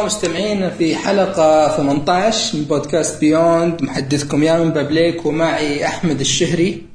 أهلا 0.00 0.12
مستمعين 0.14 0.70
في 0.70 0.96
حلقة 0.96 1.76
18 1.76 2.58
من 2.58 2.64
بودكاست 2.64 3.20
Beyond. 3.20 3.82
محدثكم 3.82 4.42
يا 4.42 4.58
من 4.58 4.70
بابليك 4.70 5.26
ومعي 5.26 5.86
أحمد 5.86 6.20
الشهري. 6.20 6.86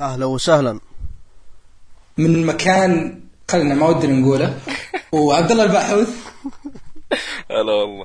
أهلا 0.00 0.26
وسهلا. 0.26 0.80
من 2.18 2.46
مكان 2.46 3.20
خلينا 3.50 3.74
ما 3.74 3.88
ودنا 3.88 4.12
نقوله 4.12 4.58
وعبد 5.12 5.50
الله 5.50 5.64
الباحوث. 5.64 6.08
هلا 7.50 7.72
والله. 7.72 8.04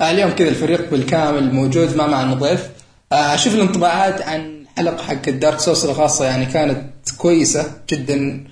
آه، 0.00 0.10
اليوم 0.10 0.30
كذا 0.30 0.48
الفريق 0.48 0.90
بالكامل 0.90 1.54
موجود 1.54 1.96
ما 1.96 2.06
معنا 2.06 2.34
ضيف. 2.34 2.70
آه، 3.12 3.34
أشوف 3.34 3.54
الانطباعات 3.54 4.22
عن 4.22 4.66
الحلقة 4.78 5.02
حق 5.02 5.28
ال 5.28 5.34
Dark 5.34 5.58
Souls 5.58 5.84
الخاصة 5.84 6.24
يعني 6.24 6.46
كانت 6.46 7.10
كويسة 7.18 7.82
جدا 7.88 8.44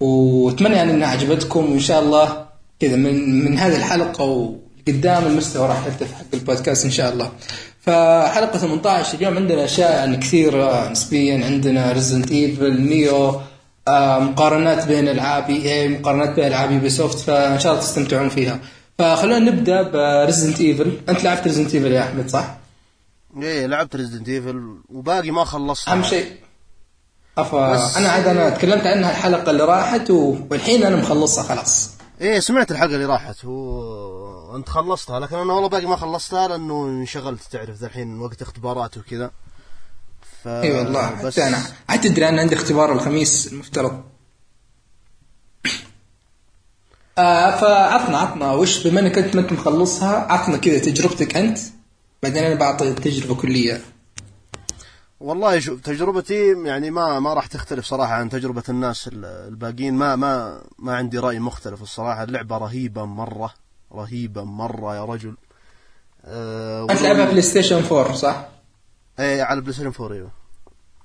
وأتمنى 0.00 0.74
يعني 0.74 0.92
إنها 0.92 1.08
عجبتكم 1.08 1.72
وإن 1.72 1.80
شاء 1.80 2.02
الله 2.02 2.45
كذا 2.80 2.96
من 2.96 3.44
من 3.44 3.58
هذه 3.58 3.76
الحلقة 3.76 4.24
وقدام 4.24 5.26
المستوى 5.26 5.68
راح 5.68 5.86
يرتفع 5.86 6.16
حق 6.16 6.24
البودكاست 6.34 6.84
إن 6.84 6.90
شاء 6.90 7.12
الله. 7.12 7.32
فحلقة 7.80 8.58
18 8.58 9.14
اليوم 9.18 9.36
عندنا 9.36 9.64
أشياء 9.64 9.90
يعني 9.90 10.16
كثيرة 10.16 10.88
نسبيا 10.90 11.44
عندنا 11.46 11.92
Resident 11.92 12.30
Evil 12.30 13.40
مقارنات 14.20 14.86
بين 14.86 15.08
ألعاب 15.08 15.50
إي 15.50 15.88
مقارنات 15.88 16.28
بين 16.36 16.44
ألعاب 16.46 16.70
Ubisoft 16.72 17.18
فإن 17.18 17.58
شاء 17.60 17.72
الله 17.72 17.84
تستمتعون 17.84 18.28
فيها. 18.28 18.58
فخلونا 18.98 19.38
نبدأ 19.38 19.82
ب 19.82 19.91
Resident 19.91 20.60
Evil 20.60 20.98
أنت 21.08 21.24
لعبت 21.24 21.42
Resident 21.46 21.74
Evil 21.74 21.92
يا 21.92 22.02
أحمد 22.02 22.28
صح؟ 22.28 22.56
إيه 23.42 23.66
لعبت 23.66 23.96
Resident 23.96 24.28
Evil 24.28 24.76
وباقي 24.88 25.30
ما 25.30 25.44
خلصت 25.44 25.88
أهم 25.88 26.02
شيء 26.02 26.26
افا 27.38 27.98
أنا 27.98 28.08
عاد 28.08 28.26
أنا 28.26 28.50
تكلمت 28.50 28.86
عنها 28.86 29.10
الحلقة 29.10 29.50
اللي 29.50 29.64
راحت 29.64 30.10
و- 30.10 30.36
والحين 30.50 30.82
أنا 30.82 30.96
مخلصها 30.96 31.42
خلاص. 31.44 31.90
إيه 32.20 32.40
سمعت 32.40 32.70
الحلقة 32.70 32.94
اللي 32.94 33.04
راحت. 33.06 33.44
هو 33.44 34.56
أنت 34.56 34.68
خلصتها 34.68 35.20
لكن 35.20 35.36
أنا 35.36 35.52
والله 35.52 35.68
باقي 35.68 35.86
ما 35.86 35.96
خلصتها 35.96 36.48
لأنه 36.48 36.84
انشغلت 36.86 37.42
تعرف 37.42 37.76
ذا 37.76 37.86
الحين 37.86 38.20
وقت 38.20 38.42
اختبارات 38.42 38.98
وكذا. 38.98 39.30
ف 40.42 40.48
إي 40.48 40.72
والله 40.72 41.08
آه، 41.08 41.22
بس 41.22 41.32
حتى 41.32 41.48
أنا 41.48 41.62
عاد 41.88 42.00
تدري 42.00 42.28
أنا 42.28 42.40
عندي 42.40 42.54
اختبار 42.54 42.92
الخميس 42.92 43.52
المفترض. 43.52 44.04
آه 47.18 47.60
فعطنا 47.60 48.18
عطنا. 48.18 48.52
وش 48.52 48.86
بما 48.86 49.00
إنك 49.00 49.18
أنت 49.18 49.36
ما 49.36 49.42
أنت 49.42 49.52
مخلصها 49.52 50.32
عطنا 50.32 50.56
كذا 50.56 50.78
تجربتك 50.78 51.36
أنت 51.36 51.58
بعدين 52.22 52.44
أنا 52.44 52.54
بعطي 52.54 52.92
تجربه 52.92 53.34
كلية. 53.34 53.80
والله 55.20 55.58
شوف 55.58 55.80
تجربتي 55.80 56.52
يعني 56.64 56.90
ما 56.90 57.20
ما 57.20 57.34
راح 57.34 57.46
تختلف 57.46 57.84
صراحة 57.84 58.12
عن 58.14 58.28
تجربة 58.30 58.62
الناس 58.68 59.08
ال- 59.08 59.24
الباقيين. 59.24 59.94
ما 59.94 60.16
ما 60.16 60.62
ما 60.78 60.96
عندي 60.96 61.18
رأي 61.18 61.38
مختلف 61.38 61.82
الصراحة. 61.82 62.22
اللعبة 62.22 62.58
رهيبة 62.58 63.04
مرة. 63.04 63.54
رهيبة 63.92 64.44
مرة 64.44 64.96
يا 64.96 65.04
رجل. 65.04 65.34
أه 66.24 66.82
أنت 66.90 67.02
لعبها 67.02 67.24
PlayStation 67.24 67.76
4 67.84 68.12
صح؟ 68.12 68.48
إيه 69.18 69.42
على 69.42 69.56
ال 69.56 69.72
PlayStation 69.74 69.92
4 70.02 70.12
إيوه. 70.16 70.30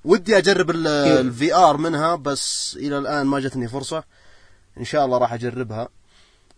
ودي 0.04 0.38
أجرب. 0.38 0.70
ال 0.70 1.54
VR 1.54 1.76
منها 1.76 2.14
بس 2.14 2.76
إلى 2.80 2.98
الآن 2.98 3.26
ما 3.26 3.40
جتني 3.40 3.68
فرصة. 3.68 4.04
إن 4.78 4.84
شاء 4.84 5.04
الله 5.04 5.18
راح 5.18 5.32
أجربها. 5.32 5.88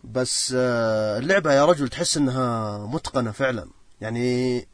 بس 0.03 0.53
آه، 0.57 1.17
اللعبة 1.17 1.53
يا 1.53 1.65
رجل 1.65 1.89
تحس 1.89 2.17
إنها 2.17 2.77
متقنة 2.85 3.31
فعلا. 3.31 3.67
يعني 4.01 4.67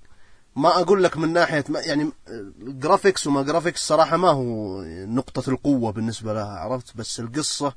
ما 0.55 0.69
أقول 0.81 1.03
لك 1.03 1.17
من 1.17 1.33
ناحية 1.33 1.63
ما 1.69 1.79
يعني 1.79 2.11
graphics 2.59 3.27
وما 3.27 3.41
graphics 3.41 3.87
صراحة 3.87 4.17
ما 4.17 4.29
هو 4.29 4.81
نقطة 5.05 5.49
القوة 5.49 5.91
بالنسبة 5.91 6.33
لها 6.33 6.45
عرفت؟ 6.59 6.97
بس 6.97 7.19
القصة 7.19 7.73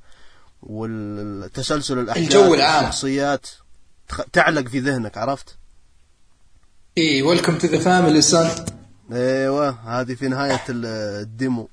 والتسلسل 0.62 1.98
الأحداث 1.98 2.24
الجو 2.24 2.54
العام. 2.54 2.84
الشخصيات 2.84 3.46
تعلق 4.32 4.68
في 4.68 4.78
ذهنك 4.80 5.18
عرفت؟ 5.18 5.56
إي 6.98 7.22
welcome 7.22 7.58
to 7.58 7.66
the 7.66 7.78
family 7.78 8.22
son 8.22 8.48
إيوه 9.12 10.00
هذه 10.00 10.14
في 10.14 10.28
نهاية 10.28 10.62
ال- 10.68 10.86
ال 11.22 11.30
demo. 11.30 11.68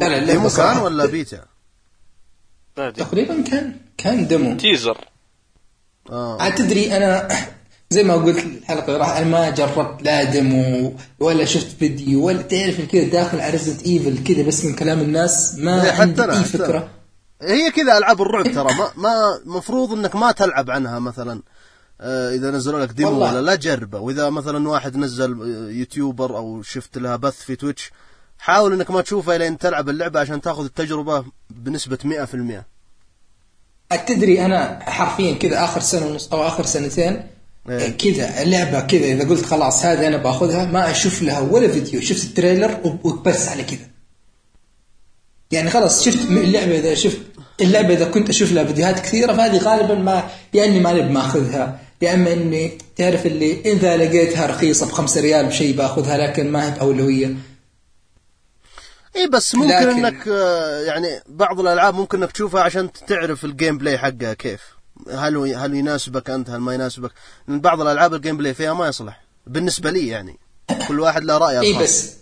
لا، 0.00 0.08
لا، 0.08 0.32
demo 0.32 0.48
كان 0.48 0.76
ولا 0.78 1.06
بيتا؟ 1.06 1.44
تقريبا 2.76 3.42
كان 3.50 3.80
كان 3.96 4.26
demo. 4.28 4.56
teaser 4.56 5.04
آه. 6.10 6.42
عاد 6.42 6.54
تدري 6.54 6.96
أنا 6.96 7.28
زي 7.90 8.02
ما 8.02 8.14
قلت 8.14 8.44
الحلقة 8.44 8.86
اللي 8.86 8.98
راح 8.98 9.16
أنا 9.16 9.26
ما 9.26 9.50
جربت 9.50 10.02
لا 10.02 10.24
demo 10.24 10.92
ولا 11.20 11.44
شفت 11.44 11.66
فيديو 11.78 12.26
ولا 12.26 12.42
تعرف 12.42 12.80
كذا 12.80 13.04
داخل 13.04 13.40
على 13.40 13.50
Resident 13.50 13.82
Evil 13.86 14.24
كذا 14.24 14.42
بس 14.42 14.64
من 14.64 14.74
كلام 14.74 15.00
الناس 15.00 15.54
ما 15.58 15.84
إيه، 15.84 15.90
حتى 15.90 16.02
عندي 16.02 16.24
أنا، 16.24 16.32
أي 16.32 16.38
حتى 16.38 16.48
فكرة 16.48 16.90
هي 17.42 17.70
كذا 17.70 17.98
ألعاب 17.98 18.22
الرعب 18.22 18.44
ترى 18.44 18.74
ما 18.74 18.90
ما 18.96 19.40
مفروض 19.44 19.92
إنك 19.92 20.16
ما 20.16 20.32
تلعب 20.32 20.70
عنها 20.70 20.98
مثلا 20.98 21.42
آه، 22.00 22.34
إذا 22.34 22.50
نزلوا 22.50 22.80
لك 22.80 22.90
demo 22.90 23.10
والله. 23.10 23.32
ولا 23.32 23.40
لا 23.40 23.54
جربه 23.54 24.00
وإذا 24.00 24.30
مثلا 24.30 24.68
واحد 24.68 24.96
نزل 24.96 25.32
آه، 25.32 25.70
YouTuber 25.70 26.36
أو 26.36 26.62
شفت 26.62 26.98
لها 26.98 27.16
بث 27.16 27.40
في 27.40 27.56
Twitch 27.56 27.90
حاول 28.38 28.72
إنك 28.72 28.90
ما 28.90 29.00
تشوفها 29.00 29.38
لين 29.38 29.58
تلعب 29.58 29.88
اللعبة 29.88 30.20
عشان 30.20 30.40
تاخذ 30.40 30.64
التجربة 30.64 31.24
بنسبة 31.50 31.98
100% 32.04 32.64
عاد 33.92 34.04
تدري 34.04 34.44
أنا 34.44 34.78
حرفيا 34.90 35.34
كذا 35.34 35.64
آخر 35.64 35.80
سنة 35.80 36.06
ونص 36.06 36.32
أو 36.32 36.46
آخر 36.46 36.64
سنتين 36.64 37.12
إيه. 37.12 37.37
كذا 37.98 38.42
اللعبة 38.42 38.80
كذا. 38.80 39.04
إذا 39.06 39.28
قلت 39.28 39.44
خلاص 39.44 39.84
هذه 39.84 40.06
أنا 40.06 40.16
بأخذها 40.16 40.64
ما 40.64 40.90
أشوف 40.90 41.22
لها 41.22 41.40
ولا 41.40 41.68
فيديو. 41.68 42.00
شفت 42.00 42.24
ال 42.24 42.31
trailer 42.31 42.80
وب- 42.84 43.06
وبس 43.06 43.48
على 43.48 43.62
كذا. 43.64 43.88
يعني 45.50 45.70
خلاص 45.70 46.04
شفت 46.04 46.18
اللعبة 46.30 46.78
إذا 46.78 46.94
شفت 46.94 47.18
اللعبة 47.60 47.94
إذا 47.94 48.04
كنت 48.04 48.28
أشوف 48.28 48.52
لها 48.52 48.64
فيديوهات 48.64 49.00
كثيرة 49.00 49.32
فهذه 49.32 49.58
غالبا 49.58 49.94
ما 49.94 50.28
يا 50.54 50.64
إني 50.64 50.80
ماني 50.80 51.00
بماخذها. 51.02 51.80
يا 52.02 52.14
إما 52.14 52.32
اني 52.32 52.78
تعرف 52.96 53.26
اللي 53.26 53.60
اذا 53.72 53.96
لقيتها 53.96 54.46
رخيصة 54.46 54.86
بخمسة 54.86 55.20
ريال 55.20 55.46
بشيء 55.46 55.76
بأخذها 55.76 56.16
لكن 56.18 56.50
ما 56.52 56.66
هي 56.66 56.78
بأولوية 56.78 57.34
إي 59.16 59.26
بس 59.28 59.54
ممكن 59.54 59.68
لكن- 59.74 60.04
إنك 60.04 60.28
آه، 60.28 60.80
يعني 60.80 61.06
بعض 61.26 61.60
الألعاب 61.60 61.94
ممكن 61.94 62.22
إنك 62.22 62.32
تشوفها 62.32 62.62
عشان 62.62 62.88
تعرف 63.06 63.44
ال 63.44 63.78
gameplay 63.78 63.98
حقها 63.98 64.34
كيف. 64.34 64.60
هل 65.12 65.54
هل 65.54 65.74
يناسبك 65.74 66.30
أنت 66.30 66.50
هل 66.50 66.58
ما 66.58 66.74
يناسبك؟ 66.74 67.10
لأن 67.48 67.60
بعض 67.60 67.80
الألعاب 67.80 68.14
الجيم 68.14 68.36
بلاي 68.36 68.54
فيها 68.54 68.72
ما 68.72 68.88
يصلح. 68.88 69.20
بالنسبة 69.46 69.90
لي 69.90 70.08
يعني. 70.08 70.38
كل 70.88 71.00
واحد 71.00 71.24
له 71.24 71.38
رايه 71.38 71.60
اي. 71.60 71.78
بس 71.82 72.12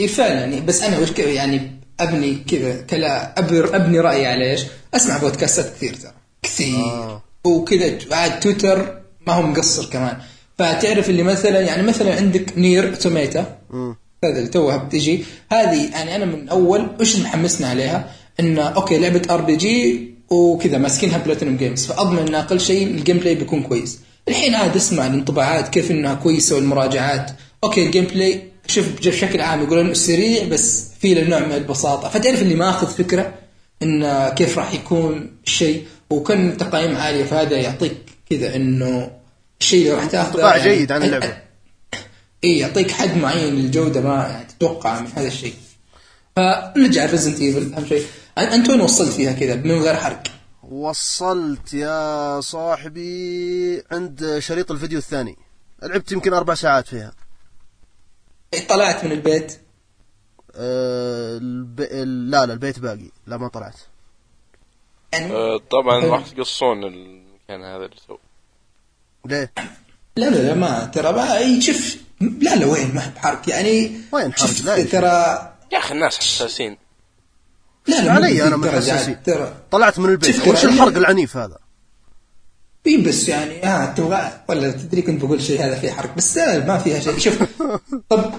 اي 0.00 0.08
فعلا. 0.08 0.40
يعني 0.40 0.60
بس 0.60 0.82
أنا 0.82 0.98
وش 0.98 1.18
يعني 1.18 1.80
أبني 2.00 2.34
كذا 2.34 2.82
كلا 2.82 3.38
أبر 3.38 3.76
أبني 3.76 4.00
رأيي 4.00 4.26
على 4.26 4.50
إيش؟ 4.50 4.62
أسمع 4.94 5.18
بودكاستات 5.18 5.74
كثير 5.74 5.94
ترى. 5.94 6.12
كثير. 6.42 6.76
آه. 6.76 7.22
وكذا. 7.44 7.98
بعد 8.10 8.40
تويتر 8.40 9.02
ما 9.26 9.32
هو 9.32 9.42
مقصر 9.42 9.90
كمان. 9.90 10.18
فتعرف 10.58 11.10
اللي 11.10 11.22
مثلا 11.22 11.60
يعني 11.60 11.82
مثلا 11.82 12.16
عندك 12.16 12.58
Nier 12.58 12.94
Automata. 12.94 13.58
هذا 14.24 14.38
اللي 14.38 14.48
توها 14.48 14.76
بتجي. 14.76 15.24
هذه 15.52 15.90
يعني 15.90 16.16
أنا 16.16 16.24
من 16.24 16.48
أول 16.48 16.96
وش 17.00 17.16
محمسنا 17.16 17.68
عليها؟ 17.68 18.12
إنه 18.40 18.62
أوكي 18.62 18.98
لعبة 18.98 19.22
RPG 19.30 20.15
وكذا 20.30 20.78
ماسكينها 20.78 21.18
Platinum 21.18 21.56
Games. 21.56 21.86
فأضمن 21.86 22.18
ان 22.18 22.34
أقل 22.34 22.60
شيء 22.60 22.86
ال 22.86 23.18
gameplay 23.18 23.34
بيكون 23.34 23.62
كويس. 23.62 23.98
الحين 24.28 24.54
عاد 24.54 24.76
اسمع 24.76 25.06
الانطباعات 25.06 25.68
كيف 25.68 25.90
إنها 25.90 26.14
كويسة 26.14 26.56
والمراجعات. 26.56 27.30
أوكي 27.64 27.86
ال 27.86 28.04
gameplay 28.04 28.42
شوف 28.66 28.86
بشكل 29.06 29.40
عام 29.40 29.62
يقولون 29.62 29.94
سريع 29.94 30.44
بس 30.44 30.84
في 31.00 31.14
له 31.14 31.24
نوع 31.28 31.38
من 31.38 31.52
البساطة. 31.52 32.08
فتعرف 32.08 32.42
اللي 32.42 32.54
ماخذ 32.54 32.86
فكرة 32.86 33.34
إن 33.82 34.28
كيف 34.28 34.58
راح 34.58 34.74
يكون 34.74 35.30
الشيء؟ 35.46 35.84
وكان 36.10 36.56
تقييم 36.56 36.96
عالي 36.96 37.24
فهذا 37.24 37.56
يعطيك 37.56 37.96
كذا 38.30 38.56
إنه 38.56 39.10
الشيء 39.60 39.80
اللي 39.80 39.94
راح 39.94 40.06
تاخذه 40.06 40.28
انطباع 40.28 40.58
جيد 40.58 40.92
عن 40.92 41.02
اللعبة. 41.02 41.36
اي 42.44 42.58
يعطيك 42.58 42.90
حد 42.90 43.16
معين 43.16 43.54
للجودة 43.54 44.00
ما 44.00 44.14
يعني 44.14 44.44
تتوقع 44.44 45.00
من 45.00 45.06
هذا 45.16 45.28
الشيء. 45.28 45.54
فنرجع 46.36 47.06
Resident 47.06 47.40
Evil 47.40 47.74
أهم 47.74 47.86
شيء. 47.86 48.02
انت 48.38 48.68
وين 48.68 48.80
وصلت 48.80 49.12
فيها 49.12 49.32
كذا 49.32 49.54
من 49.54 49.82
غير 49.82 49.96
حرق 49.96 50.22
وصلت 50.62 51.74
يا 51.74 52.40
صاحبي 52.40 53.82
عند 53.90 54.38
شريط 54.38 54.70
الفيديو 54.70 54.98
الثاني 54.98 55.36
لعبت 55.82 56.12
يمكن 56.12 56.32
أربع 56.32 56.54
ساعات 56.54 56.88
فيها 56.88 57.12
طلعت 58.68 59.04
من 59.04 59.12
البيت 59.12 59.60
أه 60.54 61.38
الب... 61.38 61.80
لا 62.30 62.46
لا 62.46 62.52
البيت 62.52 62.78
باقي 62.78 63.10
لا 63.26 63.36
ما 63.36 63.48
طلعت 63.48 63.76
يعني 65.12 65.32
آه، 65.32 65.60
طبعا. 65.70 66.04
راح 66.04 66.28
تقصون 66.28 66.84
المكان 66.84 67.62
هذا 67.64 67.84
اللي 67.84 67.96
تو 68.08 68.18
ليه؟ 69.26 69.52
لا 70.16 70.30
لا 70.30 70.36
لا 70.36 70.54
ما 70.54 70.84
ترى 70.84 71.12
ما 71.12 71.60
شوف 71.60 71.96
لا 72.20 72.56
لا 72.56 72.66
وين 72.66 72.94
ما 72.94 73.12
بحرق 73.16 73.50
يعني 73.50 74.00
وين 74.12 74.32
حرق؟ 74.32 74.60
لا. 74.64 74.84
ترى 74.84 75.06
يا 75.72 75.78
أخي 75.78 75.94
الناس 75.94 76.18
حساسين 76.18 76.78
لا 77.88 78.00
لا 78.04 78.12
علي. 78.12 78.42
عاد، 78.42 79.22
ترى 79.24 79.54
طلعت 79.70 79.98
من 79.98 80.08
البيت. 80.10 80.48
وش 80.48 80.64
الحرق 80.64 80.96
العنيف 80.96 81.36
هذا؟ 81.36 81.58
إي 82.86 82.96
بس 82.96 83.28
يعني 83.28 83.66
آه 83.66 83.94
تبغى 83.94 84.40
ولا 84.48 84.70
تدري 84.70 85.02
كنت 85.02 85.24
بقول 85.24 85.42
شيء 85.42 85.62
هذا 85.64 85.74
فيه 85.78 85.90
حرق 85.92 86.16
بس 86.16 86.36
لا 86.36 86.66
ما 86.66 86.78
فيها 86.78 87.00
شيء. 87.00 87.18
شوف 87.18 87.38
طب. 88.10 88.32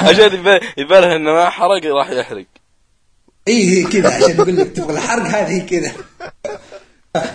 عشان 0.00 0.34
يبال- 0.34 0.60
يباله 0.78 1.16
انه 1.16 1.32
ما 1.32 1.50
حرق 1.50 1.84
راح 1.84 2.10
يحرق. 2.10 2.46
إي 3.48 3.68
هي 3.70 3.84
كذا 3.84 4.14
عشان 4.14 4.40
أقول 4.40 4.56
لك 4.56 4.72
تبغى 4.76 4.92
الحرق 4.94 5.26
هذه 5.26 5.66
كذا. 5.66 5.92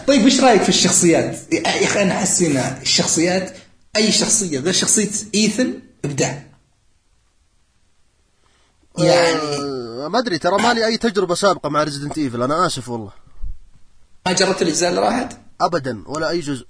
طيب 0.08 0.26
وش 0.26 0.40
رأيك 0.40 0.62
في 0.62 0.70
الشخصيات؟ 0.70 1.54
يا 1.54 1.62
أخي 1.86 2.02
أنا 2.02 2.12
أحس 2.14 2.42
إن 2.42 2.58
الشخصيات 2.82 3.58
أي 3.96 4.12
شخصية 4.12 4.60
غير 4.60 4.74
شخصية 4.74 5.10
Ethan 5.36 5.74
إبداع. 6.06 6.44
يعني 8.98 9.36
أه. 9.36 9.75
ما 9.96 10.20
أدري 10.20 10.38
ترى 10.38 10.62
مالي 10.62 10.86
أي 10.86 10.98
تجربة 10.98 11.36
سابقة 11.36 11.70
مع 11.70 11.84
Resident 11.84 12.18
Evil 12.18 12.42
أنا 12.44 12.66
آسف 12.66 12.90
والله. 12.90 13.12
ما 14.26 14.34
جربت 14.34 14.62
الأجزاء 14.62 14.90
اللي 14.90 15.02
راحت؟ 15.02 15.38
أبدا 15.62 16.04
ولا 16.08 16.30
أي 16.30 16.40
جزء. 16.40 16.66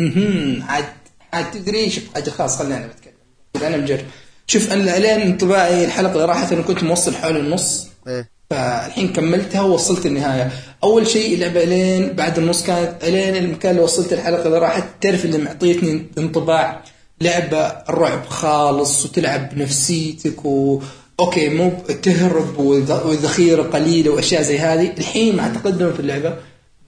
مهم. 0.00 0.62
عاد 0.68 0.84
عاد 1.32 1.50
تدري 1.50 1.90
شوف 1.90 2.04
أجل 2.16 2.32
خلاص 2.32 2.58
خلينا 2.58 2.86
بتكلم 2.86 3.66
أنا 3.66 3.76
مجرب. 3.76 4.04
شوف 4.46 4.72
أنا 4.72 4.98
لين 4.98 5.20
انطباعي 5.20 5.84
الحلقة 5.84 6.12
اللي 6.12 6.24
راحت 6.24 6.52
أنا 6.52 6.62
كنت 6.62 6.82
موصل 6.82 7.14
حول 7.14 7.36
النص. 7.36 7.86
إيه. 8.08 8.30
فالحين 8.50 9.12
كملتها 9.12 9.62
ووصلت 9.62 10.06
النهاية. 10.06 10.52
أول 10.82 11.06
شيء 11.06 11.34
اللعبه 11.34 11.64
لين 11.64 12.12
بعد 12.12 12.38
النص 12.38 12.64
كانت 12.64 13.04
لين 13.04 13.36
المكان 13.36 13.70
اللي 13.70 13.82
وصلت 13.82 14.12
الحلقة 14.12 14.46
اللي 14.46 14.58
راحت. 14.58 14.84
تعرف 15.00 15.24
اللي 15.24 15.38
معطيتني 15.38 16.06
انطباع 16.18 16.84
لعبة 17.20 17.82
رعب 17.90 18.26
خالص 18.26 19.04
وتلعب 19.04 19.54
بنفسيتك 19.54 20.44
و 20.44 20.82
أوكي 21.20 21.48
مو 21.48 21.72
تهرب 22.02 22.58
وذخيرة 22.58 23.62
قليلة 23.62 24.10
وأشياء 24.10 24.42
زي 24.42 24.58
هذه. 24.58 24.92
الحين 24.98 25.36
مع 25.36 25.48
تقدم 25.48 25.92
في 25.92 26.00
اللعبة 26.00 26.36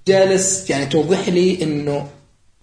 جالس 0.09 0.71
يعني 0.71 0.87
توضح 0.87 1.29
لي 1.29 1.63
إنه 1.63 2.07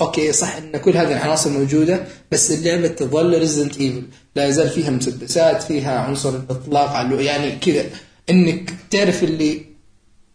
أوكي 0.02 0.32
صح 0.34 0.56
إن 0.56 0.78
كل 0.78 0.98
هذه 0.98 1.12
العناصر 1.12 1.50
موجودة 1.50 2.04
بس 2.32 2.52
اللعبة 2.52 2.88
تظل 2.88 3.40
Resident 3.40 3.78
Evil 3.82 4.04
لا 4.36 4.46
يزال 4.48 4.70
فيها 4.70 4.90
مسدسات 4.90 5.64
فيها 5.64 6.00
عنصر 6.00 6.30
الإطلاق 6.30 6.90
على 6.90 7.26
يعني 7.26 7.52
كذا. 7.52 7.86
إنك 8.30 8.74
تعرف 8.92 9.24
اللي 9.24 9.62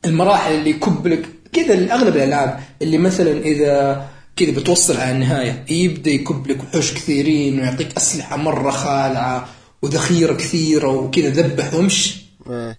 المراحل 0.04 0.54
اللي 0.54 0.70
يكب 0.70 1.06
لك 1.06 1.28
كذا 1.52 1.94
أغلب 1.94 2.16
الألعاب. 2.16 2.60
اللي 2.82 2.98
مثلا 2.98 3.40
إذا 3.40 4.04
كذا 4.36 4.50
بتوصل 4.50 4.96
على 4.96 5.10
النهاية 5.12 5.64
يبدأ 5.70 6.10
يكب 6.10 6.46
لك 6.46 6.62
وحوش 6.62 6.94
كثيرين 6.94 7.60
ويعطيك 7.60 7.96
أسلحة 7.96 8.36
مرة 8.36 8.70
خالعة. 8.70 9.48
وذخيرة 9.82 10.34
كثيرة 10.34 10.88
وكذا 10.88 11.28
ذبح 11.28 11.74
وامش. 11.74 12.24
إيه. 12.50 12.78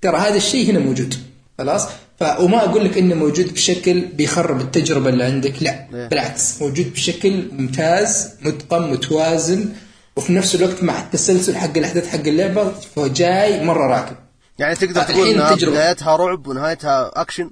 ترى 0.00 0.16
هذا 0.16 0.36
الشيء 0.36 0.70
هنا 0.70 0.78
موجود 0.78 1.14
خلاص؟ 1.58 1.86
ف 2.18 2.22
وما 2.40 2.64
أقول 2.64 2.84
لك 2.84 2.98
إنه 2.98 3.14
موجود 3.14 3.52
بشكل 3.54 4.00
بيخرب 4.00 4.60
التجربة 4.60 5.08
اللي 5.08 5.24
عندك 5.24 5.62
لا 5.62 5.86
إيه. 5.94 6.08
بالعكس 6.08 6.62
موجود 6.62 6.92
بشكل 6.92 7.48
ممتاز 7.52 8.30
متقن 8.42 8.90
متوازن 8.90 9.72
وفي 10.16 10.32
نفس 10.32 10.54
الوقت 10.54 10.82
مع 10.82 11.00
التسلسل 11.00 11.56
حق 11.56 11.76
الأحداث 11.76 12.08
حق 12.08 12.26
اللعبة 12.26 12.70
فجاي 12.70 13.64
مرة 13.64 13.86
راكب. 13.86 14.16
يعني 14.58 14.74
تقدر 14.76 15.00
الحين 15.00 15.14
تقول 15.16 15.28
إنها 15.28 15.54
تجربة. 15.54 15.72
بدايتها 15.72 16.16
رعب 16.16 16.46
ونهايتها 16.46 17.20
أكشن؟ 17.20 17.50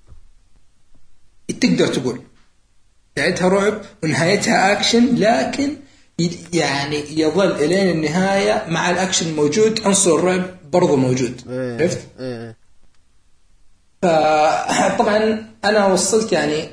تقدر 1.60 1.86
تقول. 1.86 2.22
بدايتها 3.16 3.48
رعب 3.48 3.80
ونهايتها 4.02 4.72
أكشن 4.72 5.14
لكن 5.16 5.76
يعني 6.52 7.20
يظل 7.20 7.52
إلين 7.52 7.90
النهاية 7.90 8.64
مع 8.68 8.90
الأكشن 8.90 9.36
موجود 9.36 9.80
عنصر 9.84 10.14
الرعب 10.14 10.44
برضه 10.72 10.96
موجود 10.96 11.40
إيه. 11.50 11.82
عرفت؟ 11.82 12.06
إيه. 12.20 12.56
فطبعا 14.02 15.18
أنا 15.64 15.86
وصلت 15.86 16.32
يعني 16.32 16.68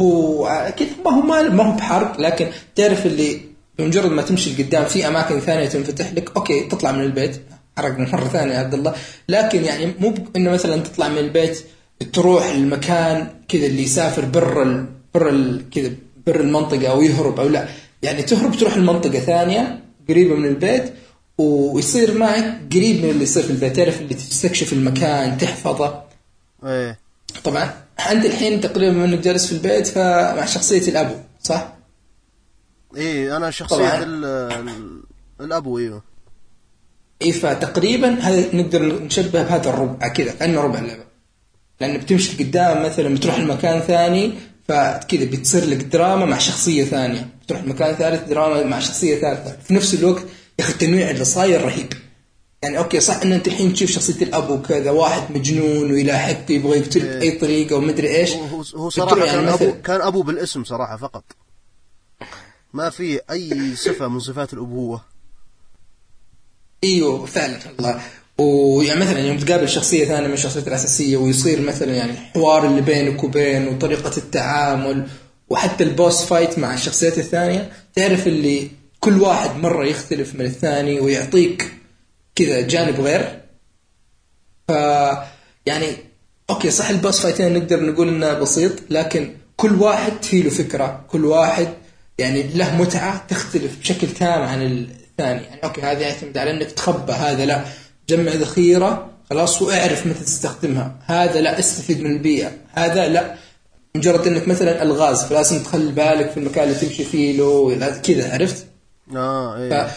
هو 0.00 0.46
أكيد 0.46 0.88
ما 1.04 1.10
هو 1.10 1.22
ما 1.50 1.64
هو 1.64 1.76
بحرق 1.76 2.20
لكن 2.20 2.48
تعرف 2.74 3.06
اللي 3.06 3.40
بمجرد 3.78 4.10
ما 4.10 4.22
تمشي 4.22 4.54
لقدام 4.54 4.84
في 4.84 5.08
أماكن 5.08 5.40
ثانية 5.40 5.68
تنفتح 5.68 6.12
لك 6.12 6.36
أوكي 6.36 6.60
تطلع 6.60 6.92
من 6.92 7.02
البيت 7.02 7.40
حرقنا 7.78 8.08
مرة 8.12 8.28
ثانية 8.28 8.54
يا 8.54 8.58
عبد 8.58 8.74
الله 8.74 8.94
لكن 9.28 9.64
يعني 9.64 9.94
مو 9.98 10.14
إنه 10.36 10.50
مثلا 10.50 10.82
تطلع 10.82 11.08
من 11.08 11.18
البيت 11.18 11.64
تروح 12.12 12.46
المكان 12.46 13.28
كذا 13.48 13.66
اللي 13.66 13.82
يسافر 13.82 14.24
بر 14.24 14.62
ال... 14.62 14.86
بر 15.14 15.28
ال... 15.28 15.70
كذا 15.70 15.90
بر 16.26 16.40
المنطقة 16.40 16.86
أو 16.86 17.02
يهرب 17.02 17.40
أو 17.40 17.48
لا 17.48 17.68
يعني 18.02 18.22
تهرب 18.22 18.56
تروح 18.56 18.74
المنطقة 18.74 19.18
ثانية 19.20 19.84
قريبة 20.08 20.34
من 20.34 20.48
البيت 20.48 20.92
ويصير 21.38 22.18
معك 22.18 22.60
قريب 22.72 23.04
من 23.04 23.10
اللي 23.10 23.22
يصير 23.22 23.42
في 23.42 23.50
البيت. 23.50 23.76
تعرف 23.76 24.00
اللي 24.00 24.14
تستكشف 24.14 24.72
المكان 24.72 25.38
تحفظه. 25.38 26.02
إيه. 26.64 26.98
طبعا 27.44 27.74
أنت 28.10 28.24
الحين 28.24 28.60
تقريبا 28.60 29.04
إنك 29.04 29.18
جالس 29.18 29.46
في 29.46 29.52
البيت 29.52 29.86
فمع 29.86 30.44
شخصية 30.44 30.88
الأبو 30.90 31.14
صح؟ 31.42 31.72
إيه 32.96 33.36
أنا 33.36 33.50
شخصية 33.50 33.76
طبعاً. 33.76 34.02
ال- 34.02 34.24
ال- 34.24 35.02
الأبو 35.40 35.78
أيوه 35.78 36.02
اي 37.22 37.32
فتقريبا 37.32 38.14
هذا 38.20 38.56
نقدر 38.56 39.02
نشبه 39.02 39.42
بهذا 39.42 39.70
الربع 39.70 40.08
كذا 40.08 40.32
كأنه 40.32 40.60
ربع 40.60 40.78
اللعبة. 40.78 41.04
لأن 41.80 41.98
بتمشي 41.98 42.36
لقدام 42.42 42.82
مثلا 42.86 43.14
بتروح 43.14 43.38
لمكان 43.38 43.80
ثاني 43.80 44.32
فكذا 44.68 45.24
بتصير 45.24 45.64
لك 45.64 45.76
دراما 45.76 46.24
مع 46.24 46.38
شخصية 46.38 46.84
ثانية. 46.84 47.28
بتروح 47.48 47.64
لمكان 47.64 47.94
ثالث 47.94 48.28
دراما 48.28 48.62
مع 48.62 48.78
شخصية 48.80 49.20
ثالثة. 49.20 49.56
في 49.64 49.74
نفس 49.74 49.94
الوقت 49.94 50.22
يا 50.58 50.64
أخي 50.64 50.72
التنويع 50.72 51.10
اللي 51.10 51.24
صاير 51.24 51.64
رهيب. 51.64 51.92
يعني 52.62 52.78
okay 52.78 53.00
صح 53.00 53.22
إن 53.22 53.32
أنت 53.32 53.48
الحين 53.48 53.72
تشوف 53.72 53.90
شخصية 53.90 54.22
الأب 54.22 54.50
وكذا 54.50 54.90
واحد 54.90 55.22
مجنون 55.36 55.92
ويلاحقك 55.92 56.50
يبغى 56.50 56.78
يقتلك 56.78 57.04
باي 57.04 57.30
طريقة 57.30 57.76
ومدري 57.76 58.16
إيش. 58.16 58.32
هو 58.74 58.90
صراحة 58.90 59.24
يعني 59.24 59.40
كان 59.40 59.48
ابو 59.48 59.82
كان 59.82 60.00
أبو 60.00 60.22
بالاسم 60.22 60.64
صراحة 60.64 60.96
فقط. 60.96 61.24
ما 62.72 62.90
في 62.90 63.20
أي 63.30 63.76
صفة 63.76 64.08
من 64.08 64.20
صفات 64.20 64.52
الأبوة. 64.52 65.04
إيوه 66.84 67.26
فعلا 67.26 67.58
والله. 67.76 68.00
ويعني 68.38 69.00
مثلا 69.00 69.18
يوم 69.18 69.38
تقابل 69.38 69.68
شخصية 69.68 70.04
ثانية 70.04 70.26
من 70.26 70.34
الشخصيات 70.34 70.68
الأساسية 70.68 71.16
ويصير 71.16 71.60
مثلا 71.60 71.94
يعني 71.94 72.10
الحوار 72.12 72.66
اللي 72.66 72.80
بينك 72.80 73.24
وبين 73.24 73.68
وطريقة 73.68 74.16
التعامل 74.16 75.08
وحتى 75.50 75.84
ال 75.84 75.92
boss 75.92 76.22
fight 76.22 76.58
مع 76.58 76.74
الشخصيات 76.74 77.18
الثانية 77.18 77.72
تعرف 77.94 78.26
اللي 78.26 78.70
كل 79.00 79.22
واحد 79.22 79.56
مرة 79.56 79.84
يختلف 79.84 80.34
من 80.34 80.44
الثاني 80.44 81.00
ويعطيك 81.00 81.72
كذا 82.34 82.60
جانب 82.60 83.00
غير. 83.00 83.40
ف 84.68 84.72
يعني 85.66 85.86
okay 86.50 86.70
صح 86.70 86.88
ال 86.88 86.94
boss 86.94 87.20
fightين 87.20 87.54
نقدر 87.54 87.82
نقول 87.82 88.08
إنه 88.08 88.32
بسيط 88.32 88.72
لكن 88.90 89.36
كل 89.56 89.74
واحد 89.74 90.22
فيه 90.22 90.42
له 90.42 90.50
فكرة. 90.50 91.04
كل 91.08 91.24
واحد 91.24 91.68
يعني 92.18 92.42
له 92.42 92.76
متعة 92.76 93.26
تختلف 93.28 93.78
بشكل 93.80 94.08
تام 94.08 94.42
عن 94.42 94.62
الثاني. 94.62 95.42
يعني 95.42 95.64
okay 95.64 95.80
هذا 95.82 96.00
يعتمد 96.00 96.38
على 96.38 96.50
إنك 96.50 96.72
تتخبى 96.72 97.12
هذا 97.12 97.44
لا. 97.46 97.64
جمع 98.08 98.32
ذخيرة 98.32 99.10
خلاص 99.30 99.62
وأعرف 99.62 100.06
متى 100.06 100.24
تستخدمها. 100.24 100.98
هذا 101.04 101.40
لا 101.40 101.58
استفيد 101.58 102.00
من 102.00 102.12
البيئة. 102.12 102.52
هذا 102.72 103.08
لا. 103.08 103.34
مجرد 103.94 104.26
إنك 104.26 104.48
مثلا 104.48 104.82
الغاز 104.82 105.24
فلازم 105.24 105.62
تخلي 105.62 105.92
بالك 105.92 106.30
في 106.30 106.36
المكان 106.36 106.68
اللي 106.68 106.74
تمشي 106.74 107.04
فيه 107.04 107.38
له 107.38 108.00
كذا 108.02 108.34
عرفت؟ 108.34 108.66
آه 109.16 109.56
إيه. 109.56 109.90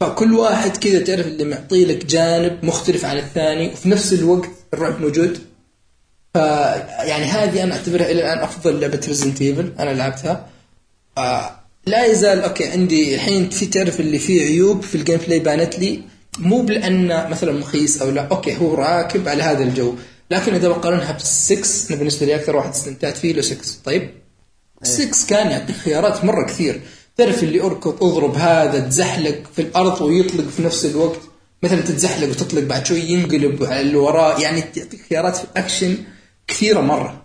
فكل 0.00 0.34
واحد 0.34 0.76
كذا 0.76 1.00
تعرف 1.00 1.26
اللي 1.26 1.44
معطي 1.44 1.84
لك 1.84 2.06
جانب 2.06 2.64
مختلف 2.64 3.04
عن 3.04 3.18
الثاني 3.18 3.68
وفي 3.68 3.88
نفس 3.88 4.12
الوقت 4.12 4.50
الرعب 4.74 5.00
موجود 5.00 5.38
ف 6.34 6.36
يعني 6.98 7.24
هذه 7.24 7.62
أنا 7.62 7.74
أعتبرها 7.74 8.10
إلى 8.10 8.20
الآن 8.20 8.38
أفضل 8.38 8.80
لعبة 8.80 9.00
Resident 9.08 9.42
Evil 9.42 9.72
أنا 9.78 9.90
لعبتها 9.90 10.46
آه 11.18 11.50
لا 11.86 12.04
يزال 12.04 12.40
okay 12.40 12.64
عندي 12.64 13.14
الحين 13.14 13.50
في 13.50 13.66
تعرف 13.66 14.00
اللي 14.00 14.18
فيه 14.18 14.42
عيوب 14.42 14.82
في 14.82 14.94
ال 14.94 15.16
gameplay 15.16 15.38
بانت 15.38 15.78
لي 15.78 16.00
مو 16.38 16.62
بلأنه 16.62 17.28
مثلا 17.28 17.52
مخيس 17.52 18.02
أو 18.02 18.10
لا 18.10 18.28
okay 18.30 18.56
هو 18.56 18.74
راكب 18.74 19.28
على 19.28 19.42
هذا 19.42 19.62
الجو 19.62 19.94
لكن 20.30 20.54
إذا 20.54 20.68
بقارنها 20.68 21.12
بالسكس 21.12 21.90
أنا 21.90 21.98
بالنسبة 21.98 22.26
لي 22.26 22.34
أكثر 22.34 22.56
واحد 22.56 22.70
استمتعت 22.70 23.16
فيه 23.16 23.32
له 23.32 23.42
6 23.42 23.58
طيب؟ 23.84 24.10
6 24.82 25.26
كان 25.28 25.50
يعطيك 25.50 25.76
خيارات 25.76 26.24
مرة 26.24 26.46
كثير. 26.46 26.80
تعرف 27.16 27.42
اللي 27.42 27.60
أركض 27.60 28.04
أضرب 28.04 28.34
هذا 28.34 28.80
تزحلق 28.80 29.42
في 29.56 29.62
الأرض 29.62 30.00
ويطلق 30.00 30.48
في 30.48 30.62
نفس 30.62 30.84
الوقت. 30.84 31.20
مثلا 31.62 31.80
تتزحلق 31.80 32.28
وتطلق 32.28 32.62
بعد 32.62 32.86
شوي 32.86 33.00
ينقلب 33.00 33.64
على 33.64 33.80
اللي 33.80 33.96
وراه 33.96 34.40
يعني 34.40 34.62
تعطيك 34.62 35.00
خيارات 35.10 35.36
في 35.36 35.44
الاكشن 35.44 35.96
كثيرة 36.48 36.80
مرة. 36.80 37.22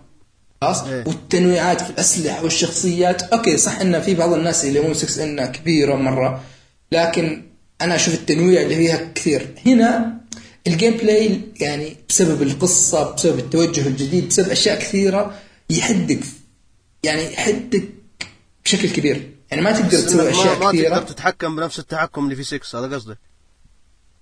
خلاص؟ 0.61 0.83
إيه. 0.83 1.03
والتنويعات 1.07 1.81
في 1.81 1.89
الأسلحة 1.89 2.43
والشخصيات. 2.43 3.21
okay 3.21 3.57
صح 3.57 3.79
إن 3.79 4.01
في 4.01 4.13
بعض 4.15 4.33
الناس 4.33 4.65
اللي 4.65 4.79
مو 4.79 4.93
6 4.93 5.23
إنها 5.23 5.45
كبيرة 5.45 5.95
مرة. 5.95 6.43
لكن 6.91 7.43
أنا 7.81 7.95
أشوف 7.95 8.13
التنويع 8.13 8.61
اللي 8.61 8.75
فيها 8.75 9.11
كثير. 9.15 9.47
هنا 9.65 10.18
ال 10.69 10.97
gameplay 10.97 11.41
يعني 11.59 11.97
بسبب 12.09 12.41
القصة 12.41 13.13
بسبب 13.15 13.39
التوجه 13.39 13.87
الجديد 13.87 14.27
بسبب 14.27 14.49
أشياء 14.49 14.79
كثيرة 14.79 15.35
يحدك 15.69 16.19
يعني 17.03 17.33
يحدك 17.33 17.83
بشكل 18.65 18.89
كبير. 18.89 19.31
يعني 19.51 19.61
ما 19.61 19.71
تقدر 19.71 19.99
تسوي 19.99 20.21
إنك 20.21 20.29
أشياء 20.33 20.59
ما, 20.59 20.65
ما 20.65 20.71
كثيرة. 20.71 20.89
تقدر 20.89 21.01
تتحكم 21.13 21.55
بنفس 21.55 21.79
التحكم 21.79 22.23
اللي 22.23 22.35
في 22.35 22.43
6 22.43 22.79
هذا 22.79 22.95
قصدك؟ 22.95 23.17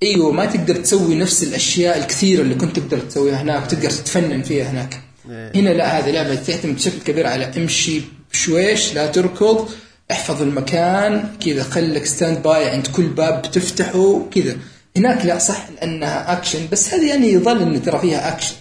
أيوه 0.04 0.32
ما 0.32 0.46
تقدر 0.46 0.76
تسوي 0.76 1.16
نفس 1.16 1.44
الأشياء 1.44 1.98
الكثيرة 1.98 2.42
اللي 2.42 2.56
كنت 2.56 2.80
تقدر 2.80 3.00
تسويها 3.00 3.42
هناك 3.42 3.72
تقدر 3.72 3.90
تتفنن 3.90 4.42
فيها 4.44 4.72
هناك. 4.72 5.02
إيه. 5.30 5.52
هنا 5.56 5.70
لا 5.70 6.00
هذه 6.00 6.12
لعبة 6.12 6.36
تعتمد 6.36 6.76
بشكل 6.76 7.00
كبير 7.06 7.28
على 7.28 7.46
امشي 7.58 8.02
بشويش 8.32 8.94
لا 8.94 9.08
تركض 9.08 9.70
احفظ 10.12 10.42
المكان 10.42 11.36
كذا 11.46 11.64
خليك 11.64 12.06
standby 12.06 12.70
عند 12.70 12.88
كل 12.88 13.08
باب 13.08 13.42
بتفتحه 13.42 14.28
كذا. 14.36 14.58
هناك 14.98 15.26
لا 15.26 15.40
صح 15.40 15.70
لانها 15.70 16.34
اكشن 16.34 16.68
بس 16.72 16.94
هذه 16.94 17.10
يعني 17.10 17.32
يظل 17.32 17.62
انه 17.62 17.80
ترى 17.80 18.00
فيها 18.00 18.34
action 18.34 18.56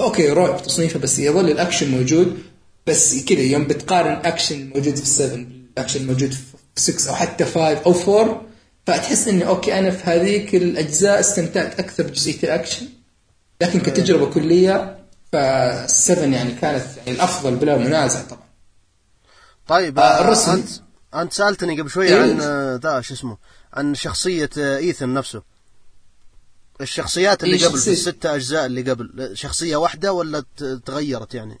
okay 0.00 0.28
رعب 0.28 0.62
تصنيفه 0.62 0.98
بس 0.98 1.18
يظل 1.18 1.50
الاكشن 1.50 1.90
موجود 1.90 2.38
بس 2.86 3.24
كذا 3.24 3.40
يوم 3.40 3.64
بتقارن 3.64 4.20
اكشن 4.24 4.70
موجود 4.74 4.96
في 4.96 5.06
7 5.06 5.36
بالاكشن 5.36 6.00
الموجود 6.00 6.32
في 6.32 6.40
6 6.76 7.10
أو 7.10 7.14
حتى 7.14 7.44
5 7.44 7.60
أو 7.60 8.20
4 8.20 8.42
فتحس 8.86 9.28
إني 9.28 9.46
okay 9.46 9.78
أنا 9.78 9.90
في 9.90 10.10
هذيك 10.10 10.54
الأجزاء 10.54 11.20
استمتعت 11.20 11.80
أكثر 11.80 12.02
بجزئية 12.02 12.42
الاكشن 12.42 12.86
لكن 13.60 13.80
كتجربة 13.80 14.26
كلية 14.26 14.98
ف7 15.36 16.18
يعني 16.18 16.52
كانت 16.52 16.84
يعني 16.96 17.10
الأفضل 17.10 17.56
بلا 17.56 17.78
منازع 17.78 18.22
طبعا. 18.22 18.42
طيب 19.68 19.98
آه، 19.98 20.20
الرسم. 20.20 20.52
انت 20.52 20.68
أنت 21.14 21.32
سألتني 21.32 21.80
قبل 21.80 21.90
شوية 21.90 22.14
إيه. 22.14 22.22
عن 22.22 22.40
آه، 22.40 22.80
ذا 22.82 23.00
شو 23.00 23.14
اسمه؟ 23.14 23.36
عن 23.74 23.94
شخصية 23.94 24.50
آه، 24.58 24.76
إيثن 24.76 25.14
نفسه. 25.14 25.42
الشخصيات 26.80 27.44
اللي 27.44 27.56
قبل 27.56 27.64
في 27.64 27.76
شخصية. 27.76 27.92
الستة 27.92 28.34
أجزاء 28.34 28.66
اللي 28.66 28.90
قبل. 28.90 29.30
شخصية 29.34 29.76
واحدة 29.76 30.12
ولا 30.12 30.44
تغيرت 30.86 31.34
يعني؟ 31.34 31.58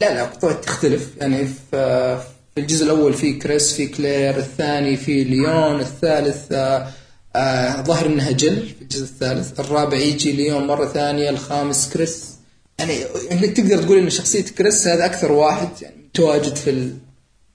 لا 0.00 0.14
لا 0.14 0.52
تختلف. 0.54 1.16
يعني 1.16 1.48
في 1.70 2.22
الجزء 2.58 2.84
الأول 2.84 3.14
في 3.14 3.32
كريس 3.32 3.72
في 3.72 3.86
كلير 3.86 4.36
الثاني 4.36 4.96
في 4.96 5.24
ليون 5.24 5.80
الثالث 5.80 6.52
آه، 6.52 6.88
آه، 7.36 7.82
ظهر 7.82 8.06
إنها 8.06 8.30
جيل 8.30 8.68
في 8.68 8.82
الجزء 8.82 9.04
الثالث. 9.04 9.60
الرابع 9.60 9.96
يجي 9.96 10.32
ليون 10.32 10.66
مرة 10.66 10.86
ثانية 10.86 11.30
الخامس 11.30 11.92
كريس. 11.92 12.30
يعني 12.78 13.04
إنك 13.32 13.56
تقدر 13.56 13.82
تقول 13.82 13.98
إن 13.98 14.10
شخصية 14.10 14.44
كريس 14.44 14.86
هذا 14.86 15.04
أكثر 15.06 15.32
واحد 15.32 15.68
يعني 15.82 15.96
متواجد 16.04 16.56
في 16.56 16.92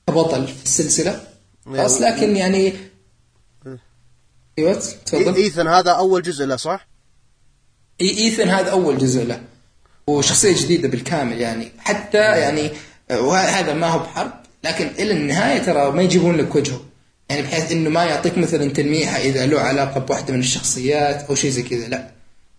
كبطل 0.08 0.48
في 0.48 0.64
السلسلة. 0.64 1.24
بس 1.68 2.02
لكن 2.02 2.36
يعني 2.36 2.91
أيوه 4.60 4.74
تفضل. 5.06 5.36
ايثن 5.36 5.68
هذا 5.68 5.92
أول 5.92 6.22
جزء 6.22 6.46
له 6.46 6.56
صح؟ 6.56 6.88
إي- 8.04 8.18
ايثن 8.18 8.50
هذا 8.50 8.72
أول 8.72 8.98
جزء 8.98 9.24
له. 9.24 9.42
وشخصية 10.08 10.56
جديدة 10.56 10.88
بالكامل 10.88 11.42
يعني. 11.42 11.72
حتى 11.80 12.18
يعني 12.18 12.72
وهذا 13.12 13.74
ما 13.74 13.88
هو 13.88 14.00
بحرق 14.00 14.32
لكن 14.64 14.88
إلى 14.88 15.12
النهاية 15.12 15.60
ترى 15.60 15.92
ما 15.92 16.02
يجيبون 16.02 16.38
لك 16.38 16.56
وجهه. 16.56 16.82
يعني 17.30 17.42
بحيث 17.42 17.72
إنه 17.72 17.90
ما 17.90 18.04
يعطيك 18.04 18.38
مثلا 18.38 18.72
تلميحة 18.74 19.18
إذا 19.18 19.46
له 19.46 19.60
علاقة 19.60 20.00
بواحدة 20.00 20.34
من 20.34 20.40
الشخصيات 20.40 21.30
أو 21.30 21.36
شيء 21.36 21.52
زي 21.52 21.64
كذا 21.64 21.88
لا. 21.88 22.12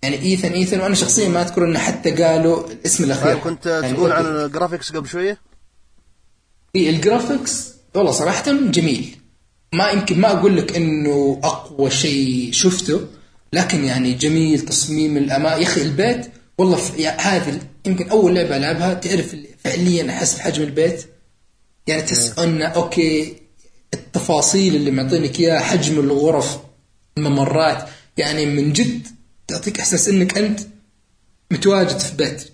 يعني 0.02 0.16
ايثن 0.22 0.52
ايثن 0.52 0.80
وأنا 0.80 0.94
شخصيا 0.94 1.28
ما 1.28 1.42
أذكر 1.42 1.64
إنه 1.64 1.78
حتى 1.78 2.10
قالوا 2.10 2.66
الاسم 2.70 3.04
الأخير. 3.04 3.38
كنت 3.38 3.66
يعني 3.66 3.92
تقول 3.96 4.12
عن 4.12 4.26
ال 4.26 4.34
graphics 4.34 4.92
قبل 4.92 5.08
شوية؟ 5.08 5.38
إيه 6.76 6.90
ال 6.90 6.99
graphics 6.99 7.68
والله 7.94 8.12
صراحة 8.12 8.52
جميل. 8.52 9.16
ما 9.72 9.90
يمكن 9.90 10.20
ما 10.20 10.32
أقول 10.32 10.56
لك 10.56 10.76
إنه 10.76 11.40
أقوى 11.44 11.90
شيء 11.90 12.52
شفته 12.52 13.00
لكن 13.52 13.84
يعني 13.84 14.14
جميل 14.14 14.60
تصميم 14.60 15.16
الأماء 15.16 15.58
يا 15.58 15.66
أخي 15.66 15.82
البيت 15.82 16.26
والله. 16.58 16.80
يعني 16.96 17.20
هذه 17.20 17.60
يمكن 17.86 18.08
أول 18.08 18.34
لعبة 18.34 18.56
ألعبها 18.56 18.94
تعرف 18.94 19.36
فعليا 19.64 20.10
أحس 20.10 20.34
بحجم 20.34 20.62
البيت؟ 20.62 21.06
يعني 21.86 22.02
تحس 22.02 22.38
إنه 22.38 22.66
okay 22.66 23.36
التفاصيل 23.94 24.76
اللي 24.76 24.90
معطينك 24.90 25.40
إياها 25.40 25.60
حجم 25.60 26.00
الغرف 26.00 26.58
الممرات 27.18 27.88
يعني 28.16 28.46
من 28.46 28.72
جد 28.72 29.06
تعطيك 29.48 29.78
إحساس 29.78 30.08
إنك 30.08 30.38
أنت 30.38 30.60
متواجد 31.50 31.98
في 31.98 32.16
بيت. 32.16 32.48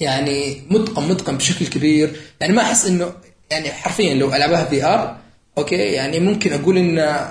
يعني 0.00 0.62
متقن 0.70 1.08
متقن 1.08 1.36
بشكل 1.36 1.66
كبير. 1.66 2.20
يعني 2.40 2.52
ما 2.52 2.62
أحس 2.62 2.86
انه 2.86 3.12
يعني 3.50 3.72
حرفيا 3.72 4.14
لو 4.14 4.34
ألعبها 4.34 4.64
VR 4.64 5.18
okay؟ 5.58 5.76
يعني 5.76 6.20
ممكن 6.20 6.52
أقول 6.52 6.78
إن 6.78 7.26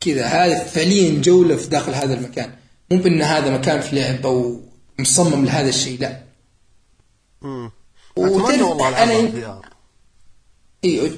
كذا 0.00 0.26
هذا 0.26 0.64
فعليا 0.64 1.22
جولة 1.22 1.56
في 1.56 1.68
داخل 1.68 1.94
هذا 1.94 2.14
المكان. 2.14 2.50
مو 2.90 2.98
بإن 2.98 3.22
هذا 3.22 3.50
مكان 3.50 3.80
في 3.80 3.96
لعب 3.96 4.26
أو 4.26 4.60
مصمم 4.98 5.44
لهذا 5.44 5.68
الشيء 5.68 6.00
لا. 6.00 6.22
امم 7.44 7.70
أتمنى 8.18 8.62
والله 8.62 8.88
VR. 9.46 9.66
اي 10.84 11.10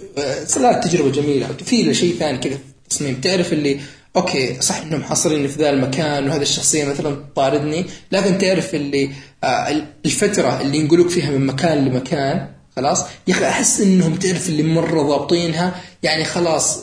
صارت 0.46 0.84
تجربة 0.84 1.10
جميلة. 1.10 1.46
في 1.46 1.94
شيء 1.94 2.14
ثاني 2.18 2.38
كذا 2.38 2.56
في 2.56 2.62
التصميم. 2.84 3.20
تعرف 3.20 3.52
اللي 3.52 3.80
okay 4.16 4.60
صح 4.60 4.76
إنهم 4.76 5.02
حاصريني 5.02 5.48
في 5.48 5.58
ذا 5.58 5.70
المكان 5.70 6.28
وهذه 6.28 6.42
الشخصية 6.42 6.84
مثلا 6.84 7.14
تطاردني 7.14 7.86
لكن 8.12 8.38
تعرف 8.38 8.74
اللي 8.74 9.10
آه، 9.44 9.86
الفترة 10.04 10.60
اللي 10.60 10.78
ينقلوك 10.78 11.08
فيها 11.08 11.30
من 11.30 11.46
مكان 11.46 11.84
لمكان 11.84 12.48
خلاص؟ 12.76 13.02
يا 13.28 13.34
أخي 13.34 13.48
أحس 13.48 13.80
إنهم 13.80 14.14
تعرف 14.14 14.48
اللي 14.48 14.62
مرة 14.62 15.02
ضابطينها 15.02 15.80
يعني 16.02 16.24
خلاص 16.24 16.78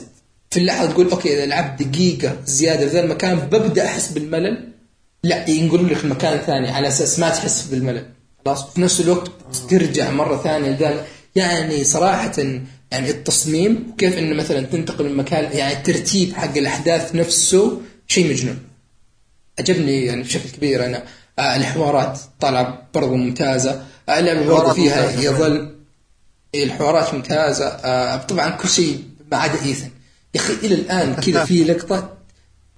في 0.51 0.59
اللحظة 0.59 0.91
تقول 0.91 1.09
okay 1.09 1.33
إذا 1.33 1.45
لعبت 1.45 1.83
دقيقة 1.83 2.37
زيادة 2.45 2.87
في 2.87 2.93
ذا 2.93 3.03
المكان 3.03 3.39
ببدأ 3.39 3.85
أحس 3.85 4.11
بالملل؟ 4.11 4.67
لا 5.23 5.49
ينقلوا 5.49 5.89
لك 5.89 6.05
مكان 6.05 6.39
ثاني 6.39 6.69
على 6.69 6.87
أساس 6.87 7.19
ما 7.19 7.29
تحس 7.29 7.65
بالملل. 7.65 8.05
خلاص؟ 8.45 8.73
في 8.73 8.81
نفس 8.81 9.01
الوقت 9.01 9.31
ترجع 9.69 10.11
مرة 10.11 10.37
ثانية 10.37 10.69
لذا 10.69 11.05
يعني 11.35 11.83
صراحة 11.83 12.31
يعني 12.91 13.09
التصميم 13.09 13.91
وكيف 13.93 14.17
إنه 14.17 14.35
مثلا 14.35 14.61
تنتقل 14.61 15.05
من 15.05 15.15
مكان 15.17 15.57
يعني 15.57 15.73
الترتيب 15.73 16.33
حق 16.33 16.57
الأحداث 16.57 17.15
نفسه 17.15 17.81
شيء 18.07 18.29
مجنون. 18.29 18.59
عجبني 19.59 20.05
يعني 20.05 20.23
بشكل 20.23 20.49
كبير 20.49 20.85
أنا. 20.85 21.03
آه 21.39 21.55
الحوارات 21.55 22.19
طالعة 22.39 22.87
برضو 22.93 23.15
ممتازة. 23.15 23.83
آه 24.09 24.19
اللعبة 24.19 24.45
برضو 24.45 24.73
فيها 24.73 25.01
ممتازة. 25.01 25.23
يظل 25.31 25.70
الحوارات 26.55 27.13
ممتازة. 27.13 27.65
آه 27.65 28.17
طبعا 28.17 28.49
كل 28.49 28.69
شيء 28.69 29.03
ما 29.31 29.37
عدا 29.37 29.61
إيثن. 29.65 29.89
يا 30.35 30.39
أخي 30.39 30.53
إلى 30.53 30.75
الآن 30.75 31.15
كذا 31.25 31.45
في 31.45 31.63
لقطة 31.63 32.17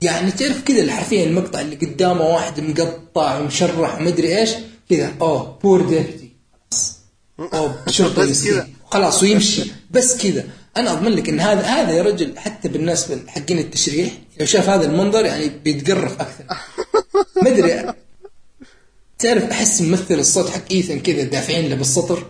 يعني 0.01 0.31
تعرف 0.31 0.61
كذا 0.61 0.91
حرفيا 0.91 1.23
المقطع 1.23 1.61
اللي 1.61 1.75
قدامه 1.75 2.21
واحد 2.21 2.59
مقطع 2.59 3.39
ومشرح 3.39 3.97
ومدري 3.97 4.37
إيش؟ 4.37 4.49
كذا 4.89 5.13
أوه 5.21 5.59
بور 5.63 6.05
خلاص 6.69 6.99
أوه 7.53 7.83
شرطه 7.97 8.21
بس 8.21 8.29
مسكين. 8.29 8.75
خلاص 8.85 9.23
ويمشي. 9.23 9.71
بس 9.91 10.17
كذا. 10.17 10.43
أنا 10.77 10.91
أضمن 10.91 11.11
لك 11.11 11.29
إن 11.29 11.39
هذا 11.39 11.61
هذا 11.61 11.91
يا 11.91 12.03
رجل 12.03 12.37
حتى 12.37 12.67
بالناس 12.67 13.11
حقين 13.27 13.59
التشريح 13.59 14.13
لو 14.39 14.45
شاف 14.45 14.69
هذا 14.69 14.85
المنظر 14.85 15.25
يعني 15.25 15.49
بيتقرف 15.49 16.21
أكثر. 16.21 16.43
ما 17.43 17.49
أدري 17.49 17.93
تعرف 19.19 19.43
أحس 19.43 19.81
ممثل 19.81 20.19
الصوت 20.19 20.49
حق 20.49 20.71
إيثن 20.71 20.99
كذا 20.99 21.23
دافعين 21.23 21.69
له 21.69 21.75
بالسطر؟ 21.75 22.25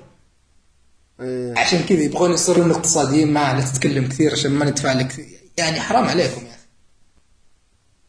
إيه. 1.20 1.54
عشان 1.58 1.84
كذا 1.84 2.02
يبغون 2.02 2.32
يصيرون 2.32 2.72
اقتصاديين 2.72 3.34
معه 3.34 3.58
لا 3.58 3.66
تتكلم 3.66 4.08
كثير 4.08 4.32
عشان 4.32 4.52
ما 4.52 4.66
ندفع 4.66 4.94
لك 4.94 5.08
كثير. 5.08 5.26
يعني 5.58 5.80
حرام 5.80 6.06
عليكم 6.06 6.42
يا 6.42 6.52
أخي 6.52 6.64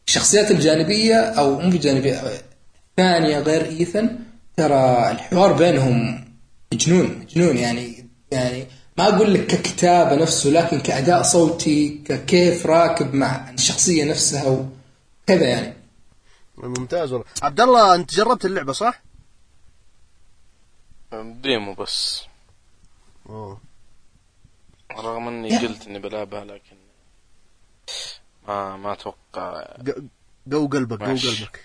الشخصيات 0.07 0.51
الجانبية 0.51 1.15
أو 1.15 1.59
مو 1.59 1.69
بجانبية 1.69 2.21
ثانية 2.97 3.39
غير 3.39 3.65
ايثن 3.65 4.19
ترى 4.57 5.11
الحوار 5.11 5.53
بينهم 5.53 6.25
جنون 6.73 7.25
جنون 7.35 7.57
يعني 7.57 8.09
يعني 8.31 8.67
ما 8.97 9.15
أقول 9.15 9.33
لك 9.33 9.47
ككتابة 9.47 10.15
نفسه 10.15 10.49
لكن 10.49 10.79
كأداء 10.79 11.21
صوتي 11.21 12.01
ككيف 12.05 12.65
راكب 12.65 13.13
مع 13.13 13.49
الشخصية 13.49 14.03
نفسها 14.03 14.47
وكذا 14.47 15.47
يعني 15.47 15.73
ممتاز 16.57 17.11
والله 17.11 17.25
عبد 17.41 17.61
الله 17.61 17.95
أنت 17.95 18.13
جربت 18.13 18.45
اللعبة 18.45 18.73
صح؟ 18.73 19.01
ديمو 21.13 21.73
بس 21.73 22.21
أوه. 23.29 23.61
رغم 24.97 25.27
إني. 25.27 25.57
قلت 25.57 25.87
إني 25.87 25.99
بلعبها 25.99 26.45
لكن 26.45 26.75
ما 28.47 28.77
ما 28.77 28.93
أتوقع 28.93 29.67
قو 30.51 30.67
قلبك 30.67 30.99
قو 30.99 31.05
ماشي. 31.05 31.27
قلبك 31.27 31.59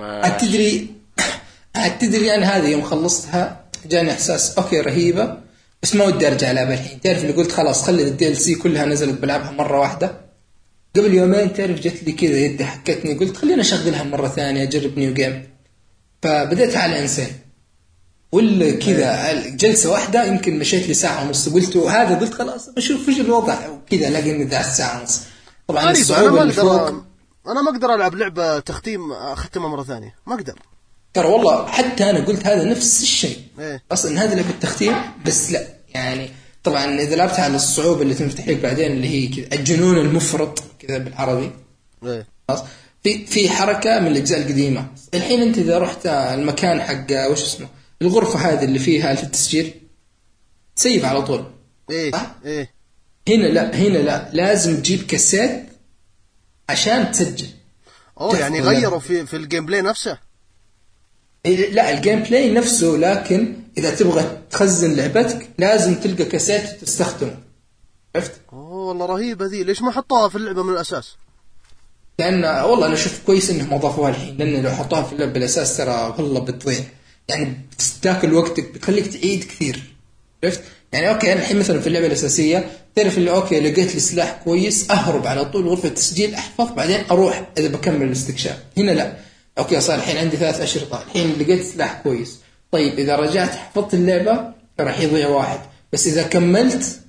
عاد 0.00 0.36
تدري 0.36 0.94
عاد 1.76 1.98
تدري 1.98 2.26
يعني 2.26 2.44
هذه 2.44 2.68
يوم 2.68 2.82
خلصتها 2.82 3.64
جاني 3.86 4.12
إحساس 4.12 4.58
okay 4.58 4.80
رهيبة 4.80 5.40
بس 5.82 5.94
ما 5.94 6.04
ودي 6.04 6.26
أرجع 6.26 6.50
العبها 6.50 6.74
الحين 6.74 7.00
تعرف 7.00 7.18
اللي 7.24 7.32
قلت 7.32 7.52
خلاص 7.52 7.82
خلي 7.82 8.02
ال 8.08 8.36
DLC 8.36 8.54
كلها 8.54 8.84
نزلت 8.84 9.20
بلعبها 9.20 9.50
مرة 9.50 9.78
واحدة 9.80 10.20
قبل 10.96 11.14
يومين 11.14 11.52
تعرف 11.52 11.80
جت 11.80 12.02
لي 12.02 12.12
كذا 12.12 12.38
يدي 12.38 12.64
حكتني 12.64 13.14
قلت 13.14 13.36
خليني 13.36 13.60
أشغلها 13.60 14.02
مرة 14.02 14.28
ثانية 14.28 14.62
أجرب 14.62 14.98
new 14.98 15.14
game 15.14 15.50
فبديت 16.22 16.76
على 16.76 17.00
insane 17.00 17.30
ولا 18.34 18.70
كذا 18.70 19.32
جلسة 19.48 19.90
واحدة 19.90 20.24
يمكن 20.24 20.58
مشيت 20.58 20.88
لي 20.88 20.94
ساعة 20.94 21.26
ونص. 21.26 21.48
قلت 21.48 21.76
هذا 21.76 22.18
قلت 22.18 22.34
خلاص 22.34 22.68
بشوف 22.68 23.08
إيش 23.08 23.20
الوضع؟ 23.20 23.68
وكذا 23.68 24.08
الاقي 24.08 24.30
اني 24.30 24.44
دعست 24.44 24.78
ساعة 24.78 25.00
ونص. 25.00 25.20
طبعا 25.68 25.82
أنا 25.82 25.90
الصعوبة 25.90 26.30
ما 26.30 26.42
اللي 26.42 26.52
فوق. 26.52 26.72
أقدر 26.72 27.02
أنا 27.46 27.62
ما 27.62 27.70
أقدر 27.70 27.94
ألعب 27.94 28.14
لعبة 28.14 28.58
تختيم 28.58 29.12
أختمها 29.12 29.68
مرة 29.68 29.82
ثانية. 29.82 30.14
ما 30.26 30.34
أقدر. 30.34 30.58
ترى 31.14 31.28
والله 31.28 31.66
حتى 31.66 32.10
أنا 32.10 32.24
قلت 32.24 32.46
هذا 32.46 32.64
نفس 32.64 33.02
الشيء. 33.02 33.38
إيه. 33.58 33.82
أصلا 33.92 34.24
هذه 34.24 34.34
لعبه 34.34 34.54
تختيم 34.60 34.94
بس 35.26 35.52
لا. 35.52 35.66
يعني 35.94 36.30
طبعا 36.64 37.00
إذا 37.00 37.16
لعبتها 37.16 37.44
على 37.44 37.56
الصعوبة 37.56 38.02
اللي 38.02 38.14
تنفتح 38.14 38.48
لك 38.48 38.56
بعدين 38.56 38.92
اللي 38.92 39.08
هي 39.08 39.26
كذا 39.26 39.58
الجنون 39.58 39.98
المفرط 39.98 40.62
كذا 40.78 40.98
بالعربي. 40.98 41.50
إيه. 42.04 42.26
خلاص. 42.48 42.62
في 43.02 43.26
في 43.26 43.50
حركة 43.50 44.00
من 44.00 44.06
الأجزاء 44.06 44.40
القديمة. 44.40 44.86
الحين 45.14 45.42
أنت 45.42 45.58
إذا 45.58 45.78
رحت 45.78 46.06
المكان 46.06 46.80
حق 46.80 47.30
وش 47.30 47.42
اسمه؟ 47.42 47.68
الغرفة 48.02 48.38
هذه 48.38 48.64
اللي 48.64 48.78
فيها 48.78 49.12
التسجيل 49.12 49.74
تسيب 50.76 51.04
على 51.04 51.22
طول. 51.22 51.44
إيه 51.90 52.12
صح؟ 52.12 52.34
إيه. 52.44 52.74
هنا 53.28 53.46
لا 53.46 53.76
هنا 53.76 53.98
لا. 53.98 54.30
لازم 54.32 54.76
تجيب 54.76 55.02
كاسيت 55.02 55.64
عشان 56.68 57.10
تسجل. 57.10 57.48
أوه 58.20 58.38
يعني. 58.38 58.60
غيروا 58.60 58.98
في 58.98 59.26
في 59.26 59.36
ال 59.36 59.66
gameplay 59.66 59.82
نفسه؟ 59.82 60.18
إيه، 61.46 61.70
لا 61.70 61.90
ال 61.90 62.22
gameplay 62.22 62.52
نفسه 62.52 62.86
لكن 62.86 63.56
إذا 63.78 63.94
تبغى 63.94 64.42
تخزن 64.50 64.94
لعبتك 64.96 65.50
لازم 65.58 65.94
تلقى 65.94 66.24
كاسيت 66.24 66.84
تستخدمه. 66.84 67.38
عرفت؟ 68.16 68.32
أوه 68.52 68.88
والله 68.88 69.06
رهيبة 69.06 69.46
ذي. 69.46 69.64
ليش 69.64 69.82
ما 69.82 69.90
حطوها 69.90 70.28
في 70.28 70.36
اللعبة 70.36 70.62
من 70.62 70.72
الأساس؟ 70.72 71.16
لأن 72.18 72.44
والله 72.44 72.86
أنا 72.86 72.94
أشوف 72.94 73.20
كويس 73.26 73.50
إنهم 73.50 73.74
أضافوها 73.74 74.10
الحين 74.10 74.36
لأن 74.36 74.62
لو 74.62 74.70
حطوها 74.70 75.02
في 75.02 75.12
اللعبة 75.12 75.32
بالأساس 75.32 75.76
ترى 75.76 76.14
والله 76.18 76.40
بتضيع. 76.40 76.84
يعني 77.28 77.54
بتاكل 78.00 78.34
وقتك 78.34 78.70
بتخليك 78.74 79.06
تعيد 79.06 79.44
كثير. 79.44 79.82
عرفت؟ 80.44 80.60
يعني 80.92 81.08
okay 81.08 81.32
أنا 81.32 81.40
الحين 81.40 81.58
مثلا 81.58 81.80
في 81.80 81.86
اللعبة 81.86 82.06
الأساسية 82.06 82.70
تعرف 82.94 83.18
اللي 83.18 83.30
okay 83.30 83.60
لقيت 83.60 83.94
لي 83.94 84.00
سلاح 84.00 84.40
كويس 84.44 84.90
أهرب 84.90 85.26
على 85.26 85.44
طول 85.44 85.68
غرفه 85.68 85.88
التسجيل 85.88 86.34
أحفظ 86.34 86.72
بعدين 86.72 87.04
أروح 87.10 87.48
إذا 87.58 87.68
بكمل 87.68 88.02
الاستكشاف. 88.02 88.58
هنا 88.78 88.90
لا. 88.90 89.16
okay 89.58 89.80
صار 89.80 89.98
الحين 89.98 90.16
عندي 90.16 90.36
ثلاث 90.36 90.60
أشرطة. 90.60 91.02
الحين 91.02 91.32
لقيت 91.38 91.62
سلاح 91.64 92.00
كويس. 92.02 92.38
طيب 92.70 92.98
إذا 92.98 93.16
رجعت 93.16 93.50
حفظت 93.50 93.94
اللعبة 93.94 94.54
راح 94.80 95.00
يضيع 95.00 95.28
واحد. 95.28 95.60
بس 95.92 96.06
إذا 96.06 96.22
كملت 96.22 97.00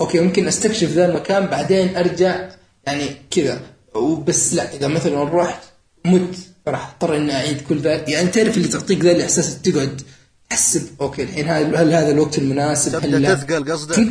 okay 0.00 0.20
ممكن 0.20 0.48
أستكشف 0.48 0.88
ذا 0.88 1.06
المكان 1.06 1.46
بعدين 1.46 1.96
أرجع 1.96 2.48
يعني 2.86 3.06
كذا. 3.30 3.60
وبس 3.94 4.54
لا 4.54 4.74
إذا 4.74 4.88
مثلا 4.88 5.24
رحت 5.24 5.62
مت. 6.04 6.34
راح 6.68 6.88
اضطر 6.90 7.16
إني 7.16 7.34
أعيد 7.34 7.60
كل 7.68 7.78
ذا. 7.78 8.10
يعني 8.10 8.28
تعرف 8.28 8.56
اللي 8.56 8.68
تعطيك 8.68 9.04
ذا 9.04 9.12
الإحساس 9.12 9.62
تقعد 9.62 10.02
تحسب 10.50 10.82
okay 11.00 11.22
الحين 11.22 11.48
هل, 11.48 11.76
هذا 11.94 12.10
الوقت 12.10 12.38
المناسب؟ 12.38 12.94
هل؟ 13.04 13.26
تثقل 13.36 13.72
قصدك؟ 13.72 14.06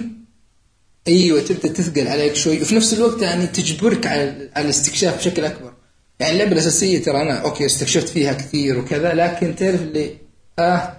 أيوه 1.08 1.42
تبدأ 1.42 1.68
تثقل 1.70 2.08
عليك 2.08 2.36
شوي. 2.36 2.62
وفي 2.62 2.76
نفس 2.76 2.94
الوقت 2.94 3.22
يعني 3.22 3.48
تجبرك 3.48 4.08
على 4.08 4.50
على 4.56 4.66
الاستكشاف 4.66 5.18
بشكل 5.18 5.46
أكبر. 5.46 5.74
يعني 6.20 6.34
اللعبة 6.34 6.52
الأساسية 6.52 7.04
ترى 7.04 7.22
أنا 7.22 7.34
okay 7.34 7.66
استكشفت 7.66 8.10
فيها 8.10 8.34
كثير 8.34 8.80
وكذا 8.80 9.14
لكن 9.14 9.56
تعرف 9.56 9.82
اللي 9.82 10.18
آه 10.60 10.98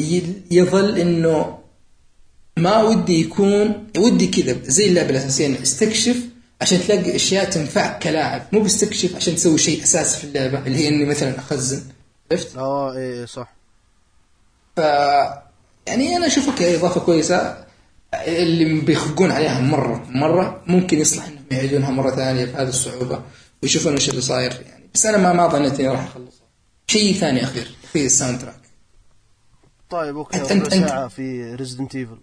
ي- 0.00 0.22
يظل 0.50 0.98
إنه 0.98 1.58
ما 2.56 2.82
ودي 2.82 3.20
يكون 3.20 3.86
ودي 3.98 4.26
كذا 4.26 4.56
زي 4.64 4.88
اللعبة 4.88 5.10
الأساسية 5.10 5.62
استكشف 5.62 6.16
عشان 6.62 6.80
تلاقي 6.80 7.16
أشياء 7.16 7.50
تنفعك 7.50 8.02
كلاعب. 8.02 8.42
مو 8.52 8.60
بستكشف 8.60 9.16
عشان 9.16 9.34
تسوي 9.34 9.58
شيء 9.58 9.82
أساسي 9.82 10.18
في 10.18 10.24
اللعبة 10.24 10.66
اللي 10.66 10.78
هي 10.78 10.88
إني 10.88 11.04
مثلا 11.04 11.38
أخزن. 11.38 11.82
عرفت؟ 12.32 12.56
آه 12.56 12.92
إيه 12.96 13.24
صح. 13.24 13.54
ف 14.76 14.78
يعني 15.86 16.16
أنا 16.16 16.26
أشوف 16.26 16.48
okay 16.48 16.76
إضافة 16.76 17.00
كويسة. 17.00 17.64
اللي 18.14 18.80
بيخفقون 18.80 19.30
عليها 19.32 19.60
مرة 19.60 20.06
مرة 20.08 20.62
ممكن 20.66 20.98
يصلح 20.98 21.26
إنهم 21.26 21.44
يعيدونها 21.50 21.90
مرة 21.90 22.10
ثانية 22.16 22.44
بهذه 22.44 22.68
الصعوبة 22.68 23.22
ويشوفون 23.62 23.92
إيش 23.92 24.08
اللي 24.10 24.20
صاير 24.20 24.52
يعني. 24.68 24.90
بس 24.94 25.06
أنا 25.06 25.16
ما 25.18 25.32
ما 25.32 25.48
ظنيت 25.48 25.80
إني 25.80 25.88
راح 25.88 26.04
أخلصها. 26.04 26.46
شيء 26.86 27.14
ثاني 27.14 27.44
أخير 27.44 27.70
في 27.92 28.06
ال 28.06 28.38
soundtrack. 28.40 28.60
طيب 29.90 30.16
okay 30.16 30.38
أنت- 30.38 30.62
أنت- 30.66 30.68
ساعة 30.88 31.08
في 31.08 31.54
Resident 31.54 31.96
Evil 31.96 32.18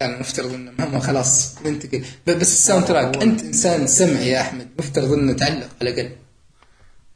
يعني 0.00 0.20
مفترض 0.20 0.54
إنه 0.54 0.72
مهما 0.78 1.00
خلاص 1.00 1.62
ننتقل. 1.62 2.04
بس 2.26 2.42
ال 2.42 2.86
soundtrack 2.86 3.22
أنت 3.22 3.42
إنسان 3.42 3.86
سمعي 3.86 4.28
يا 4.28 4.40
أحمد. 4.40 4.68
مفترض 4.78 5.12
إنه 5.12 5.32
تعلق 5.32 5.68
على 5.80 5.90
الأقل. 5.90 6.16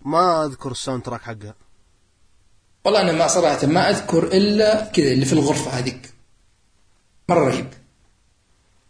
ما 0.05 0.45
أذكر 0.45 0.71
ال 0.71 1.03
soundtrack 1.03 1.21
حقها 1.21 1.55
والله 2.85 3.01
أنا 3.01 3.13
ما 3.13 3.27
صراحة 3.27 3.67
ما 3.67 3.91
أذكر 3.91 4.25
إلا 4.25 4.85
كذا 4.85 5.13
اللي 5.13 5.25
في 5.25 5.33
الغرفة 5.33 5.71
هذيك. 5.71 6.13
مرة 7.29 7.49
رهيب. 7.49 7.69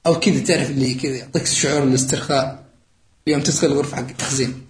أو 0.07 0.21
كذا 0.21 0.45
تعرف 0.45 0.71
اللي 0.71 0.95
كذا 0.95 1.17
يعطيك 1.17 1.47
شعور 1.47 1.83
الاسترخاء 1.83 2.65
يوم 3.27 3.41
تدخل 3.41 3.67
الغرفة 3.67 3.97
حق 3.97 4.09
التخزين. 4.09 4.67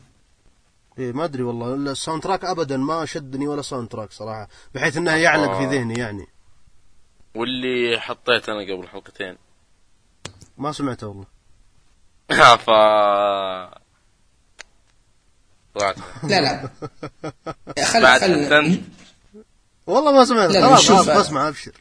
إيه 0.99 1.13
ما 1.13 1.25
أدري 1.25 1.43
والله. 1.43 1.75
ال 1.75 2.23
soundtrack 2.23 2.45
ابدا 2.45 2.77
ما 2.77 3.05
شدني 3.05 3.49
ولا 3.49 3.63
soundtrack 3.63 4.13
صراحة. 4.13 4.49
بحيث 4.75 4.97
انه 4.97 5.15
يعلق 5.15 5.59
في 5.59 5.65
آه. 5.65 5.71
ذهني 5.71 5.95
يعني. 5.95 6.27
واللي 7.35 8.01
حطيت 8.01 8.49
أنا 8.49 8.61
قبل 8.61 8.89
حلقتين. 8.89 9.37
ما 10.59 10.73
سمعته 10.73 11.07
والله. 11.07 11.27
ف 12.67 12.71
طلعت 15.75 15.97
لا 16.25 16.41
لا. 16.41 16.71
خل 17.85 18.03
بعد 18.03 18.21
خل. 18.21 18.83
والله 19.87 20.13
ما 20.13 20.25
سمعت 20.25 20.51
لا، 20.51 20.59
لا، 20.59 20.77
خلاص 20.77 21.09
بسمع 21.09 21.49
أبشر. 21.49 21.73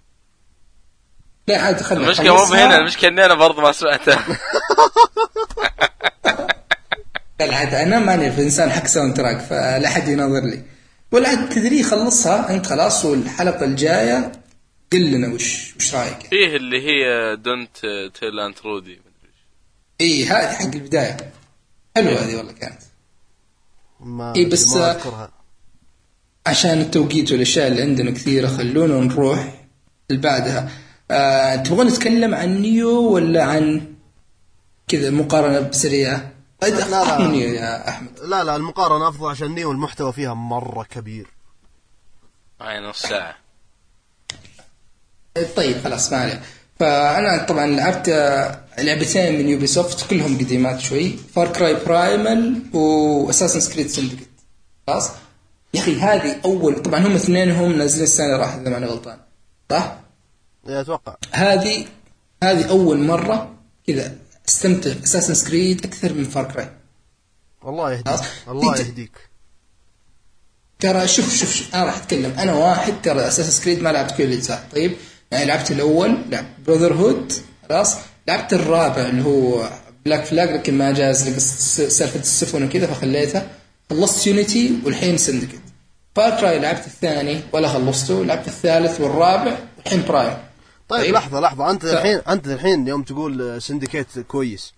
لا 1.48 1.62
عاد 1.62 1.82
خل 1.82 1.98
المشكلة 1.98 2.36
مو 2.46 2.52
بهنا 2.52 2.78
المشكلة 2.78 3.10
إني 3.10 3.26
أنا 3.26 3.34
برضه 3.34 3.62
ما 3.62 3.72
سمعته. 3.72 4.12
لا 7.40 7.46
لا 7.46 7.56
عاد 7.56 7.74
أنا 7.74 8.00
ماني 8.00 8.32
في 8.32 8.42
إنسان 8.44 8.72
حق 8.72 8.86
soundtrack 8.88 9.40
فلا 9.40 9.90
حد 9.90 10.08
يناظر 10.08 10.42
لي. 10.46 10.64
ولا 11.12 11.30
عاد 11.30 11.50
تدري 11.50 11.84
خلصها؟ 11.84 12.50
أنت 12.50 12.66
خلاص 12.68 13.06
والحلقة 13.06 13.66
الجاية 13.66 14.32
قل 14.94 15.12
لنا 15.12 15.34
وش 15.34 15.76
وش 15.76 15.96
رايك؟ 15.96 16.14
يعني. 16.14 16.30
فيه 16.30 16.56
اللي 16.56 16.82
هي 16.88 17.36
Go 17.36 17.78
Tell 18.20 18.40
Aunt 18.40 18.62
Rhody 18.66 19.02
اي 20.02 20.26
هذه 20.26 20.48
حق 20.56 20.62
البداية. 20.76 21.32
حلوة 21.96 22.14
هذه 22.14 22.36
والله 22.36 22.52
كانت. 22.52 22.82
ما 24.00 24.26
إيه، 24.36 24.42
أدري، 24.42 24.46
بس- 24.52 24.74
ما 24.76 24.92
أذكرها. 24.92 25.32
عشان 26.48 26.82
التوقيت 26.82 27.32
والأشياء 27.32 27.68
اللي 27.68 27.82
عندنا 27.82 28.12
كثيرة 28.12 28.48
خلونا 28.48 29.00
نروح 29.00 29.66
اللي 30.10 30.22
بعدها 30.22 30.70
آه، 31.12 31.56
تبغون 31.56 31.88
نتكلم 31.88 32.36
عن 32.36 32.62
Nioh 32.62 33.02
ولا 33.14 33.44
عن 33.44 33.94
كذا 34.88 35.10
مقارنة 35.10 35.60
بسريعة؟ 35.60 36.32
لا، 36.62 36.68
لا. 36.68 37.28
Nioh 37.28 37.54
يا 37.54 37.90
أحمد. 37.90 38.20
لا 38.20 38.44
لا 38.44 38.56
المقارنة 38.56 39.08
أفضل 39.10 39.30
عشان 39.30 39.56
Nioh 39.56 39.72
المحتوى 39.72 40.14
فيها 40.14 40.34
مرة 40.34 40.84
كبير. 40.84 41.28
هاي 42.62 42.80
نص 42.80 43.02
ساعة. 43.02 43.36
طيب 45.56 45.78
خلاص 45.84 46.12
ما 46.12 46.18
عليه 46.18 46.42
فأنا 46.80 47.46
طبعا 47.46 47.66
لعبت 47.66 48.10
آه، 48.10 48.62
لعبتين 48.78 49.38
من 49.40 49.50
Ubisoft 49.50 50.10
كلهم 50.10 50.38
قديمات 50.38 50.80
شوي. 50.80 51.16
Far 51.36 51.48
Cry 51.48 51.74
Primal 51.86 52.62
و 52.74 52.81
Assassin's 52.81 53.60
Creed 53.60 53.88
Syndicate 53.88 54.30
خلاص؟ 54.88 55.10
يا 55.74 55.80
أخي 55.80 56.00
هذه 56.00 56.36
أول 56.46 56.82
طبعا 56.82 57.00
هم 57.00 57.16
اثنينهم 57.16 57.74
نازلين 57.74 58.04
السنة 58.04 58.38
راحت 58.38 58.60
إذا 58.60 58.70
ماني 58.70 58.86
غلطان. 58.86 59.18
صح؟ 59.72 59.96
إيه، 60.68 60.82
أتوقع. 60.82 61.16
هذه 61.32 61.86
هذه 62.44 62.70
أول 62.70 62.98
مرة 63.00 63.56
كذا 63.88 64.16
استمتع 64.50 64.92
Assassin's 65.04 65.34
Creed 65.34 65.86
أكثر 65.86 66.14
من 66.14 66.24
Far 66.24 66.52
Cry 66.52 66.70
الله 67.66 67.92
يهديك. 67.92 68.22
الله 68.48 68.78
يهديك. 68.78 69.18
ترى 70.80 71.08
شوف 71.08 71.36
شوف 71.36 71.54
شوف 71.54 71.76
أنا 71.76 71.84
راح 71.84 71.98
أتكلم. 71.98 72.40
أنا 72.40 72.54
واحد 72.54 72.94
ترى 73.04 73.28
Assassin's 73.28 73.58
Creed 73.58 73.82
ما 73.82 73.90
لعبت 73.90 74.12
كل 74.12 74.24
الأجزاء. 74.24 74.68
طيب؟ 74.72 74.96
يعني 75.32 75.46
لعبت 75.46 75.72
الأول 75.72 76.18
لعبت 76.30 76.48
Brotherhood 76.68 77.34
خلاص. 77.70 77.96
لعبت 78.28 78.54
الرابع 78.54 79.02
اللي 79.02 79.24
هو 79.26 79.70
Black 80.06 80.26
Flag 80.26 80.50
لكن 80.52 80.78
ما 80.78 80.92
جاز 80.92 81.30
لي 81.30 81.36
قصة 81.36 81.90
سالفة 81.90 82.20
السفن 82.20 82.64
وكذا 82.64 82.88
فخليتها 82.88 83.48
خلصت 83.90 84.28
Unity 84.28 84.80
والحين 84.86 85.18
Syndicate 85.18 85.60
Far 86.16 86.40
Cry 86.40 86.60
لعبت 86.60 86.88
الثاني 86.88 87.42
ولا 87.54 87.68
خلصته. 87.68 88.26
لعبت 88.26 88.48
الثالث 88.48 89.02
والرابع 89.02 89.58
والحين 89.78 90.04
Primal 90.08 90.38
طيب, 90.90 91.02
طيب. 91.02 91.14
لحظة 91.14 91.40
لحظة. 91.40 91.72
أنت 91.72 91.86
ف- 91.86 91.90
الحين 91.90 92.18
أنت 92.30 92.48
الحين 92.48 92.88
يوم 92.88 93.04
تقول 93.04 93.62
Syndicate 93.62 94.20
كويس. 94.20 94.74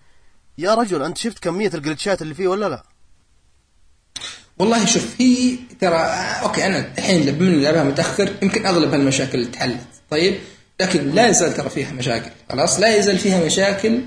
يا 0.58 0.74
رجل 0.76 1.04
أنت 1.04 1.18
شفت 1.18 1.40
كمية 1.40 1.72
ال 1.74 1.80
glitch 1.80 2.16
ات 2.16 2.22
اللي 2.22 2.34
فيه 2.34 2.48
ولا 2.48 2.70
لا؟ 2.70 2.84
والله 4.60 4.86
شوف 4.86 5.16
هي 5.22 5.56
ترى 5.82 5.98
okay 6.44 6.66
أنا 6.66 6.94
الحين 6.98 7.32
بما 7.32 7.48
اني 7.50 7.64
لعبها 7.64 7.84
متأخر 7.84 8.34
يمكن 8.42 8.66
أغلب 8.66 8.94
هالمشاكل 8.94 9.38
اللي 9.40 9.52
تحلت. 9.52 9.88
طيب؟ 10.14 10.40
لكن 10.82 11.10
لا 11.10 11.28
يزال 11.30 11.54
ترى 11.54 11.70
فيها 11.70 11.92
مشاكل 11.94 12.32
خلاص؟ 12.52 12.80
لا 12.80 12.96
يزال 12.98 13.18
فيها 13.18 13.46
مشاكل. 13.46 14.02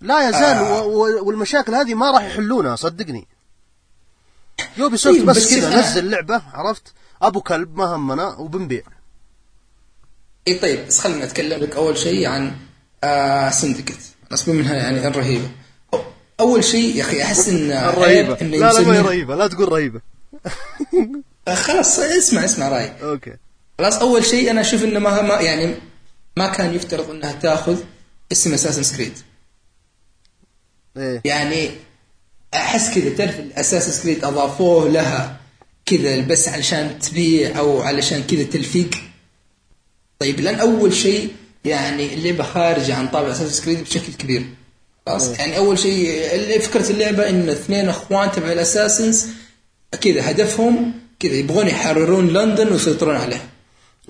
لا 0.00 0.28
يزال 0.28 0.42
آه. 0.56 0.82
والمشاكل 1.22 1.74
هذه 1.74 1.94
ما 1.94 2.10
راح 2.10 2.22
يحلونها 2.24 2.76
صدقني. 2.76 3.26
Ubisoft 4.76 5.18
إيه، 5.18 5.24
بس 5.26 5.36
بس 5.36 5.54
كذا 5.54 5.70
إذا- 5.70 5.74
نزل 5.74 6.10
لعبة 6.10 6.42
عرفت؟ 6.52 6.82
أبو 7.22 7.40
كلب 7.40 7.76
ما 7.76 7.84
همنا 7.84 8.26
وبنبيع. 8.26 8.82
إي 10.48 10.54
طيب 10.58 10.86
بس 10.86 11.00
خلينا 11.00 11.24
نتكلم 11.26 11.60
لك 11.62 11.76
أول 11.76 11.98
شيء 11.98 12.26
عن 12.28 12.52
آه 13.04 13.50
Syndicate 13.50 13.98
اسمه 14.32 14.54
منها 14.54 14.74
يعني 14.74 15.06
الرهيبة. 15.06 15.50
أول 16.40 16.64
شيء 16.64 16.96
يا 16.96 17.02
أخي 17.02 17.22
أحس 17.22 17.48
إن 17.48 17.70
الرهيبة. 17.88 18.40
إنه 18.40 18.56
لا 18.56 18.72
لا 18.72 18.80
ما 18.80 18.94
هي 18.94 19.00
رهيبة 19.00 19.34
لا 19.36 19.46
تقول 19.46 19.72
رهيبة. 19.72 20.00
آه، 21.48 21.54
خلاص 21.66 21.98
اسمع 21.98 22.44
اسمع 22.44 22.68
رأيي. 22.68 22.92
okay. 23.02 23.36
خلاص 23.78 23.96
أول 23.96 24.24
شيء 24.24 24.50
أنا 24.50 24.60
أشوف 24.60 24.84
إنه 24.84 24.98
ما 24.98 25.22
ما 25.22 25.40
يعني 25.40 25.74
ما 26.36 26.48
كان 26.48 26.74
يفترض 26.74 27.10
إنها 27.10 27.32
تأخذ 27.32 27.80
اسم 28.32 28.54
Assassin's 28.54 28.82
Creed 28.82 29.12
إيه. 30.96 31.22
يعني 31.24 31.70
أحس 32.54 32.94
كذا 32.94 33.14
تعرف 33.14 33.40
الأساس 33.40 33.98
سكريد 34.00 34.24
أضافوه 34.24 34.88
لها 34.88 35.40
كذا 35.86 36.20
بس 36.20 36.48
علشان 36.48 36.98
تبيع 36.98 37.58
أو 37.58 37.82
علشان 37.82 38.22
كذا 38.22 38.42
تلفيق. 38.42 38.90
طيب 40.18 40.40
لأن 40.40 40.54
أول 40.54 40.94
شيء 40.94 41.32
يعني 41.64 42.14
اللعبة 42.14 42.44
خارجة 42.44 42.94
عن 42.94 43.08
طابع 43.08 43.30
أساس 43.30 43.60
كريد 43.60 43.80
بشكل 43.80 44.12
كبير. 44.12 44.46
خلاص 45.06 45.38
يعني 45.38 45.56
أول 45.56 45.78
شيء 45.78 46.60
فكرة 46.60 46.90
اللعبة 46.90 47.28
إن 47.28 47.48
اثنين 47.48 47.88
إخوان 47.88 48.32
تبع 48.32 48.52
الأساسنز 48.52 49.26
كذا 50.00 50.30
هدفهم 50.30 50.92
كذا 51.20 51.34
يبغون 51.34 51.68
يحررون 51.68 52.28
لندن 52.28 52.72
ويسيطرون 52.72 53.16
عليها 53.16 53.48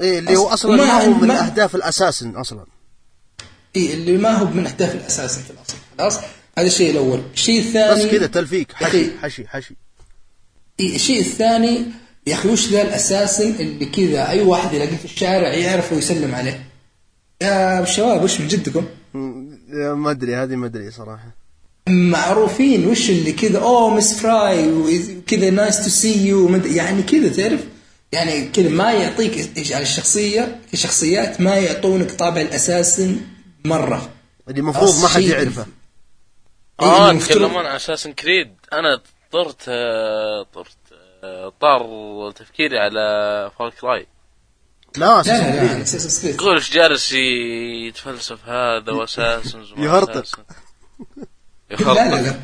إيه 0.00 0.18
اللي 0.18 0.36
هو 0.36 0.48
أصلا 0.48 0.76
ما 0.76 1.04
هو 1.04 1.14
من 1.14 1.30
أهداف 1.30 1.74
الاساسن 1.74 2.36
أصلا. 2.36 2.66
اي 3.76 3.94
اللي 3.94 4.16
ما 4.16 4.30
هو 4.30 4.44
من 4.44 4.66
أهداف 4.66 4.94
ال 4.94 4.99
Assassin 4.99 5.42
في 5.42 5.50
الأصل. 5.50 5.74
خلاص؟ 5.98 6.18
هذا 6.58 6.66
الشيء 6.66 6.90
الأول. 6.90 7.22
الشيء 7.34 7.60
الثاني 7.60 8.04
بس 8.04 8.10
كذا 8.10 8.26
تلفيق. 8.26 8.72
حشي 8.72 9.10
حشي 9.22 9.48
حشي. 9.48 9.76
إيه، 10.80 10.96
الشيء 10.96 11.20
الثاني 11.20 11.86
يا 12.26 12.34
أخي 12.34 12.48
وش 12.48 12.68
ذا 12.68 12.82
ال 12.82 12.90
Assassin 12.90 13.50
اللي 13.50 13.86
كذا 13.86 14.28
أي 14.28 14.42
واحد 14.42 14.74
يلاقيه 14.74 14.96
في 14.96 15.04
الشارع 15.04 15.48
يعرفه 15.48 15.96
ويسلم 15.96 16.34
عليه؟ 16.34 16.66
يا 17.42 17.84
شباب 17.84 18.22
وش 18.22 18.40
من 18.40 18.48
جدكم؟ 18.48 18.84
ما 19.72 20.10
أدري 20.10 20.36
هذه 20.36 20.56
ما 20.56 20.66
أدري 20.66 20.90
صراحة. 20.90 21.36
معروفين 21.88 22.86
وش 22.86 23.10
اللي 23.10 23.32
كذا 23.32 23.58
oh 23.58 23.94
Miss 23.94 24.14
Frye 24.14 24.68
وكذا 24.68 25.50
nice 25.50 25.84
to 25.84 25.90
see 25.90 26.26
you 26.26 26.56
يعني 26.64 27.02
كذا 27.02 27.28
تعرف؟ 27.28 27.60
يعني 28.12 28.48
كذا 28.48 28.68
ما 28.68 28.92
يعطيك 28.92 29.58
إيش 29.58 29.72
على 29.72 29.82
الشخصية 29.82 30.60
الشخصيات 30.74 31.40
ما 31.40 31.56
يعطونك 31.56 32.10
طابع 32.12 32.40
ال 32.40 32.49
Assassin 32.49 33.20
مرة. 33.64 34.10
اللي 34.48 34.60
المفروض 34.60 35.02
ما 35.02 35.08
حد 35.08 35.22
يعرفه 35.22 35.66
آه 36.80 37.04
إيه، 37.06 37.10
المفترض- 37.10 37.28
تكلمون 37.28 37.66
عن 37.66 37.74
Assassin's 37.76 38.12
Creed. 38.12 38.54
أنا 38.72 39.00
طرت 39.32 39.62
آه، 39.68 40.46
طرت 40.54 40.76
آه، 41.24 41.52
طار 41.60 42.30
تفكيري 42.36 42.78
على 42.78 43.50
Far 43.58 43.70
Cry. 43.70 44.06
لا. 44.96 45.20
Assassin's 45.20 46.22
Creed. 46.22 46.36
تقول 46.36 46.54
إيش 46.54 46.72
جالس 46.72 47.12
يتفلسف 47.88 48.48
هذا 48.48 48.92
و 48.92 49.00
Assassins 49.00 49.72
وما 49.72 49.84
يهرطق. 49.84 50.24
Assassins. 50.26 50.38
لا 51.70 51.94
لا 51.94 52.04
يهرطق 52.04 52.20
لا. 52.20 52.40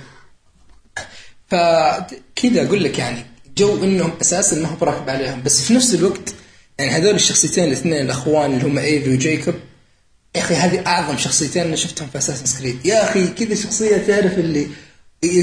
فكذا 1.49 2.67
أقول 2.67 2.85
لك 2.85 2.99
يعني 2.99 3.27
جو 3.59 3.85
انهم 3.85 4.11
أساسا 4.21 4.57
ما 4.57 4.69
هو 4.69 4.77
براكب 4.77 5.11
عليهم 5.11 5.43
بس 5.43 5.61
في 5.63 5.75
نفس 5.75 5.95
الوقت 5.95 6.35
يعني 6.79 6.91
هذول 6.91 7.15
الشخصيتين 7.15 7.65
الاثنين 7.65 8.01
الأخوان 8.05 8.53
اللي 8.55 8.65
هم 8.65 8.79
ايفي 8.79 9.11
وجايكوب 9.11 9.55
يا 10.37 10.41
أخي 10.41 10.55
هذه 10.55 10.87
أعظم 10.87 11.17
شخصيتين 11.19 11.63
أنا 11.63 11.77
شفتهم 11.77 12.09
في 12.13 12.19
Assassin's 12.19 12.59
Creed 12.59 12.87
يا 12.87 13.11
أخي 13.11 13.27
كذا 13.27 13.55
شخصية 13.55 13.97
تعرف 13.97 14.39
اللي 14.39 14.67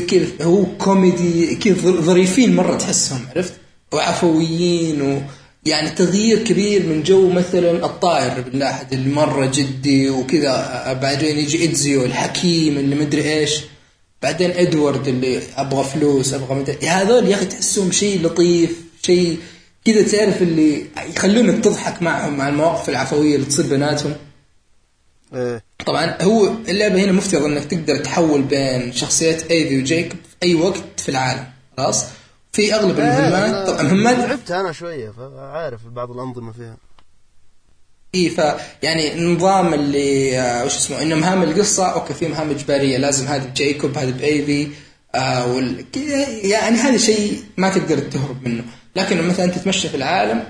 كذا 0.07 0.27
هو 0.41 0.65
كوميدي 0.77 1.55
كذا 1.55 1.73
ظر- 1.73 2.01
ظريفين 2.01 2.55
مرة 2.55 2.77
تحسهم 2.77 3.25
عرفت؟ 3.35 3.53
وعفويين 3.93 5.01
و 5.01 5.21
يعني 5.65 5.89
تغيير 5.89 6.43
كبير 6.43 6.85
من 6.85 7.03
جو 7.03 7.29
مثلا 7.29 7.85
الطائر 7.85 8.41
ابن 8.41 8.59
لا 8.59 8.68
أحد 8.68 8.93
اللي 8.93 9.09
مره 9.09 9.45
جدي 9.45 10.09
وكذا 10.09 10.93
بعدين 11.01 11.37
يجي 11.37 11.63
إدزيو 11.65 12.05
الحكيم 12.05 12.77
اللي 12.77 12.95
مدري 12.95 13.33
إيش. 13.39 13.51
بعدين 14.21 14.51
إدوارد 14.51 15.07
اللي 15.07 15.41
أبغى 15.57 15.83
فلوس 15.83 16.33
أبغى 16.33 16.55
مدري 16.55 16.87
هذول 16.87 17.27
يا 17.27 17.35
أخي 17.35 17.45
تحسهم 17.45 17.91
شيء 17.91 18.21
لطيف 18.25 18.81
شيء 19.03 19.39
كذا 19.85 20.01
تعرف 20.03 20.41
اللي 20.41 20.85
يخلونك 21.09 21.63
تضحك 21.63 22.01
معهم 22.01 22.37
مع 22.37 22.49
المواقف 22.49 22.89
العفوية 22.89 23.35
اللي 23.35 23.45
تصير 23.45 23.67
بيناتهم. 23.67 24.15
إيه. 25.33 25.63
طبعا 25.85 26.17
هو 26.21 26.47
اللعبة 26.69 27.03
هنا 27.03 27.11
مفترض 27.11 27.43
إنك 27.43 27.63
تقدر 27.65 27.97
تحول 27.97 28.41
بين 28.41 28.93
شخصيات 28.93 29.51
إيفي 29.51 29.81
وجيكوب 29.81 30.19
في 30.29 30.35
أي 30.43 30.55
وقت 30.55 30.99
في 30.99 31.09
العالم 31.09 31.45
خلاص؟ 31.77 32.05
في 32.53 32.75
أغلب 32.75 32.99
المهمات 32.99 33.55
إيه، 33.55 33.65
طبعا 33.65 33.83
مهمات 33.83 34.17
لعبت 34.17 34.51
أنا 34.51 34.71
شوية 34.71 35.09
فعارف 35.09 35.87
بعض 35.87 36.11
الأنظمة 36.11 36.51
فيها. 36.51 36.77
اي 38.15 38.29
ف 38.29 38.41
يعني 38.83 39.13
النظام 39.13 39.73
اللي 39.73 40.39
آه، 40.39 40.65
وش 40.65 40.75
اسمه 40.75 41.01
إنه 41.01 41.15
مهام 41.15 41.43
القصة 41.43 41.85
أوكي 41.85 42.13
في 42.13 42.27
مهام 42.27 42.49
إجبارية 42.49 42.97
لازم 42.97 43.27
هذا 43.27 43.45
بجيكوب 43.45 43.97
هذا 43.97 44.09
بأيفي 44.09 44.67
آه 45.15 45.53
وال... 45.53 45.85
يعني 46.43 46.77
هذا 46.77 46.97
شيء 46.97 47.43
ما 47.57 47.69
تقدر 47.69 47.99
تهرب 47.99 48.47
منه. 48.47 48.63
لكن 48.95 49.27
مثلا 49.27 49.45
انت 49.45 49.55
تتمشى 49.55 49.89
في 49.89 49.97
العالم 49.97 50.43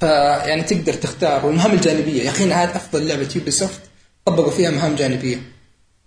فيعني 0.00 0.62
تقدر 0.62 0.92
تختار. 0.94 1.46
والمهام 1.46 1.72
الجانبية 1.72 2.22
يا 2.22 2.30
أخي 2.30 2.44
هذه 2.44 2.76
أفضل 2.76 3.08
لعبة 3.08 3.28
Ubisoft 3.36 3.80
طبقوا 4.24 4.50
فيها 4.50 4.70
مهام 4.70 4.94
جانبية. 4.94 5.42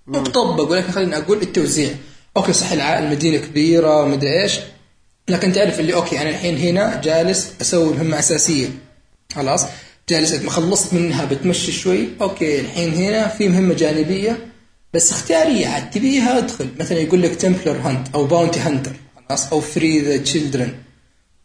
مو 0.07 0.23
طبقوا 0.23 0.75
لكن 0.75 0.91
خليني 0.91 1.17
أقول 1.17 1.41
التوزيع. 1.41 1.89
أوكي 2.37 2.53
صح 2.53 2.71
المدينة 2.71 3.37
كبيرة 3.37 4.01
ومدري 4.01 4.43
إيش 4.43 4.53
لكن 5.27 5.53
تعرف 5.53 5.79
اللي 5.79 5.93
أوكي 5.93 6.21
أنا 6.21 6.29
الحين 6.29 6.57
هنا 6.57 7.01
جالس 7.03 7.51
أسوي 7.61 7.93
مهمة 7.93 8.19
أساسية. 8.19 8.67
خلاص. 9.35 9.65
جالس 10.09 10.33
ما 10.33 10.51
خلصت 10.51 10.93
منها 10.93 11.25
بتمشي 11.25 11.71
شوي. 11.71 12.07
أوكي 12.21 12.59
الحين 12.59 12.93
هنا 12.93 13.27
في 13.27 13.47
مهمة 13.47 13.73
جانبية 13.73 14.37
بس 14.93 15.11
اختيارية 15.11 15.67
عاد 15.67 15.89
تبيها 15.89 16.37
أدخل. 16.37 16.67
مثلا 16.79 16.97
يقول 16.97 17.21
لك 17.21 17.35
Templar 17.35 17.77
hunt 17.77 18.07
أو 18.15 18.25
bounty 18.25 18.59
hunter 18.59 18.91
خلاص 19.29 19.51
أو 19.51 19.61
free 19.61 19.99
the 19.99 20.17
children 20.17 20.73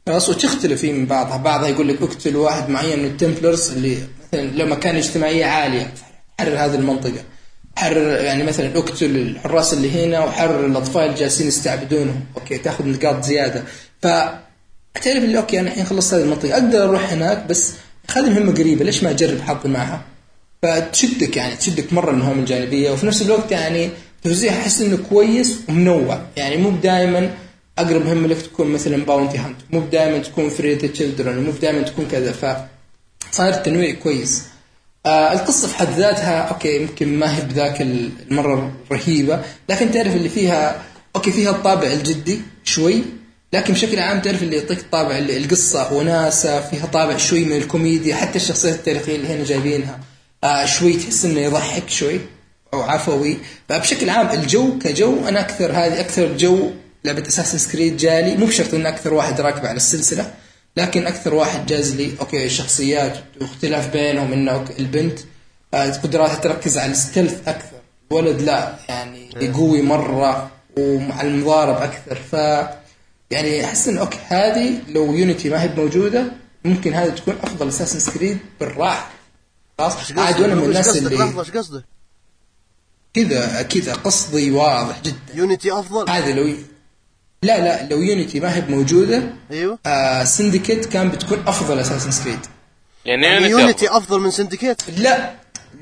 خلاص 0.07 0.29
وتختلف 0.29 0.85
من 0.85 1.07
بعضها؟ 1.07 1.37
بعضها 1.37 1.69
يقول 1.69 1.89
لك 1.89 2.03
اقتل 2.03 2.37
واحد 2.37 2.69
معين 2.69 2.99
من 2.99 3.05
ال 3.05 3.12
Templars 3.12 3.71
اللي 3.71 3.97
مثلا 4.33 4.51
له 4.51 4.67
مكانة 4.67 4.97
اجتماعيه 4.97 5.45
عاليه 5.45 5.95
حرر 6.41 6.57
هذه 6.57 6.75
المنطقة. 6.75 7.25
حرر 7.77 8.21
يعني 8.21 8.43
مثلا 8.43 8.79
اقتل 8.79 9.17
الحراس 9.17 9.73
اللي 9.75 9.91
هنا 10.05 10.25
وحرر 10.25 10.67
الأطفال 10.67 11.03
اللي 11.03 11.17
جالسين 11.17 11.49
يستعبدونهم. 11.49 12.21
أوكي 12.37 12.59
تأخذ 12.59 12.89
نقاط 12.89 13.25
زيادة. 13.25 13.63
ف 14.03 14.07
تعرف 15.03 15.25
اللي 15.25 15.39
أوكي 15.39 15.61
أنا 15.61 15.69
الحين 15.69 15.85
خلصت 15.85 16.15
هذه 16.15 16.23
المنطقة. 16.23 16.53
أقدر 16.53 16.85
أروح 16.85 17.13
هناك 17.13 17.47
بس 17.47 17.73
هذه 18.11 18.31
مهمه 18.31 18.53
قريبة 18.53 18.85
ليش 18.85 19.03
ما 19.03 19.11
أجرب 19.11 19.41
حظي 19.41 19.69
معها؟ 19.69 20.03
فتشدك 20.63 21.37
يعني 21.37 21.57
تشدك 21.57 21.93
مرة 21.93 22.11
المهام 22.11 22.39
الجانبيه 22.39 22.91
وفي 22.91 23.07
نفس 23.07 23.23
الوقت 23.23 23.53
يعني 23.53 23.91
توزيع 24.23 24.53
أحس 24.53 24.81
إنه 24.81 24.99
كويس 25.11 25.59
ومنوع. 25.69 26.23
يعني 26.37 26.57
مو 26.57 26.71
دائما 26.71 27.35
أقرب 27.79 28.07
مهمه 28.07 28.29
لك 28.29 28.43
تكون 28.43 28.67
مثلا 28.67 29.05
bounty 29.05 29.39
hunt 29.39 29.57
مو 29.71 29.81
دائما 29.81 30.19
تكون 30.19 30.49
free 30.49 30.75
the 30.75 30.89
children 30.89 31.45
مو 31.45 31.51
دائما 31.51 31.83
تكون 31.83 32.09
كذا. 32.11 32.33
ف 32.33 32.57
صاير 33.31 33.55
التنويع 33.55 33.95
كويس. 33.95 34.43
آه 35.07 35.33
القصة 35.33 35.69
في 35.69 35.77
حد 35.77 35.89
ذاتها 35.97 36.41
أوكي 36.41 36.77
يمكن 36.77 37.19
ما 37.19 37.37
هي 37.37 37.41
بذاك 37.41 37.83
المرة 37.83 38.73
رهيبة 38.93 39.43
لكن 39.69 39.91
تعرف 39.91 40.17
اللي 40.17 40.29
فيها 40.29 40.83
أوكي 41.17 41.33
فيها 41.33 41.51
الطابع 41.51 41.87
الجدي 41.87 42.41
شوي. 42.65 43.03
لكن 43.53 43.73
بشكل 43.73 43.99
عام 43.99 44.21
تعرف 44.21 44.43
اللي 44.43 44.57
يعطيك 44.57 44.85
طابع 44.93 45.19
القصة 45.19 45.93
وناسه 45.93 46.61
فيها 46.61 46.87
طابع 46.87 47.17
شوي 47.17 47.45
من 47.45 47.57
الكوميديا 47.57 48.15
حتى 48.15 48.37
الشخصيات 48.37 48.75
التاريخية 48.75 49.17
اللي 49.17 49.29
هنا 49.29 49.45
جايبينها. 49.45 50.01
آه 50.45 50.65
شوي 50.65 50.93
تحس 50.93 51.25
إنه 51.25 51.41
يضحك 51.41 51.91
شوي 51.91 52.21
أو 52.75 52.83
عفوي. 52.83 53.39
فبشكل 53.69 54.11
عام 54.11 54.31
الجو 54.41 54.79
كجو 54.79 55.29
أنا 55.29 55.41
أكثر 55.41 55.73
هذه 55.73 56.01
أكثر 56.01 56.37
جو 56.37 56.71
لعبة 57.05 57.29
Assassin's 57.29 57.59
Creed 57.59 57.97
جاز 57.97 58.13
لي. 58.13 58.37
مو 58.37 58.47
بشرط 58.47 58.75
إن 58.75 58.87
أكثر 58.87 59.15
واحد 59.15 59.41
راكب 59.41 59.67
على 59.67 59.77
السلسلة 59.77 60.35
لكن 60.77 61.07
أكثر 61.07 61.35
واحد 61.35 61.67
جاز 61.67 61.95
لي 61.95 62.13
أوكي 62.21 62.47
الشخصيات 62.47 63.19
واختلاف 63.41 63.93
بينهم 63.93 64.33
إنه 64.33 64.65
البنت 64.79 65.19
آه، 65.75 65.91
قدراتها 65.91 66.35
تركز 66.35 66.79
على 66.79 66.93
ال 66.93 67.00
stealth 67.00 67.49
أكثر 67.49 67.77
الولد 68.13 68.43
لا 68.43 68.77
يعني 68.89 69.51
قوي 69.55 69.83
مرة 69.83 70.51
ومع 70.79 71.21
المضارب 71.21 71.77
أكثر. 71.83 72.15
ف 72.15 72.37
يعني 73.33 73.65
احس 73.65 73.89
ان 73.89 73.99
أوكي 73.99 74.19
هذه 74.29 74.79
لو 74.89 75.15
Unity 75.15 75.51
ما 75.51 75.63
هي 75.63 75.69
موجودة 75.77 76.33
ممكن 76.65 76.95
هذه 76.95 77.11
تكون 77.11 77.35
أفضل 77.43 77.69
Assassin's 77.69 77.99
Creed 77.99 78.39
بالراحة. 78.61 79.11
خلاص؟ 79.79 80.13
عاد 80.13 80.41
وأنا 80.41 80.55
من 80.55 80.65
الناس؟ 80.65 80.97
اللي 80.97 81.17
لحظه 81.17 81.41
إيش 81.41 81.51
قصدك؟ 81.51 81.85
كذا 83.15 83.63
كذا 83.63 83.95
قصدي 83.95 84.51
واضح 84.51 85.03
جدا. 85.03 85.17
Unity 85.35 85.73
أفضل؟ 85.73 86.11
هذا 86.11 86.33
لو 86.33 86.55
لا 87.43 87.61
لا 87.61 87.89
لو 87.89 88.03
Unity 88.03 88.41
ما 88.41 88.57
هي 88.57 88.61
موجودة 88.69 89.23
أيوه. 89.51 89.79
آه 89.87 90.25
Syndicate 90.25 90.87
كان 90.87 91.09
بتكون 91.09 91.43
أفضل 91.47 91.79
Assassin's 91.79 92.11
Creed 92.11 92.39
يعني 93.05 93.27
يعني 93.27 93.47
Unity 93.47 93.87
أفضل. 93.87 93.99
أفضل 93.99 94.21
من 94.21 94.31
Syndicate 94.31 94.83
لا 94.99 95.35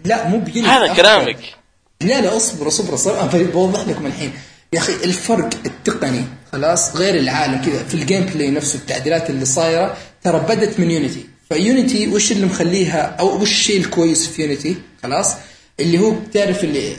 لا 0.04 0.28
مو 0.28 0.38
ب 0.38 0.43
Unity 0.43 0.66
هذا. 0.66 0.94
كلامك 0.94 1.54
لا 2.00 2.20
لا 2.20 2.36
اصبر 2.36 2.68
اصبر 2.68 2.94
اصبر 2.94 3.20
أنا 3.20 3.50
بوضح 3.50 3.88
لكم 3.88 4.06
الحين. 4.06 4.32
يا 4.72 4.78
أخي 4.78 4.94
الفرق 4.94 5.50
التقني 5.66 6.24
خلاص 6.52 6.96
غير 6.96 7.14
العالم 7.14 7.62
كذا. 7.64 7.82
في 7.84 7.94
ال 7.94 8.24
gameplay 8.24 8.50
نفسه 8.50 8.78
التعديلات 8.78 9.30
اللي 9.30 9.44
صايرة 9.44 9.96
ترى 10.22 10.40
بدت 10.40 10.80
من 10.80 10.90
Unity 10.90 11.26
ف 11.48 11.58
Unity 11.58 12.08
وش 12.08 12.32
اللي 12.32 12.46
مخليها؟ 12.46 13.16
أو 13.20 13.42
وش 13.42 13.50
الشيء 13.50 13.80
الكويس 13.80 14.26
في 14.26 14.42
Unity 14.42 14.76
خلاص. 15.02 15.34
اللي 15.80 15.98
هو 15.98 16.10
بتعرف 16.10 16.64
اللي 16.64 16.96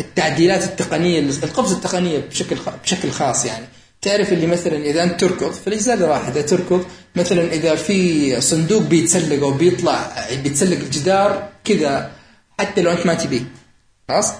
التعديلات 0.00 0.64
التقنية 0.64 1.20
القفزه 1.20 1.76
التقنية 1.76 2.18
بشكل 2.18 2.56
بشكل 2.84 3.10
خاص 3.10 3.44
يعني. 3.44 3.66
تعرف 4.02 4.32
اللي 4.32 4.46
مثلا 4.46 4.76
إذا 4.76 5.02
أنت 5.02 5.20
تركض 5.20 5.52
في 5.52 5.66
الأجزاء 5.66 5.94
اللي 5.94 6.06
راحت 6.06 6.36
إذا 6.36 6.42
تركض 6.42 6.84
مثلا 7.16 7.52
إذا 7.52 7.74
في 7.74 8.40
صندوق 8.40 8.82
بيتسلق 8.82 9.42
أو 9.42 9.50
بيطلع 9.50 10.26
بيتسلق 10.42 10.78
الجدار 10.78 11.48
كذا 11.64 12.10
حتى 12.58 12.82
لو 12.82 12.90
أنت 12.90 13.06
ما 13.06 13.14
تبيه. 13.14 13.42
خلاص. 14.08 14.32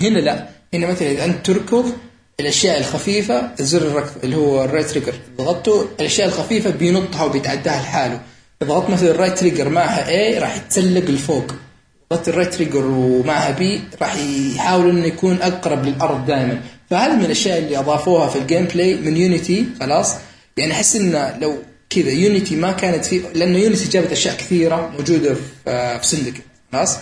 هنا 0.00 0.18
لا. 0.18 0.61
هنا 0.74 0.86
مثلا 0.86 1.10
إذا 1.10 1.24
أنت 1.24 1.46
تركض 1.46 1.92
الأشياء 2.40 2.78
الخفيفة 2.78 3.50
زر 3.58 3.82
الركض 3.82 4.24
اللي 4.24 4.36
هو 4.36 4.64
ال 4.64 4.68
right 4.68 4.86
trigger 4.86 5.14
ضغطته 5.38 5.88
الأشياء 6.00 6.28
الخفيفة 6.28 6.70
بينطها 6.70 7.24
وبيتعداها 7.24 7.82
لحاله. 7.82 8.20
ضغطت 8.64 8.90
مثلا 8.90 9.10
ال 9.10 9.15
right 9.15 9.38
trigger 9.38 9.68
معها 9.68 10.06
A 10.06 10.40
راح 10.40 10.56
يتسلق 10.56 11.10
لفوق. 11.10 11.54
ضغطت 12.12 12.28
ال 12.28 12.32
right 12.32 12.54
trigger 12.54 12.84
ومعها 12.84 13.50
B 13.50 13.80
راح 14.02 14.16
يحاول 14.54 14.90
إنه 14.90 15.06
يكون 15.06 15.42
أقرب 15.42 15.84
للأرض 15.84 16.26
دائما. 16.26 16.60
فهذه 16.90 17.16
من 17.16 17.24
الأشياء 17.24 17.58
اللي 17.58 17.78
أضافوها 17.78 18.28
في 18.28 18.38
ال 18.38 18.64
gameplay 18.64 18.94
من 18.94 19.16
Unity 19.16 19.66
خلاص. 19.80 20.14
يعني 20.56 20.72
أحس 20.72 20.96
إنه 20.96 21.38
لو 21.40 21.56
كذا 21.90 22.10
Unity 22.10 22.56
ما 22.56 22.72
كانت 22.72 23.04
فيه 23.04 23.20
لأنه 23.34 23.58
Unity 23.58 23.88
جابت 23.88 24.12
أشياء 24.12 24.36
كثيرة 24.36 24.90
موجودة 24.98 25.34
في 25.34 25.98
في 25.98 26.06
Syndicate 26.06 26.42
خلاص. 26.72 26.96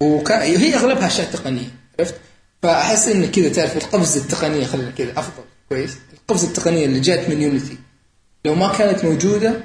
وكان 0.00 0.40
هي 0.40 0.74
أغلبها 0.74 1.06
أشياء 1.06 1.30
تقنية 1.32 1.70
عرفت؟ 1.98 2.14
فأحس 2.62 3.08
انه 3.08 3.26
كذا 3.26 3.48
تعرف 3.48 3.76
القفزة 3.76 4.20
التقنية 4.20 4.66
خلينا 4.66 4.90
كذا 4.90 5.18
أفضل. 5.18 5.44
كويس؟ 5.68 5.96
القفزة 6.12 6.48
التقنية 6.48 6.86
اللي 6.86 7.00
جات 7.00 7.28
من 7.28 7.42
Unity 7.42 7.78
لو 8.44 8.54
ما 8.54 8.72
كانت 8.72 9.04
موجودة 9.04 9.64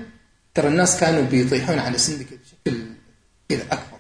ترى 0.54 0.68
الناس 0.68 1.00
كانوا 1.00 1.22
بيطيحون 1.22 1.80
على 1.80 1.98
Syndicate 1.98 2.40
بشكل 2.66 2.80
كذا 3.50 3.64
أكبر. 3.64 4.00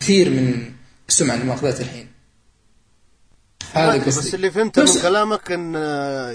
كثير 0.00 0.30
من 0.30 0.72
السمعة 1.08 1.34
اللي 1.34 1.46
ماخذتها 1.46 1.82
الحين. 1.82 2.08
هذا 3.72 4.04
بس 4.06 4.34
اللي 4.34 4.50
فهمته 4.50 4.82
من 4.82 5.02
كلامك 5.02 5.52
إن 5.52 5.74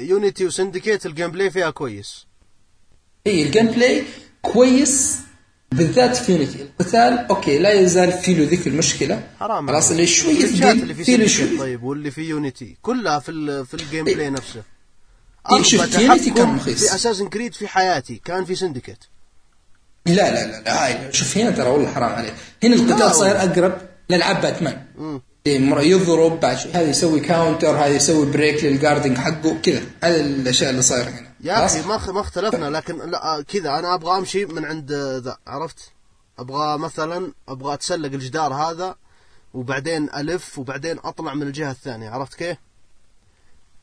Unity 0.10 0.46
و 0.46 0.51
Syndicate 0.51 1.00
ال 1.00 1.06
gameplay 1.06 1.52
فيها 1.52 1.70
كويس. 1.70 2.26
اي 3.28 3.44
ال 3.44 3.68
gameplay 3.68 4.04
كويس 4.42 5.18
بالذات 5.72 6.16
في 6.16 6.32
Unity 6.32 6.62
القتال 6.62 7.28
أوكي 7.30 7.58
لا 7.58 7.72
يزال 7.74 8.12
في 8.12 8.34
له 8.34 8.50
ذيك 8.50 8.68
المشكلة 8.68 9.24
حرام 9.40 9.68
خلاص. 9.68 9.92
اللي 9.92 10.08
شوية 10.08 10.44
اللي 10.44 10.94
في 10.94 11.04
في 11.04 11.18
له 11.18 11.28
شوية 11.28 11.60
طيب 11.60 11.84
واللي 11.84 12.12
في 12.12 12.22
Unity 12.22 12.78
كلها 12.82 13.20
في 13.20 13.66
في 13.66 13.74
ال 13.74 14.06
gameplay 14.06 14.30
نفسه 14.30 14.64
إيه، 15.52 15.82
أربع 15.82 16.00
Unity 16.00 16.30
كان 16.30 16.56
رخيص. 16.56 16.88
في 16.90 16.96
Assassin's 16.96 17.28
Creed 17.28 17.54
في 17.54 17.68
حياتي 17.68 18.22
كان 18.26 18.46
في 18.46 18.56
Syndicate 18.56 18.98
لا 20.06 20.14
لا 20.14 20.46
لا 20.46 20.62
لا 20.62 20.86
هاي 20.86 21.14
شوف 21.14 21.38
هنا 21.38 21.52
ترى 21.52 21.70
والله 21.70 21.92
حرام 21.92 22.12
عليك 22.12 22.34
هنا 22.64 22.76
القتال 22.76 23.16
صاير. 23.16 23.38
أقرب 23.38 23.78
لالعاب 24.10 24.42
باتمان. 24.42 24.86
إيه، 25.48 25.80
يضرب 25.80 26.40
بعد 26.40 26.58
هذا 26.74 26.90
يسوي 26.90 27.20
counter 27.20 27.76
هذا 27.76 27.88
يسوي 27.88 28.26
break 28.26 28.64
لل 28.64 28.75
guarding 28.75 29.18
حقه 29.18 29.58
كذا 29.64 29.82
هذا 30.04 30.22
الأشياء 30.22 30.70
اللي 30.70 30.82
صايرة 30.82 31.10
هنا 31.10 31.31
يا؟ 31.44 31.66
أخي 31.66 31.82
ما 31.82 31.98
خ- 31.98 32.10
ما 32.10 32.22
اختلفنا 32.22 32.70
لكن 32.70 33.10
لا 33.12 33.44
كذا 33.48 33.80
أنا 33.80 33.96
أبغى 33.96 34.18
أمشي 34.18 34.46
من 34.46 34.66
عند 34.66 34.92
ذا 35.24 35.38
عرفت 35.48 35.92
أبغى 36.40 36.78
مثلا 36.78 37.34
أبغى 37.48 37.74
أتسلق 37.74 38.12
الجدار 38.14 38.54
هذا 38.54 38.96
وبعدين 39.54 40.10
ألف 40.14 40.60
وبعدين 40.60 41.00
أطلع 41.04 41.34
من 41.34 41.42
الجهة 41.44 41.72
الثانية 41.72 42.10
عرفت 42.10 42.34
كيف؟ 42.34 42.58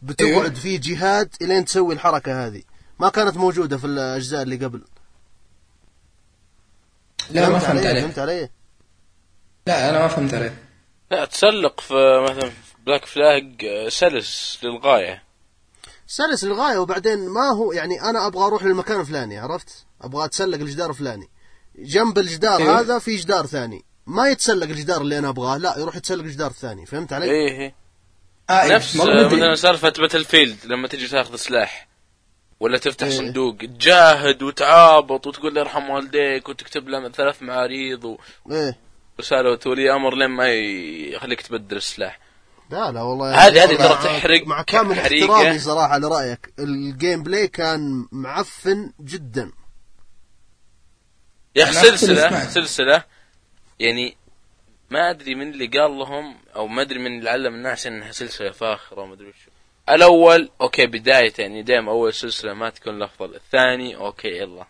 بتقعد 0.03 0.31
أيوه. 0.31 0.51
في 0.51 0.79
جهاد 0.79 1.35
إلين 1.42 1.64
تسوي 1.64 1.94
الحركة 1.94 2.47
هذه 2.47 2.62
ما 2.99 3.09
كانت 3.09 3.37
موجودة 3.37 3.79
في 3.79 3.85
الأجزاء 3.87 4.42
اللي 4.42 4.57
قبل 4.64 4.83
لا 7.31 7.49
ما 7.49 7.59
فهمت 7.59 7.79
علي؟ 7.79 7.88
عليك 7.88 8.03
فهمت 8.05 8.18
علي؟ 8.18 8.49
لا 9.66 9.90
أنا 9.90 9.99
ما 9.99 10.09
فهمت 10.09 10.35
عليك 10.35 10.53
لا 11.11 11.25
تسلق 11.25 11.81
في 11.81 11.94
مثلا 12.31 12.51
في 12.51 12.75
بلاك 12.87 13.05
فلاج 13.05 13.66
سلس 13.88 14.59
للغاية 14.62 15.23
سلس 16.11 16.44
للغايه 16.44 16.79
وبعدين 16.79 17.29
ما 17.29 17.49
هو 17.51 17.73
يعني 17.73 18.03
أنا 18.03 18.27
أبغى 18.27 18.44
أروح 18.47 18.64
للمكان 18.64 19.01
الفلاني 19.01 19.38
عرفت؟ 19.38 19.87
أبغى 20.03 20.25
أتسلق 20.25 20.59
الجدار 20.59 20.90
الفلاني 20.90 21.29
جنب 21.79 22.18
الجدار 22.18 22.59
أيوه. 22.61 22.81
هذا 22.81 22.99
في 22.99 23.16
جدار 23.16 23.47
ثاني 23.47 23.85
ما 24.07 24.29
يتسلق 24.29 24.66
الجدار 24.68 25.01
اللي 25.01 25.18
أنا 25.18 25.29
أبغاه 25.29 25.57
لا 25.59 25.79
يروح 25.79 25.97
يتسلق 25.97 26.25
الجدار 26.25 26.51
الثاني 26.51 26.87
فهمت 26.87 27.12
علي؟ 27.12 27.25
إيه 27.25 27.61
إيه. 27.61 27.75
آه 28.51 28.62
إيه، 28.62 28.75
نفس. 28.75 28.97
مثلا 28.97 29.55
سالفة 29.55 29.92
باتل 29.99 30.25
فيلد 30.25 30.57
لما 30.64 30.88
تجي 30.88 31.09
تاخذ 31.09 31.37
سلاح 31.37 31.88
ولا 32.61 32.79
تفتح 32.79 33.07
إيه. 33.07 33.12
صندوق 33.18 33.57
تجاهد 33.57 34.42
وتعابط 34.42 35.27
وتقول 35.27 35.55
له 35.55 35.61
ارحم 35.61 35.90
والديك 35.90 36.49
وتكتب 36.49 36.88
له 36.88 37.09
ثلاث 37.09 37.42
معاريض 37.42 38.05
و- 38.05 38.18
إيه 38.51 38.79
ورساله 39.18 39.59
ولي 39.66 39.92
أمر 39.94 40.14
لين 40.14 40.31
ما 40.31 40.49
يخليك 41.14 41.40
تبدل 41.40 41.77
السلاح 41.77 42.21
لا 42.70 42.90
لا 42.92 43.02
والله 43.02 43.35
هذه- 43.46 43.64
هذه 43.64 43.76
ترى 43.76 43.94
تحرق 43.94 44.46
مع 44.46 44.62
كامل. 44.62 44.98
احترامي 44.98 45.59
صراحة 45.59 45.98
لرأيك. 45.98 46.52
ال 46.59 47.22
gameplay 47.22 47.48
كان 47.48 48.07
معفن 48.12 48.92
جدا. 49.00 49.52
يا 51.57 51.64
أخي 51.64 51.72
سلسلة. 51.72 52.44
سلسلة 52.48 53.04
يعني 53.78 54.16
ما 54.90 55.11
أدري 55.11 55.35
من 55.35 55.50
اللي 55.50 55.66
قال 55.66 55.98
لهم 55.98 56.37
أو 56.57 56.66
ما 56.66 56.83
أدري 56.83 56.98
من 56.98 57.18
اللي 57.18 57.31
علم 57.31 57.54
الناس 57.54 57.87
إنها 57.87 58.12
سلسلة 58.12 58.50
فاخرة 58.50 59.00
وما 59.02 59.14
أدري 59.14 59.28
وشو 59.28 59.50
الأول 59.88 60.50
أوكي 60.61 60.87
بداية 60.87 61.33
يعني 61.38 61.62
دائما 61.62 61.90
أول 61.92 62.14
سلسلة 62.14 62.54
ما 62.54 62.70
تكون 62.70 62.96
الأفضل. 62.96 63.35
الثاني 63.35 63.96
أوكي 63.96 64.28
يلا 64.28 64.66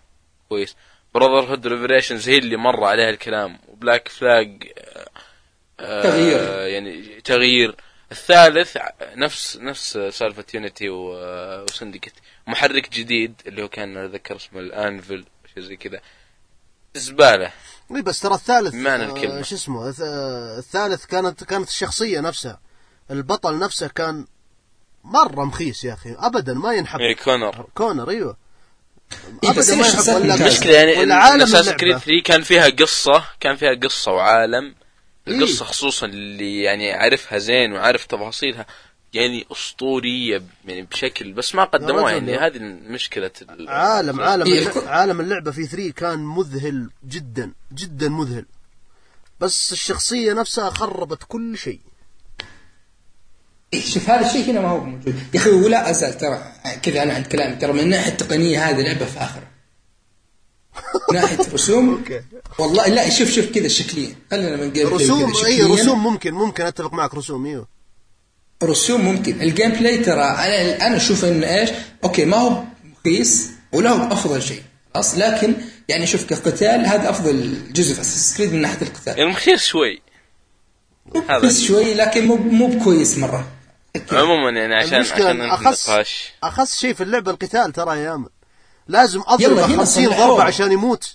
كويس. 0.49 0.77
Brotherhood 1.15 1.67
Revelations 1.67 2.29
هي 2.29 2.39
اللي 2.39 2.57
مر 2.57 2.85
عليها 2.85 3.11
الكلام. 3.11 3.59
و 3.69 3.76
Black 3.76 4.09
Flag 4.09 4.73
آه 5.81 6.03
تغيير. 6.03 6.41
يعني 6.69 7.21
تغيير. 7.21 7.77
الثالث 8.13 8.77
نفس 9.17 9.57
نفس 9.57 9.99
سالفة 10.13 10.45
Unity 10.55 10.89
و 10.89 11.01
Syndicate 11.01 12.13
محرك 12.47 12.89
جديد 12.91 13.35
اللي 13.47 13.63
هو 13.63 13.69
كان 13.69 13.97
اتذكر 13.97 14.37
اسمه 14.37 14.61
ال 14.61 14.72
Anvil 14.72 15.25
شيء 15.55 15.63
زي 15.63 15.77
كذا. 15.77 16.01
زبالة. 16.95 17.53
إي 17.97 18.03
بس 18.03 18.21
ترى 18.21 18.35
الثالث 18.35 18.75
بمعنى 18.75 19.05
آه، 19.05 19.07
الكلمة. 19.07 19.43
شو 19.43 19.55
اسمه 19.55 19.93
الث- 19.93 20.01
آه، 20.03 20.59
الثالث 20.59 21.05
كانت 21.07 21.45
كانت 21.45 21.69
الشخصية 21.69 22.21
نفسها. 22.21 22.61
البطل 23.11 23.59
نفسه 23.59 23.89
كان 23.89 24.27
مرة 25.05 25.45
مخيس 25.45 25.85
يا 25.85 25.95
أخي 25.95 26.15
ابدا 26.19 26.55
ما 26.55 26.73
ينحب. 26.75 27.01
إيه، 27.01 27.17
كونر. 27.17 27.67
كونر 27.75 28.11
إيوه. 28.11 28.37
إيه، 29.45 29.51
بس. 29.51 29.71
المشكلة 30.09 30.73
يعني 30.73 30.93
ولا 30.99 31.15
عالم 31.15 31.43
Assassin's 31.43 31.69
Creed 31.69 31.83
اللعبة. 31.83 31.99
3 32.05 32.23
كان 32.25 32.43
فيها 32.43 32.69
قصة 32.69 33.25
كان 33.41 33.57
فيها 33.57 33.75
قصة 33.75 34.13
وعالم. 34.13 34.75
إيه. 35.29 35.39
القصة 35.39 35.65
خصوصا 35.65 36.07
اللي 36.07 36.63
يعني 36.63 36.93
عارفها 36.93 37.39
زين 37.39 37.73
وعارف 37.73 38.07
تفاصيلها 38.07 38.67
يعني 39.15 39.47
أسطورية 39.53 40.43
يعني 40.67 40.83
بشكل 40.83 41.33
بس 41.33 41.55
ما 41.55 41.65
قدموها 41.65 42.13
يعني 42.13 42.37
هذه 42.37 42.59
مشكلة 42.89 43.31
ال- 43.43 43.69
عالم 43.69 44.21
عالم 44.21 44.69
عالم 44.87 45.21
اللعبة 45.21 45.51
في 45.51 45.67
3 45.67 45.91
كان 45.93 46.19
مذهل 46.19 46.91
جدا 47.09 47.53
جدا 47.73 48.09
مذهل. 48.09 48.45
بس 49.41 49.73
الشخصية 49.73 50.33
نفسها 50.33 50.71
خربت 50.71 51.19
كل 51.29 51.59
شيء. 51.59 51.81
شوف 53.75 54.11
هذا 54.11 54.27
الشيء 54.27 54.51
هنا 54.51 54.61
ما 54.61 54.69
هو 54.69 54.85
موجود. 54.85 55.15
يا 55.35 55.41
أخي 55.41 55.51
ولا 55.51 55.91
أزال 55.91 56.19
ترى 56.19 56.53
كذا 56.83 57.03
أنا 57.03 57.15
عند 57.15 57.27
كلامي 57.27 57.57
ترى 57.57 57.73
من 57.73 57.81
الناحية 57.81 58.13
التقنية 58.13 58.65
هذه 58.71 58.83
لعبة 58.83 59.05
فاخرة. 59.05 59.49
من 61.11 61.21
ناحيه 61.21 61.39
رسوم. 61.53 62.05
والله 62.59 62.87
لا 62.87 63.11
شوف 63.11 63.31
شوف 63.31 63.47
كذا 63.47 63.69
شكليا. 63.69 64.15
خلينا 64.31 64.57
من 64.57 64.73
gameplay 64.73 65.05
رسوم. 65.05 65.33
اي 65.47 65.63
رسوم 65.63 66.03
ممكن 66.03 66.35
ممكن 66.35 66.65
أتفق 66.65 66.93
معك 66.93 67.15
رسوم 67.15 67.47
إيوه. 67.47 67.69
رسوم 68.63 69.01
ممكن. 69.01 69.43
ال 69.43 69.71
gameplay 69.71 69.99
ترى 69.99 70.23
أنا 70.23 70.87
أنا 70.87 70.97
أشوف 70.97 71.25
إنه 71.25 71.47
إيش؟ 71.47 71.71
أوكي 72.05 72.25
ما 72.25 72.37
هو 72.37 72.63
رخيص 73.01 73.47
ولا 73.73 73.91
هو 73.91 74.13
أفضل 74.13 74.43
شيء 74.43 74.63
خلاص؟ 74.95 75.15
لكن 75.19 75.55
يعني 75.89 76.07
شوف 76.07 76.25
كقتال 76.25 76.87
هذا 76.87 77.11
أفضل 77.11 77.59
جزء 77.73 77.95
في 77.95 78.01
Assassin's 78.01 78.37
Creed 78.37 78.53
من 78.53 78.63
ناحية 78.63 78.83
القتال. 78.83 79.19
يعني 79.19 79.31
مخيس 79.31 79.65
شوي. 79.65 80.03
هذا. 81.29 81.39
بس 81.39 81.61
شوي 81.61 81.95
لكن 81.95 82.27
مو 82.27 82.37
مو 82.37 82.67
بكويس 82.67 83.19
مرة. 83.19 83.47
عموما 84.13 84.51
يعني 84.51 84.75
عشان 84.75 84.99
عشان 84.99 85.41
النقاش 85.41 86.33
أخص 86.43 86.81
شيء 86.81 86.95
في 86.95 87.03
اللعبة 87.03 87.31
القتال 87.31 87.73
ترى 87.73 87.99
يا 87.99 88.05
يامن 88.05 88.27
لازم 88.89 89.21
هنا 89.29 89.67
50 89.67 89.87
صلحوها. 89.87 90.29
ضربة 90.29 90.43
عشان 90.43 90.73
يموت. 90.73 91.15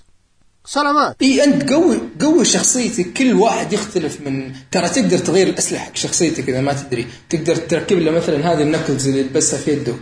سلامات. 0.65 1.15
إي 1.21 1.43
أنت 1.43 1.71
قوي 1.71 1.99
قوي 2.21 2.45
شخصيتك 2.45 3.13
كل 3.13 3.33
واحد 3.33 3.73
يختلف 3.73 4.21
من 4.21 4.53
ترى 4.71 4.89
تقدر 4.89 5.17
تغير 5.17 5.47
الأسلحة 5.47 5.85
حق 5.85 5.95
شخصيتك 5.95 6.49
إذا 6.49 6.61
ما 6.61 6.73
تدري. 6.73 7.07
تقدر 7.29 7.55
تركب 7.55 7.97
له 7.99 8.11
مثلا 8.11 8.53
هذه 8.53 8.61
ال 8.61 8.66
knuckles 8.66 9.07
اللي 9.07 9.19
يلبسها 9.19 9.59
في 9.59 9.71
يده. 9.71 9.95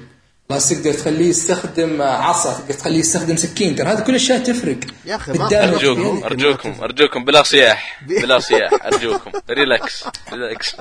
خلاص 0.52 0.70
تقدر 0.70 0.94
تخليه 0.94 1.30
يستخدم 1.30 2.02
عصا 2.02 2.54
تقدر 2.54 2.74
تخليه 2.74 3.00
يستخدم 3.00 3.36
سكين 3.36 3.76
ترى 3.76 3.88
هذه 3.88 4.00
كل 4.00 4.10
الاشياء 4.10 4.40
تفرق. 4.40 4.78
يا 5.06 5.18
ما 5.28 5.46
قدام 5.46 5.72
أخذ- 5.72 5.74
أرجوكم 5.74 6.02
يعني- 6.08 6.26
أرجوكم 6.26 6.76
أرجوكم 6.84 7.26
بلا 7.26 7.44
صياح 7.44 8.02
بلا 8.08 8.40
صياح 8.40 8.72
أرجوكم. 8.94 9.32
relax 9.50 10.04
relax 10.34 10.76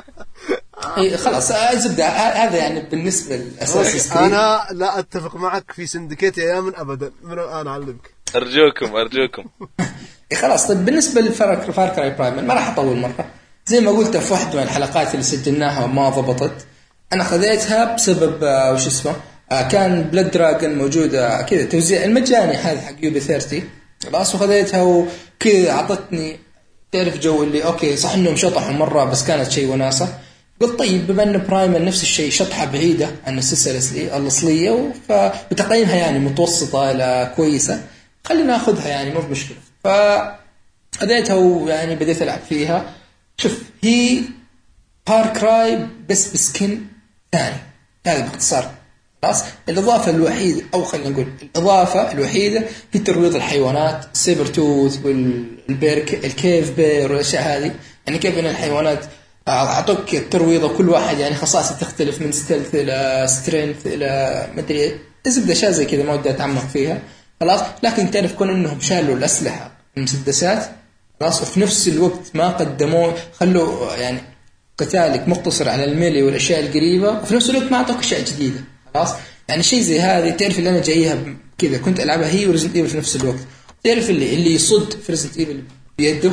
إيه 0.98 1.16
خلاص 1.16 1.50
آه، 1.50 1.74
زبدة 1.74 2.06
ه- 2.09 2.44
هذا 2.44 2.56
يعني 2.56 2.80
بالنسبة 2.90 3.37
لاساس 3.37 4.12
أنا 4.12 4.66
لا 4.72 4.98
أتفق 4.98 5.37
معك 5.37 5.72
في 5.72 5.87
Syndicate 5.87 6.38
يا 6.38 6.61
يامن 6.61 6.72
ابدا. 6.76 7.11
من 7.22 7.33
الآن 7.33 7.66
أعلمك؟ 7.66 8.11
أرجوكم 8.37 8.96
أرجوكم. 8.96 9.44
إيه 10.33 10.38
خلاص 10.38 10.66
طيب 10.68 10.85
بالنسبة 10.85 11.20
ل 11.20 11.34
Far 11.34 11.72
Far 11.72 11.88
Cry 11.88 12.11
Primal 12.11 12.46
ما 12.46 12.54
راح 12.54 12.68
أطول 12.70 12.96
مرة. 12.96 13.26
زي 13.66 13.80
ما 13.80 13.90
قلت 13.90 14.16
في 14.16 14.33
واحدة 14.33 14.56
من 14.56 14.62
الحلقات 14.62 15.11
اللي 15.14 15.22
سجلناها 15.22 15.85
وما 15.85 16.09
ضبطت. 16.09 16.66
أنا 17.12 17.24
خذيتها 17.24 17.94
بسبب 17.94 18.44
آه، 18.44 18.72
وش 18.72 18.87
اسمه؟ 18.87 19.11
آه، 19.12 19.16
كان 19.50 20.02
Blood 20.02 20.30
Dragon 20.30 20.78
موجودة 20.78 21.42
كذا. 21.42 21.64
توزيع 21.64 22.04
المجاني 22.04 22.56
هذا 22.56 22.80
حق 22.80 22.94
Ubi 23.02 23.20
30 23.20 23.62
خلاص 24.02 24.34
وخذيتها 24.34 24.82
وكذا 24.82 25.70
اعطتني 25.70 26.36
تعرف 26.92 27.18
جو 27.18 27.42
اللي 27.42 27.64
أوكي 27.64 27.96
صح 27.96 28.14
إنهم 28.14 28.36
شطحوا 28.36 28.72
مرة 28.72 29.04
بس 29.04 29.24
كانت 29.24 29.50
شيء 29.50 29.66
وناسة. 29.66 30.18
قلت 30.60 30.78
طيب 30.78 31.06
بما 31.06 31.22
إن 31.22 31.46
Primal 31.48 31.85
نفس 31.84 32.02
الشيء 32.02 32.30
شطحة 32.30 32.64
بعيدة 32.64 33.10
عن 33.26 33.38
السلسلة 33.38 34.16
الأصلية 34.16 34.92
فبتقييمها 35.08 35.96
يعني 35.96 36.18
متوسطة 36.18 36.90
إلى 36.90 37.32
كويسة. 37.36 37.82
خلينا 38.24 38.46
ناخذها 38.46 38.88
يعني 38.88 39.14
مو 39.14 39.20
بمشكلة. 39.20 39.56
ف 39.84 39.88
خذيتها 40.98 41.34
ويعني 41.34 41.94
بديت 41.94 42.22
ألعب 42.22 42.40
فيها. 42.48 42.94
شوف 43.36 43.62
هي 43.82 44.20
Far 45.06 45.26
Cry 45.26 45.87
بس 46.08 46.32
ب 46.33 46.42
skin 46.42 46.80
ثاني. 47.32 47.56
هذا 48.06 48.20
باختصار. 48.20 48.70
خلاص؟ 49.22 49.44
الإضافة 49.68 50.11
الوحيده 50.11 50.62
أو 50.74 50.85
خلينا 50.85 51.09
نقول 51.09 51.26
الإضافة 51.42 52.12
الوحيدة 52.12 52.64
هي 52.92 53.00
ترويض 53.00 53.35
الحيوانات 53.35 54.04
ال 54.14 54.17
sabertooth 54.17 54.46
وال 54.46 55.04
bear 55.04 55.98
ال 56.24 56.35
cave 56.35 56.76
bear 56.76 57.12
والأشياء 57.12 57.42
هذه. 57.42 57.74
يعني 58.06 58.18
كيف 58.18 58.38
إن 58.38 58.46
الحيوانات 58.46 59.04
أعطوك 59.48 60.14
الترويضه 60.14 60.76
كل 60.76 60.88
واحد 60.88 61.18
يعني 61.18 61.35
خصائصه 61.35 61.74
تختلف 61.74 62.20
من 62.22 62.33
stealth 62.33 62.74
إلى 62.74 63.26
strength 63.28 63.87
إلى 63.87 64.46
مدري 64.56 64.98
زبده 65.26 65.52
أشياء 65.52 65.70
زي 65.70 65.85
كذا 65.85 66.02
ما 66.02 66.12
ودي 66.12 66.30
أتعمق 66.30 66.68
فيها. 66.68 66.98
خلاص؟ 67.40 67.61
لكن 67.83 68.11
تعرف 68.11 68.33
كون 68.33 68.50
إنهم 68.50 68.80
شالوا 68.80 69.16
الأسلحة 69.16 69.72
المسدسات 69.96 70.66
خلاص؟ 71.20 71.42
وفي 71.42 71.61
نفس 71.61 71.88
الوقت 71.88 72.30
ما 72.35 72.48
قدموا 72.48 73.12
خلوا 73.40 73.96
يعني 73.96 74.18
قتالك 74.78 75.28
مقتصر 75.28 75.68
على 75.68 75.85
ال 75.85 75.91
melee 75.91 76.22
والأشياء 76.22 76.61
القريبة 76.61 77.20
وفي 77.22 77.35
نفس 77.35 77.50
الوقت 77.50 77.70
ما 77.70 77.76
أعطوك 77.76 77.98
أشياء 77.98 78.24
جديدة. 78.24 78.61
خلاص؟ 78.94 79.11
يعني 79.48 79.62
شيء 79.62 79.83
زي 79.83 80.00
هذه 80.00 80.31
تعرف 80.31 80.59
اللي 80.59 80.70
أنا 80.70 80.83
جايها 80.83 81.37
كذا 81.59 81.79
كنت 81.79 82.00
ألعبها 82.00 82.29
هي 82.29 82.46
و 82.46 82.50
Resident 82.50 82.76
Evil 82.76 82.88
في 82.88 82.96
نفس 82.96 83.16
الوقت. 83.16 83.38
تعرف 83.85 84.11
اللي 84.11 84.35
اللي 84.35 84.55
يصد 84.55 84.92
في 84.92 85.12
Resident 85.12 85.38
Evil 85.38 85.62
بيده؟ 85.98 86.33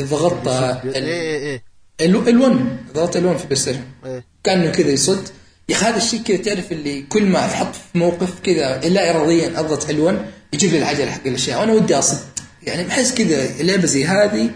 اذا 0.00 0.08
ضغطت 0.16 0.48
إيه 0.48 0.94
إيه 0.94 1.62
إيه. 2.00 2.08
L1 2.08 2.56
ضغطت 2.94 3.16
L1 3.16 3.36
في 3.36 3.46
Play 3.46 3.80
إيه. 4.06 4.24
كأنه 4.44 4.70
كذا 4.70 4.90
يصد. 4.90 5.28
يا 5.68 5.74
أخي 5.74 5.86
هذا 5.86 5.96
الشيء 5.96 6.22
كذا 6.22 6.36
تعرف 6.36 6.72
اللي 6.72 7.02
كل 7.02 7.22
ما 7.24 7.46
أتحط 7.46 7.74
في 7.74 7.98
موقف 7.98 8.40
كذا 8.40 8.80
لا 8.80 9.10
اراديا 9.10 9.60
أضغط 9.60 9.86
L1 9.86 10.14
يجيب 10.52 10.70
لي 10.70 10.78
العجلة 10.78 11.10
حق 11.10 11.26
الأشياء. 11.26 11.60
وأنا 11.60 11.72
ودي 11.72 11.94
أصد. 11.94 12.18
يعني 12.62 12.84
بحس 12.84 13.14
كذا 13.14 13.62
لعبه 13.62 13.86
زي 13.86 14.04
هذه 14.04 14.50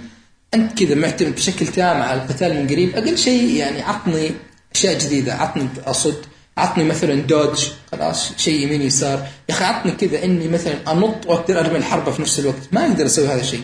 أنت 0.54 0.78
كذا 0.78 0.94
معتمد 0.94 1.34
بشكل 1.34 1.66
تام 1.66 2.02
على 2.02 2.22
القتال 2.22 2.54
من 2.54 2.68
قريب. 2.68 2.96
أقل 2.96 3.18
شيء 3.18 3.56
يعني 3.56 3.82
عطني 3.82 4.30
أشياء 4.74 4.98
جديدة. 4.98 5.34
عطني 5.34 5.68
أصد 5.86 6.16
عطني 6.58 6.84
مثلا 6.84 7.14
dodge. 7.14 7.68
خلاص 7.92 8.32
شيء 8.36 8.60
يمين 8.60 8.82
يسار. 8.82 9.28
يا 9.48 9.54
أخي 9.54 9.64
عطني 9.64 9.92
كذا 9.92 10.24
إني 10.24 10.48
مثلا 10.48 10.92
أنط 10.92 11.26
وأقدر 11.26 11.60
أرمي 11.60 11.78
الحربه 11.78 12.10
في 12.10 12.22
نفس 12.22 12.38
الوقت. 12.38 12.68
ما 12.72 12.86
أقدر 12.86 13.06
أسوي 13.06 13.26
هذا 13.26 13.40
الشيء. 13.40 13.62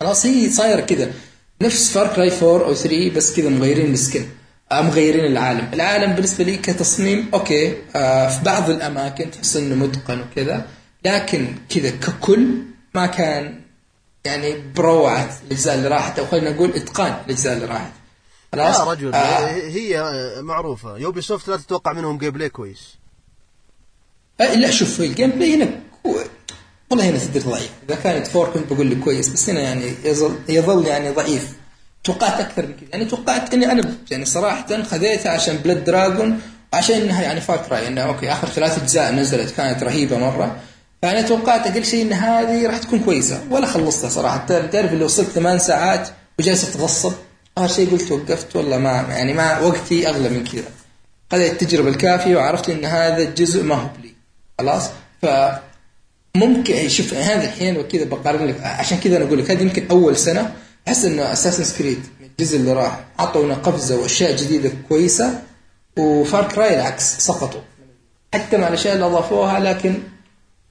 خلاص 0.00 0.26
هي 0.26 0.50
صايرة 0.50 0.80
كذا. 0.80 1.10
نفس 1.62 1.90
Far 1.90 2.06
Cry 2.06 2.32
4 2.42 2.64
أو 2.64 2.74
3 2.74 3.10
بس 3.10 3.36
كذا 3.36 3.48
مغيرين 3.48 3.92
ال 3.92 3.99
skin 3.99 4.26
آه، 4.72 4.80
مغيرين 4.80 5.24
العالم. 5.24 5.70
العالم 5.72 6.12
بالنسبة 6.12 6.44
لي 6.44 6.56
كتصميم 6.56 7.30
أوكي. 7.34 7.74
آه 7.96 8.28
في 8.28 8.44
بعض 8.44 8.70
الأماكن 8.70 9.30
تحس 9.30 9.56
إنه 9.56 9.74
متقن 9.74 10.20
وكذا. 10.20 10.66
لكن 11.04 11.54
كذا 11.68 11.90
ككل 11.90 12.48
ما 12.94 13.06
كان 13.06 13.60
يعني 14.24 14.54
بروعة 14.76 15.30
الأجزاء 15.46 15.74
اللي 15.74 15.88
راحت. 15.88 16.18
أو 16.18 16.26
خلينا 16.26 16.50
نقول 16.50 16.70
إتقان 16.74 17.14
الأجزاء 17.26 17.54
اللي 17.54 17.66
راحت. 17.66 17.92
خلاص 18.52 18.78
يا 18.78 18.84
رجل 18.84 19.14
آه. 19.14 19.46
هي 19.50 20.02
معروفة. 20.40 20.96
Ubisoft 20.98 21.48
لا 21.48 21.56
تتوقع 21.56 21.92
منهم 21.92 22.18
gameplay 22.18 22.48
كويس. 22.48 22.98
آه، 24.40 24.54
لا 24.54 24.70
شوف 24.70 25.00
ال 25.00 25.30
gameplay 25.30 25.54
هنا 25.54 25.80
والله 26.90 27.10
هنا 27.10 27.18
تدري 27.18 27.40
ضعيف. 27.40 27.70
إذا 27.88 27.94
كانت 27.94 28.26
Four 28.26 28.50
كنت 28.50 28.72
بقول 28.72 28.90
لك 28.90 28.98
كويس 28.98 29.28
بس 29.28 29.50
هنا 29.50 29.60
يعني 29.60 29.94
يظل 30.04 30.38
يظل 30.48 30.86
يعني 30.86 31.10
ضعيف. 31.10 31.52
توقعت 32.04 32.40
أكثر 32.40 32.66
من 32.66 32.72
كذا. 32.72 32.88
يعني 32.92 33.04
توقعت 33.04 33.54
إني 33.54 33.72
أنا 33.72 33.94
يعني 34.10 34.24
صراحة 34.24 34.82
خذيتها 34.82 35.32
عشان 35.32 35.56
Blood 35.56 35.84
Dragon 35.84 36.40
وعشان 36.72 37.00
إنها 37.00 37.22
يعني 37.22 37.40
Far 37.40 37.56
Cry 37.56 37.88
إنها 37.88 38.04
أوكي 38.04 38.32
آخر 38.32 38.48
ثلاث 38.48 38.82
أجزاء 38.82 39.12
نزلت 39.12 39.50
كانت 39.50 39.82
رهيبة 39.82 40.18
مرة. 40.18 40.60
فأنا 41.02 41.22
توقعت 41.22 41.66
أقل 41.66 41.84
شيء 41.84 42.02
إن 42.02 42.12
هذه 42.12 42.66
راح 42.66 42.78
تكون 42.78 43.00
كويسة. 43.00 43.42
ولا 43.50 43.66
خلصتها 43.66 44.10
صراحة. 44.10 44.46
تعرف 44.46 44.92
اللي 44.92 45.04
وصلت 45.04 45.28
ثمان 45.28 45.58
ساعات 45.58 46.08
وجالس 46.38 46.68
اتغصب 46.68 47.12
اخر 47.58 47.68
شيء 47.74 47.90
قلت 47.90 48.12
وقفت 48.12 48.56
والله 48.56 48.78
ما 48.78 48.90
يعني 48.90 49.32
ما 49.32 49.58
وقتي 49.60 50.08
أغلى 50.08 50.28
من 50.28 50.44
كذا. 50.44 50.64
خذيت 51.32 51.52
التجربة 51.62 51.88
الكافية 51.88 52.36
وعرفت 52.36 52.70
إن 52.70 52.84
هذا 52.84 53.22
الجزء 53.22 53.62
ما 53.64 53.74
هو 53.74 53.88
بلي. 54.00 54.14
خلاص؟ 54.58 54.90
ف 55.22 55.26
ممكن 56.36 56.88
شوف 56.88 57.14
هذا 57.14 57.44
الحين 57.44 57.76
وكذا 57.76 58.04
بقارن 58.04 58.46
لك. 58.46 58.60
عشان 58.60 58.98
كذا 58.98 59.16
أنا 59.16 59.24
أقول 59.24 59.38
لك 59.38 59.50
هذه 59.50 59.62
يمكن 59.62 59.86
أول 59.90 60.16
سنة 60.16 60.54
أحس 60.88 61.04
إنه 61.04 61.32
اساسن 61.32 61.78
كريد 61.78 61.98
الجزء 62.20 62.56
اللي 62.56 62.72
راح. 62.72 63.04
عطونا 63.18 63.54
قفزة 63.54 63.96
وأشياء 64.00 64.36
جديدة 64.36 64.70
كويسة 64.88 65.42
وفار 65.98 66.48
كراي 66.48 66.74
العكس 66.74 67.16
سقطوا. 67.18 67.60
حتى 68.34 68.56
مع 68.56 68.68
الأشياء 68.68 68.94
اللي 68.94 69.06
أضافوها 69.06 69.60
لكن 69.60 69.94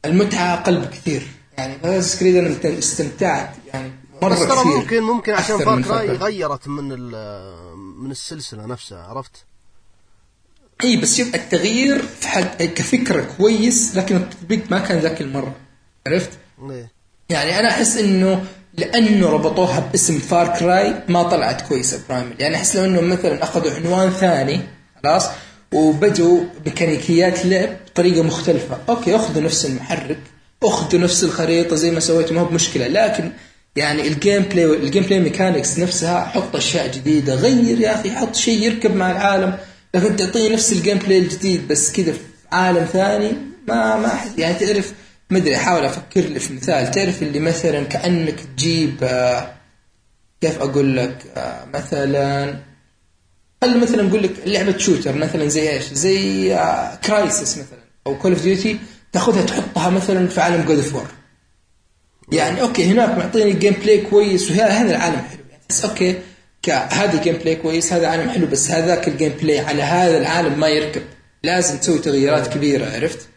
المتعة 0.05 0.53
أقل 0.53 0.77
بكثير. 0.79 1.27
يعني 1.57 1.73
Assassin's 1.83 2.19
Creed 2.19 2.35
أنا 2.35 2.49
مت- 2.49 2.65
استمتعت. 2.65 3.49
يعني 3.73 3.91
مرة 4.21 4.33
بس 4.33 4.39
ترى 4.39 4.63
ممكن 4.65 5.03
ممكن 5.03 5.33
عشان 5.33 5.57
Far 5.57 5.75
من 5.75 5.83
Cry. 5.83 6.09
غيرت 6.09 6.67
من 6.67 6.91
ال- 6.91 7.77
من 7.97 8.11
السلسلة 8.11 8.65
نفسها 8.65 9.03
عرفت؟ 9.03 9.31
إي 10.83 10.97
بس 10.97 11.17
شوف 11.17 11.35
التغيير 11.35 12.01
في 12.19 12.27
حد 12.27 12.63
كفكره 12.63 13.27
كويس 13.37 13.95
لكن 13.95 14.15
التطبيق 14.15 14.71
ما 14.71 14.79
كان 14.79 14.99
ذاك 14.99 15.21
المرة 15.21 15.55
عرفت؟ 16.07 16.29
إيه 16.69 16.91
يعني 17.29 17.59
أنا 17.59 17.69
أحس 17.69 17.97
إنه 17.97 18.45
لأنه 18.73 19.29
ربطوها 19.29 19.79
باسم 19.79 20.19
Far 20.19 20.59
Cry 20.59 21.03
ما 21.09 21.23
طلعت 21.23 21.61
كويسة 21.67 22.01
Primal 22.09 22.35
يعني 22.39 22.55
أحس 22.55 22.75
لو 22.75 22.85
انهم 22.85 23.09
مثلا 23.09 23.43
أخذوا 23.43 23.71
عنوان 23.71 24.09
ثاني 24.09 24.61
خلاص 25.03 25.25
وبدوا 25.73 26.43
ميكانيكيات 26.65 27.45
لعب 27.45 27.77
بطريقة 27.85 28.23
مختلفة 28.23 28.77
أوكي 28.89 29.15
أخذوا 29.15 29.41
نفس 29.41 29.65
المحرك 29.65 30.19
أخذوا 30.63 31.01
نفس 31.01 31.23
الخريطة 31.23 31.75
زي 31.75 31.91
ما 31.91 31.99
سويتوا 31.99 32.35
ما 32.35 32.41
هو 32.41 32.45
بمشكلة 32.45 32.87
لكن 32.87 33.31
يعني 33.75 34.07
ال 34.07 34.43
gameplay 34.43 34.65
ال 34.65 35.03
gameplay 35.03 35.19
mechanics 35.19 35.79
نفسها 35.79 36.25
حط 36.25 36.55
أشياء 36.55 36.91
جديدة 36.91 37.35
غير 37.35 37.79
يا 37.79 37.99
أخي 37.99 38.11
حط 38.11 38.35
شيء 38.35 38.63
يركب 38.63 38.95
مع 38.95 39.11
العالم. 39.11 39.57
لكن 39.93 40.15
تعطيه 40.15 40.53
نفس 40.53 40.73
ال 40.73 40.97
gameplay 40.97 41.19
الجديد 41.19 41.67
بس 41.67 41.91
كذا 41.91 42.11
في 42.11 42.19
عالم 42.51 42.85
ثاني 42.85 43.31
ما 43.67 43.97
ما 43.97 44.19
يعني 44.37 44.53
تعرف 44.53 44.93
ما 45.29 45.37
أدري 45.37 45.55
أحاول 45.55 45.85
أفكر 45.85 46.21
لي 46.21 46.39
في 46.39 46.53
مثال. 46.53 46.91
تعرف 46.91 47.23
اللي 47.23 47.39
مثلا 47.39 47.83
كأنك 47.83 48.39
تجيب 48.39 48.95
آه، 49.03 49.53
كيف 50.41 50.61
أقول 50.61 50.97
لك 50.97 51.17
آه، 51.37 51.65
مثلا 51.73 52.55
خلي 53.61 53.79
مثلا 53.79 54.03
نقول 54.03 54.23
لك 54.23 54.31
لعبة 54.45 54.77
shooter 54.77 55.15
مثلا 55.15 55.47
زي 55.47 55.69
إيش؟ 55.69 55.83
زي 55.93 56.55
Crysis 57.05 57.57
مثلا 57.57 57.79
أو 58.07 58.17
Call 58.17 58.31
of 58.31 58.41
Duty 58.43 58.79
تاخذها 59.11 59.41
تحطها 59.45 59.89
مثلا 59.89 60.27
في 60.27 60.41
عالم 60.41 60.65
God 60.65 60.77
of 60.77 60.95
War 60.95 61.07
يعني 62.31 62.61
okay 62.61 62.85
هناك 62.85 63.17
معطيني 63.17 63.51
gameplay 63.51 64.01
كويس 64.01 64.51
وهذا 64.51 64.67
هذا 64.67 64.95
العالم 64.95 65.17
حلو. 65.17 65.43
يعني 65.49 65.63
بس 65.69 65.85
okay 65.85 66.15
هذا 66.69 67.21
gameplay 67.23 67.55
كويس 67.55 67.93
هذا 67.93 68.07
عالم 68.07 68.29
حلو 68.29 68.47
بس 68.47 68.71
هذاك 68.71 69.07
ال 69.07 69.31
gameplay 69.41 69.59
على 69.59 69.83
هذا 69.83 70.17
العالم 70.17 70.59
ما 70.59 70.67
يركب. 70.67 71.01
لازم 71.43 71.77
تسوي 71.77 71.99
تغييرات 71.99 72.53
كبيرة 72.53 72.95
عرفت؟ 72.95 73.27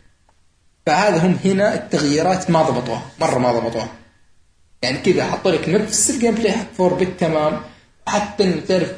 فهذا 0.87 1.27
هم 1.27 1.39
هنا 1.45 1.75
التغييرات 1.75 2.51
ما 2.51 2.62
ضبطوها 2.62 3.03
مرة 3.21 3.39
ما 3.39 3.53
ضبطوها. 3.53 3.89
يعني 4.83 4.99
كذا 4.99 5.25
حطوا 5.25 5.51
لك 5.51 5.69
نفس 5.69 6.11
ال 6.11 6.35
gameplay 6.35 6.53
حق 6.53 6.81
4 6.81 6.99
بالتمام 6.99 7.61
حتى 8.07 8.45
إن 8.45 8.64
تعرف 8.69 8.93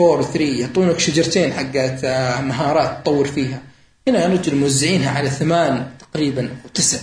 4 0.00 0.22
3 0.22 0.40
يعطونك 0.40 0.98
شجرتين 0.98 1.52
حقت 1.52 2.04
آه، 2.04 2.40
مهارات 2.40 2.98
تطور 3.02 3.26
فيها. 3.26 3.62
هنا 4.08 4.22
يا 4.22 4.28
رجل 4.28 4.56
موزعينها 4.56 5.10
على 5.10 5.30
ثمان 5.30 5.86
تقريبا 5.98 6.42
أو 6.42 6.68
تسع. 6.74 6.98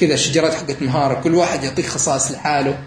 كذا 0.00 0.16
شجرات 0.16 0.54
حقت 0.54 0.82
مهارة 0.82 1.20
كل 1.20 1.34
واحد 1.34 1.64
يعطيك 1.64 1.86
خصائص 1.86 2.30
لحاله. 2.30 2.78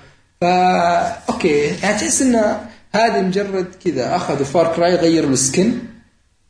فا 0.41 1.01
okay. 1.30 1.58
يعني 1.58 1.99
تحس 1.99 2.22
إن 2.22 2.58
هذه 2.95 3.22
مجرد 3.22 3.68
كذا 3.86 4.16
اخذوا 4.16 4.45
Far 4.46 4.76
Cry 4.76 4.96
غيروا 4.95 5.30
ال 5.30 5.38
skin 5.38 5.74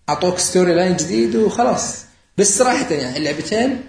أعطوك 0.09 0.39
storyline 0.39 0.95
جديد 0.95 1.35
وخلاص. 1.35 1.97
بس 2.37 2.57
صراحة 2.57 2.93
يعني 2.93 3.17
اللعبتين 3.17 3.81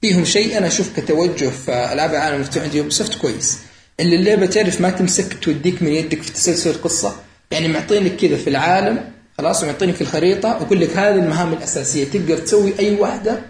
فيهم 0.00 0.24
شيء 0.24 0.58
أنا 0.58 0.66
أشوف 0.66 1.00
كتوجه 1.00 1.48
في 1.48 1.92
ألعاب 1.92 2.10
العالم 2.10 2.34
المفتوح 2.34 2.62
عند 2.62 2.74
Ubisoft 2.74 3.14
كويس. 3.14 3.58
اللي 4.00 4.16
اللعبة 4.16 4.46
تعرف 4.46 4.80
ما 4.80 4.90
تمسك 4.90 5.38
توديك 5.38 5.82
من 5.82 5.92
يدك 5.92 6.22
في 6.22 6.32
تسلسل 6.32 6.70
القصة 6.70 7.16
يعني 7.50 7.68
معطينك 7.68 8.16
كذا 8.16 8.36
في 8.36 8.50
العالم 8.50 9.10
خلاص 9.38 9.62
ومعطينك 9.62 10.00
الخريطة 10.00 10.58
ويقول 10.60 10.80
لك 10.80 10.96
هذه 10.96 11.14
المهام 11.14 11.52
الأساسية. 11.52 12.04
تقدر 12.04 12.38
تسوي 12.38 12.78
أي 12.78 12.94
واحدة 12.94 13.42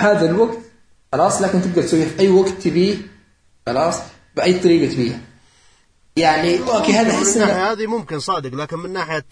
هذا 0.00 0.30
الوقت 0.30 0.58
خلاص 1.14 1.42
لكن 1.42 1.62
تقدر 1.62 1.82
تسويها 1.82 2.06
في 2.08 2.18
أي 2.20 2.28
وقت 2.28 2.48
تبيه 2.48 2.96
خلاص 3.66 3.98
بأي 4.36 4.58
طريقة 4.58 4.92
تبيها. 4.92 5.20
يعني 6.16 6.58
أوكي 6.58 6.92
هذا 6.92 7.02
من 7.02 7.10
أحس 7.10 7.36
الناحيه 7.36 7.54
إنه- 7.54 7.56
هذه 7.78 7.86
ممكن 7.86 8.18
صادق 8.20 8.54
لكن 8.54 8.78
من 8.78 8.92
ناحية 8.92 9.24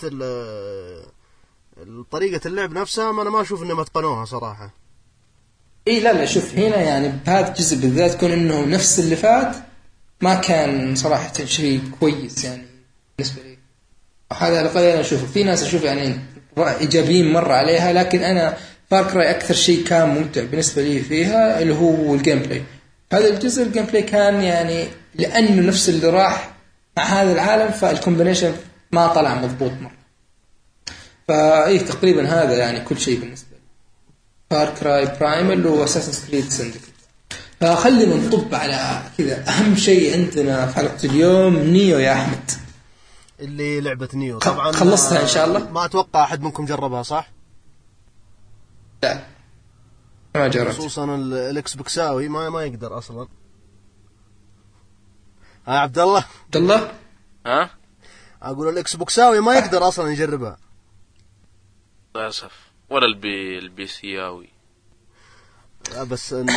طريقة 2.11 2.41
اللعب 2.49 2.73
نفسها 2.73 3.13
ما 3.13 3.23
أنا 3.23 3.31
ما 3.31 3.41
أشوف 3.43 3.63
إنهم 3.63 3.81
أتقنوها 3.81 4.25
صراحة. 4.25 4.75
إي 5.89 6.01
لا 6.01 6.13
لا 6.13 6.25
شوف 6.27 6.55
هنا 6.55 6.77
يعني 6.77 7.09
بهذا 7.27 7.49
الجزء 7.49 7.77
بالذات 7.77 8.15
كون 8.21 8.33
إنه 8.33 8.65
نفس 8.65 8.99
اللي 8.99 9.17
فات 9.17 9.57
ما 10.21 10.35
كان 10.35 10.95
صراحة 10.95 11.33
شيء 11.45 11.83
كويس 12.01 12.45
يعني 12.45 12.67
بالنسبة 13.19 13.43
لي. 13.43 13.59
هذا 14.33 14.59
على 14.59 14.61
الأقل 14.61 14.83
أنا 14.83 15.01
أشوفه. 15.01 15.27
في 15.27 15.43
ناس 15.45 15.63
أشوف 15.63 15.83
يعني 15.83 16.19
إيجابيين 16.59 17.33
مرة 17.33 17.55
عليها 17.55 17.93
لكن 17.93 18.23
أنا 18.93 19.03
Far 19.03 19.17
Cry 19.17 19.31
أكثر 19.31 19.55
شيء 19.55 19.85
كان 19.85 20.09
ممتع 20.09 20.45
بالنسبة 20.45 20.83
لي 20.83 21.01
فيها 21.01 21.63
اللي 21.63 21.75
هو 21.75 22.15
ال 22.15 22.39
gameplay 22.39 22.63
هذا 23.13 23.29
الجزء 23.29 23.63
ال 23.63 23.85
gameplay 23.85 24.03
كان 24.03 24.43
يعني 24.43 24.89
لأنه 25.15 25.63
نفس 25.63 25.89
اللي 25.89 26.11
راح 26.11 26.51
مع 26.97 27.03
هذا 27.03 27.33
العالم 27.33 27.71
فال 27.71 27.84
combination 27.84 28.55
ما 28.93 29.07
طلع 29.07 29.35
مضبوط 29.35 29.73
مرة. 29.81 29.93
فايه 31.29 31.81
تقريبا 31.81 32.29
هذا 32.29 32.57
يعني 32.57 32.81
كل 32.81 32.99
شيء 32.99 33.21
بالنسبة 33.21 33.49
لي. 33.53 33.63
Far 34.51 34.75
Cry 34.81 35.19
Primal 35.21 35.67
و 35.67 35.72
Assassin's 35.72 36.29
Creed 36.29 36.49
Syndicate 36.49 36.93
فخلينا 37.61 38.17
نطب 38.17 38.55
على 38.55 39.03
كذا. 39.19 39.45
أهم 39.49 39.77
شيء 39.77 40.13
عندنا 40.13 40.67
في 40.67 40.77
حلقة 40.77 41.05
اليوم 41.05 41.57
Nioh 41.57 41.99
يا 41.99 42.13
أحمد. 42.13 42.51
اللي 43.41 43.81
لعبة 43.81 44.09
Nioh. 44.15 44.39
طبعا 44.39 44.73
خلصتها 44.73 45.23
إن 45.23 45.29
شاء 45.29 45.47
الله؟ 45.47 45.71
ما 45.71 45.85
أتوقع 45.85 46.25
أحد 46.25 46.43
منكم 46.43 46.65
جربها 46.65 47.03
صح؟ 47.03 47.31
لا 49.03 49.27
ما 50.35 50.49
جربت. 50.49 50.73
خصوصا 50.75 51.05
ال- 51.15 51.35
ال 51.35 51.75
Xbox 51.75 52.11
اوي 52.11 52.29
ما 52.29 52.51
ما 52.51 52.63
يقدر 52.63 52.99
أصلا. 52.99 53.29
ها 55.67 55.79
عبد 55.79 55.99
الله؟ 55.99 56.25
عبد 56.45 56.57
الله؟ 56.57 56.95
ها؟ 57.47 57.71
أقول 58.43 58.69
ال 58.69 58.97
Xbox 58.97 59.26
اوي 59.26 59.41
ما 59.41 59.55
يقدر 59.55 59.89
أصلا 59.89 60.11
يجربها 60.11 60.57
للأسف. 62.17 62.73
ولا 62.91 63.07
البي 63.07 63.59
ال 63.59 63.68
PC 63.68 63.87
اوي 63.87 64.49
لا 65.93 66.05
بس 66.05 66.33
ان 66.33 66.49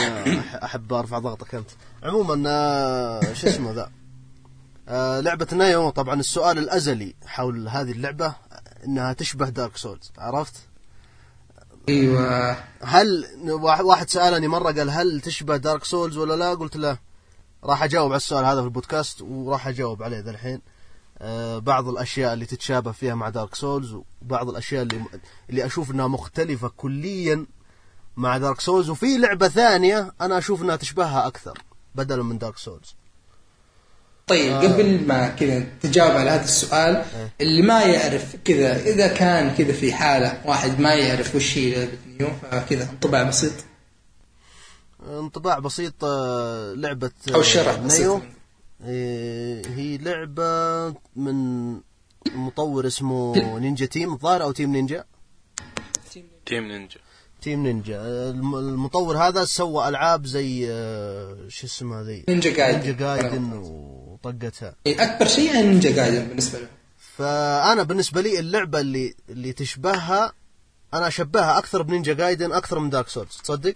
أحب 0.64 0.94
أرفع 0.94 1.20
ضغطك 1.20 1.56
أنت. 1.56 1.70
عموما 2.04 2.44
آه، 2.50 3.34
شو 3.34 3.48
اسمه 3.48 3.72
ذا؟ 3.72 3.92
آه، 4.88 5.20
لعبة 5.20 5.48
Nioh 5.54 5.90
طبعا 5.90 6.20
السؤال 6.20 6.58
الأزلي 6.58 7.16
حول 7.26 7.68
هذه 7.68 7.92
اللعبة 7.92 8.36
إنها 8.86 9.14
تشبه 9.14 9.50
Dark 9.50 9.78
Souls 9.78 10.12
عرفت؟ 10.18 10.56
إيوه 11.90 12.58
هل 12.82 13.26
واحد- 13.84 14.10
سألني 14.10 14.48
مرة 14.48 14.72
قال 14.72 14.90
هل 14.90 15.22
تشبه 15.22 15.58
Dark 15.58 15.84
Souls 15.84 16.18
ولا 16.18 16.34
لا؟ 16.34 16.54
قلت 16.54 16.76
له 16.78 16.98
راح 17.64 17.84
أجاوب 17.84 18.12
على 18.12 18.18
السؤال 18.18 18.46
هذا 18.46 18.60
في 18.62 18.66
البودكاست 18.66 19.22
وراح 19.22 19.68
أجاوب 19.68 20.04
عليه 20.04 20.20
ذا 20.20 20.32
الحين. 20.32 20.62
آه، 21.20 21.58
بعض 21.60 21.88
الأشياء 21.90 22.34
اللي 22.34 22.46
تتشابه 22.46 22.92
فيها 22.92 23.16
مع 23.16 23.30
Dark 23.30 23.56
Souls 23.56 23.96
وبعض 24.22 24.50
الأشياء 24.50 24.84
اللي 24.84 25.02
اللي 25.50 25.66
أشوف 25.66 25.92
إنها 25.92 26.08
مختلفة 26.08 26.68
كليا 26.78 27.46
مع 28.18 28.38
Dark 28.38 28.62
Souls 28.62 28.90
وفي 28.90 29.18
لعبة 29.18 29.48
ثانية 29.48 30.14
أنا 30.22 30.38
أشوف 30.38 30.62
إنها 30.62 30.76
تشبهها 30.76 31.28
أكثر 31.28 31.58
بدلا 31.96 32.24
من 32.24 32.38
Dark 32.38 32.58
Souls. 32.58 32.96
طيب 34.28 34.54
قبل 34.54 35.08
ما 35.08 35.28
كذا 35.28 35.64
تجاوب 35.82 36.12
على 36.12 36.30
هذا 36.30 36.44
السؤال 36.44 37.06
اللي 37.42 37.62
ما 37.62 37.82
يعرف 37.84 38.36
كذا 38.46 38.80
إذا 38.84 39.08
كان 39.08 39.56
كذا 39.56 39.74
في 39.74 39.94
حالة 39.94 40.42
واحد 40.46 40.80
ما 40.80 40.94
يعرف 40.94 41.36
وش 41.36 41.58
هي 41.58 41.72
لعبه 41.76 41.98
Nioh 42.20 42.28
فكذا 42.52 42.90
انطباع 42.92 43.24
بسيط. 43.24 43.54
انطباع 45.10 45.60
بسيط 45.60 45.94
آه، 46.04 46.74
لعبة 46.74 47.12
أو 47.36 47.42
شرح 47.42 47.74
Nioh. 47.80 47.86
بسيط 47.86 48.22
إيه، 48.86 49.62
هي 49.76 49.98
لعبة 49.98 50.88
من 51.16 51.72
مطور 52.36 52.88
اسمه 52.88 53.36
Ninja 53.60 53.86
Team. 53.86 54.14
الظاهر 54.14 54.44
أو 54.44 54.52
Team 54.52 54.72
Ninja؟ 54.72 55.04
Team 56.46 56.68
Ninja. 56.68 56.98
Team 57.42 57.64
Ninja. 57.64 58.02
الم- 58.30 58.56
المطور 58.56 59.18
هذا 59.18 59.46
سوى 59.46 59.88
ألعاب 59.88 60.26
زي 60.26 60.68
آه، 60.72 61.38
شو 61.48 61.68
اسمها 61.68 62.04
ذي؟ 62.04 62.24
Ninja 62.30 62.54
Gaiden. 62.54 62.80
Ninja 62.80 62.92
Gaiden 63.16 63.54
وطقتها 63.54 64.05
إيه، 64.86 65.04
أكبر 65.04 65.28
شيء 65.28 65.56
يعني 65.56 65.68
Ninja 65.68 65.92
Gaiden 65.92 66.28
بالنسبة 66.28 66.60
له. 66.60 66.68
فأنا 67.18 67.84
بالنسبة 67.84 68.22
لي 68.22 68.40
اللعبة 68.40 68.80
اللي 68.80 69.16
اللي 69.30 69.54
تشبهها 69.54 70.34
أنا 70.94 71.08
أشبهها 71.08 71.58
أكثر 71.58 71.82
ب 71.82 71.87
Ninja 71.87 72.14
Gaiden 72.14 72.52
أكثر 72.52 72.80
من 72.80 72.90
Dark 72.90 73.08
Souls. 73.08 73.38
تصدق؟ 73.44 73.74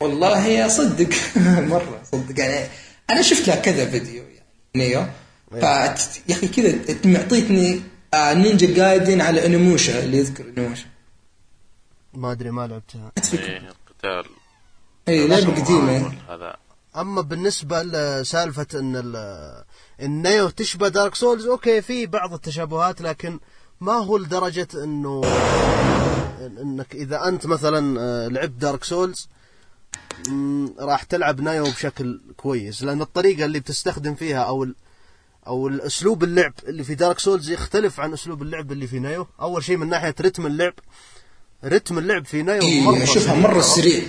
والله 0.00 0.46
يا 0.46 0.68
صدق. 0.68 1.08
مرة 1.74 2.00
صدق. 2.12 2.40
يعني 2.40 2.68
أنا 3.10 3.22
شفت 3.22 3.48
لها 3.48 3.56
كذا 3.56 3.90
فيديو 3.90 4.22
يعني 4.22 4.46
Nioh. 4.76 5.06
ف 5.50 5.62
يا 6.28 6.34
أخي 6.34 6.48
كذا 6.48 6.96
معطيتني 7.04 7.82
آه، 8.14 8.34
Ninja 8.34 8.74
Gaiden 8.74 9.20
على 9.20 9.46
Onimusha 9.46 10.04
اللي 10.04 10.18
يذكر 10.18 10.44
Onimusha. 10.48 10.86
ما 12.14 12.32
أدري 12.32 12.50
ما 12.50 12.66
لعبتها. 12.66 13.12
إيه 13.34 13.72
قتال. 13.88 14.24
اي 15.08 15.28
لعبة 15.28 15.62
قديمة. 15.62 16.14
هذا. 16.28 16.56
أما 16.96 17.20
بالنسبة 17.20 17.82
لسالفة 17.82 18.66
إن 18.74 18.96
ال- 18.96 19.64
ال 20.02 20.11
Nioh 20.11 20.48
تشبه 20.48 20.88
Dark 20.88 21.14
Souls 21.14 21.46
okay 21.46 21.82
في 21.82 22.06
بعض 22.06 22.32
التشابهات 22.34 23.00
لكن 23.00 23.40
ما 23.80 23.92
هو 23.92 24.16
لدرجة 24.16 24.68
إنه 24.74 25.20
إنك 26.62 26.94
إذا 26.94 27.28
أنت 27.28 27.46
مثلا 27.46 28.00
آه، 28.00 28.28
لعبت 28.28 28.50
Dark 28.60 28.84
Souls 28.84 29.28
راح 30.78 31.02
تلعب 31.02 31.40
Nioh 31.40 31.64
بشكل 31.64 32.20
كويس 32.36 32.82
لأن 32.82 33.00
الطريقة 33.00 33.44
اللي 33.44 33.60
بتستخدم 33.60 34.14
فيها 34.14 34.38
أو 34.42 34.66
أو 35.46 35.68
الأسلوب 35.68 36.24
اللعب 36.24 36.52
اللي 36.68 36.84
في 36.84 36.94
Dark 36.94 37.18
Souls 37.18 37.50
يختلف 37.50 38.00
عن 38.00 38.12
أسلوب 38.12 38.42
اللعب 38.42 38.72
اللي 38.72 38.86
في 38.86 38.98
Nioh 38.98 39.26
أول 39.40 39.64
شيء 39.64 39.76
من 39.76 39.88
ناحية 39.88 40.14
رتم 40.20 40.46
اللعب 40.46 40.72
رتم 41.64 41.98
اللعب 41.98 42.24
في 42.24 42.42
Nioh 42.42 42.62
اي 42.62 43.02
اشوفها 43.02 43.20
سريع. 43.22 43.34
مرة 43.34 43.60
سريع 43.60 44.02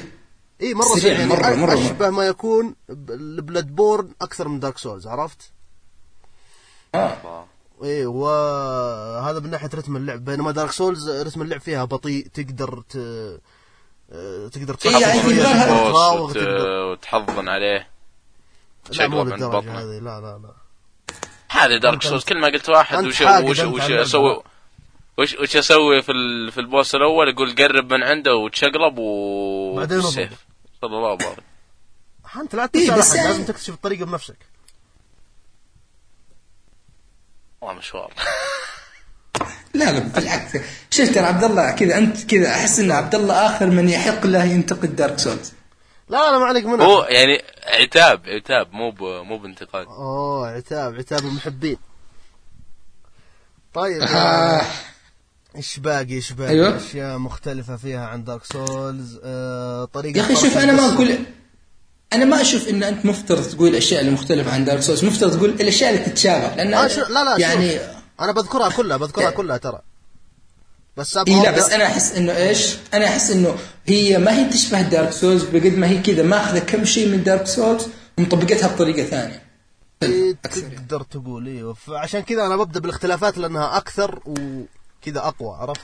إي 0.61 0.73
مرة 0.73 0.85
سريع، 0.99 1.13
يعني 1.19 1.35
مرة- 1.35 1.39
مرة- 1.39 1.55
مرة. 1.57 1.73
أشبه 1.73 2.09
ما 2.09 2.23
يكون 2.23 2.75
ال 2.89 3.75
Bloodborne 3.75 4.09
أكثر 4.21 4.47
من 4.47 4.59
Dark 4.59 4.77
Souls 4.77 5.07
عرفت؟ 5.07 5.51
آه. 6.95 7.45
إيه 7.83 8.05
وهذا 8.07 9.39
من 9.39 9.49
ناحية 9.49 9.69
رتم 9.73 9.95
اللعب 9.97 10.25
بينما 10.25 10.51
دارك 10.51 10.71
سولز 10.71 11.09
رتم 11.09 11.41
اللعب 11.41 11.59
فيها 11.61 11.85
بطيء 11.85 12.27
تقدر 12.33 12.81
ت... 12.89 12.95
آه، 14.11 14.47
تقدر 14.47 14.77
إيه، 14.85 14.91
يعني 14.97 15.33
لها- 15.33 15.65
تراوغ، 15.65 16.21
وت- 16.29 16.37
وتحضن 16.91 17.49
عليه 17.49 17.87
لا 18.91 19.07
مو 19.07 19.17
شقلب 19.25 19.33
عند 19.33 19.43
بطنه 19.43 19.71
هذه 19.79 19.99
لا 19.99 20.19
لا 20.21 20.39
لا 20.43 20.51
هذا 21.49 21.77
دارك 21.77 22.01
سولز 22.03 22.23
كل 22.23 22.37
ما 22.39 22.47
قلت 22.47 22.69
واحد 22.69 23.05
وش 23.05 23.21
وش 23.21 23.59
وش. 23.59 23.91
أسوي 23.91 24.41
وش 25.17 25.35
وش 25.35 25.55
أسوي 25.57 26.01
في 26.01 26.11
ال- 26.11 26.51
في 26.51 26.59
البوس 26.59 26.95
الأول 26.95 27.29
يقول 27.29 27.55
قرب 27.55 27.93
من 27.93 28.03
عنده 28.03 28.35
وتشقلب 28.35 28.97
و 28.97 29.75
بعدين 29.75 30.01
صلى 30.81 30.97
الله 30.97 31.15
بارك 31.15 31.43
انت 32.41 32.55
لا 32.55 32.69
إيه، 32.75 32.87
تسال 32.89 32.99
احد 32.99 33.15
يعني- 33.15 33.27
لازم 33.27 33.43
تكتشف 33.45 33.73
الطريقة 33.73 34.05
بنفسك. 34.05 34.35
والله 37.61 37.77
مشوار. 37.77 38.13
لا 39.73 39.91
لا 39.91 39.99
بالعكس. 39.99 40.57
شفت 40.91 41.11
ترى 41.15 41.25
عبد 41.25 41.43
الله 41.43 41.71
كذا 41.71 41.97
أنت 41.97 42.25
كذا 42.25 42.49
أحس 42.49 42.79
إن 42.79 42.91
عبد 42.91 43.15
الله 43.15 43.33
آخر 43.55 43.65
من 43.65 43.89
يحق 43.89 44.25
له 44.25 44.43
ينتقد 44.43 44.95
دارك 44.95 45.19
سولز 45.19 45.53
لا 46.09 46.31
لا 46.31 46.37
ما 46.39 46.45
عليك 46.45 46.65
منها. 46.65 46.85
هو 46.85 47.03
يعني 47.03 47.43
عتاب 47.67 48.21
عتاب 48.27 48.73
مو 48.73 48.91
ب- 48.91 49.03
مو 49.03 49.37
بانتقاد. 49.37 49.85
أوه 49.87 50.49
عتاب 50.49 50.95
عتاب 50.95 51.19
المحبين. 51.19 51.77
طيب 53.73 54.01
آه. 54.01 54.61
إيش 55.55 55.79
باقي 55.79 56.13
إيش 56.13 56.31
باقي 56.31 56.49
أيوة. 56.49 56.77
أشياء 56.77 57.17
مختلفة 57.17 57.75
فيها 57.75 58.05
عن 58.05 58.23
Dark 58.23 58.45
Souls 58.45 59.19
آه 59.23 59.85
طريقة 59.85 60.17
يا 60.17 60.23
أخي 60.23 60.35
شوف 60.35 60.57
أنا 60.57 60.71
ما. 60.71 60.93
أقول 60.93 61.17
أنا 62.13 62.25
ما 62.25 62.41
أشوف 62.41 62.67
إن 62.67 62.83
أنت 62.83 63.05
مفترض 63.05 63.43
تقول 63.43 63.69
الاشياء 63.69 64.01
اللي 64.01 64.11
مختلفه 64.11 64.53
عن 64.53 64.65
دارك 64.65 64.79
سولز 64.79 65.05
مفترض 65.05 65.37
تقول 65.37 65.49
الأشياء 65.49 65.93
اللي 65.93 66.05
تتشابه 66.05 66.55
لأن 66.55 66.73
آه 66.73 66.87
شو 66.87 67.01
لا 67.01 67.23
لا 67.23 67.37
يعني 67.37 67.71
شوف. 67.71 67.81
أنا 68.21 68.31
بذكرها 68.31 68.69
كلها 68.69 68.97
بذكرها 68.97 69.29
كلها 69.29 69.57
ترى 69.57 69.79
بس 70.97 71.17
أبغى 71.17 71.43
لا 71.43 71.51
بس 71.51 71.69
أنا 71.69 71.85
أحس 71.85 72.11
إنه 72.11 72.37
إيش؟ 72.37 72.75
أنا 72.93 73.05
أحس 73.05 73.31
إنه 73.31 73.55
هي 73.85 74.17
ما 74.17 74.39
هي 74.39 74.49
تشبه 74.49 74.81
دارك 74.81 75.11
سولز 75.11 75.43
بقد 75.43 75.75
ما 75.77 75.87
هي 75.87 76.01
كذا 76.01 76.23
ماخذة 76.23 76.59
كم 76.59 76.85
شيء 76.85 77.07
من 77.07 77.23
دارك 77.23 77.47
سولز 77.47 77.87
ومطبقتها 78.17 78.75
بطريقة 78.75 79.03
ثانية. 79.03 79.43
إيه، 80.03 80.37
يعني. 80.55 80.75
تقدر 80.75 81.01
تقول 81.01 81.47
أيوه 81.47 81.73
فعشان 81.73 82.19
كذا 82.19 82.45
أنا 82.45 82.55
ببدأ 82.55 82.79
بالاختلافات 82.79 83.37
لأنها 83.37 83.77
أكثر 83.77 84.19
و... 84.25 84.61
كذا 85.01 85.19
أقوى 85.19 85.55
عرفت؟ 85.55 85.81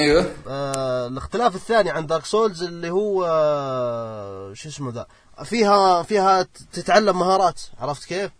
أيوه. 0.00 0.32
آه 0.48 1.06
الاختلاف 1.06 1.54
الثاني 1.54 1.90
عن 1.90 2.06
دارك 2.06 2.24
سولز 2.24 2.62
اللي 2.62 2.90
هو 2.90 3.24
آه 3.28 4.52
شو 4.54 4.68
اسمه 4.68 4.92
ذا؟ 4.92 5.06
فيها 5.44 6.02
فيها 6.02 6.46
تتعلم 6.72 7.18
مهارات 7.18 7.60
عرفت 7.80 8.04
كيف؟ 8.04 8.30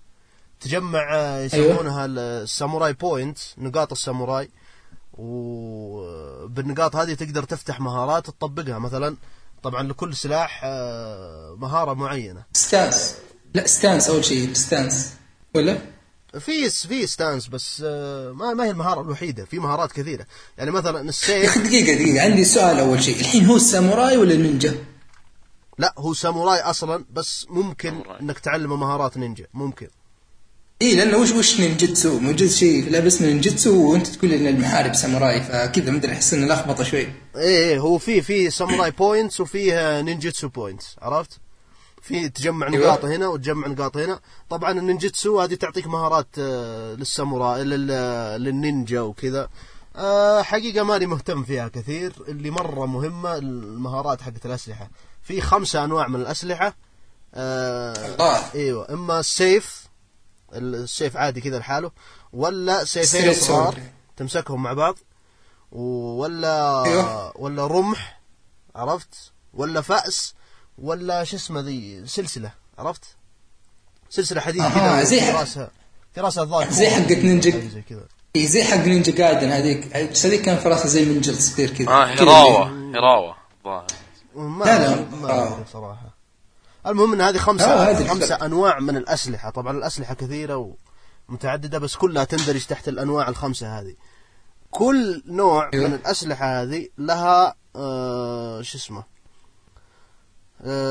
تجمع 0.61 1.14
آه، 1.14 1.41
يسمونها 1.41 2.07
الساموراي 2.07 2.93
point 2.92 3.38
نقاط 3.59 3.93
الساموراي. 3.93 4.51
وبالنقاط 5.18 6.97
هذه 6.97 7.14
تقدر 7.14 7.43
تفتح 7.43 7.80
مهارات 7.80 8.26
تطبقها. 8.26 8.78
مثلا 8.78 9.16
طبعا 9.62 9.82
لكل 9.82 10.16
سلاح 10.16 10.61
آه، 10.64 11.57
مهارة 11.59 11.95
معينة. 11.95 12.43
ستانس 12.53 13.16
لا 13.55 13.66
ستانس 13.66 14.09
أول 14.09 14.24
شيء 14.24 14.53
stance 14.52 15.14
ولا؟ 15.55 15.78
في 16.39 16.70
في 16.70 17.07
stance 17.07 17.46
بس 17.47 17.82
آه، 17.87 18.32
ما 18.32 18.55
ما 18.55 18.64
هي 18.64 18.70
المهارة 18.70 19.01
الوحيدة 19.01 19.45
في 19.45 19.59
مهارات 19.59 19.93
كثيرة 19.93 20.26
يعني 20.59 20.70
مثلا 20.70 20.99
يا 20.99 21.09
السيف 21.09 21.45
أخي 21.45 21.61
دقيقة 21.61 21.95
دقيقة 21.95 22.24
عندي 22.24 22.45
سؤال 22.45 22.78
أول 22.78 23.03
شيء 23.03 23.20
الحين 23.20 23.47
هو 23.47 23.57
الساموراي 23.57 24.16
ولا 24.16 24.35
النينجا؟ 24.35 24.74
لا 25.78 25.95
هو 25.99 26.14
ساموراي 26.14 26.61
أصلا 26.61 27.05
بس 27.11 27.47
ممكن 27.51 27.91
ساموراي. 27.91 28.20
إنك 28.20 28.39
تعلمه 28.39 28.76
مهارات 28.76 29.16
نينجا 29.16 29.47
ممكن 29.55 29.89
إي 30.82 30.95
لأنه 30.95 31.16
وش 31.16 31.30
وش 31.30 31.61
نينجتسو 31.61 32.18
موجود 32.18 32.49
شيء 32.49 32.91
لعبه 32.91 33.07
اسمه 33.07 33.26
نينجتسو 33.26 33.93
وأنت 33.93 34.07
تقول 34.07 34.32
إن 34.32 34.47
المحارب 34.47 34.95
ساموراي 34.95 35.43
فكذا 35.43 35.91
مدري 35.91 36.12
أحس 36.12 36.35
إنه 36.35 36.47
لخبطة 36.47 36.85
شوي 36.85 36.99
إيه 37.01 37.12
إيه 37.37 37.78
هو 37.78 37.99
في 37.99 38.22
في 38.22 38.51
ساموراي 38.51 38.91
points 38.90 39.40
وفيه 39.41 40.01
نينجتسو 40.01 40.49
points 40.48 40.96
عرفت؟ 41.03 41.41
في 42.05 42.28
تجمع 42.28 42.66
أيوة. 42.68 42.86
نقاط 42.86 43.05
هنا 43.05 43.28
وتجمع 43.28 43.66
نقاط 43.68 43.96
هنا. 43.96 44.20
طبعا 44.50 44.70
النينجتسو 44.70 45.40
هذه 45.40 45.55
تعطيك 45.55 45.86
مهارات 45.86 46.26
آه، 46.38 46.94
للساموراي 46.94 47.64
لل- 47.64 48.42
للنينجا 48.42 49.00
وكذا. 49.00 49.48
آه، 49.96 50.42
حقيقة 50.42 50.84
ماني 50.84 51.07
مهتم 51.07 51.44
فيها 51.44 51.68
كثير. 51.68 52.12
اللي 52.28 52.50
مرة 52.50 52.86
مهمة 52.86 53.34
المهارات 53.36 54.20
حقت 54.22 54.46
الأسلحة. 54.46 54.90
في 55.22 55.40
خمسة 55.40 55.84
أنواع 55.84 56.09
من 56.09 56.20
الأسلحة. 56.20 56.76
آه، 57.34 58.07
الله 58.07 58.52
إيوه 58.55 58.92
إما 58.92 59.20
السيف 59.20 59.84
السيف 60.52 61.16
عادي 61.16 61.40
كذا 61.40 61.59
لحاله 61.59 61.90
ولا 62.32 62.84
سيفين 62.84 63.34
صغار. 63.34 63.78
تمسكهم 64.16 64.62
مع 64.62 64.72
بعض 64.72 64.98
ولا 65.72 66.84
أيوه. 66.84 67.32
ولا 67.40 67.66
رمح 67.66 68.20
عرفت؟ 68.74 69.32
ولا 69.55 69.80
فأس 69.80 70.34
ولا 70.78 71.24
شو 71.24 71.36
اسمه 71.36 71.60
ذي 71.60 72.06
سلسلة 72.06 72.52
عرفت 72.78 73.04
سلسلة 74.10 74.40
حديد 74.40 74.60
أها، 74.62 74.70
كذا 74.74 75.02
زي 75.04 75.20
في 75.20 75.26
حق- 75.32 75.38
راسها 75.40 75.70
في 76.14 76.20
راسها 76.20 76.42
الظاهر 76.42 76.70
زي 76.70 76.90
حقت 76.90 77.12
نينجا. 77.12 77.50
زي 77.68 77.82
كذا 77.82 78.04
إي 78.36 78.46
زي 78.46 78.64
حق 78.64 78.76
نينجا 78.76 79.12
جايدن 79.12 79.48
هذيك 79.50 80.10
بس 80.10 80.26
هذيك 80.26 80.42
كان 80.42 80.58
في 80.58 80.68
راسها 80.68 80.86
زي 80.86 81.04
منجل 81.04 81.34
صغير 81.36 81.70
كذا 81.70 81.88
آه 81.88 82.14
كذا 82.14 82.24
هراوة 82.24 82.68
اللي- 82.68 82.98
هراوة 82.98 83.36
ظاهر 83.64 83.86
ما 84.34 84.64
لا، 84.64 84.78
لا. 84.96 85.04
ما 85.22 85.30
آه. 85.30 85.64
صراحة 85.72 86.14
المهم 86.86 87.12
إن 87.12 87.20
هذه 87.20 87.36
آه، 87.36 87.38
خمسة 87.38 87.90
هذه 87.90 88.08
خمسة 88.08 88.24
الفرق. 88.24 88.44
أنواع 88.44 88.78
من 88.80 88.96
الأسلحة 88.96 89.50
طبعا 89.50 89.76
الأسلحة 89.76 90.14
كثيرة 90.14 90.74
ومتعددة 91.28 91.78
بس 91.78 91.96
كلها 91.96 92.24
تندرج 92.24 92.64
تحت 92.66 92.88
الأنواع 92.88 93.28
الخمسة 93.28 93.80
هذه 93.80 93.94
كل 94.70 95.22
نوع 95.26 95.70
أيوه. 95.74 95.88
من 95.88 95.94
الأسلحة 95.94 96.62
هذه 96.62 96.88
لها 96.98 97.54
آه 97.76 98.62
شو 98.62 98.78
اسمه 98.78 98.98
آه 98.98 99.04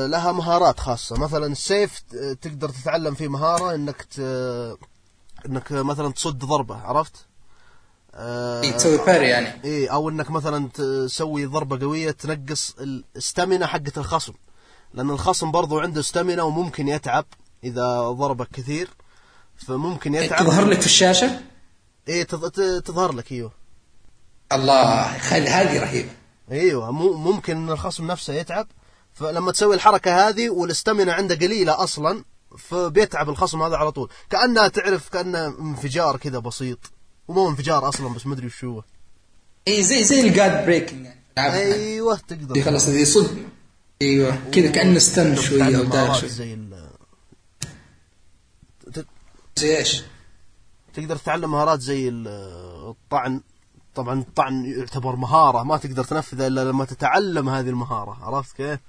لها 0.06 0.32
مهارات 0.32 0.80
خاصة. 0.80 1.16
مثلا 1.16 1.46
السيف 1.46 1.98
ت- 1.98 2.16
تقدر 2.42 2.68
تتعلم 2.68 3.14
فيه 3.14 3.28
مهارة 3.28 3.74
إنك 3.74 4.02
ت... 4.02 4.18
إنك 5.46 5.72
مثلا 5.72 6.12
تصد 6.12 6.38
ضربة 6.38 6.76
عرفت؟ 6.76 7.26
آه 8.14 8.62
إي، 8.62 8.72
تسوي 8.72 8.96
باري 9.06 9.28
يعني. 9.28 9.64
إيه 9.64 9.92
أو 9.92 10.08
إنك 10.08 10.30
مثلا 10.30 10.68
تسوي 10.68 11.46
ضربة 11.46 11.86
قوية 11.86 12.10
تنقص 12.10 12.74
الاستامينا 12.80 13.66
حقت 13.66 13.98
الخصم. 13.98 14.32
لأن 14.94 15.10
الخصم 15.10 15.50
برضو 15.50 15.78
عنده 15.80 16.00
استامينا 16.00 16.42
وممكن 16.42 16.88
يتعب 16.88 17.24
إذا 17.64 18.00
ضربك 18.10 18.48
كثير. 18.52 18.88
فممكن 19.56 20.14
يتعب. 20.14 20.46
تظهر 20.46 20.64
لك 20.64 20.80
في 20.80 20.86
الشاشة؟ 20.86 21.40
تظ- 22.06 22.50
ت- 22.50 22.82
تظهر 22.84 23.12
لك 23.12 23.32
إيوه. 23.32 23.52
الله 24.52 25.18
خل 25.18 25.48
هذه 25.48 25.80
رهيبة. 25.80 26.10
إيوه 26.50 26.90
ممكن 27.16 27.56
إن 27.56 27.70
الخصم 27.70 28.06
نفسه 28.06 28.32
يتعب. 28.34 28.66
فلما 29.14 29.52
تسوي 29.52 29.74
الحركة 29.74 30.28
هذه 30.28 30.50
وال 30.50 30.64
stamina 30.64 31.12
عنده 31.12 31.34
قليلة 31.34 31.82
أصلا 31.84 32.24
فبيتعب 32.58 33.28
الخصم 33.28 33.62
هذا 33.62 33.76
على 33.76 33.92
طول. 33.92 34.10
كأنها 34.30 34.68
تعرف 34.68 35.08
كأنه 35.08 35.46
انفجار 35.46 36.16
كذا 36.16 36.38
بسيط. 36.38 36.78
ومو 37.28 37.48
انفجار 37.48 37.88
أصلا 37.88 38.14
بس 38.14 38.26
مدري 38.26 38.46
وش 38.46 38.64
هو. 38.64 38.82
اي 39.68 39.82
زي 39.82 40.04
زي 40.04 40.20
ال 40.20 40.28
guard 40.28 40.66
breaking 40.66 41.06
أيوه 41.38 42.16
تقدر. 42.16 42.62
خلاص 42.62 42.88
دي 42.88 43.04
صد 43.04 43.48
أيوه 44.02 44.38
كذا 44.52 44.70
كأنه 44.70 44.96
stun 44.96 45.36
شوية 45.36 45.78
أو 45.78 45.84
دار 45.84 46.14
شوي 46.14 46.28
زي 46.28 46.54
ال... 46.54 46.88
زي 49.56 49.78
إيش؟ 49.78 50.02
تقدر 50.94 51.16
تتعلم 51.16 51.50
مهارات 51.50 51.80
زي 51.80 52.08
ال- 52.08 52.28
الطعن. 52.90 53.40
طبعا 53.94 54.20
الطعن 54.20 54.64
يعتبر 54.64 55.16
مهارة 55.16 55.62
ما 55.62 55.76
تقدر 55.76 56.04
تنفذها 56.04 56.46
إلا 56.46 56.64
لما 56.64 56.84
تتعلم 56.84 57.48
هذه 57.48 57.68
المهارة. 57.68 58.18
عرفت 58.22 58.56
كيف؟ 58.56 58.80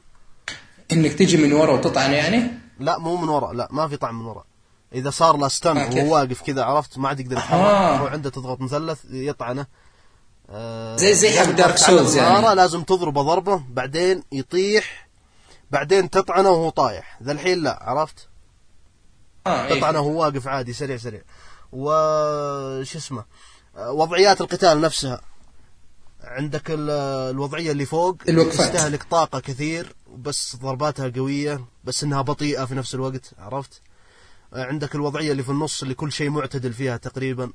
إنك 0.92 1.14
تجي 1.14 1.38
من 1.38 1.54
ورا 1.54 1.72
وتطعن 1.74 2.12
يعني 2.14 2.52
لا 2.80 2.98
مو 3.00 3.16
من 3.18 3.30
وراء 3.30 3.54
لا 3.54 3.68
ما 3.72 3.88
في 3.88 3.98
طعن 3.98 4.16
من 4.16 4.26
وراء 4.26 4.46
إذا 4.94 5.10
صار 5.10 5.38
له 5.38 5.48
stun 5.48 5.78
آه،؟ 5.78 5.90
وهو 5.96 6.14
واقف 6.16 6.42
كذا 6.42 6.64
عرفت 6.64 6.98
ما 6.98 7.08
عاد 7.10 7.20
يقدر 7.20 7.32
يتحرك 7.38 7.60
آه. 7.60 7.98
هو 7.98 8.08
عنده 8.08 8.30
تضغط 8.30 8.62
مثلث 8.62 9.00
يطعنه 9.10 9.66
آه، 10.50 10.96
زي- 10.96 11.14
زي 11.14 11.40
حق 11.40 11.46
دارك 11.52 11.78
سولز 11.78 12.16
يعني. 12.18 12.56
لازم 12.56 12.84
تضربه 12.84 13.22
ضربة 13.22 13.64
بعدين 13.70 14.24
يطيح 14.32 15.08
بعدين 15.72 16.10
تطعنه 16.10 16.50
وهو 16.50 16.70
طايح 16.70 17.20
ذا 17.24 17.32
الحين 17.32 17.64
لا 17.64 17.80
عرفت؟ 17.84 18.28
آه 19.48 19.66
إيه. 19.68 19.78
قطعنا 19.80 20.00
هو 20.00 20.22
واقف 20.22 20.48
عادي 20.48 20.74
سريع 20.74 20.98
سريع 20.98 21.22
وش 21.72 22.96
اسمه 22.96 23.26
آه، 23.78 23.92
وضعيات 23.92 24.42
القتال 24.42 24.82
نفسها 24.82 25.22
عندك 26.24 26.72
ال- 26.72 26.90
الوضعية 27.36 27.72
اللي 27.72 27.86
فوق 27.86 28.18
الوقفات. 28.30 28.68
تستهلك 28.76 29.04
طاقة 29.04 29.40
كثير 29.40 29.96
بس 30.18 30.56
ضرباتها 30.56 31.10
قوية 31.10 31.66
بس 31.84 32.04
إنها 32.04 32.22
بطيئة 32.22 32.66
في 32.66 32.76
نفس 32.76 32.96
الوقت 32.96 33.32
عرفت؟ 33.40 33.82
عندك 34.54 34.96
الوضعية 34.96 35.32
اللي 35.32 35.44
في 35.44 35.50
النص 35.50 35.82
اللي 35.82 35.94
كل 35.94 36.12
شيء 36.12 36.30
معتدل 36.30 36.74
فيها 36.74 36.98
تقريبا. 36.98 37.52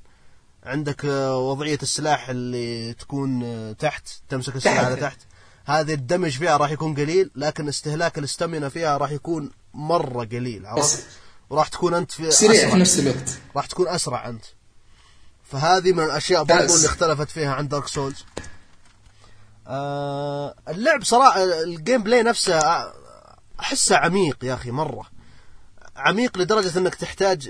عندك 0.65 1.05
آه، 1.05 1.39
وضعية 1.39 1.79
السلاح 1.83 2.29
اللي 2.29 2.93
تكون 2.95 3.43
آه، 3.45 3.73
تحت 3.73 4.09
تمسك 4.29 4.57
السلاح. 4.57 4.85
على 4.85 4.97
تحت. 4.97 5.19
هذه 5.65 5.95
الدمج 5.95 6.31
فيها 6.31 6.57
راح 6.57 6.71
يكون 6.71 6.95
قليل 6.95 7.31
لكن 7.35 7.69
استهلاك 7.69 8.19
الاستامينا 8.19 8.69
فيها 8.69 8.97
راح 8.97 9.11
يكون 9.11 9.51
مرة 9.75 10.25
قليل 10.25 10.67
عرفت؟ 10.67 11.05
وراح 11.51 11.69
تكون 11.69 11.95
أنت 11.95 12.13
في 12.13 12.31
سريع. 12.31 12.71
في 12.71 12.77
نفس 12.77 12.99
الوقت. 12.99 13.39
راح 13.57 13.67
تكون 13.67 13.89
أسرع 13.89 14.29
أنت. 14.29 14.45
فهذه 15.45 15.93
من 15.93 16.05
الأشياء 16.05 16.45
برضو. 16.45 16.75
اللي 16.75 16.87
اختلفت 16.87 17.31
فيها 17.31 17.55
عن 17.55 17.69
دارك 17.69 17.89
سولز 17.89 18.25
اللعب 20.68 21.05
صراحة 21.05 21.45
ال 21.62 22.03
gameplay 22.03 22.23
نفسه 22.23 22.59
آه، 22.59 22.93
أحسه 23.61 23.97
عميق 23.97 24.45
يا 24.45 24.55
أخي 24.55 24.71
مرة. 24.71 25.07
عميق 25.97 26.39
لدرجة 26.39 26.79
إنك 26.79 26.95
تحتاج 26.95 27.49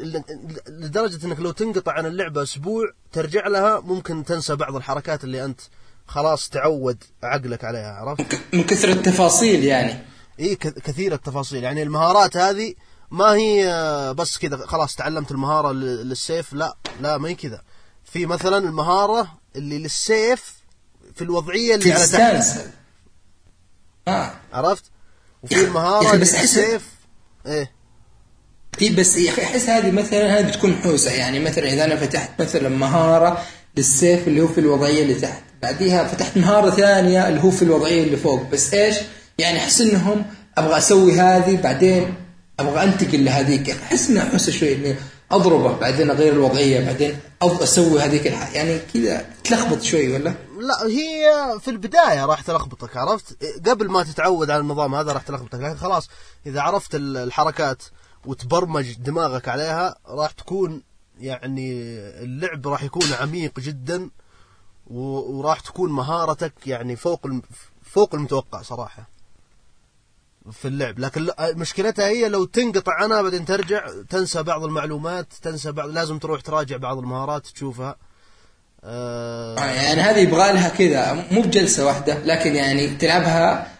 لدرجة 0.68 1.26
إنك 1.26 1.40
لو 1.40 1.50
تنقطع 1.50 1.92
عن 1.92 2.06
اللعبة 2.06 2.42
أسبوع 2.42 2.84
ترجع 3.12 3.46
لها 3.48 3.80
ممكن 3.80 4.24
تنسى 4.24 4.56
بعض 4.56 4.76
الحركات 4.76 5.24
اللي 5.24 5.44
أنت 5.44 5.60
خلاص 6.06 6.48
تعود 6.48 7.04
عقلك 7.22 7.64
عليها 7.64 7.92
عرفت؟ 7.92 8.40
من 8.54 8.62
كثر 8.64 8.88
التفاصيل 8.88 9.64
يعني. 9.64 10.04
إي 10.40 10.54
كثير 10.56 11.14
التفاصيل. 11.14 11.64
يعني 11.64 11.82
المهارات 11.82 12.36
هذه 12.36 12.74
ما 13.10 13.24
هي 13.32 13.72
آه، 13.72 14.12
بس 14.12 14.38
كذا 14.38 14.66
خلاص 14.66 14.94
تعلمت 14.96 15.30
المهارة 15.30 15.72
ل- 15.72 16.08
للسيف 16.08 16.52
لا 16.52 16.76
لا 17.00 17.18
ما 17.18 17.28
هي 17.28 17.34
كذا. 17.34 17.62
في 18.04 18.26
مثلا 18.26 18.58
المهارة 18.58 19.28
اللي 19.56 19.78
للسيف 19.78 20.59
في 21.20 21.26
الوضعية 21.26 21.74
اللي 21.74 21.92
على 21.92 22.06
تحت 22.06 22.58
آه. 24.08 24.30
عرفت؟ 24.52 24.84
وفي 25.42 25.54
اللي 25.54 26.18
بس 26.18 26.34
للسيف 26.34 26.82
إيه. 27.46 27.72
اي 28.82 28.88
بس 28.88 29.16
يا 29.16 29.30
أخي 29.30 29.42
أحس 29.42 29.68
هذه 29.68 29.90
مثلا 29.90 30.38
هذه 30.38 30.48
بتكون 30.48 30.74
حوسة. 30.74 31.12
يعني 31.12 31.40
مثلا 31.40 31.72
إذا 31.72 31.84
أنا 31.84 31.96
فتحت 31.96 32.42
مثلا 32.42 32.68
مهارة 32.68 33.44
للسيف 33.76 34.28
اللي 34.28 34.40
هو 34.40 34.48
في 34.48 34.60
الوضعية 34.60 35.02
اللي 35.02 35.14
تحت. 35.14 35.42
بعديها 35.62 36.04
فتحت 36.04 36.36
مهارة 36.36 36.70
ثانية 36.70 37.28
اللي 37.28 37.42
هو 37.42 37.50
في 37.50 37.62
الوضعية 37.62 38.02
اللي 38.04 38.16
فوق. 38.16 38.50
بس 38.50 38.74
إيش؟ 38.74 38.96
يعني 39.38 39.58
أحس 39.58 39.80
إنهم 39.80 40.24
أبغى 40.58 40.78
أسوي 40.78 41.20
هذه 41.20 41.60
بعدين 41.62 42.14
أبغى 42.60 42.84
أنتقل 42.84 43.24
لهذيك. 43.24 43.70
أحس 43.70 44.10
إنها 44.10 44.24
حوسة 44.24 44.52
شوي 44.52 44.96
أضربه 45.32 45.78
بعدين 45.78 46.10
أغير 46.10 46.32
الوضعية 46.32 46.86
بعدين 46.86 47.18
أسوي 47.42 48.00
هذيك 48.00 48.26
الح... 48.26 48.54
يعني 48.54 48.78
كذا 48.78 49.26
تلخبط 49.44 49.82
شوي 49.82 50.12
ولا 50.14 50.34
لا 50.58 50.86
هي 50.86 51.24
في 51.60 51.70
البداية 51.70 52.24
راح 52.26 52.40
تلخبطك 52.42 52.96
عرفت 52.96 53.44
قبل 53.68 53.90
ما 53.90 54.02
تتعود 54.02 54.50
على 54.50 54.60
النظام 54.60 54.94
هذا 54.94 55.12
راح 55.12 55.22
تلخبطك 55.22 55.54
لكن 55.60 55.76
خلاص 55.76 56.08
إذا 56.46 56.60
عرفت 56.60 56.94
ال- 56.94 57.16
الحركات 57.16 57.82
وتبرمج 58.26 58.92
دماغك 58.92 59.48
عليها 59.48 59.96
راح 60.08 60.30
تكون 60.30 60.82
يعني 61.20 61.72
اللعب 62.22 62.68
راح 62.68 62.82
يكون 62.82 63.12
عميق 63.20 63.60
جدا 63.60 64.10
وراح 64.86 65.60
تكون 65.60 65.92
مهارتك 65.92 66.52
يعني 66.66 66.96
فوق. 66.96 67.26
فوق 67.82 68.14
المتوقع 68.14 68.62
صراحة 68.62 69.08
في 70.52 70.68
اللعب. 70.68 70.98
لكن 70.98 71.28
مشكلتها 71.40 72.06
هي 72.06 72.28
لو 72.28 72.44
تنقطع 72.44 72.92
عنها 72.94 73.22
بعدين 73.22 73.44
ترجع 73.44 73.86
تنسى 74.08 74.42
بعض 74.42 74.64
المعلومات 74.64 75.26
تنسى 75.42 75.72
بعض 75.72 75.88
لازم 75.88 76.18
تروح 76.18 76.40
تراجع 76.40 76.76
بعض 76.76 76.98
المهارات 76.98 77.46
تشوفها. 77.46 77.96
آه... 78.84 79.56
يعني 79.56 80.00
هذه 80.00 80.18
يبغى 80.18 80.52
لها 80.52 80.68
كذا 80.68 81.26
مو 81.30 81.40
بجلسة 81.42 81.86
واحدة 81.86 82.18
لكن 82.18 82.56
يعني 82.56 82.88
تلعبها 82.88 83.72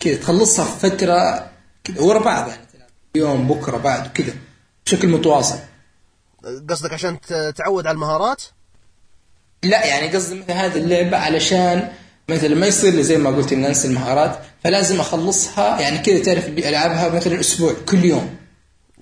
كذا 0.00 0.16
تخلصها 0.16 0.64
في 0.64 0.90
فترة 0.90 1.50
كذا 1.84 2.00
ورا 2.00 2.18
بعض 2.18 2.48
يعني 2.48 2.66
يوم 3.14 3.48
بكرة 3.48 3.76
بعد 3.76 4.12
كذا 4.12 4.34
بشكل 4.86 5.08
متواصل. 5.08 5.58
قصدك 6.70 6.92
عشان 6.92 7.20
تعود 7.56 7.86
على 7.86 7.94
المهارات؟ 7.94 8.42
لا 9.62 9.86
يعني 9.86 10.16
قصدي 10.16 10.40
مثل 10.40 10.52
هذه 10.52 10.78
اللعبه 10.78 11.16
علشان 11.16 11.92
مثلا 12.28 12.54
ما 12.54 12.66
يصير 12.66 12.94
لي 12.94 13.02
زي 13.02 13.18
ما 13.18 13.30
قلت 13.30 13.52
إني 13.52 13.66
أنسى 13.66 13.88
المهارات 13.88 14.38
فلازم 14.64 15.00
أخلصها 15.00 15.80
يعني 15.80 15.98
كذا 15.98 16.18
تعرف 16.18 16.48
ألعبها 16.48 17.08
مثلا 17.08 17.40
أسبوع 17.40 17.72
كل 17.88 18.04
يوم. 18.04 18.36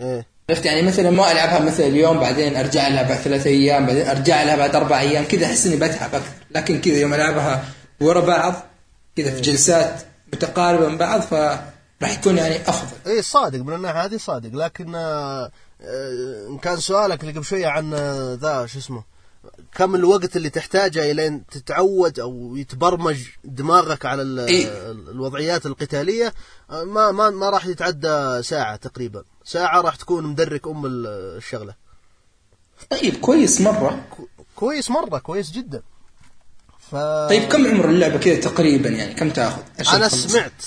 إيه. 0.01 0.27
عرفت؟ 0.51 0.67
يعني 0.67 0.83
مثلا 0.83 1.11
ما 1.11 1.33
ألعبها 1.33 1.59
مثلا 1.59 1.87
اليوم 1.87 2.21
بعدين 2.21 2.57
أرجع 2.57 2.89
لها 2.89 3.03
بعد 3.03 3.19
ثلاث 3.19 3.47
أيام 3.47 3.87
بعدين 3.87 4.07
أرجع 4.09 4.43
لها 4.43 4.57
بعد 4.57 4.77
أربع 4.77 5.01
أيام 5.01 5.25
كذا 5.25 5.47
أحس 5.47 5.67
إني 5.67 5.77
بتعب 5.77 6.15
أكثر. 6.15 6.33
لكن 6.51 6.81
كذا 6.81 6.97
يوم 6.97 7.15
ألعبها 7.15 7.65
ورا 8.01 8.21
بعض 8.21 8.55
كذا 9.17 9.31
في 9.31 9.41
جلسات 9.41 10.03
متقاربة 10.33 10.89
من 10.89 10.99
بعض 10.99 11.21
فراح 11.21 12.19
يكون 12.19 12.39
يعني 12.39 12.57
أفضل. 12.57 13.11
إيه 13.11 13.21
صادق 13.21 13.59
من 13.59 13.75
الناحية 13.75 14.05
هذه 14.05 14.17
صادق. 14.17 14.51
لكن 14.55 14.95
آه، 14.95 15.51
آه، 15.83 16.47
إن 16.49 16.59
كان 16.59 16.77
سؤالك 16.77 17.21
اللي 17.21 17.33
قبل 17.33 17.45
شوية 17.45 17.67
عن 17.67 17.95
آه، 17.95 18.39
ذا 18.41 18.67
شو 18.67 18.79
اسمه؟ 18.79 19.03
كم 19.75 19.95
الوقت 19.95 20.37
اللي 20.37 20.51
تحتاجه 20.51 21.11
الين 21.11 21.47
تتعود 21.47 22.21
أو 22.21 22.57
يتبرمج 22.57 23.19
دماغك 23.45 24.07
على 24.07 24.47
إيه. 24.49 24.91
الوضعيات 24.91 25.67
القتالية؟ 25.67 26.35
ما 26.71 27.11
ما 27.11 27.31
ما 27.31 27.51
راح 27.51 27.67
يتعدى 27.67 28.43
ساعة 28.43 28.77
تقريبا. 28.77 29.25
ساعة 29.45 29.81
راح 29.81 29.97
تكون 29.97 30.25
مدرك 30.27 30.67
أم 30.69 30.87
ال- 30.87 31.07
الشغلة. 31.37 31.75
طيب 32.91 33.17
كويس 33.21 33.61
مرة. 33.61 34.05
كو- 34.11 34.29
كويس 34.57 34.91
مرة 34.91 35.19
كويس 35.19 35.51
جدا. 35.51 35.83
ف 36.91 36.95
طيب 37.29 37.43
كم 37.49 37.67
عمر 37.67 37.91
اللعبة 37.91 38.19
كذا 38.19 38.41
تقريبا؟ 38.41 38.89
يعني 38.89 39.15
كم 39.15 39.31
تأخذ؟ 39.31 39.63
أنا؟ 39.95 40.09
سمعت 40.09 40.63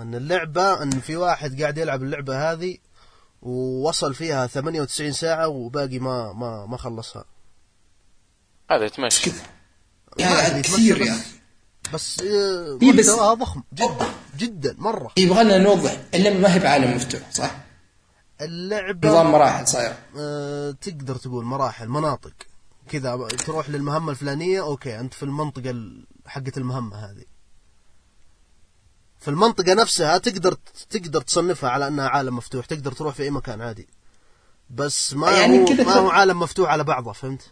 أن 0.00 0.14
اللعبة 0.14 0.82
أن 0.82 0.90
في 0.90 1.16
واحد 1.16 1.60
قاعد 1.62 1.78
يلعب 1.78 2.02
اللعبة 2.02 2.52
هذه 2.52 2.76
ووصل 3.42 4.14
فيها 4.14 4.46
98 4.46 5.12
ساعة 5.12 5.48
وباقي 5.48 5.98
ما 5.98 6.32
ما 6.32 6.66
ما 6.66 6.76
خلصها. 6.76 7.24
هذا 8.70 8.84
يتمشى. 8.84 9.30
كذا. 9.30 9.42
كثير 10.60 11.02
أخي. 11.02 11.20
بس 11.94 12.20
آه، 12.20 12.78
إيه 12.82 12.92
بس- 12.92 13.08
محتواها 13.08 13.34
ضخم. 13.34 13.62
جدا 13.74 14.08
جدا 14.38 14.74
مرة. 14.78 15.12
يبغى 15.16 15.44
لنا 15.44 15.58
نوضح 15.58 15.96
اللعبه 16.14 16.38
ما 16.38 16.54
هي 16.54 16.58
بعالم 16.58 16.96
مفتوح 16.96 17.30
صح؟ 17.30 17.50
اللعبة 18.40 19.08
نظام 19.08 19.32
مراحل 19.32 19.68
صايره 19.68 19.98
آه، 20.18 20.70
تقدر 20.70 21.16
تقول 21.16 21.44
مراحل 21.44 21.88
مناطق. 21.88 22.32
كذا 22.88 23.16
تروح 23.46 23.70
للمهمة 23.70 24.10
الفلانية 24.10 24.60
أوكي 24.60 25.00
أنت 25.00 25.14
في 25.14 25.22
المنطقة 25.22 25.70
ال- 25.70 26.06
حقت 26.26 26.58
المهمة 26.58 26.96
هذه. 26.96 27.24
في 29.20 29.28
المنطقة 29.28 29.74
نفسها 29.74 30.18
تقدر 30.18 30.56
تقدر 30.90 31.20
تصنفها 31.20 31.70
على 31.70 31.88
أنها 31.88 32.08
عالم 32.08 32.36
مفتوح 32.36 32.66
تقدر 32.66 32.92
تروح 32.92 33.14
في 33.14 33.22
أي 33.22 33.30
مكان 33.30 33.60
عادي. 33.60 33.88
بس 34.70 35.14
ما 35.14 35.30
يعني 35.30 35.40
يعني 35.56 35.60
هو 35.62 35.66
كذا 35.76 35.84
ما 35.84 35.92
هو 35.94 36.10
عالم 36.10 36.38
مفتوح 36.40 36.70
على 36.70 36.84
بعضه 36.84 37.12
فهمت؟ 37.12 37.42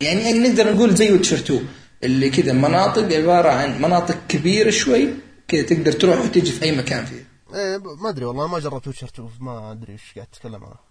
يعني 0.00 0.20
يعني 0.20 0.38
نقدر 0.38 0.72
نقول 0.74 0.94
زي 0.94 1.12
ويتشر 1.12 1.36
2 1.36 1.68
اللي 2.04 2.30
كذا 2.30 2.52
مناطق 2.52 3.12
عبارة 3.12 3.48
عن 3.48 3.82
مناطق 3.82 4.18
كبيرة 4.28 4.70
شوي 4.70 5.08
كذا 5.48 5.62
تقدر 5.62 5.92
تروح 5.92 6.20
وتجي 6.20 6.52
في 6.52 6.62
أي 6.62 6.76
مكان 6.76 7.04
فيها. 7.04 7.24
إيه 7.54 7.78
ما 7.78 8.08
أدري 8.08 8.24
والله 8.24 8.46
ما 8.46 8.58
جربت 8.58 8.86
ويتشر 8.86 9.06
2 9.06 9.28
ما 9.40 9.72
أدري 9.72 9.92
إيش 9.92 10.12
قاعد 10.16 10.26
تتكلم 10.26 10.64
عنه 10.64 10.90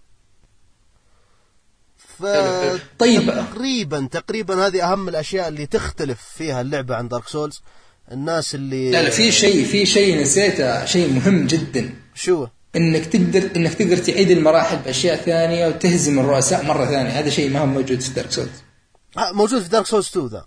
ف 1.97 2.23
طيب. 2.99 3.25
تقريبا 3.25 4.07
تقريبا 4.11 4.67
هذه 4.67 4.91
أهم 4.91 5.09
الأشياء 5.09 5.47
اللي 5.47 5.65
تختلف 5.65 6.21
فيها 6.37 6.61
اللعبة 6.61 6.95
عن 6.95 7.07
دارك 7.07 7.27
سولز 7.27 7.61
الناس 8.11 8.55
اللي 8.55 8.91
لا 8.91 9.03
لا 9.03 9.09
في 9.09 9.31
شيء 9.31 9.65
في 9.65 9.85
شيء 9.85 10.21
نسيته 10.21 10.85
شيء 10.85 11.13
مهم 11.13 11.47
جدا. 11.47 11.93
شو؟ 12.15 12.47
إنك 12.75 13.05
تقدر 13.05 13.49
إنك 13.55 13.73
تقدر 13.73 13.97
تعيد 13.97 14.31
المراحل 14.31 14.77
بأشياء 14.77 15.15
ثانية 15.15 15.67
وتهزم 15.67 16.19
الرؤساء 16.19 16.65
مرة 16.65 16.85
ثانية. 16.85 17.09
هذا 17.09 17.29
شيء 17.29 17.49
ما 17.49 17.59
هو 17.59 17.65
موجود 17.65 17.99
في 17.99 18.13
دارك 18.13 18.31
سولز 18.31 18.49
موجود 19.17 19.61
في 19.61 19.69
دارك 19.69 19.85
سولز 19.85 20.07
2 20.07 20.27
ذا. 20.27 20.45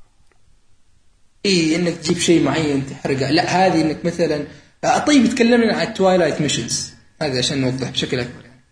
اي 1.47 1.77
إنك 1.77 1.97
تجيب 1.97 2.19
شيء 2.19 2.43
معين 2.43 2.87
تحرقه. 2.87 3.31
لا 3.31 3.43
هذه 3.43 3.81
إنك 3.81 4.05
مثلا 4.05 4.47
آه، 4.85 4.99
طيب 4.99 5.35
تكلمنا 5.35 5.77
عن 5.77 5.87
ال 5.87 5.93
twilight 5.93 6.41
missions 6.41 6.93
هذا 7.23 7.39
عشان 7.39 7.61
نوضح 7.61 7.91
بشكل 7.91 8.21
اكبر 8.21 8.45
يعني. 8.45 8.65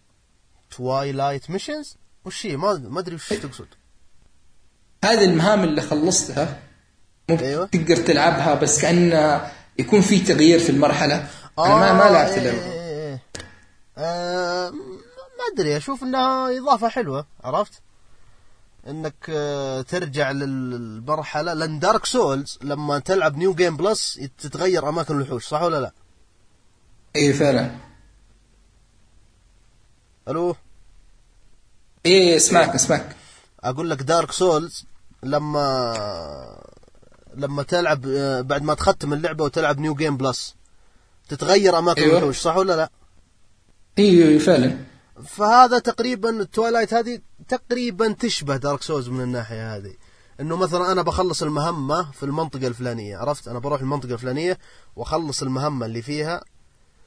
twilight 0.76 1.50
missions 1.50 1.96
وش 2.24 2.46
هي؟ 2.46 2.56
ما 2.56 2.74
ما 2.74 3.00
أدري 3.00 3.14
وش 3.14 3.28
تقصد. 3.28 3.66
هذه 5.04 5.24
المهام 5.24 5.64
اللي 5.64 5.82
خلصتها. 5.82 6.58
ممكن 7.28 7.44
أيوة. 7.44 7.66
تقدر 7.66 7.96
تلعبها 7.96 8.54
بس 8.54 8.80
كأن 8.82 9.40
يكون 9.78 10.00
في 10.00 10.18
تغيير 10.18 10.58
في 10.58 10.70
المرحلة. 10.70 11.26
أنا 11.58 11.74
ما 11.74 11.92
ما 11.92 12.10
لعبت 12.10 12.30
إيه، 12.30 12.38
اللعبة 12.38 12.72
إيه، 12.72 13.08
إيه. 13.08 13.22
آه، 13.98 14.70
ما 14.70 15.44
أدري 15.54 15.76
أشوف 15.76 16.02
إنها 16.02 16.58
إضافة 16.58 16.88
حلوة 16.88 17.26
عرفت؟ 17.44 17.72
انك 18.88 19.14
آه، 19.28 19.82
ترجع 19.82 20.30
للمرحلة 20.30 21.52
لأن 21.54 21.78
دارك 21.78 22.06
سولز 22.06 22.58
لما 22.62 22.98
تلعب 22.98 23.36
new 23.36 23.54
game 23.54 23.76
plus 23.76 24.20
تتغير 24.38 24.88
أماكن 24.88 25.16
الوحوش 25.16 25.46
صح 25.46 25.62
ولا 25.62 25.80
لا؟ 25.80 25.92
اي 27.16 27.32
فعلا 27.32 27.76
ألو 30.28 30.56
اي 32.06 32.36
اسمعك 32.36 32.74
اسمعك 32.74 33.16
أقول 33.64 33.90
لك 33.90 34.02
دارك 34.02 34.32
سولز 34.32 34.84
لما 35.22 35.94
لما 37.34 37.62
تلعب 37.62 38.06
آه، 38.06 38.40
بعد 38.40 38.62
ما 38.62 38.74
تختم 38.74 39.12
اللعبة 39.12 39.44
وتلعب 39.44 39.78
new 39.78 39.94
game 39.94 40.16
plus 40.16 40.54
تتغير 41.28 41.78
أماكن 41.78 42.02
أيوة. 42.02 42.18
الوحوش 42.18 42.38
صح 42.38 42.56
ولا 42.56 42.76
لا؟ 42.76 42.90
اي 43.98 44.38
فعلا 44.38 44.78
فهذا 45.26 45.78
تقريبا 45.78 46.30
ال 46.30 46.37
twilight 46.37 46.94
هذه 46.94 47.20
تقريبا 47.50 48.12
تشبه 48.12 48.56
دارك 48.56 48.82
سولز 48.82 49.08
من 49.08 49.20
الناحية 49.20 49.76
هذه. 49.76 49.94
إنه 50.40 50.56
مثلا 50.56 50.92
أنا 50.92 51.02
بخلص 51.02 51.42
المهمة 51.42 52.10
في 52.10 52.22
المنطقة 52.22 52.66
الفلانية 52.66 53.16
عرفت؟ 53.16 53.48
أنا 53.48 53.58
بروح 53.58 53.80
المنطقة 53.80 54.12
الفلانية 54.12 54.58
وأخلص 54.96 55.42
المهمة 55.42 55.86
اللي 55.86 56.02
فيها 56.02 56.44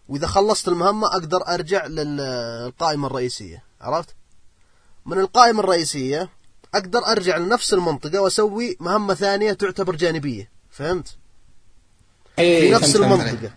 وإذا 0.09 0.27
خلصت 0.27 0.67
المهمة 0.67 1.07
أقدر 1.07 1.47
أرجع 1.47 1.85
للقائمة 1.85 3.07
الرئيسية 3.07 3.63
عرفت؟ 3.81 4.15
من 5.05 5.19
القائمة 5.19 5.59
الرئيسية 5.59 6.29
أقدر 6.75 6.99
أرجع 6.99 7.37
لنفس 7.37 7.73
المنطقة 7.73 8.19
وأسوي 8.21 8.77
مهمة 8.79 9.13
ثانية 9.13 9.53
تعتبر 9.53 9.95
جانبية 9.95 10.51
فهمت؟ 10.71 11.15
اي 12.39 12.61
في 12.61 12.69
نفس. 12.75 12.95
المنطقة. 12.95 13.53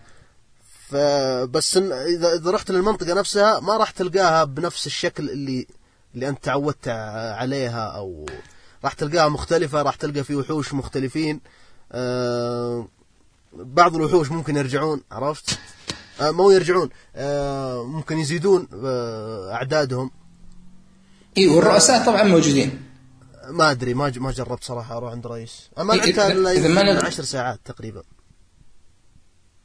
فبس 0.89 1.77
إذا 1.77 2.51
رحت 2.51 2.71
للمنطقة 2.71 3.13
نفسها 3.13 3.59
ما 3.59 3.77
راح 3.77 3.91
تلقاها 3.91 4.43
بنفس 4.43 4.87
الشكل 4.87 5.29
اللي 5.29 5.67
اللي 6.15 6.29
انت 6.29 6.43
تعودت 6.43 6.87
عليها 7.37 7.83
أو 7.87 8.25
راح 8.83 8.93
تلقاها 8.93 9.29
مختلفة 9.29 9.81
راح 9.81 9.95
تلقى 9.95 10.23
في 10.23 10.35
وحوش 10.35 10.73
مختلفين. 10.73 11.41
آه 11.91 12.87
بعض 13.53 13.95
الوحوش 13.95 14.31
ممكن 14.31 14.55
يرجعون 14.57 15.01
عرفت؟ 15.11 15.59
آه 16.21 16.31
مو 16.31 16.51
يرجعون 16.51 16.89
آه 17.15 17.83
ممكن 17.83 18.17
يزيدون 18.17 18.67
آه 18.85 19.53
أعدادهم. 19.53 20.11
إي 21.37 21.47
والرؤساء 21.47 22.05
طبعا 22.05 22.23
موجودين. 22.23 22.81
ما 23.49 23.71
أدري 23.71 23.93
ما 23.93 24.13
ما 24.17 24.31
جربت 24.31 24.63
صراحة 24.63 24.97
أروح 24.97 25.11
عند 25.11 25.27
رئيس. 25.27 25.69
ما 25.77 25.93
إيه، 25.93 26.13
إذا- 26.13 26.19
الا 26.19 26.51
إذا 26.51 26.67
ما 26.67 26.81
يمكن 26.81 26.95
نب- 26.99 27.05
عشر 27.05 27.23
ساعات 27.23 27.59
تقريبا. 27.65 28.03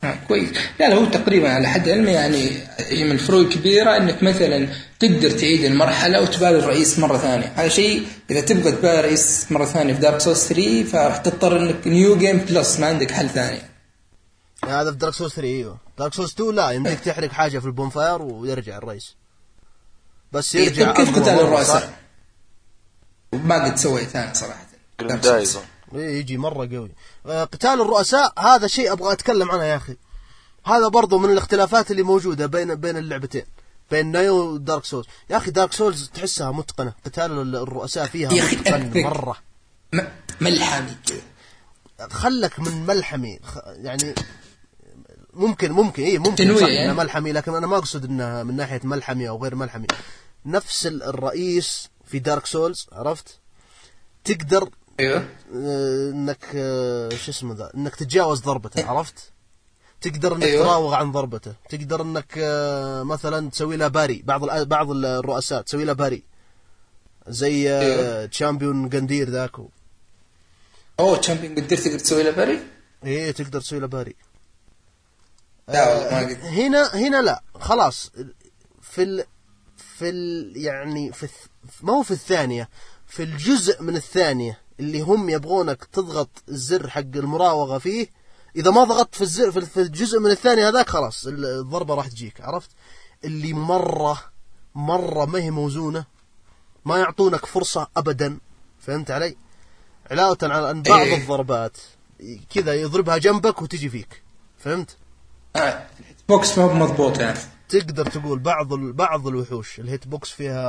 آه، 0.04 0.14
كويس. 0.28 0.50
لا 0.80 0.88
لا 0.88 0.94
هو 0.94 1.04
تقريبا 1.04 1.52
على 1.52 1.68
حد 1.68 1.88
علمي 1.88 2.10
يعني 2.10 2.50
هي 2.78 3.04
من 3.04 3.10
الفروق 3.10 3.40
الكبيرة 3.40 3.96
إنك 3.96 4.22
مثلا 4.22 4.68
تقدر 5.00 5.30
تعيد 5.30 5.64
المرحلة 5.64 6.22
وتباري 6.22 6.58
الرئيس 6.58 6.98
مرة 6.98 7.18
ثانية. 7.18 7.52
هذا 7.56 7.68
شيء 7.68 8.06
إذا 8.30 8.40
تبغى 8.40 8.72
تباري 8.72 8.98
الرئيس 8.98 9.46
مرة 9.52 9.64
ثانية 9.64 9.94
في 9.94 10.00
دارك 10.00 10.20
سولز 10.20 10.44
3 10.44 10.84
فراح 10.84 11.16
تضطر 11.16 11.56
إنك 11.56 11.86
new 11.86 12.16
game 12.16 12.38
plus 12.38 12.80
ما 12.80 12.86
عندك 12.86 13.10
حل 13.10 13.28
ثاني. 13.28 13.58
هذا 14.68 14.90
في 14.90 14.96
دارك 14.96 15.14
سولز 15.14 15.32
3 15.32 15.48
أيوه. 15.48 15.78
دارك 15.98 16.14
سولز 16.14 16.32
2 16.32 16.54
لا 16.54 16.70
يمديك 16.70 17.00
تحرق 17.00 17.30
حاجة 17.30 17.58
في 17.58 17.66
ال 17.66 17.73
bonfire 17.73 18.22
ويرجع 18.22 18.78
الرئيس. 18.78 19.16
بس 20.32 20.56
إيه، 20.56 20.66
يرجع 20.66 20.92
كيف 20.92 21.18
قتال؟ 21.18 21.40
الرؤساء؟ 21.40 21.92
ما 23.32 23.64
قد 23.64 23.76
سويت 23.76 24.16
أنا 24.16 24.32
صراحة. 24.34 24.66
إيه 25.00 25.44
يجي 25.94 26.36
مرة 26.38 26.66
قوي. 26.76 26.90
آه، 27.26 27.44
قتال 27.44 27.80
الرؤساء 27.80 28.32
هذا 28.38 28.66
شيء 28.66 28.92
أبغى 28.92 29.12
أتكلم 29.12 29.50
عنه 29.50 29.64
يا 29.64 29.76
أخي. 29.76 29.96
هذا 30.66 30.88
برضو 30.88 31.18
من 31.18 31.30
الاختلافات 31.30 31.90
اللي 31.90 32.02
موجودة 32.02 32.46
بين 32.46 32.74
بين 32.74 32.96
اللعبتين 32.96 33.44
بين 33.90 34.06
نيو 34.12 34.34
ودارك 34.36 34.84
سولز. 34.84 35.06
يا 35.30 35.36
أخي 35.36 35.50
دارك 35.50 35.72
سولز 35.72 36.10
تحسها 36.14 36.50
متقنة 36.52 36.92
قتال 37.04 37.32
ال- 37.38 37.56
الرؤساء 37.56 38.06
فيها 38.06 38.32
يا 38.32 38.42
أخي 38.42 38.56
متقن 38.56 38.74
أتفق. 38.82 39.00
مرة. 39.00 39.36
ما 39.92 40.12
ملحمي. 40.40 40.96
خلك 42.10 42.60
من 42.60 42.86
ملحمي. 42.86 43.38
يعني 43.66 44.14
ممكن 45.34 45.72
ممكن 45.72 46.02
اي 46.02 46.18
ممكن 46.18 46.56
صح 46.56 46.66
يعني؟ 46.66 46.94
ملحمي 46.94 47.32
لكن 47.32 47.54
أنا 47.54 47.66
ما 47.66 47.76
أقصد 47.76 48.04
إنه 48.04 48.42
من 48.42 48.56
ناحية 48.56 48.80
ملحمي 48.84 49.28
أو 49.28 49.42
غير 49.42 49.54
ملحمي. 49.54 49.86
نفس 50.46 50.86
ال- 50.86 51.02
الرئيس 51.02 51.88
في 52.04 52.18
Dark 52.18 52.46
Souls 52.46 52.86
عرفت؟ 52.92 53.38
تقدر 54.24 54.68
أيوه 55.00 55.28
إنك 55.52 56.44
آه، 56.54 57.08
شو 57.08 57.30
اسمه 57.30 57.54
ذا؟ 57.54 57.70
إنك 57.74 57.96
تتجاوز 57.96 58.40
ضربته 58.40 58.86
عرفت؟ 58.86 59.32
تقدر 60.00 60.36
إنك 60.36 60.42
أيوة. 60.42 60.64
تراوغ 60.64 60.94
عن 60.94 61.12
ضربته. 61.12 61.54
تقدر 61.68 62.02
إنك 62.02 62.34
آه، 62.38 63.02
مثلا 63.02 63.50
تسوي 63.50 63.76
له 63.76 63.88
parry. 63.88 64.22
بعض 64.24 64.44
بعض 64.68 64.90
الرؤساء 64.90 65.62
تسوي 65.62 65.84
له 65.84 65.92
parry. 65.92 66.22
زي 67.28 67.78
أيوة. 67.80 68.26
Champion 68.26 68.88
Gundyr 68.88 69.30
ذاك 69.30 69.52
أوه 71.00 71.16
Champion 71.18 71.54
Gundyr 71.54 71.74
تقدر 71.74 71.98
تسوي 71.98 72.22
له 72.22 72.30
parry؟ 72.30 72.60
إيه 73.04 73.30
تقدر 73.30 73.60
تسوي 73.60 73.80
له 73.80 73.86
parry. 73.86 74.16
لا 75.68 75.88
والله 75.94 76.10
ما 76.10 76.18
قدرت 76.26 76.38
هنا 76.44 76.94
هنا 76.94 77.22
لا. 77.22 77.42
خلاص. 77.60 78.12
في 78.82 79.02
ال 79.02 79.24
في 79.76 80.08
ال 80.08 80.52
يعني 80.56 81.12
في 81.12 81.28
ما 81.82 81.92
هو 81.92 82.02
في 82.02 82.10
الثانية 82.10 82.68
في 83.06 83.22
الجزء 83.22 83.82
من 83.82 83.96
الثانية. 83.96 84.61
اللي 84.82 85.00
هم 85.00 85.28
يبغونك 85.30 85.84
تضغط 85.84 86.28
الزر 86.48 86.90
حق 86.90 87.00
المراوغة 87.00 87.78
فيه 87.78 88.06
إذا 88.56 88.70
ما 88.70 88.84
ضغطت 88.84 89.14
في 89.14 89.20
الزر 89.22 89.50
في- 89.52 89.60
في 89.66 89.80
الجزء 89.80 90.20
من 90.20 90.30
الثانية 90.30 90.68
هذاك 90.68 90.88
خلاص 90.88 91.26
ال- 91.26 91.44
الضربة 91.60 91.94
راح 91.94 92.08
تجيك 92.08 92.40
عرفت 92.40 92.70
اللي 93.24 93.52
مرة 93.52 94.18
مرة 94.74 95.24
ما 95.24 95.38
هي 95.38 95.50
موزونة 95.50 96.04
ما 96.84 96.98
يعطونك 96.98 97.46
فرصة 97.46 97.88
أبدا 97.96 98.38
فهمت 98.80 99.10
علي 99.10 99.36
علاوة 100.10 100.38
على 100.42 100.70
أن 100.70 100.82
بعض 100.82 101.00
إيه. 101.00 101.16
الضربات 101.22 101.76
كذا 102.54 102.74
يضربها 102.74 103.18
جنبك 103.18 103.62
وتجي 103.62 103.88
فيك 103.88 104.22
فهمت 104.58 104.96
آه. 105.56 105.86
box 106.28 106.58
ما 106.58 106.64
هو 106.64 106.74
مضبوط 106.74 107.18
يعني 107.20 107.38
تقدر 107.76 108.06
تقول 108.06 108.38
بعض 108.38 108.74
بعض 108.74 109.26
الوحوش. 109.26 109.78
ال 109.80 109.87
hit 109.87 110.06
box 110.08 110.30
فيها 110.30 110.62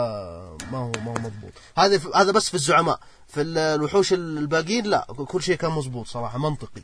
ما 0.72 0.78
هو 0.78 0.92
ما 1.06 1.12
هو 1.12 1.14
مضبوط. 1.14 1.52
هذا 1.78 2.00
هذا 2.16 2.32
بس 2.32 2.48
في 2.50 2.54
الزعماء. 2.56 3.00
في 3.28 3.42
ال- 3.42 3.58
الوحوش 3.58 4.14
الباقيين 4.14 4.86
لا 4.86 5.06
كل 5.28 5.44
شيء 5.44 5.56
كان 5.56 5.72
مضبوط 5.72 6.08
صراحة 6.08 6.38
منطقي. 6.38 6.82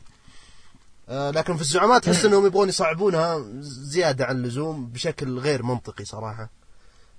آه، 1.08 1.30
لكن 1.30 1.56
في 1.56 1.60
الزعماء 1.60 1.98
تحس 1.98 2.24
إنهم 2.24 2.46
يبغون 2.46 2.68
يصعبونها 2.68 3.44
زيادة 3.60 4.24
عن 4.26 4.36
اللزوم 4.36 4.86
بشكل 4.86 5.38
غير 5.38 5.62
منطقي 5.62 6.04
صراحة. 6.04 6.50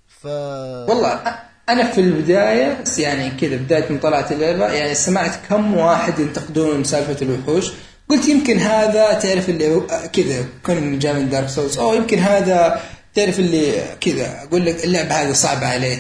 ف 0.08 0.26
والله 0.26 1.39
أنا 1.70 1.91
في 1.91 2.02
البداية 2.02 2.84
يعني 2.97 3.32
كذا 3.32 3.56
بداية 3.58 3.91
من 3.91 3.99
طلعت 3.99 4.32
اللعبة 4.32 4.66
يعني 4.72 4.95
سمعت 4.95 5.45
كم 5.49 5.74
واحد 5.74 6.20
ينتقدون 6.20 6.84
سالفة 6.84 7.22
الوحوش. 7.26 7.72
قلت 8.12 8.28
يمكن 8.28 8.59
هذا 8.59 9.14
تعرف 9.14 9.49
اللي 9.49 9.82
كذا 10.14 10.45
كون 10.66 10.76
من 10.76 10.91
من 11.16 11.30
Dark 11.30 11.49
Souls 11.49 11.78
أو 11.78 11.93
يمكن 11.93 12.20
هذا 12.20 12.82
تعرف 13.16 13.39
اللي 13.39 13.95
كذا 14.01 14.43
أقول 14.43 14.66
لك 14.66 14.84
اللعبه 14.84 15.16
هذه 15.16 15.32
صعبه 15.32 15.68
عليه. 15.68 15.97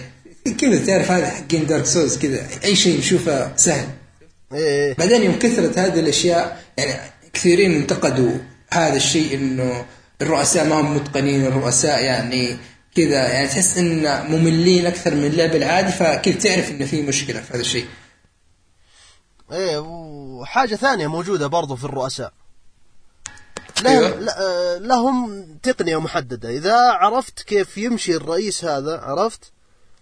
كذا 0.57 0.85
تعرف 0.85 1.11
هذا 1.11 1.29
حقين 1.29 1.65
Dark 1.65 1.85
Souls 1.85 2.17
كذا 2.17 2.47
أي 2.63 2.75
شيء 2.75 2.99
نشوفه 2.99 3.55
سهل. 3.55 3.87
إيه 4.53 4.93
بعدين 4.93 5.23
يوم 5.23 5.39
كثرت 5.39 5.77
هذه 5.77 5.99
الأشياء 5.99 6.63
يعني 6.77 7.11
كثيرين 7.33 7.75
انتقدوا 7.75 8.31
هذا 8.73 8.95
الشيء 8.95 9.35
إنه 9.35 9.85
الرؤساء 10.21 10.65
ما 10.65 10.75
هم 10.75 10.95
متقنين 10.95 11.45
الرؤساء 11.45 12.03
يعني 12.03 12.57
كذا 12.95 13.33
يعني 13.33 13.47
تحس 13.47 13.77
إن 13.77 14.25
مملين 14.31 14.85
أكثر 14.85 15.15
من 15.15 15.25
اللعب 15.25 15.55
العادي 15.55 15.91
فكذا 15.91 16.35
تعرف 16.35 16.71
إنه 16.71 16.85
في 16.85 17.01
مشكلة 17.01 17.41
في 17.41 17.53
هذا 17.53 17.61
الشيء؟ 17.61 17.85
إيه 19.51 19.77
وحاجة 20.41 20.75
ثانية 20.75 21.07
موجودة 21.07 21.47
برضو 21.47 21.75
في 21.75 21.83
الرؤساء. 21.83 22.33
لهم 23.81 24.03
أيوة. 24.03 24.19
ل- 24.19 24.29
آه، 24.29 24.77
لهم 24.77 25.45
تقنية 25.63 25.99
محددة. 25.99 26.49
إذا 26.49 26.91
عرفت 26.91 27.41
كيف 27.41 27.77
يمشي 27.77 28.15
الرئيس 28.15 28.65
هذا 28.65 28.99
عرفت؟ 29.01 29.51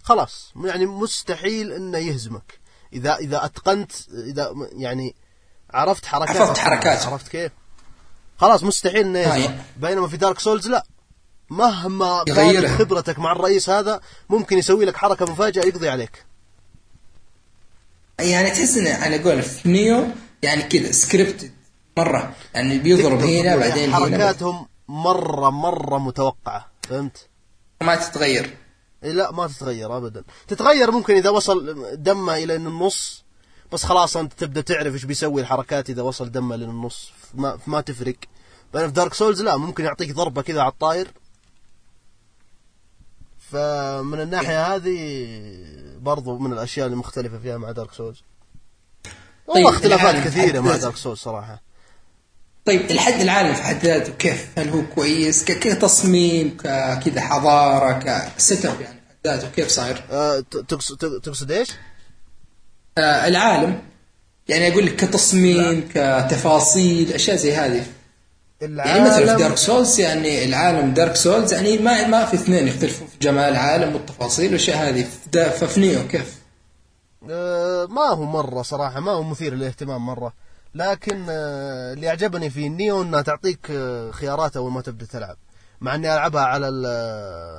خلاص. 0.02 0.52
يعني 0.64 0.86
مستحيل 0.86 1.72
إنه 1.72 1.98
يهزمك. 1.98 2.60
اذا 2.92 3.16
إذا 3.16 3.44
أتقنت 3.44 3.92
إذا 4.12 4.54
يعني 4.72 5.14
عرفت 5.70 6.06
حركات. 6.06 6.36
حفظت 6.36 6.58
حركاته. 6.58 7.10
عرفت 7.10 7.28
كيف؟ 7.28 7.52
خلاص 8.38 8.62
مستحيل 8.64 9.00
إنه 9.06 9.18
يهزمك. 9.18 9.44
يعني. 9.50 9.60
بينما 9.76 10.08
في 10.08 10.16
Dark 10.16 10.38
Souls 10.38 10.68
لا. 10.68 10.84
مهما. 11.50 12.24
كانت 12.24 12.66
خبرتك 12.66 13.18
مع 13.18 13.32
الرئيس 13.32 13.70
هذا 13.70 14.00
ممكن 14.28 14.58
يسوي 14.58 14.84
لك 14.84 14.96
حركة 14.96 15.32
مفاجاه 15.32 15.62
يقضي 15.62 15.88
عليك. 15.88 16.24
يعني 18.20 18.50
تحس 18.50 18.76
إنه 18.76 18.94
على 18.94 19.22
قول 19.22 19.42
في 19.42 19.68
Nioh 19.68 20.06
يعني 20.42 20.62
كذا 20.62 20.92
scripted 20.92 21.52
مرة. 21.96 22.34
يعني 22.54 22.78
بيضرب 22.78 23.20
هنا 23.20 23.56
تقول 23.56 23.68
بعدين 23.68 23.92
هنا. 23.92 23.96
حركاتهم 23.96 24.66
مرة 24.88 25.50
مرة 25.50 25.98
متوقعة. 25.98 26.72
فهمت؟ 26.82 27.28
ما 27.82 27.96
تتغير. 27.96 28.56
إيه 29.04 29.12
لا 29.12 29.32
ما 29.32 29.46
تتغير 29.46 29.96
ابدا. 29.96 30.24
تتغير 30.48 30.90
ممكن 30.90 31.14
إذا 31.14 31.30
وصل 31.30 31.86
دمه 32.02 32.36
إلى 32.36 32.56
النص 32.56 33.24
بس 33.72 33.84
خلاص 33.84 34.16
أنت 34.16 34.32
تبدأ 34.32 34.60
تعرف 34.60 34.94
إيش 34.94 35.04
بيسوي 35.04 35.40
الحركات 35.40 35.90
إذا 35.90 36.02
وصل 36.02 36.30
دمه 36.30 36.56
للنص 36.56 37.12
ما 37.34 37.58
ما 37.66 37.80
تفرق. 37.80 38.16
بينما 38.72 38.88
في 38.88 38.94
Dark 38.94 39.14
Souls 39.14 39.42
لا 39.42 39.56
ممكن 39.56 39.84
يعطيك 39.84 40.12
ضربة 40.12 40.42
كذا 40.42 40.60
على 40.60 40.72
الطاير. 40.72 41.12
فمن 43.38 44.20
الناحية 44.20 44.74
هذه 44.74 44.98
برضو 46.00 46.38
من 46.38 46.52
الأشياء 46.52 46.86
المختلفة 46.86 47.38
فيها 47.38 47.58
مع 47.58 47.70
Dark 47.70 47.92
Souls 47.92 48.22
طيب، 49.54 49.66
اختلافات 49.66 50.14
كثيرة 50.24 50.60
مع 50.60 50.76
Dark 50.76 50.96
Souls 50.96 51.18
صراحة 51.18 51.62
طيب 52.66 52.90
الحد 52.90 53.20
العالم 53.20 53.54
في 53.54 53.62
حد 53.62 53.84
ذاته 53.84 54.12
كيف؟ 54.12 54.46
هل 54.58 54.68
هو 54.68 54.82
كويس؟ 54.94 55.44
ك- 55.44 55.58
كتصميم 55.58 56.56
ككذا 56.56 57.20
حضارة 57.20 57.92
ك 58.36 58.66
setup 58.66 58.80
يعني 58.80 58.94
في 58.94 59.08
حد 59.10 59.26
ذاته 59.26 59.48
كيف 59.56 59.68
صاير؟ 59.68 60.02
أه 60.10 60.44
تقصد 60.68 61.20
تقصد 61.22 61.50
إيش؟ 61.50 61.68
آه 62.98 63.28
العالم 63.28 63.82
يعني 64.48 64.72
أقول 64.72 64.86
لك 64.86 64.96
كتصميم 64.96 65.88
كتفاصيل 65.94 67.12
أشياء 67.12 67.36
زي 67.36 67.54
هذه 67.54 67.86
يعني 68.60 69.00
مثلا 69.00 69.36
في 69.36 69.42
Dark 69.42 69.56
Souls 69.56 70.00
يعني 70.00 70.44
العالم 70.44 70.94
Dark 70.94 71.16
Souls 71.16 71.52
يعني 71.52 71.78
ما 71.78 72.06
ما 72.06 72.24
في 72.26 72.34
اثنين 72.34 72.68
يختلفون 72.68 73.08
في 73.08 73.16
جمال 73.22 73.44
العالم 73.44 73.94
والتفاصيل 73.94 74.46
والأشياء 74.46 74.88
هذه 74.88 75.06
ففي 75.32 75.80
Nioh 75.80 76.08
كيف؟ 76.08 76.39
آه، 77.30 77.86
ما 77.86 78.02
هو 78.02 78.24
مرة 78.24 78.62
صراحة 78.62 79.00
ما 79.00 79.12
هو 79.12 79.22
مثير 79.22 79.54
للاهتمام 79.54 80.06
مرة. 80.06 80.32
لكن 80.74 81.26
آه، 81.30 81.92
اللي 81.92 82.08
أعجبني 82.08 82.50
في 82.50 82.66
ال 82.66 82.73
Nioh 82.73 83.02
أنها 83.02 83.22
تعطيك 83.22 83.66
آه، 83.70 84.10
خيارات 84.10 84.56
أول 84.56 84.72
ما 84.72 84.80
تبدأ 84.82 85.06
تلعب. 85.06 85.36
مع 85.80 85.94
إني 85.94 86.14
ألعبها 86.14 86.42
على 86.42 86.66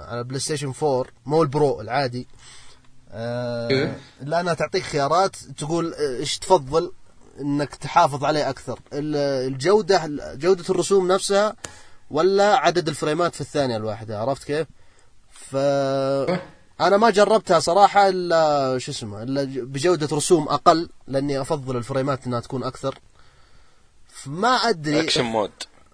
على 0.10 0.20
ال 0.20 0.40
PlayStation 0.40 0.74
4 0.84 1.06
مو 1.26 1.42
ال 1.44 1.53
Pro 1.53 1.82
العادي. 1.82 2.28
إيه. 3.14 3.98
لأنها 4.22 4.54
تعطيك 4.54 4.84
خيارات 4.84 5.36
تقول 5.36 5.94
إيش 5.94 6.38
تفضل؟ 6.40 6.92
إنك 7.42 7.76
تحافظ 7.76 8.24
عليه 8.26 8.50
أكثر. 8.50 8.80
ال- 8.94 9.16
الجودة 9.54 10.02
جودة 10.36 10.64
الرسوم 10.70 11.08
نفسها 11.12 11.56
ولا 12.12 12.56
عدد 12.56 12.88
الفريمات 12.88 13.36
في 13.36 13.42
الثانية 13.42 13.78
الواحدة 13.78 14.20
عرفت 14.20 14.44
كيف؟ 14.44 14.68
ف 15.32 15.56
أنا 16.82 16.98
ما 16.98 17.10
جربتها 17.10 17.60
صراحة 17.60 18.10
إلا 18.10 18.78
شو 18.78 18.92
اسمه 18.92 19.24
إلا 19.24 19.44
بجودة 19.44 20.16
رسوم 20.18 20.48
أقل 20.48 20.90
لأني 21.08 21.42
أفضل 21.42 21.78
الفريمات 21.78 22.28
إنها 22.28 22.40
تكون 22.40 22.64
أكثر. 22.64 23.00
فما 24.08 24.48
أدري 24.56 25.00
action 25.02 25.24
mode. 25.24 25.52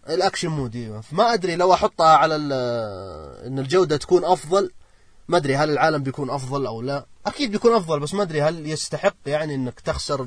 ال 0.09 0.15
action 0.15 0.47
mode 0.47 0.75
أيوه 0.75 1.01
فما 1.01 1.33
أدري 1.33 1.55
لو 1.55 1.73
أحطها 1.73 2.17
على 2.17 2.35
ال- 2.35 3.45
إن 3.47 3.59
الجودة 3.59 3.97
تكون 3.97 4.25
أفضل 4.25 4.71
ما 5.27 5.37
أدري 5.37 5.55
هل 5.55 5.69
العالم 5.69 6.03
بيكون 6.03 6.29
أفضل 6.29 6.65
أو 6.65 6.81
لا. 6.81 7.05
أكيد 7.25 7.51
بيكون 7.51 7.73
أفضل 7.75 7.99
بس 7.99 8.13
ما 8.13 8.23
أدري 8.23 8.41
هل 8.41 8.67
يستحق 8.69 9.15
يعني 9.25 9.55
إنك 9.55 9.79
تخسر 9.79 10.25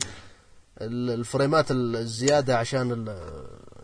ال- 0.81 1.11
الفريمات 1.11 1.67
الزيادة 1.71 2.59
عشان 2.59 2.93
ال- 2.93 3.21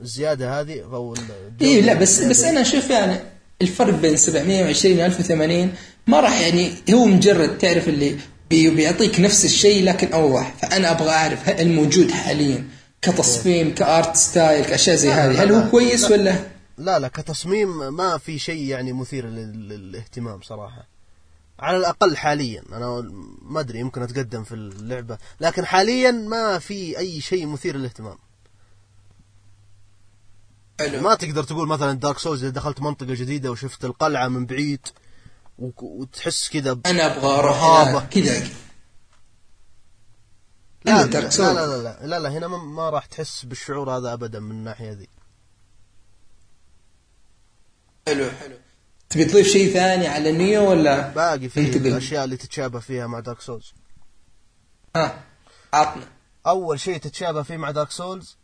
الزيادة 0.02 0.60
هذه 0.60 0.82
أو 0.82 1.14
اي 1.62 1.80
لا 1.80 1.94
بس. 1.94 2.20
بس 2.22 2.42
أنا 2.44 2.60
أشوف 2.60 2.90
يعني 2.90 3.35
الفرق 3.62 3.94
بين 3.94 4.16
720 4.16 4.98
و 5.00 5.04
1080 5.06 5.74
ما 6.06 6.20
راح 6.20 6.40
يعني 6.40 6.72
هو 6.94 7.04
مجرد 7.06 7.58
تعرف 7.58 7.88
اللي 7.88 8.16
بي 8.50 8.70
بيعطيك 8.70 9.20
نفس 9.20 9.44
الشيء 9.44 9.84
لكن 9.84 10.12
اوضح 10.12 10.54
فأنا 10.62 10.90
أبغى 10.90 11.10
أعرف 11.10 11.48
هل 11.48 11.60
الموجود 11.60 12.10
حاليا 12.10 12.68
كتصميم 13.02 13.74
ك 13.74 13.85
art 13.85 14.16
style 14.16 14.64
كأشياء 14.64 14.96
زي 14.96 15.10
هذه 15.10 15.42
هل. 15.42 15.52
هو 15.52 15.70
كويس 15.70 16.04
لا. 16.04 16.10
ولا؟ 16.10 16.36
لا 16.78 16.98
لا 16.98 17.08
كتصميم 17.08 17.94
ما 17.94 18.18
في 18.18 18.38
شيء 18.38 18.62
يعني 18.64 18.92
مثير 18.92 19.26
لل- 19.26 19.68
للاهتمام 19.68 20.40
صراحة. 20.42 20.88
على 21.60 21.76
الأقل 21.76 22.16
حاليا. 22.16 22.62
أنا 22.72 23.10
ما 23.42 23.60
أدري 23.60 23.78
يمكن 23.80 24.02
أتقدم 24.02 24.44
في 24.44 24.52
اللعبة. 24.54 25.18
لكن 25.40 25.64
حاليا 25.66 26.10
ما 26.10 26.58
في 26.58 26.98
أي 26.98 27.20
شيء 27.20 27.46
مثير 27.46 27.76
للاهتمام. 27.76 28.16
حلو. 30.80 31.00
ما 31.00 31.14
تقدر 31.14 31.42
تقول 31.44 31.68
مثلا 31.68 31.92
Dark 31.92 32.18
Souls 32.18 32.44
إذا 32.44 32.52
دخلت 32.52 32.80
منطقة 32.80 33.14
جديدة 33.14 33.50
وشفت 33.50 33.84
القلعة 33.84 34.28
من 34.28 34.46
بعيد 34.46 34.80
وتحس 35.58 36.48
كذا 36.48 36.72
ب- 36.72 36.86
أنا 36.86 37.06
أبغى 37.16 37.38
أروح 37.38 38.04
كذا. 38.04 38.48
لا 40.84 41.04
لا 41.06 41.30
Souls. 41.30 41.40
لا 41.40 41.52
لا 41.66 41.82
لا, 41.82 42.06
لا, 42.06 42.18
لا 42.18 42.28
هنا 42.28 42.48
ما, 42.48 42.56
ما 42.58 42.90
راح 42.90 43.06
تحس 43.06 43.44
بالشعور 43.44 43.90
هذا 43.96 44.12
ابدا 44.12 44.40
من 44.40 44.50
الناحية 44.50 44.92
ذي. 44.92 45.08
حلو 48.06 48.30
حلو. 48.30 48.56
تبي 49.08 49.24
تضيف 49.24 49.46
شيء 49.46 49.72
ثاني 49.72 50.06
على 50.06 50.32
Nioh 50.32 50.70
ولا 50.70 51.08
باقي 51.08 51.46
انتقل. 51.46 51.86
الأشياء 51.86 52.24
اللي 52.24 52.36
تتشابه 52.36 52.80
فيها 52.80 53.06
مع 53.06 53.20
Dark 53.20 53.40
Souls 53.40 53.72
ها 54.96 55.24
عطنا. 55.72 56.08
أول 56.46 56.80
شيء 56.80 56.96
تتشابه 56.98 57.42
فيه 57.42 57.56
مع 57.56 57.70
Dark 57.70 57.90
Souls 57.90 58.36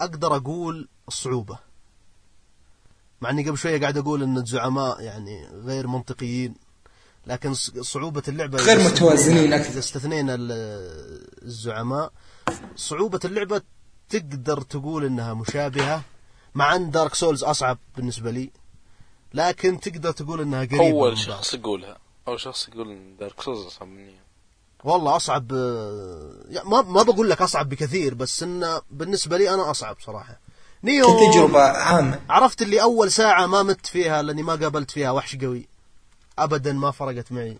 أقدر 0.00 0.36
أقول 0.36 0.88
الصعوبة 1.08 1.58
مع 3.20 3.30
إني 3.30 3.48
قبل 3.48 3.58
شوية 3.58 3.80
قاعد 3.80 3.98
أقول 3.98 4.22
إن 4.22 4.36
الزعماء 4.36 5.00
يعني 5.00 5.46
غير 5.46 5.86
منطقيين 5.86 6.54
لكن 7.26 7.54
ص- 7.54 7.70
صعوبة 7.80 8.22
اللعبة 8.28 8.58
غير 8.58 8.76
إذا 8.76 8.88
متوازنين 8.92 9.52
أكثر. 9.52 9.70
إذا 9.70 9.78
استثنينا 9.78 10.34
ال- 10.34 10.52
الزعماء 11.42 12.12
صعوبة 12.76 13.20
اللعبة 13.24 13.62
تقدر 14.08 14.60
تقول 14.60 15.04
إنها 15.04 15.34
مشابهة 15.34 16.02
مع 16.54 16.76
إن 16.76 16.90
Dark 16.90 17.14
Souls 17.14 17.44
أصعب 17.44 17.78
بالنسبة 17.96 18.30
لي 18.30 18.50
لكن 19.34 19.80
تقدر 19.80 20.10
تقول 20.12 20.44
من 20.44 20.54
أول 20.78 21.08
بعض. 21.10 21.14
شخص 21.14 21.54
يقولها 21.54 21.98
أول 22.28 22.40
شخص 22.40 22.68
يقول 22.68 22.90
إن 22.90 23.16
Dark 23.16 23.42
Souls 23.42 23.60
أصعب 23.66 23.88
من 23.88 23.97
Nioh 23.97 24.14
والله 24.84 25.16
أصعب 25.16 25.52
آه، 25.52 26.32
يعني 26.48 26.68
ما 26.68 26.82
ما 26.82 27.02
بقول 27.02 27.30
لك 27.30 27.42
أصعب 27.42 27.68
بكثير 27.68 28.14
بس 28.14 28.42
انه 28.42 28.82
بالنسبة 28.90 29.38
لي 29.38 29.54
أنا 29.54 29.70
أصعب 29.70 29.96
صراحة 30.00 30.40
Nioh 30.82 31.06
كتجربة 31.06 31.60
عامة. 31.62 32.20
عرفت 32.30 32.62
اللي 32.62 32.82
أول 32.82 33.12
ساعة 33.12 33.46
ما 33.46 33.62
مت 33.62 33.86
فيها 33.86 34.22
لأني 34.22 34.42
ما 34.42 34.54
قابلت 34.54 34.90
فيها 34.90 35.10
وحش 35.10 35.36
قوي. 35.36 35.68
ابدا 36.38 36.72
ما 36.72 36.90
فرقت 36.90 37.32
معي. 37.32 37.58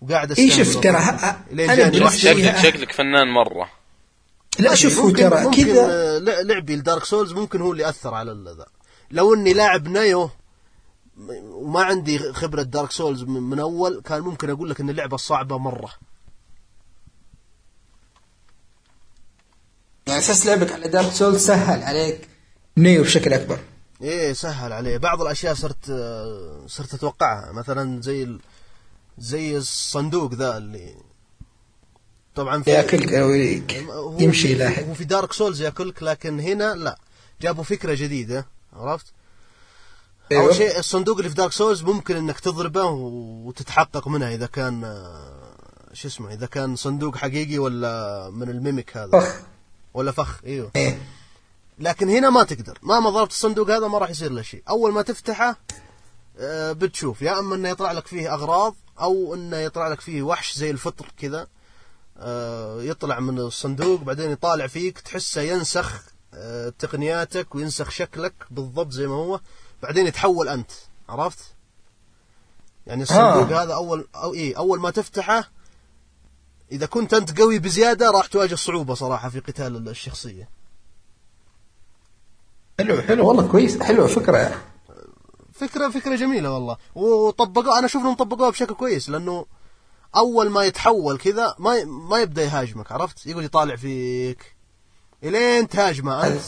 وقاعد 0.00 0.32
اي 0.32 0.48
استهبل 0.48 0.64
شوف 0.72 0.82
ترى 0.82 2.10
شكلك 2.10 2.56
شكلك 2.56 2.92
فنان 2.92 3.28
مرة. 3.28 3.70
لا 4.58 4.74
شوف 4.74 4.98
هو 4.98 5.10
ترى 5.10 5.50
كذا 5.56 5.86
آه، 5.90 6.18
لع- 6.18 6.40
لعبي 6.40 6.76
ل 6.76 6.82
Dark 6.82 7.04
Souls 7.04 7.32
ممكن 7.32 7.60
هو 7.60 7.72
اللي 7.72 7.88
اثر 7.88 8.14
على 8.14 8.54
ذا. 8.58 8.66
لو 9.10 9.34
إني 9.34 9.52
لاعب 9.52 9.88
Nioh 9.88 10.30
وما 11.42 11.82
عندي 11.82 12.18
خبرة 12.32 12.62
Dark 12.62 12.90
Souls 12.90 13.22
من, 13.22 13.42
من 13.42 13.60
أول 13.60 14.02
كان 14.04 14.20
ممكن 14.20 14.50
أقول 14.50 14.70
لك 14.70 14.80
إن 14.80 14.90
اللعبة 14.90 15.16
صعبة 15.16 15.58
مرة. 15.58 15.90
يعني 20.06 20.18
أساس 20.18 20.46
لعبك 20.46 20.72
على 20.72 20.88
Dark 20.88 21.12
Soul 21.12 21.40
سهل 21.40 21.82
عليك. 21.82 22.28
Nioh 22.80 23.02
بشكل 23.02 23.32
أكبر. 23.32 23.58
إيه 24.02 24.32
سهل 24.32 24.72
عليه. 24.72 24.96
بعض 24.98 25.22
الأشياء 25.22 25.54
صرت 25.54 25.84
صرت 26.66 26.94
أتوقعها. 26.94 27.52
مثلا 27.52 28.02
زي 28.02 28.22
ال... 28.22 28.40
زي 29.18 29.56
الصندوق 29.56 30.34
ذا 30.34 30.56
اللي 30.56 30.94
طبعا 32.34 32.62
في 32.62 32.70
يأكلك 32.70 33.12
أو 33.12 33.32
يمشي 34.18 34.54
لاحق 34.54 34.82
هو 34.82 34.94
في 34.94 35.04
Dark 35.04 35.32
Souls 35.32 35.62
يأكلك 35.62 36.02
لكن 36.02 36.40
هنا 36.40 36.74
لا. 36.74 36.98
جابوا 37.42 37.64
فكرة 37.64 37.94
جديدة 37.94 38.46
عرفت؟ 38.72 39.06
أيوة. 40.32 40.42
اول 40.42 40.54
شيء 40.54 40.78
الصندوق 40.78 41.16
اللي 41.16 41.28
في 41.28 41.34
Dark 41.34 41.52
Souls 41.52 41.82
ممكن 41.82 42.16
إنك 42.16 42.40
تضربه 42.40 42.84
وتتحقق 42.84 44.08
منها 44.08 44.34
إذا 44.34 44.46
كان 44.46 44.80
شو 45.92 46.08
اسمه 46.08 46.32
إذا 46.32 46.46
كان 46.46 46.76
صندوق 46.76 47.16
حقيقي 47.16 47.58
ولا 47.58 48.30
من 48.30 48.50
ال 48.50 48.58
mimic 48.58 48.96
هذا. 48.96 49.20
فخ. 49.20 49.34
ولا 49.94 50.12
فخ 50.12 50.40
إيوه. 50.44 50.70
إيه. 50.76 50.98
لكن 51.80 52.08
هنا 52.08 52.30
ما 52.30 52.42
تقدر. 52.42 52.78
مهما 52.82 53.10
ضربت 53.10 53.30
الصندوق 53.30 53.70
هذا 53.70 53.88
ما 53.88 53.98
راح 53.98 54.10
يصير 54.10 54.32
له 54.32 54.42
شيء. 54.42 54.62
أول 54.68 54.92
ما 54.92 55.02
تفتحه 55.02 55.56
آه، 56.38 56.72
بتشوف. 56.72 57.22
يا 57.22 57.38
أما 57.38 57.54
إنه 57.54 57.68
يطلع 57.68 57.92
لك 57.92 58.06
فيه 58.06 58.34
أغراض 58.34 58.74
أو 59.00 59.34
إنه 59.34 59.56
يطلع 59.56 59.88
لك 59.88 60.00
فيه 60.00 60.22
وحش 60.22 60.56
زي 60.56 60.70
الفطر 60.70 61.12
كذا. 61.16 61.46
آه، 62.18 62.82
يطلع 62.82 63.20
من 63.20 63.38
الصندوق 63.38 64.00
بعدين 64.00 64.30
يطالع 64.30 64.66
فيك 64.66 65.00
تحسه 65.00 65.40
ينسخ 65.40 66.02
آه، 66.34 66.72
تقنياتك 66.78 67.54
وينسخ 67.54 67.90
شكلك 67.90 68.34
بالضبط 68.50 68.90
زي 68.90 69.06
ما 69.06 69.14
هو. 69.14 69.40
بعدين 69.82 70.06
يتحول 70.06 70.48
أنت. 70.48 70.70
عرفت؟ 71.08 71.38
يعني 72.86 73.02
الصندوق 73.02 73.52
آه. 73.52 73.62
هذا 73.62 73.74
أول 73.74 74.08
أو 74.14 74.34
إيه 74.34 74.56
أول 74.58 74.80
ما 74.80 74.90
تفتحه 74.90 75.50
إذا 76.72 76.86
كنت 76.86 77.14
أنت 77.14 77.40
قوي 77.40 77.58
بزيادة 77.58 78.10
راح 78.10 78.26
تواجه 78.26 78.54
صعوبة 78.54 78.94
صراحة 78.94 79.28
في 79.28 79.40
قتال 79.40 79.88
الشخصية. 79.88 80.59
حلو 82.80 83.02
حلو 83.02 83.28
والله 83.28 83.46
كويس 83.46 83.82
حلوة 83.82 84.06
فكرة. 84.06 84.62
فكرة 85.52 85.88
فكرة 85.88 86.16
جميلة 86.16 86.54
والله. 86.54 86.76
وطبقوا 86.94 87.78
أنا 87.78 87.86
أشوف 87.86 88.02
إنهم 88.02 88.14
طبقوها 88.14 88.50
بشكل 88.50 88.74
كويس 88.74 89.10
لأنه 89.10 89.46
أول 90.16 90.50
ما 90.50 90.64
يتحول 90.64 91.18
كذا 91.18 91.54
ما 91.58 91.84
ما 91.84 92.18
يبدأ 92.18 92.42
يهاجمك 92.42 92.92
عرفت؟ 92.92 93.26
يقعد 93.26 93.44
يطالع 93.44 93.76
فيك. 93.76 94.56
إلين 95.24 95.68
تهاجمه 95.68 96.26
أنت 96.26 96.40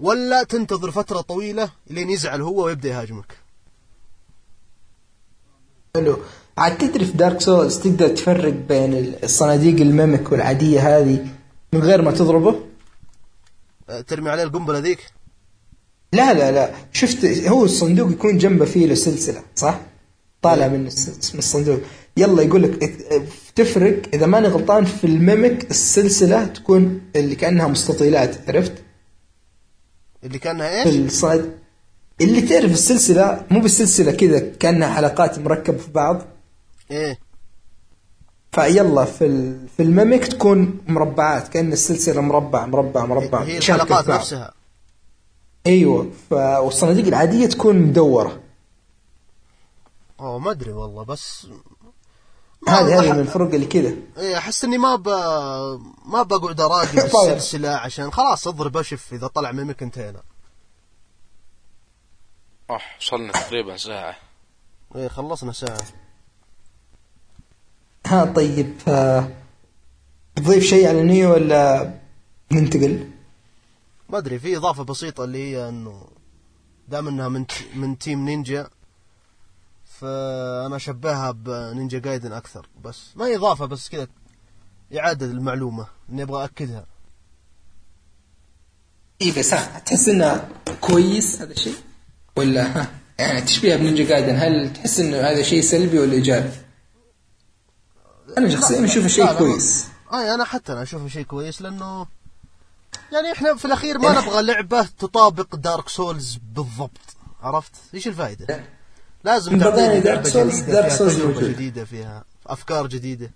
ولا 0.00 0.42
تنتظر 0.42 0.90
فترة 0.90 1.20
طويلة 1.20 1.70
لين 1.86 2.10
يزعل 2.10 2.42
هو 2.42 2.64
ويبدأ 2.64 2.88
يهاجمك. 2.88 3.36
حلو. 5.96 6.18
عاد 6.58 6.78
تدري 6.78 7.04
في 7.04 7.12
Dark 7.12 7.40
Souls 7.40 7.78
تقدر 7.78 8.08
تفرق 8.08 8.52
بين 8.52 9.14
الصناديق 9.22 9.80
ال 9.80 9.89
mimic 9.89 10.32
والعادية 10.32 10.98
هذه 10.98 11.26
من 11.72 11.80
غير 11.80 12.02
ما 12.02 12.10
تضربه؟ 12.10 12.60
أه، 13.90 14.00
ترمي 14.00 14.30
عليه 14.30 14.42
القنبلة 14.42 14.78
ذيك؟ 14.78 15.19
لا 16.12 16.34
لا 16.34 16.50
لا 16.50 16.70
شفت 16.92 17.24
هو 17.24 17.64
الصندوق 17.64 18.10
يكون 18.10 18.38
جنبه 18.38 18.64
فيه 18.64 18.86
له 18.86 18.94
سلسلة 18.94 19.42
صح؟ 19.56 19.80
طالع 20.42 20.68
من 20.68 20.80
من 21.32 21.38
الصندوق 21.38 21.80
يلا 22.16 22.42
يقول 22.42 22.62
لك 22.62 22.92
تفرق 23.54 24.02
إذا 24.14 24.26
ماني 24.26 24.48
غلطان 24.48 24.84
في 24.84 25.04
ال 25.04 25.15
mimic 25.15 25.70
السلسلة 25.70 26.44
تكون 26.44 27.00
اللي 27.16 27.34
كأنها 27.34 27.68
مستطيلات 27.68 28.48
عرفت؟ 28.48 28.72
اللي 30.24 30.38
كأنها 30.38 30.84
في 30.84 30.88
إيش؟ 30.88 30.96
الصناديق 30.96 31.50
اللي 32.20 32.40
تعرف 32.40 32.72
السلسلة 32.72 33.44
مو 33.50 33.60
بالسلسلة 33.60 34.12
كذا 34.12 34.38
كأنها 34.38 34.94
حلقات 34.94 35.38
مركبة 35.38 35.78
في 35.78 35.90
بعض 35.90 36.22
إيه 36.90 37.18
فيلا 38.52 39.04
في. 39.04 39.54
في 39.76 39.82
الميمك 39.82 40.26
تكون 40.26 40.78
مربعات 40.88 41.48
كأن 41.48 41.72
السلسلة 41.72 42.20
مربع 42.20 42.66
مربع 42.66 43.06
مربع 43.06 43.42
هي 43.42 43.58
الحلقات 43.58 44.04
في. 44.04 44.10
نفسها 44.10 44.52
أيوه 45.66 46.10
ف... 46.30 46.32
والصناديق 46.32 47.06
العادية 47.06 47.46
تكون 47.46 47.76
مدورة. 47.76 48.40
أوه 50.20 50.38
ما 50.38 50.50
أدري 50.50 50.72
والله 50.72 51.04
بس 51.04 51.46
هذه 52.68 53.00
هذه 53.00 53.12
من 53.12 53.18
الفروق 53.20 53.54
اللي 53.54 53.66
كذا. 53.66 53.94
إيه 54.18 54.38
أحس 54.38 54.64
إني 54.64 54.78
ما 54.78 54.96
ب 54.96 55.08
ما 56.06 56.22
بقعد 56.22 56.60
أراقب 56.60 56.98
طيب. 57.22 57.32
السلسلة 57.36 57.68
عشان 57.68 58.12
خلاص 58.12 58.48
أضرب 58.48 58.76
أشف 58.76 59.12
إذا 59.12 59.26
طلع 59.26 59.52
ميمك 59.52 59.82
انتهينا 59.82 60.22
آه 62.70 62.80
وصلنا 63.00 63.32
تقريبا 63.32 63.76
ساعة. 63.76 64.16
إيه 64.96 65.08
خلصنا 65.08 65.52
ساعة. 65.52 65.80
ها 68.06 68.24
طيب 68.24 68.78
ف... 68.78 68.90
تضيف 70.36 70.64
شيء 70.64 70.88
على 70.88 71.02
نيو 71.02 71.32
ولا 71.32 71.94
ننتقل؟ 72.52 73.10
ما 74.10 74.18
أدري 74.18 74.38
في 74.38 74.56
إضافة 74.56 74.82
بسيطة 74.82 75.24
اللي 75.24 75.38
هي 75.38 75.68
إنه 75.68 76.06
دام 76.88 77.08
إنها 77.08 77.28
من 77.28 77.44
من 77.74 77.98
تيم 77.98 78.24
نينجا 78.24 78.70
فأنا 79.84 80.76
أشبهها 80.76 81.30
بنينجا 81.30 81.98
جايدن 81.98 82.32
أكثر 82.32 82.66
بس 82.84 83.16
ما 83.16 83.26
هي 83.26 83.36
إضافة 83.36 83.66
بس 83.66 83.88
كذا 83.88 84.08
إعادة 84.98 85.26
المعلومة 85.26 85.86
إني 86.10 86.22
أبغى 86.22 86.44
اكدها 86.44 86.86
إي 89.22 89.30
بس 89.30 89.50
تحس 89.86 90.08
انه 90.08 90.48
كويس 90.80 91.42
هذا 91.42 91.52
الشيء؟ 91.52 91.74
ولا 92.36 92.80
ها 92.80 93.00
يعني 93.18 93.40
تشبيها 93.40 93.76
ب 93.76 93.81
Ninja 93.81 94.04
Gaiden 94.04 94.36
هل 94.36 94.72
تحس 94.72 95.00
إنه 95.00 95.16
هذا 95.16 95.42
شيء 95.42 95.62
سلبي 95.62 95.98
ولا 95.98 96.12
إيجابي؟ 96.12 96.50
أنا 98.38 98.48
شخصيا 98.48 98.84
أشوفه 98.84 99.08
شيء 99.08 99.32
كويس 99.32 99.86
اي 100.12 100.34
أنا 100.34 100.44
حتى 100.44 100.72
أنا 100.72 100.82
أشوفه 100.82 101.08
شيء 101.08 101.24
كويس 101.24 101.62
لأنه 101.62 102.06
يعني 103.12 103.32
إحنا 103.32 103.54
في 103.56 103.64
الأخير 103.64 103.98
ما 103.98 104.20
نبغى 104.20 104.42
لعبة 104.42 104.82
تطابق 104.98 105.56
Dark 105.56 105.88
Souls 105.88 106.38
بالضبط. 106.54 106.90
عرفت؟ 107.42 107.72
إيش 107.94 108.08
الفائدة؟ 108.08 108.64
لازم 109.24 109.52
من 109.52 109.60
تعطيني 109.60 110.00
بداية 110.00 110.14
لعبة 110.14 110.30
Souls- 110.30 110.36
جديده 110.36 110.88
فيها 110.88 111.08
تجربة. 111.08 111.48
جديدة 111.48 111.84
فيها 111.84 112.24
أفكار 112.46 112.86
جديدة. 112.86 113.30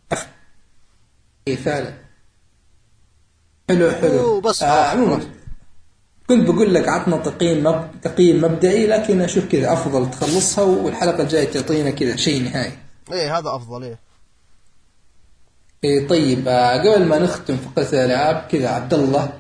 اي 1.49 1.57
فعلا. 1.57 1.95
حلو 3.69 3.91
حلو. 3.91 4.37
وبس 4.37 4.63
آه. 4.63 4.85
عموما. 4.91 5.31
كنت 6.29 6.49
بقول 6.51 6.75
لك 6.75 6.89
عطنا 6.89 7.17
تقييم 7.17 7.65
مب... 7.65 7.91
تقييم 8.03 8.45
مبدئي 8.45 8.87
لكن 8.87 9.21
أشوف 9.21 9.45
كذا 9.45 9.73
أفضل 9.73 10.11
تخلصها 10.11 10.65
والحلقة 10.65 11.23
الجاية 11.23 11.53
تعطينا 11.53 11.91
كذا 11.91 12.17
شيء 12.17 12.43
نهائي. 12.43 12.79
إيه 13.13 13.39
هذا 13.39 13.55
أفضل 13.57 13.85
إيه. 13.85 13.99
إيه 15.85 16.09
طيب 16.09 16.49
آه 16.49 16.79
قبل 16.81 17.05
ما 17.07 17.19
نختم 17.19 17.57
فقرة 17.57 17.89
الألعاب 17.89 18.49
كذا 18.51 18.69
عبد 18.69 18.95
الله 18.95 19.33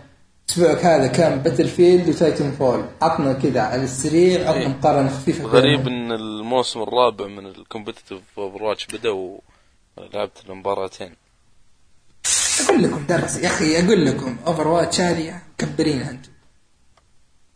اسبوعك 0.50 0.84
هذا 0.84 1.06
كان 1.06 1.38
Battlefield 1.38 2.52
و 2.52 2.56
Titanfall 2.56 2.84
عطنا 3.02 3.32
كذا 3.32 3.60
على 3.60 3.84
السريع 3.84 4.48
عطنا 4.48 4.60
إيه. 4.60 4.68
مقارنة 4.68 5.08
خفيفة 5.08 5.44
غريب. 5.44 5.88
إن 5.88 6.12
الموسم 6.12 6.82
الرابع 6.82 7.26
من 7.26 7.46
ال 7.46 8.20
competitive 8.38 8.62
Overwatch 8.62 8.86
بدأ 8.86 9.10
ولعبت 9.10 10.44
المباراتين 10.48 11.16
أقول 12.60 12.82
لكم 12.82 13.06
درس 13.06 13.36
يا 13.36 13.46
أخي 13.46 13.84
أقول 13.86 14.06
لكم 14.06 14.36
Overwatch 14.46 15.00
هذه 15.00 15.42
مكبرينها 15.52 16.10
أنتم 16.10 16.30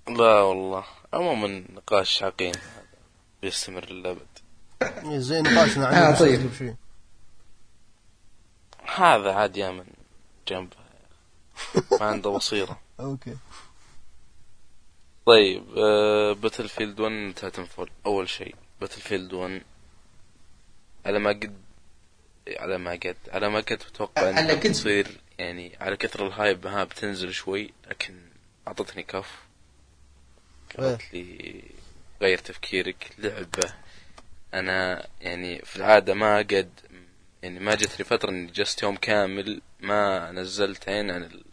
لا 0.09 0.41
والله 0.41 0.85
عموما 1.13 1.65
نقاش 1.77 2.23
عقيم 2.23 2.53
بيستمر 3.43 3.93
للأبد 3.93 4.27
إيه، 4.83 5.19
زي 5.19 5.41
نقاشنا 5.41 5.87
عن 5.87 5.95
آه، 5.95 6.19
طيب. 6.19 6.75
هذا 8.97 9.33
عاد 9.33 9.57
يا 9.57 9.71
من 9.71 9.85
جنبه 10.49 10.77
ما 12.01 12.07
عنده 12.07 12.31
بصيرة. 12.31 12.81
أوكي. 13.01 13.37
طيب 15.27 15.65
Battlefield 16.41 17.01
1 17.01 17.35
Titanfall 17.37 17.91
أول 18.07 18.29
شيء 18.29 18.55
Battlefield 18.81 19.33
1 19.33 19.63
على 21.07 21.19
ما 21.19 21.31
قد 21.31 21.57
على 22.49 22.79
ما 22.79 22.91
قد 22.91 23.17
على 23.29 23.49
ما 23.49 23.65
على 24.17 24.31
إنها 24.31 24.55
قد. 24.55 24.67
بتصير 24.67 25.21
يعني 25.39 25.77
على 25.81 25.97
كثر 25.97 26.27
ال 26.27 26.35
hype 26.35 26.67
ها 26.67 26.85
بتنزل 26.85 27.33
شوي 27.33 27.73
لكن 27.91 28.15
أعطتني 28.69 29.03
كف. 29.03 29.39
قالت 30.79 31.15
لي 31.15 31.63
غير 32.23 32.39
تفكيرك 32.39 33.11
لعبة. 33.19 33.75
أنا 34.55 35.07
يعني 35.21 35.59
في 35.65 35.77
العادة 35.77 36.15
ما 36.15 36.39
قد 36.39 36.71
يعني 37.43 37.61
ما 37.61 37.75
جت 37.75 37.99
لي 37.99 38.05
فترة 38.05 38.31
إني 38.31 38.51
جلست 38.51 38.83
يوم 38.83 38.97
كامل 38.97 39.61
ما 39.81 40.33
نزلت 40.33 40.89
عين 40.89 41.11
عن 41.11 41.23
ال... 41.23 41.45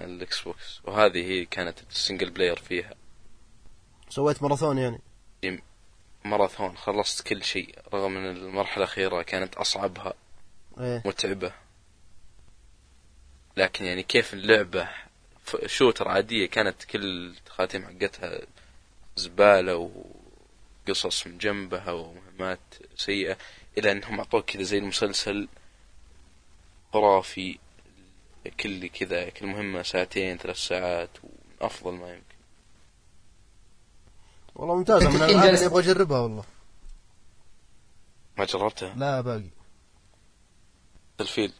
عن 0.00 0.10
ال 0.10 0.40
Xbox 0.42 0.80
وهذه 0.84 1.18
هي 1.30 1.44
كانت 1.46 1.78
ال 1.90 1.96
single 1.96 2.30
player 2.30 2.56
فيها. 2.56 2.94
سويت 4.08 4.42
ماراثون 4.42 4.78
يعني. 4.78 4.98
ماراثون. 6.24 6.76
خلصت 6.76 7.26
كل 7.26 7.44
شيء 7.44 7.78
رغم 7.94 8.16
إن 8.16 8.26
المرحلة 8.36 8.76
الأخيرة 8.84 9.22
كانت 9.22 9.54
أصعبها 9.54 10.14
إيه. 10.80 11.02
متعبة. 11.04 11.52
لكن 13.56 13.84
يعني 13.84 14.02
كيف 14.02 14.34
اللعبة 14.34 14.88
ف- 15.44 15.66
شوتر 15.66 16.08
عادية 16.08 16.46
كانت 16.46 16.84
كل 16.84 17.32
الخاتم 17.46 17.84
حقتها 17.86 18.40
زبالة 19.16 19.90
وقصص 20.88 21.26
من 21.26 21.38
جنبها 21.38 21.92
ومهمات 21.92 22.60
سيئة 22.96 23.36
إلى 23.78 23.92
أنهم 23.92 24.18
أعطوك 24.18 24.44
كذا 24.44 24.62
زي 24.62 24.78
المسلسل 24.78 25.48
خرافي. 26.92 27.58
كل 28.60 28.88
كذا 28.88 29.28
كل 29.28 29.46
مهمة 29.46 29.82
ساعتين 29.82 30.36
ثلاث 30.38 30.56
ساعات 30.56 31.10
ومن 31.24 31.32
أفضل 31.60 31.92
ما 31.92 32.08
يمكن. 32.08 32.24
والله 34.54 34.74
ممتازة 34.74 35.10
من 35.10 35.18
جالس- 35.18 35.32
اللي 35.44 35.66
أبغى 35.66 35.80
أجربها 35.82 36.18
والله. 36.20 36.44
ما 38.38 38.44
جربتها؟ 38.44 38.94
لا 38.94 39.20
باقي. 39.20 39.50
ال 41.20 41.25
Field 41.25 41.52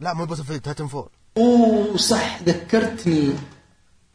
لا 0.00 0.14
مو 0.14 0.24
Battlefield 0.24 0.60
Titanfall 0.60 1.08
أوه 1.36 1.96
صح 1.96 2.42
ذكرتني. 2.42 3.34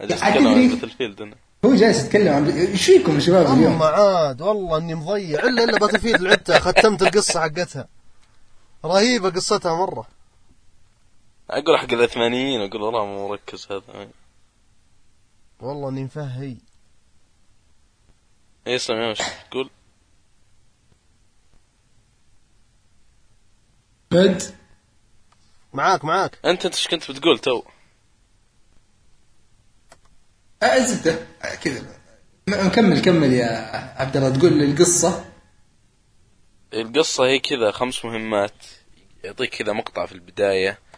جالس 0.02 0.24
عاد 0.24 0.32
أتكلم 0.38 0.48
عن 0.48 1.34
هو 1.66 1.76
جالس 1.76 2.06
يتكلم 2.06 2.34
عن 2.34 2.50
إيش 2.50 2.86
فيكم 2.86 3.16
يا 3.16 3.20
شباب 3.20 3.46
أما 3.46 3.56
اليوم؟ 3.56 3.84
عاد 3.84 4.42
والله 4.42 4.78
إني 4.78 4.96
مضيع. 4.96 5.40
إلا 5.44 5.64
إلا 5.64 5.78
Battlefield 5.80 6.22
لعبتها 6.22 6.60
ختمت 6.60 7.02
القصة 7.02 7.42
حقتها. 7.42 7.88
رهيبة 8.86 9.30
قصتها 9.30 9.76
مرة. 9.76 10.08
أقول 11.52 11.78
حق 11.78 11.94
الثمانينيين 11.94 12.62
أقول 12.62 12.82
والله 12.82 13.06
مو 13.06 13.30
مركز 13.30 13.68
هذا. 13.72 14.10
والله 15.60 15.90
إني 15.90 16.04
مفهي. 16.04 16.56
إيش 18.68 18.82
سامي 18.82 19.12
وش 19.12 19.22
تقول؟ 19.52 19.70
مد 24.12 24.42
معاك 25.74 26.06
معاك. 26.06 26.38
أنت 26.46 26.66
أنت 26.66 26.76
إيش 26.76 26.88
كنت 26.88 27.12
بتقول 27.12 27.40
تو؟ 27.40 27.64
زبده 30.64 31.28
آه، 31.44 31.56
كذا. 31.56 32.02
كمل 32.70 33.02
كمل 33.02 33.34
يا 33.34 33.48
عبد 34.02 34.18
الله. 34.18 34.38
تقول 34.38 34.54
لي 34.54 34.66
القصة. 34.66 35.26
القصة 36.74 37.24
هي 37.26 37.40
كذا 37.40 37.72
خمس 37.72 38.06
مهمات. 38.06 38.66
يعطيك 39.24 39.56
كذا 39.56 39.74
مقطع 39.74 40.06
في 40.06 40.12
البداية. 40.12 40.70
آه، 40.70 40.91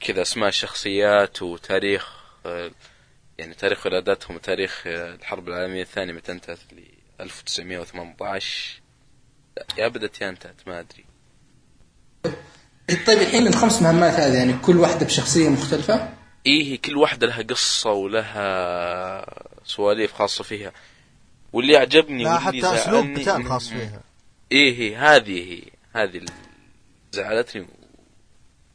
كذا 0.00 0.22
أسماء 0.22 0.48
الشخصيات 0.48 1.42
وتاريخ 1.42 2.22
يعني 3.38 3.54
تاريخ 3.54 3.86
ولادتهم 3.86 4.36
وتاريخ 4.36 4.82
الحرب 4.86 5.48
العالمية 5.48 5.82
الثانية 5.82 6.12
متى 6.12 6.32
انتهت 6.32 6.58
ل 6.72 6.82
1918 7.20 8.80
لا، 9.56 9.66
يا 9.78 9.88
بدت 9.88 10.20
يا 10.20 10.28
انتهت 10.28 10.54
ما 10.66 10.80
أدري. 10.80 11.04
طيب 13.06 13.18
الحين 13.18 13.46
الخمس 13.46 13.82
مهمات 13.82 14.12
هذه 14.12 14.36
يعني 14.36 14.52
كل 14.52 14.76
واحدة 14.76 15.06
بشخصية 15.06 15.48
مختلفة؟ 15.48 16.08
إيه 16.46 16.80
كل 16.80 16.96
واحدة 16.96 17.26
لها 17.26 17.42
قصة 17.42 17.90
ولها 17.92 19.24
سواليف 19.64 20.12
خاصة 20.12 20.44
فيها. 20.44 20.72
واللي 21.52 21.76
عجبني 21.76 22.24
لا 22.24 22.34
واللي 22.34 22.62
حتى 22.62 22.74
أسلوب 22.74 23.16
قتال 23.16 23.46
خاص 23.46 23.68
فيها. 23.68 24.00
إيه 24.52 24.78
هي 24.78 24.96
هذه 24.96 25.52
هي 25.52 25.62
هذه 25.92 26.16
اللي 26.16 26.32
زعلتني 27.12 27.66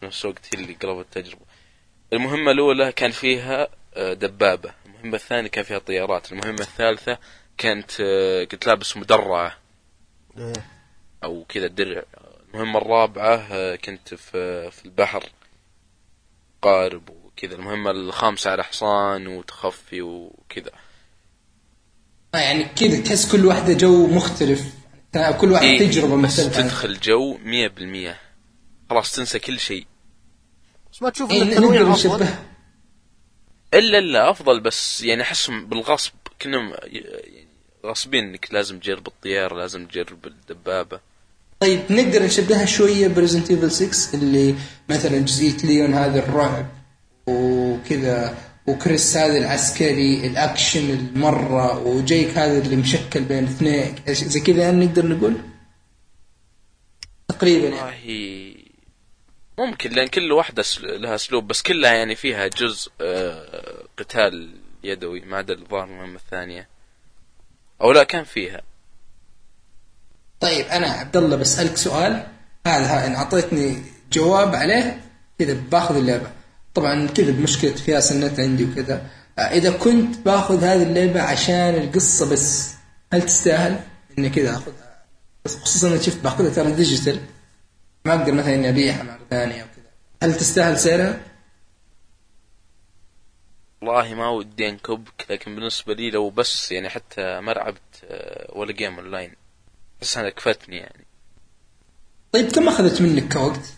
نفس 0.04 0.26
الوقت 0.26 0.56
هي 0.56 0.62
اللي 0.62 0.74
قلبت 0.74 1.18
التجربة. 1.18 1.42
المهمة 2.14 2.52
الأولى 2.52 2.92
كان 2.92 3.12
فيها 3.12 3.68
آه، 3.96 4.14
دبابة. 4.14 4.74
المهمة 4.86 5.16
الثانية 5.16 5.50
كان 5.50 5.64
فيها 5.64 5.80
طيارات. 5.80 6.32
المهمة 6.32 6.60
الثالثة 6.62 7.18
كانت 7.58 7.92
آه، 8.02 8.44
كنت 8.44 8.68
لابس 8.68 8.98
مدرعة. 8.98 9.58
إيه. 10.38 10.54
أو 11.24 11.46
كذا 11.50 11.68
درع. 11.68 12.04
المهمة 12.54 12.78
الرابعة 12.80 13.48
آه، 13.52 13.76
كنت 13.76 14.14
في 14.14 14.72
في 14.72 14.86
البحر. 14.86 15.24
قارب 16.62 17.10
وكذا. 17.10 17.56
المهمة 17.56 17.92
الخامسة 17.92 18.52
على 18.52 18.64
حصان 18.64 19.28
وتخفي 19.28 20.02
وكذا. 20.02 20.72
يعني 22.34 22.64
كذا 22.64 23.04
تحس 23.04 23.32
كل 23.32 23.46
واحدة 23.46 23.74
جو 23.74 24.08
مختلف. 24.08 24.74
كل 25.42 25.52
واحد 25.52 25.64
إيه 25.66 25.80
تجربة 25.80 26.22
بس 26.22 26.40
مختلفة. 26.40 26.62
تدخل 26.62 27.00
جو 27.00 27.38
مية 27.38 27.68
بالمية. 27.68 28.20
خلاص 28.90 29.16
تنسى 29.16 29.40
كل 29.40 29.60
شيء. 29.60 29.86
بس 30.94 31.02
ما 31.02 31.10
تشوف 31.10 31.32
إيه 31.32 31.42
ان 31.42 31.48
التنويع 31.48 31.82
نقدر 31.82 31.94
أفضل. 31.94 32.24
نشبه 32.24 32.36
إلا 33.74 34.00
إلا 34.00 34.30
أفضل 34.30 34.60
بس 34.60 35.02
يعني 35.02 35.22
أحسهم 35.22 35.66
بالغصب. 35.66 36.12
يعني 36.46 37.48
غاصبين 37.86 38.24
إنك 38.24 38.54
لازم 38.54 38.80
تجرب 38.80 39.08
الطيارة 39.08 39.56
لازم 39.56 39.86
تجرب 39.86 40.26
الدبابة. 40.26 41.00
طيب 41.60 41.80
نقدر 41.90 42.24
نشبهها 42.24 42.66
شوية 42.66 43.08
ب 43.08 43.13
Resident 43.13 43.52
Evil 43.52 43.72
6 43.72 44.18
اللي 44.18 44.56
مثلا 44.90 45.18
جزئية 45.20 45.58
ليون 45.58 45.94
هذا 45.94 46.20
الرعب 46.20 46.68
وكذا 47.28 48.38
وكريس 48.68 49.18
هذا 49.18 49.38
العسكري 49.38 50.28
الأكشن 50.28 50.90
المرة 50.90 51.80
وجيك 51.88 52.38
هذا 52.38 52.58
اللي 52.58 52.76
مشكل 52.76 53.24
بين 53.24 53.44
اثنين. 53.44 53.96
زي 54.08 54.40
كذا 54.40 54.72
نقدر 54.72 55.08
نقول؟ 55.08 55.36
تقريبا 57.28 57.68
يعني. 57.68 57.82
والله 57.82 58.47
ممكن 59.60 59.92
لأن 59.92 60.08
كل 60.08 60.32
واحدة 60.32 60.64
لها 60.82 61.16
أسلوب 61.16 61.48
بس 61.48 61.62
كلها 61.62 61.94
يعني 61.94 62.16
فيها 62.16 62.48
جزء 62.48 62.92
آه، 63.02 63.84
قتال 63.98 64.56
يدوي 64.84 65.20
ما 65.20 65.38
عدا 65.38 65.54
الظاهر 65.54 65.84
المهمه 65.84 66.16
الثانية. 66.16 66.68
أو 67.82 67.92
لا 67.92 68.04
كان 68.04 68.24
فيها. 68.24 68.62
طيب 70.40 70.66
أنا 70.66 70.88
عبد 70.88 71.18
الله 71.18 71.36
بسألك 71.36 71.78
سؤال. 71.78 72.28
هذا 72.68 73.08
إن 73.08 73.16
أعطيتني 73.16 73.84
جواب 74.12 74.56
عليه 74.56 75.02
كذا 75.40 75.54
باخذ 75.54 75.96
اللعبة. 75.96 76.32
طبعا 76.74 77.08
كذا 77.08 77.32
بمشكلة 77.32 77.72
فياس 77.72 78.12
النت 78.12 78.40
عندي 78.40 78.66
وكذا. 78.66 79.10
آه، 79.40 79.42
إذا 79.42 79.72
كنت 79.72 80.18
باخذ 80.18 80.64
هذه 80.64 80.84
اللعبة 80.84 81.22
عشان 81.22 81.76
القصة 81.76 82.30
بس 82.30 82.74
هل 83.14 83.22
تستاهل 83.22 83.80
إني 84.18 84.30
كذا 84.30 84.52
آخذها؟ 84.52 85.04
خصوصا 85.48 85.88
إني 85.88 86.04
شفت 86.04 86.18
باخذها 86.24 86.50
ترى 86.50 86.72
digital 86.72 87.20
ما 88.08 88.14
أقدر 88.14 88.34
مثلا 88.34 88.56
إني 88.56 88.70
ابيعها 88.70 89.04
مره 89.04 89.20
ثانية 89.30 89.62
أو 89.62 89.68
كذا 89.76 89.92
هل 90.24 90.36
تستاهل 90.36 90.78
سعرها؟ 90.78 91.22
والله 93.82 94.14
ما 94.14 94.30
ودي 94.30 94.70
انكبك 94.70 95.26
لكن 95.30 95.56
بالنسبة 95.56 95.94
لي 95.94 96.12
لو 96.12 96.30
بس 96.30 96.72
يعني 96.72 96.90
حتى 96.90 97.40
ما 97.40 97.52
لعبت 97.52 98.04
آه، 98.04 98.58
ولا 98.58 98.72
game 98.72 99.00
online 99.00 99.36
بس 100.02 100.18
أنا 100.18 100.30
كفتني 100.30 100.78
يعني 100.78 101.06
طيب 102.32 102.52
كم 102.52 102.68
أخذت 102.68 103.02
منك 103.02 103.34
كوقت؟ 103.34 103.74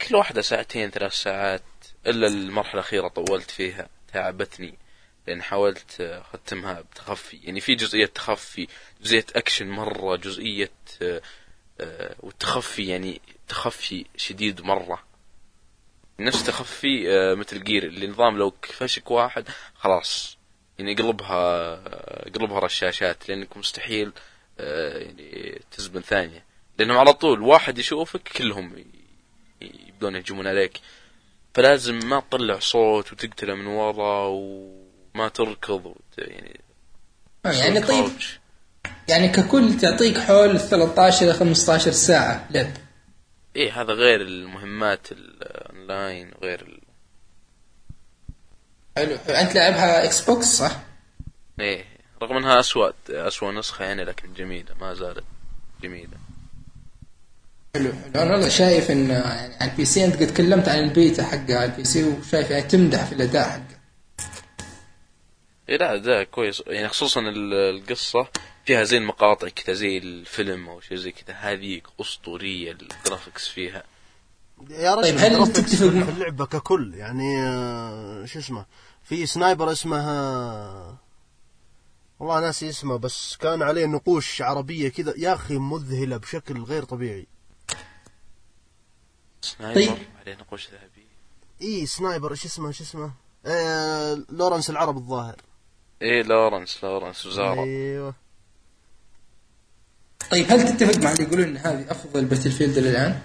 كل 0.00 0.16
واحدة 0.16 0.42
ساعتين 0.42 0.90
ثلاث 0.90 1.12
ساعات 1.12 1.62
إلا 2.06 2.26
المرحلة 2.26 2.74
الأخيرة 2.74 3.08
طولت 3.08 3.50
فيها 3.50 3.88
تعبتني 4.12 4.78
لأن 5.26 5.42
حاولت 5.42 6.00
آه، 6.00 6.20
أختمها 6.20 6.80
بتخفي 6.80 7.36
يعني 7.36 7.60
في 7.60 7.74
جزئية 7.74 8.06
تخفي 8.06 8.66
جزئية 9.02 9.26
أكشن 9.36 9.68
مرة 9.68 10.16
جزئية 10.16 10.70
آه، 11.02 11.22
والتخفي 12.20 12.86
يعني 12.86 13.20
تخفي 13.48 14.04
شديد 14.16 14.60
مرة 14.60 15.02
نفس 16.20 16.44
تخفي 16.44 17.12
آه، 17.12 17.34
مثل 17.34 17.64
جير 17.64 17.84
اللي 17.84 18.06
نظام 18.06 18.38
لو 18.38 18.50
كفشك 18.50 19.10
واحد 19.10 19.48
خلاص 19.74 20.38
يعني 20.78 20.94
قلبها 20.94 21.74
قلبها 22.24 22.58
رشاشات 22.58 23.28
لأنك 23.28 23.56
مستحيل 23.56 24.12
آه، 24.60 24.98
يعني 24.98 25.60
تزبن 25.70 26.00
ثانية 26.00 26.44
لأنهم 26.78 26.98
على 26.98 27.12
طول 27.12 27.42
واحد 27.42 27.78
يشوفك 27.78 28.22
كلهم 28.22 28.84
يبدون 29.60 30.16
يهجمون 30.16 30.46
عليك 30.46 30.80
فلازم 31.54 31.98
ما 31.98 32.20
تطلع 32.20 32.58
صوت 32.58 33.12
وتقتله 33.12 33.54
من 33.54 33.66
ورا 33.66 34.26
وما 34.26 35.28
تركض. 35.28 35.94
يعني 36.18 36.60
آه، 37.46 37.52
يعني 37.52 37.80
طيب. 37.80 38.10
يعني 39.08 39.28
ككل 39.28 39.76
تعطيك 39.76 40.18
حول 40.18 40.60
13 40.60 41.24
إلى 41.26 41.32
15 41.34 41.90
ساعة 41.92 42.46
لعب 42.50 42.70
إيه 43.56 43.80
هذا 43.80 43.92
غير 43.92 44.20
المهمات 44.20 45.08
الأونلاين 45.12 46.30
غير 46.42 46.60
ال... 46.60 46.78
حلو. 48.96 49.14
أنت 49.28 49.54
لاعبها 49.54 50.04
Xbox 50.04 50.44
صح؟ 50.46 50.80
إيه 51.60 51.84
رغم 52.22 52.36
إنها 52.36 52.60
أسوأ 52.60 52.90
أسوأ 53.10 53.52
نسخة 53.52 53.84
يعني 53.84 54.04
لكن 54.04 54.32
جميلة 54.34 54.74
ما 54.80 54.94
زالت 54.94 55.24
جميلة. 55.82 56.18
حلو 57.74 57.92
حلو. 57.92 58.22
أنا 58.22 58.32
والله 58.32 58.48
شايف 58.48 58.90
إن 58.90 59.10
يعني 59.10 59.54
على 59.60 59.70
ال 59.70 59.84
PC 59.84 60.04
أنت 60.04 60.16
قد 60.16 60.26
تكلمت 60.26 60.68
عن 60.68 60.78
البيتا 60.78 61.22
حقها 61.24 61.56
على 61.58 61.64
ال 61.64 61.84
PC 61.84 62.04
وشايف 62.04 62.50
يعني 62.50 62.62
تمدح 62.62 63.04
في 63.04 63.12
الأداء 63.14 63.48
حقه 63.48 63.78
إيه 65.68 65.76
لا 65.76 65.96
ده 65.96 66.24
كويس. 66.24 66.62
يعني 66.66 66.88
خصوصا 66.88 67.20
ال- 67.20 67.54
القصة 67.54 68.28
فيها 68.68 68.84
زي 68.84 68.96
المقاطع 68.96 69.48
كذا 69.48 69.74
زي 69.74 69.98
الفيلم 69.98 70.68
أو 70.68 70.80
شيء 70.80 70.96
زي 70.96 71.12
كذا 71.12 71.34
هذه 71.34 71.80
أسطورية 72.00 72.72
ال 72.72 72.80
graphics 72.80 73.48
فيها. 73.48 73.84
يا 74.70 74.94
رجل 74.94 75.02
طيب، 75.02 75.18
هل 75.18 75.52
تتفق 75.52 75.86
في 76.04 76.10
اللعبة 76.10 76.46
ككل؟ 76.46 76.94
يعني 76.94 77.42
آه، 77.42 78.24
شو 78.24 78.38
اسمه؟ 78.38 78.66
في 79.02 79.26
sniper 79.26 79.72
اسمها 79.72 80.98
والله 82.18 82.40
ناسي 82.40 82.68
اسمه 82.68 82.96
بس 82.96 83.36
كان 83.36 83.62
عليه 83.62 83.86
نقوش 83.86 84.42
عربية 84.42 84.88
كذا. 84.88 85.14
يا 85.16 85.34
أخي 85.34 85.58
مذهلة 85.58 86.16
بشكل 86.16 86.62
غير 86.62 86.84
طبيعي. 86.84 87.26
sniper 89.40 89.74
طيب. 89.74 90.06
عليه 90.20 90.34
نقوش 90.34 90.68
ذهبية 90.70 91.08
إي 91.62 91.86
sniper 91.86 92.30
إيش 92.30 92.44
اسمه 92.44 92.68
إيش 92.68 92.80
اسمه؟ 92.80 93.12
آه 93.46 94.24
لورنس 94.28 94.70
العرب 94.70 94.96
الظاهر. 94.96 95.36
إيه 96.02 96.22
لورنس 96.22 96.84
لورنس 96.84 97.26
وزارة. 97.26 97.62
أيوه. 97.62 98.27
طيب 100.30 100.52
هل 100.52 100.76
تتفق 100.76 101.02
مع 101.02 101.12
اللي 101.12 101.22
يقولون 101.22 101.44
إن 101.48 101.56
هذه 101.56 101.90
أفضل 101.90 102.24
Battlefield 102.24 102.78
للان؟ 102.78 103.20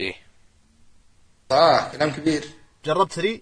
إيه. 0.00 0.14
آه 1.50 1.90
كلام 1.92 2.10
كبير. 2.10 2.44
جربت 2.84 3.12
3 3.12 3.40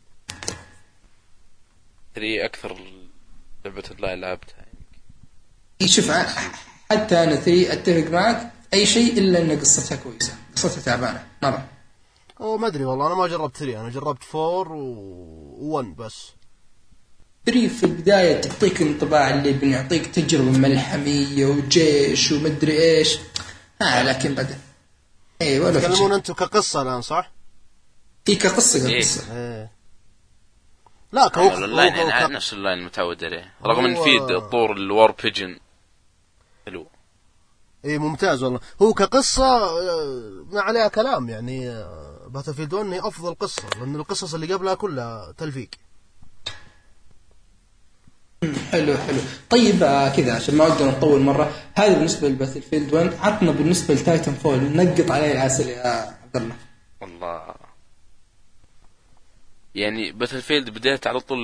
3 2.15 2.45
أكثر 2.45 2.79
لعبة 3.65 3.83
أونلاين 3.91 4.21
لعبتها 4.21 4.57
يعني. 4.57 4.79
إي 5.83 5.89
شوف 5.89 6.11
حتى 6.91 7.25
أنا 7.25 7.37
three 7.37 7.73
أتفق 7.73 8.11
معك 8.11 8.53
أي 8.75 8.87
شيء 8.87 9.19
إلا 9.19 9.39
إن 9.43 9.61
قصتها 9.61 9.97
كويسة. 9.97 10.35
قصتها 10.57 10.83
تعبانة 10.83 11.27
مره 11.43 11.69
أو 12.41 12.57
ما 12.57 12.67
أدري 12.67 12.85
والله 12.85 13.07
أنا 13.07 13.15
ما 13.15 13.27
جربت 13.27 13.57
3 13.57 13.81
أنا 13.81 13.91
جربت 13.91 14.23
4 14.35 14.73
و 14.73 15.77
1 15.77 15.97
بس. 15.97 16.33
3 17.47 17.69
في 17.69 17.85
البداية 17.87 18.41
تعطيك 18.41 18.83
انطباع 18.83 19.31
اللي 19.35 19.53
بنعطيك 19.53 20.07
تجربة 20.07 20.51
ملحمية 20.59 21.47
وجيش 21.47 22.33
ومدري 22.33 22.83
إيش. 22.83 23.19
ها 23.83 24.03
لكن 24.03 24.35
بعدين 24.35 24.59
اي 25.43 25.61
ولا 25.61 25.73
في 25.73 25.79
تتكلمون 25.79 26.09
شيء. 26.09 26.15
أنتم 26.17 26.35
كقصة 26.35 26.83
الآن 26.83 27.03
صح؟ 27.03 27.31
اي 28.29 28.35
كقصة 28.37 28.89
إيه. 28.89 28.99
كقصة. 29.01 29.37
إيه. 29.37 29.71
لا 31.13 31.29
كهو 31.29 31.49
الاونلاين 31.49 31.95
هو- 31.95 32.09
يعني 32.09 32.35
نفس 32.35 32.53
الاونلاين 32.53 32.79
المتعود 32.79 33.25
عليه. 33.25 33.55
رغم 33.65 33.85
إن 33.85 33.95
في 33.95 34.41
طور 34.51 34.73
ال 34.77 34.86
War 34.86 35.15
Pigeon. 35.23 35.59
حلو. 36.67 36.87
اي 37.85 37.99
ممتاز 37.99 38.43
والله. 38.43 38.61
هو 38.83 38.95
كقصة 38.95 39.45
آه، 39.45 40.45
ما 40.53 40.61
عليها 40.61 40.89
كلام 40.89 41.29
يعني 41.29 41.85
Battlefield 42.29 42.73
1 42.75 42.87
هي 42.93 43.01
أفضل 43.01 43.35
قصة 43.35 43.63
لأن 43.81 43.95
القصص 43.97 44.35
اللي 44.35 44.55
قبلها 44.55 44.75
كلها 44.75 45.33
تلفيق. 45.39 45.69
حلو 48.73 48.97
حلو. 48.97 49.19
طيب 49.51 49.83
آه 49.83 50.17
كذا 50.17 50.35
عشان 50.35 50.55
ما 50.55 50.65
ودنا 50.65 50.91
نطول 50.91 51.21
مرة. 51.21 51.53
هذا 51.75 51.95
بالنسبة 51.95 52.29
ل 52.29 52.63
Battlefield 52.63 52.93
1 52.95 53.15
عطنا 53.21 53.51
بالنسبة 53.51 53.95
ل 53.95 54.35
Titanfall. 54.35 54.77
نقط 54.77 55.11
عليه 55.11 55.33
العسل 55.33 55.69
يا 55.69 55.87
عبد 55.87 56.37
الله. 56.37 56.57
والله. 57.01 57.55
يعني 59.75 60.13
باتل 60.13 60.43
فيلد 60.43 60.71
بديت 60.71 61.07
على 61.07 61.21
طول 61.21 61.39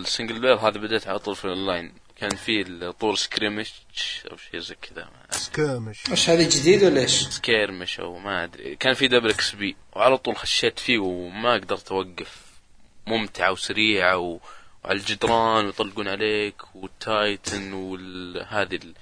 ال 0.00 0.06
single 0.06 0.40
player 0.40 0.56
هذا 0.56 0.78
بديت 0.78 1.08
على 1.08 1.18
طول 1.18 1.36
في 1.36 1.44
الاونلاين 1.44 1.92
كان 2.16 2.30
في 2.30 2.60
الطور 2.60 3.14
skirmish 3.14 3.72
أو 4.30 4.36
شيء 4.36 4.60
زي 4.60 4.74
كذا. 4.74 5.08
skirmish 5.30 6.02
وش 6.12 6.30
هذا 6.30 6.42
جديد 6.42 6.84
ولا 6.84 7.00
إيش؟ 7.00 7.28
skirmish 7.28 8.00
أو 8.00 8.18
ما 8.18 8.44
أدري. 8.44 8.76
كان 8.76 8.94
في 8.94 9.08
double 9.08 9.30
XP 9.30 9.76
وعلى 9.92 10.18
طول 10.18 10.36
خشيت 10.36 10.78
فيه 10.78 10.98
وما 10.98 11.54
قدرت 11.54 11.92
أوقف. 11.92 12.36
ممتعة 13.06 13.52
وسريعة 13.52 14.18
و... 14.18 14.38
وعلى 14.84 14.98
الجدران 14.98 15.66
ويطلقون 15.66 16.08
عليك 16.08 16.74
وال 16.74 17.02
Titan 17.02 17.72
وهذه 17.72 18.74
ال... 18.76 18.94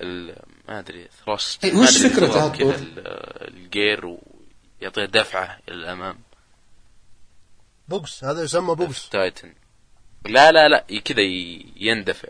ال... 0.00 0.36
ما 0.68 0.78
أدري 0.78 1.08
thrust 1.24 1.64
إيه، 1.64 1.72
ما 1.72 1.80
وش 1.80 1.98
فكرة 1.98 2.48
كذا 2.48 2.76
ال 3.48 3.60
gear 3.60 4.06
ويعطيها 4.80 5.06
دفعة 5.06 5.58
إلى 5.68 5.76
الأمام. 5.76 6.18
بوكس 7.88 8.24
هذا 8.24 8.42
يسمى 8.42 8.74
بوكس. 8.74 9.08
Titan 9.08 9.54
لا 10.26 10.52
لا 10.52 10.68
لا 10.68 11.00
كذا 11.04 11.22
يندفع. 11.76 12.28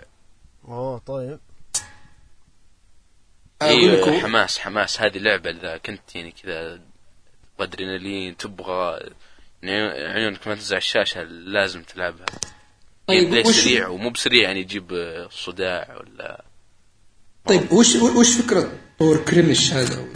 أوه 0.69 0.99
طيب. 0.99 1.41
أيوه 3.63 4.21
حماس 4.21 4.59
حماس. 4.59 5.01
هذه 5.01 5.19
لعبة 5.19 5.51
إذا 5.51 5.77
كنت 5.77 6.17
يعني 6.17 6.33
كذا 6.33 6.81
ادرينالين 7.61 8.37
تبغى 8.37 9.11
يعني 9.63 10.09
عيونك 10.09 10.49
ما 10.49 10.55
تنزع 10.55 10.77
الشاشة 10.77 11.23
لازم 11.23 11.83
تلعبها. 11.83 12.27
طيب 13.07 13.33
طيب 13.33 13.47
وش 13.47 13.55
سريع 13.55 13.89
ومو 13.89 14.11
بسريع 14.11 14.43
يعني 14.43 14.61
يجيب 14.61 14.93
آه، 14.93 15.29
صداع 15.31 15.97
ولا 16.01 16.45
طيب 17.47 17.73
وش 17.73 17.97
وش 17.97 18.37
فكرة 18.37 18.73
طور 18.99 19.17
skirmish 19.25 19.73
هذا؟ 19.73 20.07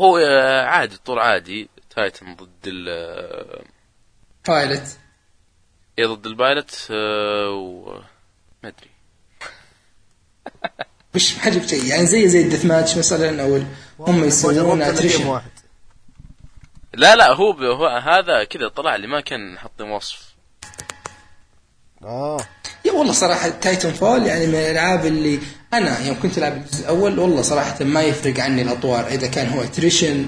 هو 0.00 0.18
آه، 0.18 0.62
عادي 0.62 0.96
طول 0.96 1.18
عادي 1.18 1.68
Titan 1.96 2.36
ضد 2.36 2.66
ال 2.66 2.86
آه، 2.88 3.64
pilot 4.48 4.98
إيه 5.98 6.06
ضد 6.06 6.26
ال 6.26 6.36
pilot 6.36 6.88
آه، 6.90 7.50
و 7.50 7.92
ما 8.62 8.68
أدري. 8.68 8.90
مش 11.14 11.38
حاجة 11.38 11.66
شيء؟ 11.66 11.84
يعني 11.84 12.06
زي 12.06 12.28
زي 12.28 12.42
ال 12.42 12.64
deathmatch 12.64 12.96
مثلا 12.96 13.42
أو 13.42 13.62
هم 13.98 14.24
يسوون 14.24 14.82
attrition 14.82 15.26
واحد. 15.26 15.50
لا 16.94 17.16
لا 17.16 17.32
هو 17.32 17.52
هو 17.52 17.86
هذا 17.86 18.44
كذا 18.44 18.68
طلع 18.68 18.96
لي 18.96 19.06
ما 19.06 19.20
كان 19.20 19.58
حاطين 19.58 19.90
وصف. 19.90 20.18
آه. 22.04 22.40
يا 22.84 22.92
والله 22.92 23.12
صراحة 23.12 23.48
Titanfall 23.48 24.26
يعني 24.26 24.46
من 24.46 24.54
الألعاب 24.54 25.06
اللي 25.06 25.40
أنا 25.72 26.06
يوم 26.06 26.20
كنت 26.22 26.38
ألعب 26.38 26.56
الجزء 26.56 26.80
الأول 26.84 27.18
والله 27.18 27.42
صراحة 27.42 27.84
ما 27.84 28.02
يفرق 28.02 28.40
عني 28.40 28.62
الأطوار. 28.62 29.06
إذا 29.06 29.26
كان 29.26 29.48
هو 29.48 29.62
attrition 29.62 30.26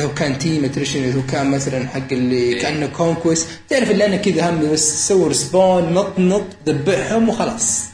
لو 0.00 0.14
كان 0.14 0.38
team 0.38 0.64
attrition 0.64 1.04
إذا 1.04 1.22
كان 1.32 1.50
مثلا 1.50 1.88
حق 1.88 2.12
اللي 2.12 2.54
كأنه 2.54 2.86
conquest 2.86 3.48
تعرف 3.68 3.90
اللي 3.90 4.06
أنا 4.06 4.16
كذا 4.16 4.50
همي 4.50 4.68
بس 4.68 4.92
تسوي 4.92 5.28
respawn 5.28 5.94
نط 5.94 6.18
نط 6.18 6.46
دبعهم 6.66 7.28
وخلاص. 7.28 7.84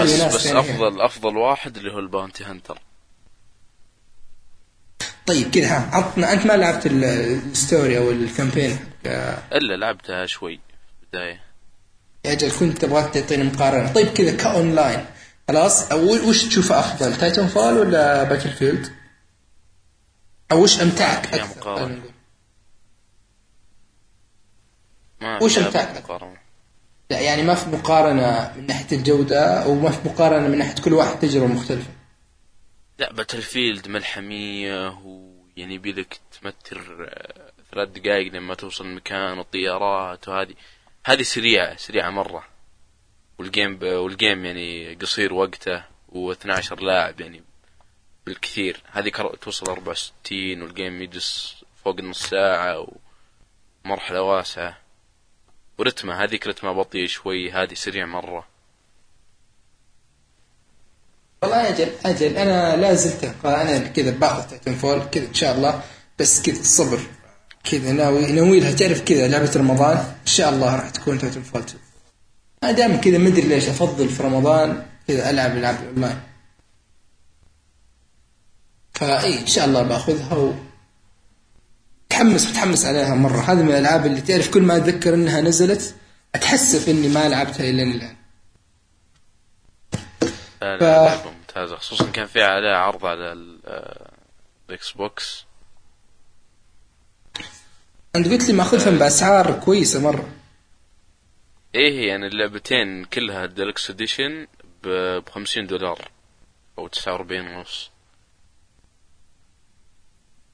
بس 0.00 0.22
بس 0.22 0.46
يعني. 0.46 0.58
أفضل 0.60 1.00
أفضل 1.00 1.36
واحد 1.36 1.76
اللي 1.76 1.92
هو 1.92 1.98
ال 1.98 2.05
bounty 2.05 2.44
hunter. 2.44 2.78
طيب 5.26 5.50
كذا 5.50 5.66
ها 5.68 5.90
عطنا 5.92 6.32
أنت 6.32 6.46
ما 6.46 6.52
لعبت 6.52 6.86
ال- 6.86 7.04
ال 7.50 7.58
story 7.58 7.98
أو 7.98 8.10
ال 8.10 8.18
campaign 8.18 8.78
إلا 9.52 9.76
لعبتها 9.76 10.26
شوي 10.26 10.56
في 10.56 11.02
البداية 11.04 11.40
يا 12.24 12.32
أجل 12.32 12.50
كنت 12.60 12.78
تبغاك 12.78 13.14
تعطيني 13.14 13.44
مقارنة 13.44 13.92
طيب 13.92 14.06
كذا 14.08 14.36
كأونلاين 14.36 15.04
خلاص 15.48 15.92
وش 15.92 16.44
تشوفه 16.44 16.78
أفضل 16.78 17.16
Titanfall 17.16 17.78
ولا 17.78 18.22
Battlefield؟ 18.22 18.92
أو 20.52 20.62
وش 20.62 20.80
أمتعك 20.82 21.34
أكثر؟ 21.34 21.60
وش 25.42 25.58
أمتعك؟ 25.58 25.96
مقارنة. 26.04 26.36
لا 27.10 27.20
يعني 27.20 27.42
ما 27.42 27.54
في 27.54 27.70
مقارنة 27.70 28.52
من 28.56 28.66
ناحية 28.66 28.96
الجودة 28.96 29.62
أو 29.64 29.74
ما 29.74 29.90
في 29.90 30.08
مقارنة 30.08 30.48
من 30.48 30.58
ناحية 30.58 30.74
كل 30.82 30.92
واحد 30.92 31.18
تجربة 31.20 31.46
مختلفة 31.46 31.90
لا 33.00 33.12
Battlefield 33.12 33.88
ملحمية 33.88 34.88
ويعني 34.88 35.74
يبيلك 35.74 36.20
تمتر 36.32 37.08
آه، 37.08 37.52
ثلاث 37.72 37.88
دقائق 37.88 38.32
لما 38.32 38.54
توصل 38.54 38.84
المكان 38.86 39.38
والطيارات 39.38 40.28
وهذه. 40.28 40.54
هذه 41.06 41.22
سريعة 41.22 41.76
سريعة 41.76 42.10
مرة. 42.10 42.44
وال 43.38 43.51
game 43.51 43.76
ب... 43.76 43.84
وال 43.84 44.04
game 44.04 44.44
يعني 44.44 44.94
قصير 44.94 45.34
وقته 45.34 45.84
و12 46.12 46.72
لاعب 46.82 47.20
يعني 47.20 47.42
بالكثير. 48.26 48.80
هذه 48.92 49.08
كر... 49.08 49.36
توصل 49.36 49.66
64 49.66 50.62
وال 50.62 50.75
game 50.75 51.02
يجلس 51.02 51.64
فوق 51.84 51.98
النص 51.98 52.28
ساعة 52.28 52.86
ومرحلة 53.84 54.22
واسعة. 54.22 54.78
ورتمه 55.78 56.24
هذيك 56.24 56.46
رتمه 56.46 56.72
بطيء 56.72 57.06
شوي 57.06 57.50
هذه 57.50 57.74
سريع 57.74 58.06
مرة. 58.06 58.49
والله 61.42 61.68
أجل 61.68 61.88
أجل. 62.04 62.36
أنا 62.36 62.76
لا 62.76 62.94
زلت 62.94 63.34
أنا 63.44 63.78
كذا 63.78 64.10
باخذ 64.10 64.42
Titanfall 64.48 65.02
كذا 65.12 65.26
إن 65.26 65.34
شاء 65.34 65.56
الله. 65.56 65.82
بس 66.18 66.42
كذا 66.42 66.62
صبر 66.62 67.00
كذا 67.64 67.92
ناوي 67.92 68.32
ناوي 68.32 68.60
لها. 68.60 68.72
تعرف 68.72 69.00
كذا 69.00 69.28
لعبة 69.28 69.52
رمضان؟ 69.56 69.96
إن 69.96 70.26
شاء 70.26 70.50
الله 70.50 70.76
راح 70.76 70.90
تكون 70.90 71.18
Titanfall 71.18 71.60
2 71.62 71.80
أنا 72.64 72.72
دائما 72.72 72.96
كذا 72.96 73.18
ما 73.18 73.28
أدري 73.28 73.42
ليش 73.42 73.68
أفضل 73.68 74.08
في 74.08 74.22
رمضان 74.22 74.82
كذا 75.08 75.30
ألعب 75.30 75.56
العاب 75.56 75.76
الاونلاين 75.82 76.20
فإي 78.94 79.38
إن 79.40 79.46
شاء 79.46 79.64
الله 79.64 79.82
بأخذها 79.82 80.34
و 80.34 80.52
متحمس 82.06 82.46
متحمس 82.46 82.84
عليها 82.84 83.14
مرة. 83.14 83.40
هذه 83.40 83.62
من 83.62 83.68
الألعاب 83.68 84.06
اللي 84.06 84.20
تعرف 84.20 84.50
كل 84.50 84.62
ما 84.62 84.76
أتذكر 84.76 85.14
إنها 85.14 85.40
نزلت 85.40 85.94
أتحسف 86.34 86.88
إني 86.88 87.08
ما 87.08 87.28
لعبتها 87.28 87.70
إلى 87.70 87.82
الان 87.82 88.16
لا 90.62 90.78
ف- 90.78 90.82
لعبة 91.24 91.30
ممتازة 91.30 91.76
خصوصا 91.76 92.10
كان 92.10 92.26
في 92.26 92.42
عليها 92.42 92.76
عرض 92.76 93.06
على 93.06 93.32
ال- 93.32 93.60
آه، 93.66 94.10
ال 94.68 94.92
Xbox 94.92 95.44
أنت 98.16 98.28
قلت 98.28 98.48
لي 98.48 98.52
ماخذهم 98.52 98.98
بأسعار 98.98 99.60
كويسة 99.60 100.00
مرة. 100.00 100.28
إيه 101.74 102.08
يعني 102.08 102.26
اللعبتين 102.26 103.04
كلها 103.04 103.44
ال 103.44 103.51
deluxe 103.51 103.90
edition 103.90 104.46
ب 104.82 105.20
50 105.30 105.66
دولار 105.66 106.10
أو 106.78 106.88
49 106.88 107.46
ونص. 107.48 107.90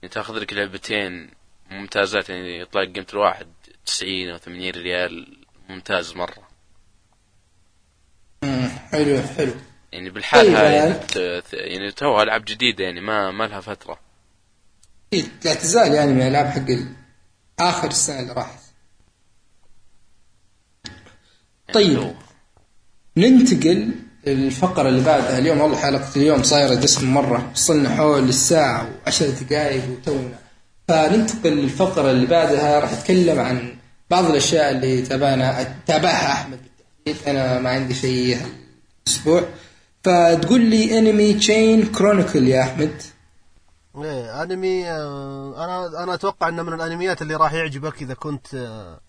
يعني 0.02 0.14
تاخذ 0.14 0.34
لك 0.38 0.52
لعبتين 0.52 1.30
ممتازات 1.70 2.28
يعني 2.30 2.58
يطلع 2.60 2.84
قيمة 2.84 3.06
الواحد 3.12 3.46
90 3.86 4.30
أو 4.30 4.36
80 4.38 4.70
ريال 4.70 5.36
ممتاز 5.68 6.14
مرة. 6.16 6.48
حلو 8.92 9.22
حلو. 9.36 9.52
يعني 9.92 10.10
بالحال 10.10 10.46
طيب، 10.46 10.54
هاي 10.56 10.74
يعني- 10.74 10.94
يعني, 11.52 11.92
توها 11.92 12.22
العاب 12.22 12.44
جديدة 12.44 12.84
يعني 12.84 13.00
ما 13.00 13.30
ما 13.30 13.44
لها 13.44 13.60
فترة. 13.60 13.98
إيه، 15.12 15.24
لا 15.44 15.54
تزال 15.54 15.92
يعني 15.92 16.12
من 16.12 16.22
الألعاب 16.22 16.46
حق 16.46 16.66
آخر 17.60 17.88
السنة 17.88 18.20
اللي 18.20 18.32
راحت. 18.32 18.58
يعني 21.68 21.96
طيب. 21.96 22.14
ننتقل 23.16 23.90
للفقرة 24.26 24.88
اللي 24.88 25.04
بعدها. 25.04 25.38
اليوم 25.38 25.60
والله 25.60 25.76
حلقة 25.76 26.08
اليوم 26.16 26.42
صايرة 26.42 26.74
دسم 26.74 27.14
مرة. 27.14 27.50
وصلنا 27.54 27.96
حول 27.96 28.28
الساعة 28.28 28.90
وعشر 29.04 29.30
دقائق 29.30 29.90
وتونا. 29.90 30.38
فننتقل 30.88 31.50
للفقرة 31.50 32.10
اللي 32.10 32.26
بعدها. 32.26 32.80
راح 32.80 32.92
أتكلم 32.92 33.38
عن 33.38 33.76
بعض 34.10 34.24
الأشياء 34.24 34.70
اللي 34.70 35.02
تابعنا 35.02 35.74
تابعها 35.86 36.32
أحمد 36.32 36.58
بالتحديد. 37.06 37.28
أنا 37.28 37.58
ما 37.58 37.70
عندي 37.70 37.94
شيء 37.94 38.38
الأسبوع 39.06 39.48
فتقول 40.06 40.60
لي 40.60 40.98
انمي 40.98 41.34
تشين 41.34 41.92
كرونيكل 41.92 42.48
يا 42.48 42.62
أحمد. 42.62 43.02
إيه 43.96 44.42
أنمي 44.42 44.90
آه، 44.90 45.64
أنا 45.64 46.02
أنا 46.02 46.14
أتوقع 46.14 46.48
إنه 46.48 46.62
من 46.62 46.72
الأنميات 46.72 47.22
اللي 47.22 47.36
راح 47.36 47.52
يعجبك 47.52 48.02
إذا 48.02 48.14
كنت 48.14 48.54
آه، 48.54 49.00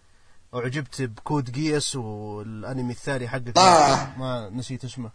أعجبت 0.56 1.02
ب 1.02 1.12
Code 1.12 1.52
Geass 1.52 1.96
والأنمي 1.96 2.94
الثاني 2.94 3.28
حقك. 3.28 3.58
آه. 3.58 4.18
ما 4.18 4.50
نسيت 4.50 4.84
اسمه؟ 4.84 5.10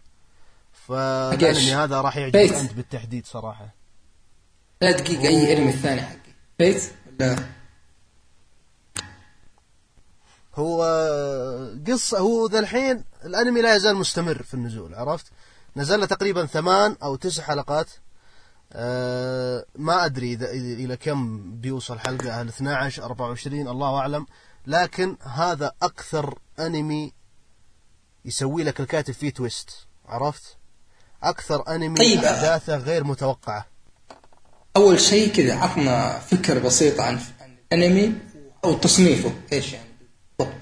فالأنمي 0.87 1.75
هذا 1.75 2.01
راح 2.01 2.17
يعجبك 2.17 2.37
بيت. 2.37 2.53
أنت 2.53 2.73
بالتحديد 2.73 3.25
صراحة. 3.25 3.75
لا 4.81 4.91
دقيقة 4.91 5.27
أي 5.27 5.57
أنمي 5.57 5.69
الثاني 5.69 6.01
حقي 6.01 6.33
Fate 6.57 6.91
ولا 7.19 7.35
هو 10.55 10.83
قصة 11.87 12.19
هو 12.19 12.47
ذا 12.47 12.59
الحين 12.59 13.03
الأنمي 13.25 13.61
لا 13.61 13.75
يزال 13.75 13.95
مستمر 13.95 14.43
في 14.43 14.53
النزول 14.53 14.95
عرفت؟ 14.95 15.25
نزل 15.75 15.99
له 15.99 16.05
تقريبا 16.05 16.45
ثمان 16.45 16.95
أو 17.03 17.15
تسع 17.15 17.43
حلقات. 17.43 17.89
أه 18.73 19.65
ما 19.75 20.05
أدري 20.05 20.33
اذا 20.33 20.47
إذا- 20.47 20.79
إلى 20.79 20.97
كم 20.97 21.51
بيوصل 21.55 21.99
حلقة. 21.99 22.41
هل 22.41 22.47
12 22.47 23.03
24 23.03 23.67
الله 23.67 23.97
أعلم. 23.97 24.25
لكن 24.67 25.17
هذا 25.21 25.71
أكثر 25.81 26.39
أنمي 26.59 27.13
يسوي 28.25 28.63
لك 28.63 28.79
الكاتب 28.79 29.13
فيه 29.13 29.29
twist. 29.29 29.69
عرفت؟ 30.05 30.57
أكثر 31.23 31.75
أنمي 31.75 31.95
طيب. 31.97 32.17
أحداثه 32.23 32.77
غير 32.77 33.03
متوقعة. 33.03 33.65
أول 34.77 34.99
شيء 34.99 35.33
كذا 35.35 35.55
عطنا 35.55 36.19
فكرة 36.19 36.59
بسيطة 36.59 37.03
عن 37.03 37.19
الأنمي 37.73 38.15
أو 38.65 38.73
تصنيفه. 38.73 39.33
إيش 39.53 39.73
يعني؟ 39.73 39.89
بالضبط. 40.39 40.57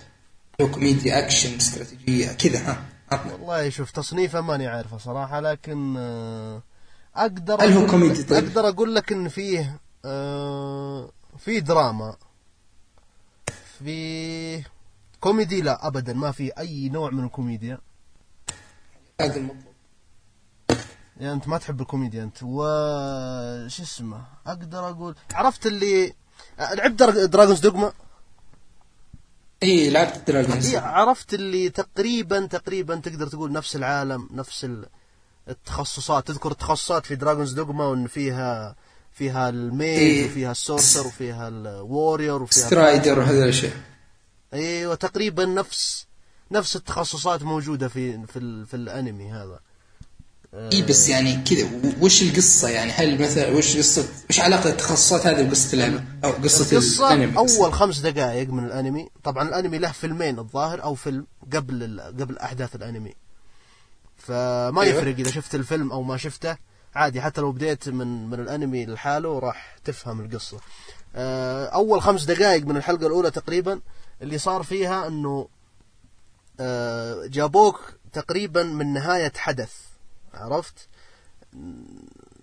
لو 0.59 0.71
كوميديا 0.71 1.19
أكشن 1.19 1.55
استراتيجية 1.55 2.31
كذا 2.31 2.59
ها. 2.59 2.85
والله 3.11 3.69
شوف 3.69 3.91
تصنيفه 3.91 4.41
ماني 4.41 4.67
عارفه 4.67 4.97
صراحة 4.97 5.39
لكن 5.39 5.95
آه، 5.97 6.61
أقدر 7.15 7.63
هل 7.63 7.71
هو 7.73 7.85
كوميدي؟ 7.87 8.23
طيب؟ 8.23 8.43
أقدر 8.47 8.67
أقول 8.69 8.95
لك 8.95 9.11
إن 9.11 9.27
فيه 9.29 9.79
آه، 10.05 11.09
فيه 11.37 11.59
دراما. 11.59 12.15
في 13.79 14.63
كوميدي؟ 15.19 15.61
لا 15.61 15.87
ابدا 15.87 16.13
ما 16.13 16.31
في 16.31 16.51
أي 16.57 16.89
نوع 16.89 17.09
من 17.09 17.23
الكوميديا. 17.23 17.77
هذا 19.21 19.35
المطلوب 19.35 19.63
يعني 21.17 21.33
أنت 21.33 21.47
ما 21.47 21.57
تحب 21.57 21.81
الكوميديا 21.81 22.23
أنت. 22.23 22.43
و 22.43 22.63
شو 23.67 23.83
اسمه؟ 23.83 24.21
أقدر 24.47 24.89
أقول 24.89 25.15
عرفت 25.33 25.65
اللي 25.67 26.13
آه، 26.59 26.73
لعبت 26.73 26.99
در- 27.03 27.25
Dragon's 27.25 27.59
Dogma؟ 27.59 27.93
إي 29.63 29.89
لعبت 29.89 30.27
Dragon's 30.27 30.69
إيه 30.75 30.79
عرفت 30.81 31.33
اللي 31.33 31.69
تقريبا 31.69 32.45
تقريبا 32.45 32.95
تقدر 32.95 33.27
تقول 33.27 33.51
نفس 33.51 33.75
العالم 33.75 34.29
نفس 34.31 34.65
ال- 34.65 34.85
التخصصات. 35.49 36.27
تذكر 36.27 36.51
التخصصات 36.51 37.05
في 37.05 37.15
Dragon's 37.15 37.53
Dogma 37.53 37.85
وإن 37.85 38.07
فيها 38.07 38.75
فيها 39.11 39.49
ال 39.49 39.59
mage 39.59 39.97
إيه. 39.99 40.25
وفيها 40.25 40.51
ال 40.51 40.57
sorcerer 40.57 41.07
وفيها 41.07 41.47
ال 41.47 41.59
warrior 41.59 42.43
وفيها 42.43 42.65
strider 42.67 43.19
وهذا 43.19 43.43
الأشياء 43.43 43.73
أيوه 44.53 44.95
تقريبا 44.95 45.45
نفس 45.45 46.07
نفس 46.51 46.75
التخصصات 46.75 47.43
موجودة 47.43 47.87
في 47.87 48.27
في 48.27 48.65
في 48.65 48.73
الأنمي 48.73 49.31
هذا. 49.31 49.59
إي 50.53 50.81
بس 50.81 51.09
يعني 51.09 51.43
كذا 51.43 51.69
وش 52.01 52.21
القصة 52.21 52.69
يعني؟ 52.69 52.91
هل 52.91 53.21
مثلا 53.21 53.49
وش 53.49 53.77
قصة 53.77 54.05
وش 54.29 54.39
علاقة 54.39 54.69
التخصصات 54.69 55.27
هذه 55.27 55.47
بقصة 55.47 55.73
اللعبة 55.73 56.03
أو 56.23 56.31
قصة 56.31 56.71
القصة 56.77 57.13
الأنمي 57.13 57.37
أول 57.37 57.73
خمس 57.73 57.99
دقائق 57.99 58.49
من 58.49 58.65
الأنمي 58.65 59.09
طبعا 59.23 59.47
الأنمي 59.49 59.77
له 59.77 59.91
فيلمين 59.91 60.39
الظاهر 60.39 60.83
أو 60.83 60.95
فيلم 60.95 61.27
قبل 61.53 61.83
ال- 61.83 62.01
قبل 62.21 62.37
أحداث 62.37 62.75
الأنمي. 62.75 63.13
فما 64.17 64.81
أيوة. 64.81 64.85
يفرق 64.99 65.15
إذا 65.19 65.31
شفت 65.31 65.55
الفيلم 65.55 65.91
أو 65.91 66.01
ما 66.03 66.17
شفته 66.17 66.57
عادي 66.95 67.21
حتى 67.21 67.41
لو 67.41 67.51
بديت 67.51 67.89
من 67.89 68.27
من 68.29 68.39
الأنمي 68.39 68.85
لحاله 68.85 69.39
راح 69.39 69.75
تفهم 69.83 70.21
القصة. 70.21 70.57
آه، 71.15 71.65
أول 71.65 72.01
خمس 72.01 72.23
دقائق 72.23 72.65
من 72.65 72.77
الحلقة 72.77 73.07
الأولى 73.07 73.31
تقريبا 73.31 73.81
اللي 74.21 74.37
صار 74.37 74.63
فيها 74.63 75.07
أنه 75.07 75.47
آه، 76.59 77.25
جابوك 77.25 77.93
تقريبا 78.13 78.63
من 78.63 78.93
نهاية 78.93 79.31
حدث. 79.37 79.71
عرفت 80.33 80.87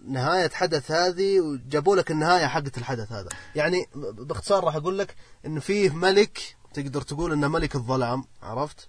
نهاية 0.08 0.48
حدث 0.50 0.90
هذه 0.90 1.40
وجابوا 1.40 1.96
لك 1.96 2.10
النهاية 2.10 2.46
حقت 2.46 2.78
الحدث 2.78 3.12
هذا 3.12 3.28
يعني 3.54 3.86
باختصار 3.94 4.64
راح 4.64 4.76
أقول 4.76 4.98
لك 4.98 5.14
إن 5.46 5.60
فيه 5.60 5.90
ملك 5.90 6.56
تقدر 6.74 7.02
تقول 7.02 7.32
إنه 7.32 7.48
ملك 7.48 7.74
الظلام 7.74 8.24
عرفت 8.42 8.88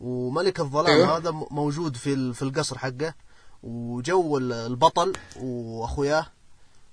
وملك 0.00 0.60
الظلام. 0.60 0.86
أيوه. 0.96 1.16
هذا 1.16 1.30
موجود 1.30 1.96
في 1.96 2.32
في 2.34 2.42
القصر 2.42 2.78
حقه 2.78 3.14
وجو 3.62 4.38
ال- 4.38 4.52
البطل 4.52 5.12
وأخوياه 5.36 6.26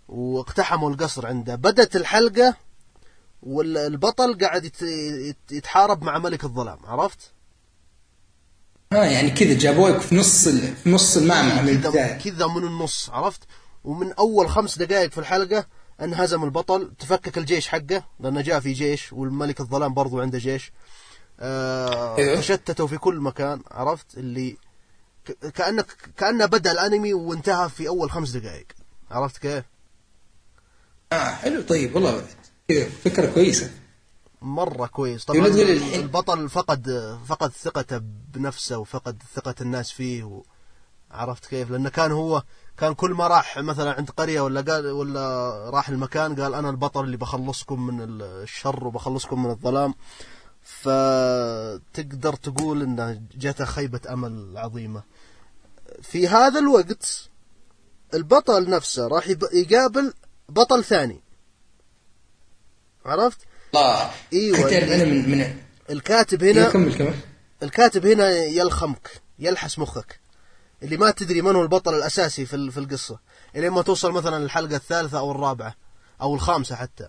واقتحموا 0.09 0.89
القصر 0.89 1.27
عنده 1.27 1.55
بدت 1.55 1.95
الحلقة 1.95 2.55
والبطل 3.43 4.37
قاعد 4.41 4.65
يت- 4.65 4.81
يت- 4.81 5.51
يتحارب 5.51 6.03
مع 6.03 6.17
ملك 6.17 6.43
الظلام 6.43 6.79
عرفت 6.85 7.19
ها 8.93 9.05
يعني 9.05 9.29
كذا 9.31 9.53
جابوك 9.53 9.97
في 9.97 10.15
نص 10.15 10.47
ال... 10.47 10.75
في 10.75 10.89
نص 10.89 11.17
المعمعة 11.17 11.61
من 11.61 11.81
كذا 11.81 11.87
البداية. 11.89 12.17
كذا 12.17 12.47
من 12.47 12.63
النص 12.63 13.09
عرفت؟ 13.09 13.43
ومن 13.83 14.13
أول 14.13 14.49
خمس 14.49 14.77
دقائق 14.77 15.11
في 15.11 15.17
الحلقة 15.17 15.65
انهزم 16.01 16.43
البطل 16.43 16.91
تفكك 16.99 17.37
الجيش 17.37 17.67
حقه 17.67 18.03
لأنه 18.19 18.41
جاء 18.41 18.59
في 18.59 18.73
جيش 18.73 19.13
والملك 19.13 19.59
الظلام 19.59 19.93
برضو 19.93 20.21
عنده 20.21 20.37
جيش. 20.37 20.71
آه 21.39 22.17
أيوه. 22.17 22.39
تشتتوا 22.39 22.87
في 22.87 22.97
كل 22.97 23.15
مكان 23.15 23.61
عرفت؟ 23.71 24.17
اللي 24.17 24.57
كانك 25.55 25.85
كأنه 26.17 26.45
بدأ 26.45 26.71
الأنمي 26.71 27.13
وانتهى 27.13 27.69
في 27.69 27.87
أول 27.87 28.11
خمس 28.11 28.29
دقائق 28.29 28.67
عرفت 29.11 29.37
كيف؟ 29.37 29.63
آه 31.13 31.29
حلو 31.29 31.61
طيب 31.61 31.95
والله 31.95 32.23
كذا 32.67 32.89
فكرة 33.05 33.25
كويسة. 33.33 33.71
مرة 34.43 34.85
كويس 34.87 35.25
طبعا 35.25 35.47
البطل 35.95 36.49
فقد 36.49 37.17
فقد 37.27 37.51
ثقته 37.51 37.97
بنفسه 38.33 38.77
وفقد 38.77 39.23
ثقة 39.35 39.55
الناس 39.61 39.91
فيه. 39.91 40.43
عرفت 41.11 41.45
كيف؟ 41.45 41.71
لأنه 41.71 41.89
كان 41.89 42.11
هو 42.11 42.43
كان 42.77 42.93
كل 42.93 43.11
ما 43.11 43.27
راح 43.27 43.57
مثلا 43.57 43.93
عند 43.93 44.09
قرية 44.09 44.41
ولا 44.41 44.61
قال 44.61 44.91
ولا 44.91 45.49
راح 45.69 45.89
المكان 45.89 46.41
قال 46.41 46.53
أنا 46.53 46.69
البطل 46.69 47.03
اللي 47.03 47.17
بخلصكم 47.17 47.87
من 47.87 48.21
الشر 48.21 48.87
وبخلصكم 48.87 49.43
من 49.43 49.49
الظلام 49.49 49.93
فتقدر 50.63 52.35
تقول 52.35 52.81
انه 52.81 53.21
جاته 53.35 53.65
خيبة 53.65 54.01
أمل 54.09 54.57
عظيمة. 54.57 55.03
في 56.01 56.27
هذا 56.27 56.59
الوقت 56.59 57.29
البطل 58.13 58.69
نفسه 58.69 59.07
راح 59.07 59.27
يقابل 59.53 60.13
بطل 60.49 60.83
ثاني 60.83 61.21
عرفت 63.05 63.37
الله 63.75 64.11
أيوة. 64.33 64.69
تعرف 64.69 64.91
أنا 64.91 65.03
من 65.05 65.29
من 65.31 65.55
الكاتب 65.89 66.43
هنا 66.43 66.69
كمل 66.69 66.95
كمل. 66.95 67.13
الكاتب 67.63 68.05
هنا 68.05 68.29
يلخمك 68.29 69.21
يلحس 69.39 69.79
مخك. 69.79 70.19
اللي 70.83 70.97
ما 70.97 71.11
تدري 71.11 71.41
من 71.41 71.55
هو 71.55 71.61
البطل 71.61 71.95
الأساسي 71.95 72.45
في 72.45 72.71
في 72.71 72.77
القصة. 72.79 73.19
إلى 73.55 73.69
ما 73.69 73.81
توصل 73.81 74.11
مثلا 74.11 74.37
الحلقة 74.37 74.75
الثالثة 74.75 75.19
أو 75.19 75.31
الرابعة 75.31 75.75
أو 76.21 76.35
الخامسة 76.35 76.75
حتى. 76.75 77.07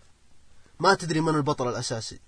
ما 0.81 0.95
تدري 0.95 1.21
من 1.21 1.35
البطل 1.35 1.69
الأساسي. 1.69 2.21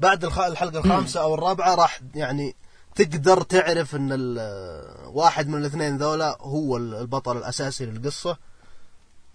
بعد 0.00 0.24
الخ- 0.24 0.38
الحلقة 0.38 0.78
الخامسة 0.78 1.20
أو 1.20 1.34
الرابعة 1.34 1.74
راح 1.74 2.00
يعني 2.14 2.56
تقدر 2.94 3.42
تعرف 3.42 3.94
ال- 3.94 5.06
واحد 5.06 5.48
من 5.48 5.58
الاثنين 5.58 5.96
ذولا 5.98 6.36
هو 6.40 6.76
ال- 6.76 6.94
البطل 6.94 7.36
الأساسي 7.36 7.86
للقصة. 7.86 8.36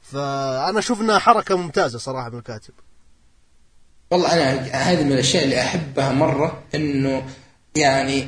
فأنا 0.02 0.80
أشوف 0.80 1.02
أنها 1.02 1.20
حركة 1.20 1.56
ممتازة 1.58 2.00
صراحة 2.00 2.30
من 2.30 2.38
الكاتب. 2.38 2.74
والله 4.14 4.34
أنا 4.34 4.62
هذه 4.74 5.04
من 5.04 5.12
الأشياء 5.12 5.44
اللي 5.44 5.62
أحبها 5.62 6.12
مرة 6.12 6.64
إنه 6.76 7.24
يعني 7.76 8.28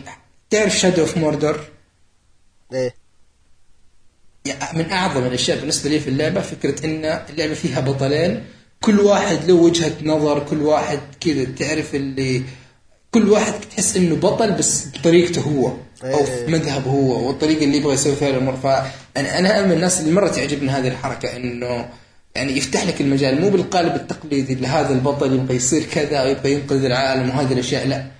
تعرف 0.50 0.78
Shadow 0.78 1.02
of 1.02 1.18
Mordor 1.18 1.60
إيه. 2.74 2.94
من 4.74 4.92
أعظم 4.92 5.26
الأشياء 5.26 5.60
بالنسبة 5.60 5.90
لي 5.90 6.00
في 6.00 6.08
اللعبة 6.08 6.42
فكرة 6.42 6.86
إن 6.86 7.06
اللعبة 7.30 7.54
فيها 7.54 7.80
بطلين 7.80 8.44
كل 8.82 9.00
واحد 9.00 9.46
له 9.46 9.54
وجهة 9.54 9.94
نظر 10.04 10.40
كل 10.40 10.62
واحد 10.62 11.00
كذا 11.20 11.44
تعرف 11.44 11.96
اللي 11.96 12.44
كل 13.12 13.30
واحد 13.30 13.54
تحس 13.72 13.98
إنه 13.98 14.16
بطل 14.16 14.52
بس 14.52 14.88
بطريقته 14.88 15.42
هو 15.42 15.68
أو 16.04 16.26
في 16.26 16.32
إيه. 16.32 16.48
مذهبه 16.48 16.92
هو 16.92 17.28
والطريقة 17.28 17.64
اللي 17.64 17.78
يبغى 17.78 17.94
يسوي 17.94 18.16
فيها 18.16 18.30
الأمور. 18.30 18.56
فأنا 18.56 19.40
أنا 19.40 19.62
من 19.62 19.72
الناس 19.72 20.00
اللي 20.00 20.12
مرة 20.12 20.28
تعجبني 20.28 20.70
هذه 20.70 20.88
الحركة 20.88 21.36
إنه 21.36 21.90
يعني 22.36 22.58
يفتح 22.58 22.84
لك 22.84 23.02
المجال 23.02 23.42
مو 23.42 23.50
بالقالب 23.50 23.96
التقليدي 23.96 24.54
اللي 24.54 24.68
هذا 24.68 24.94
البطل 24.94 25.34
يبغى 25.34 25.56
يصير 25.56 25.84
كذا 25.84 26.24
ويبغى 26.24 26.54
ينقذ 26.54 26.86
العالم 26.86 27.30
وهذه 27.30 27.54
الأشياء 27.54 27.88
لا. 27.88 28.12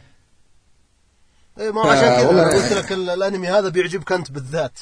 إيه 1.60 1.72
ما 1.72 1.82
عشان 1.82 2.02
كذا 2.02 2.28
قلت 2.54 2.74
لك 2.74 2.92
ال- 2.92 3.10
الأنمي 3.10 3.48
هذا 3.48 3.70
بيعجبك 3.70 4.12
أنت 4.12 4.32
بالذات. 4.32 4.80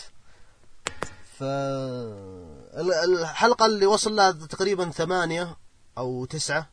ف 1.40 1.44
ال- 1.44 3.20
الحلقة 3.20 3.66
اللي 3.66 3.86
وصل 3.86 4.16
لها 4.16 4.32
تقريبا 4.32 4.90
ثمانية 4.90 5.56
أو 5.98 6.26
تسعة 6.26 6.70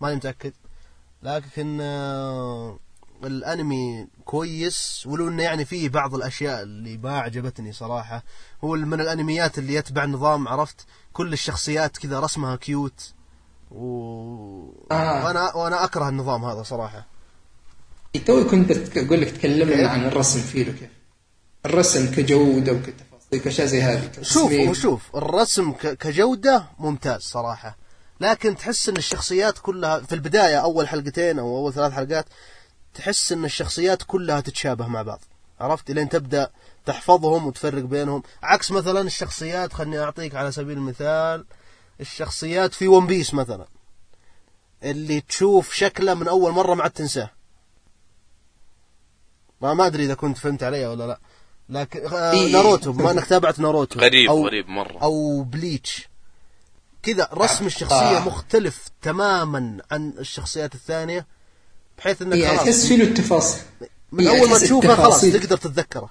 ماني 0.00 0.16
متأكد. 0.16 0.52
لكن 1.22 1.78
آه، 1.80 2.78
الأنمي 3.24 4.06
كويس 4.24 5.02
ولو 5.06 5.28
إنه 5.28 5.42
يعني 5.42 5.64
فيه 5.64 5.88
بعض 5.88 6.14
الأشياء 6.14 6.62
اللي 6.62 6.96
ما 6.96 7.18
عجبتني 7.18 7.72
صراحة. 7.72 8.22
هو 8.64 8.72
من 8.76 9.00
الأنميات 9.00 9.58
اللي 9.58 9.74
يتبع 9.74 10.04
نظام 10.04 10.48
عرفت؟ 10.48 10.86
كل 11.12 11.32
الشخصيات 11.32 11.96
كذا 11.96 12.20
رسمها 12.20 12.56
كيوت. 12.56 13.12
و... 13.70 13.84
آه. 14.90 15.24
وأنا 15.24 15.54
وأنا 15.54 15.84
أكره 15.84 16.08
النظام 16.08 16.44
هذا 16.44 16.62
صراحة. 16.62 17.06
توي 18.26 18.44
كنت 18.44 18.96
أقول 18.98 19.20
لك 19.20 19.30
تكلمنا؟ 19.30 19.88
عن 19.88 20.04
الرسم 20.04 20.40
فيه 20.40 20.64
كيف 20.64 20.90
الرسم 21.66 22.14
كجودة 22.14 22.72
وكتفاصيل 22.72 23.40
كأشياء 23.44 23.66
زي 23.66 23.82
هذه. 23.82 24.10
شوف 24.22 24.52
شوف 24.72 25.16
الرسم 25.16 25.72
ك- 25.72 25.96
كجودة 25.98 26.64
ممتاز 26.78 27.20
صراحة. 27.22 27.76
لكن 28.20 28.56
تحس 28.56 28.88
إن 28.88 28.96
الشخصيات 28.96 29.58
كلها 29.58 30.00
في 30.00 30.14
البداية 30.14 30.56
أول 30.58 30.88
حلقتين 30.88 31.38
أو 31.38 31.56
أول 31.58 31.72
ثلاث 31.72 31.92
حلقات 31.92 32.26
تحس 32.94 33.32
إن 33.32 33.44
الشخصيات 33.44 34.02
كلها 34.02 34.40
تتشابه 34.40 34.86
مع 34.86 35.02
بعض. 35.02 35.20
عرفت؟ 35.60 35.90
لين 35.90 36.08
تبدأ 36.08 36.50
تحفظهم 36.86 37.46
وتفرق 37.46 37.82
بينهم. 37.82 38.22
عكس 38.42 38.70
مثلا 38.70 39.00
الشخصيات 39.00 39.72
خلني 39.72 39.98
أعطيك 39.98 40.34
على 40.34 40.52
سبيل 40.52 40.76
المثال 40.78 41.44
الشخصيات 42.00 42.74
في 42.74 42.88
One 42.88 43.06
Piece 43.06 43.34
مثلا 43.34 43.66
اللي 44.82 45.20
تشوف 45.20 45.72
شكله 45.72 46.14
من 46.14 46.28
أول 46.28 46.52
مرة 46.52 46.74
ما 46.74 46.82
عاد 46.82 46.90
تنساه. 46.90 47.30
ما 49.60 49.74
ما 49.74 49.86
أدري 49.86 50.04
إذا 50.04 50.14
كنت 50.14 50.38
فهمت 50.38 50.62
علي 50.62 50.86
ولا 50.86 51.06
لا. 51.06 51.20
لكن 51.68 52.06
آه 52.06 52.32
إيه. 52.32 52.52
ناروتو 52.52 52.92
بما 52.92 53.10
إنك 53.10 53.24
تابعت 53.24 53.60
ناروتو. 53.60 54.00
غريب 54.00 54.30
أو 54.30 54.46
غريب 54.46 54.68
مرة. 54.68 54.98
أو 55.02 55.42
بليتش 55.42 56.08
كذا 57.02 57.28
رسم 57.32 57.66
الشخصية 57.66 58.18
آه. 58.18 58.26
مختلف 58.26 58.88
تماما 59.02 59.82
عن 59.90 60.12
الشخصيات 60.18 60.74
الثانية 60.74 61.26
بحيث 61.98 62.22
إنك 62.22 62.36
يعني 62.36 62.58
خلاص. 62.58 62.68
تحس 62.68 62.86
فيه 62.86 62.96
له 62.96 63.04
التفاصل 63.04 63.58
من 64.12 64.26
أول 64.28 64.50
ما 64.50 64.58
تشوفه 64.58 64.88
خلاص 64.88 65.24
التفاصيل. 65.24 65.40
تقدر 65.40 65.56
تتذكره. 65.56 66.10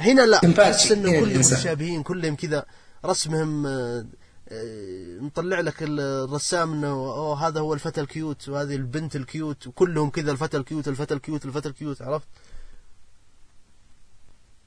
هنا 0.00 0.22
لا 0.22 0.38
تحس 0.38 0.92
إنه 0.92 1.10
هنا 1.10 1.20
كلهم. 1.20 1.38
متشابهين 1.38 2.02
كلهم 2.02 2.36
كذا 2.36 2.66
رسمهم 3.04 3.66
آه، 3.66 4.06
آه، 4.48 5.18
مطلع 5.20 5.60
لك 5.60 5.74
الرسام 5.80 6.72
إنه 6.72 6.88
أوه 6.88 7.46
هذا 7.48 7.60
هو 7.60 7.74
الفتى 7.74 8.00
ال 8.00 8.10
cute 8.10 8.48
وهذه 8.48 8.76
البنت 8.76 9.16
ال 9.16 9.26
cute 9.26 9.66
وكلهم 9.66 10.10
كذا 10.10 10.32
الفتى 10.32 10.56
ال 10.56 10.62
cute 10.62 10.88
الفتى 10.88 11.14
ال 11.14 11.20
cute 11.20 11.44
الفتى 11.44 11.68
ال 11.68 11.75
cute 11.75 12.02
عرفت؟ 12.02 12.28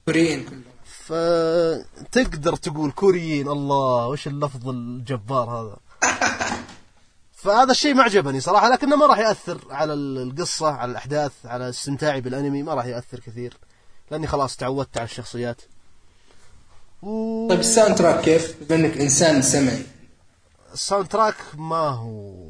كوريين. 0.06 0.64
فتقدر 0.86 2.56
تقول 2.56 2.92
كوريين 2.92 3.48
الله 3.48 4.08
وش 4.08 4.28
اللفظ 4.28 4.70
الجبار 4.70 5.50
هذا؟ 5.50 5.78
فهذا 7.44 7.72
الشيء 7.72 7.94
ما 7.94 8.04
عجبني 8.04 8.40
صراحة 8.40 8.70
لكنه 8.70 8.96
ما 8.96 9.06
راح 9.06 9.18
يأثر 9.18 9.62
على 9.70 9.94
القصة 9.94 10.68
على 10.68 10.92
الأحداث 10.92 11.32
على 11.46 11.70
استمتاعي 11.70 12.22
بالأنمي 12.22 12.64
ما 12.64 12.74
راح 12.74 12.86
يأثر 12.86 13.20
كثير. 13.20 13.58
لأني 14.14 14.28
خلاص 14.28 14.56
تعودت 14.58 14.98
على 14.98 15.06
الشخصيات. 15.06 15.62
و... 17.04 17.48
طيب 17.50 17.60
ال 17.60 17.96
soundtrack 17.98 18.22
كيف؟ 18.24 18.56
بما 18.70 18.76
إنك 18.76 18.98
إنسان 18.98 19.42
سمعي. 19.42 19.84
ال 20.74 21.08
soundtrack 21.08 21.36
ما 21.58 21.76
هو. 21.90 22.44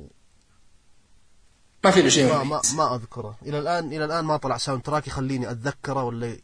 ما 1.83 1.91
في 1.91 2.01
له 2.01 2.09
شيء 2.09 2.33
ما, 2.33 2.43
ما. 2.43 2.61
ما 2.75 2.95
أذكره. 2.95 3.35
إلى 3.45 3.59
الآن 3.59 3.87
إلى 3.93 4.05
الآن 4.05 4.25
ما 4.25 4.37
طلع 4.37 4.57
soundtrack 4.57 5.07
يخليني 5.07 5.51
أتذكره 5.51 6.03
ولا 6.03 6.37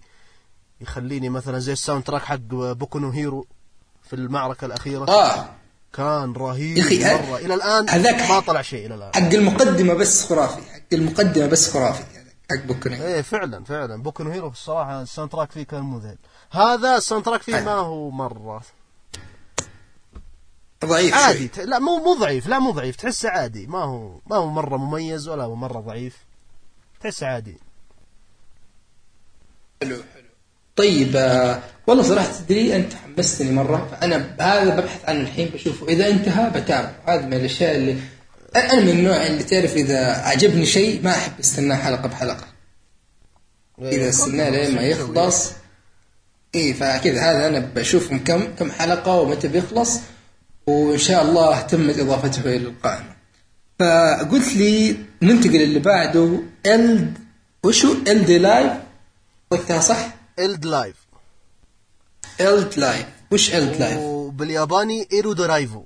يخليني 0.82 1.30
مثلا 1.30 1.60
زي 1.60 1.74
ال 1.73 2.03
soundtrack 2.03 2.22
حق 2.22 2.36
بوكو 2.52 3.00
نو 3.00 3.10
هيرو 3.10 3.48
في 4.10 4.16
المعركة 4.16 4.66
الأخيرة. 4.66 5.10
آه. 5.10 5.50
كان 5.94 6.34
رهيب 6.34 6.78
يا 6.78 6.82
أخي، 6.84 7.04
مرة. 7.30 7.38
إلى 7.38 7.54
الآن 7.54 7.90
هذاك- 7.90 8.30
ما 8.32 8.40
طلع 8.40 8.62
شيء 8.62 8.86
إلى 8.86 8.96
الآن. 8.96 9.12
حق 9.14 9.34
المقدمة 9.34 9.94
بس 9.94 10.26
خرافي. 10.26 10.62
حق 10.72 10.94
المقدمة 10.94 11.46
بس 11.48 11.72
خرافي. 11.74 12.04
حق 12.51 12.65
بوكو 12.65 12.91
ني 12.91 13.03
إيه 13.03 13.21
فعلا 13.21 13.63
فعلا. 13.63 14.03
بوكو 14.03 14.23
نو 14.23 14.31
هيرو 14.31 14.47
الصراحة 14.47 15.01
ال 15.02 15.31
soundtrack 15.31 15.52
فيه 15.51 15.63
كان 15.63 15.81
مذهل. 15.81 16.17
هذا 16.51 16.97
ال 16.98 17.26
soundtrack 17.26 17.41
فيه 17.41 17.61
ما 17.61 17.71
هو 17.71 18.09
مرة. 18.09 18.61
ضعيف 20.85 21.13
عادي. 21.13 21.49
شوي. 21.55 21.65
لا 21.65 21.80
مو 21.80 21.97
مو 21.97 22.13
ضعيف. 22.13 22.47
لا 22.47 22.59
مو 22.59 22.71
ضعيف. 22.71 22.95
تحسه 22.95 23.30
عادي. 23.30 23.67
ما 23.67 23.84
هو 23.84 24.19
ما 24.27 24.35
هو 24.35 24.47
مرة 24.47 24.77
مميز 24.77 25.27
ولا 25.27 25.43
هو 25.43 25.55
مرة 25.55 25.80
ضعيف. 25.80 26.17
تحسه 27.01 27.27
عادي. 27.27 27.57
حلو. 29.81 29.95
حلو 29.95 30.30
طيب 30.76 31.15
آه 31.15 31.61
والله 31.88 32.03
صراحة 32.03 32.31
تدري 32.31 32.76
أنت 32.76 32.93
حمستني 32.93 33.51
مرة. 33.51 33.88
فأنا 33.91 34.35
هذا 34.41 34.76
ببحث 34.76 35.09
عنه 35.09 35.21
الحين 35.21 35.49
بشوفه. 35.49 35.88
إذا 35.88 36.07
انتهى 36.07 36.49
بتابعه. 36.49 36.95
هذا 37.05 37.26
من 37.26 37.34
الأشياء 37.34 37.76
اللي 37.76 38.01
أنا 38.55 38.80
من 38.81 38.89
النوع 38.89 39.26
اللي 39.27 39.43
تعرف 39.43 39.73
إذا 39.73 40.05
عجبني 40.05 40.65
شيء 40.65 41.03
ما 41.03 41.11
أحب 41.11 41.31
أستناه 41.39 41.76
حلقة 41.76 42.07
بحلقة. 42.07 42.47
إذا 43.80 43.89
إيه، 43.89 44.09
استناه 44.09 44.49
لين 44.49 44.76
ما 44.76 44.81
يخلص 44.81 45.51
اي 46.55 46.73
فكذا 46.73 47.21
هذا 47.21 47.47
أنا 47.47 47.59
بشوفهم 47.59 48.23
كم 48.23 48.55
كم 48.55 48.71
حلقة 48.71 49.19
ومتى 49.19 49.47
بيخلص 49.47 49.99
وإن 50.67 50.97
شاء 50.97 51.23
الله 51.23 51.61
تمت 51.61 51.99
إضافته 51.99 52.41
إلى 52.41 52.67
القائمة. 52.67 53.15
فقلت 53.80 54.53
لي 54.53 54.97
ننتقل 55.21 55.61
اللي 55.61 55.80
بعده 55.80 56.39
ال 56.65 57.13
وشو؟ 57.63 57.93
ال 58.07 58.26
دي 58.26 58.38
لايف 58.38 58.71
قلتها 59.51 59.81
صح؟ 59.81 60.15
إلد 60.39 60.65
لايف 60.65 60.95
ال 62.41 62.69
لايف 62.77 63.05
وش 63.31 63.53
ال 63.55 63.80
لايف؟ 63.80 63.97
وبالياباني 63.97 65.07
إيرو 65.13 65.34
درايفو 65.34 65.84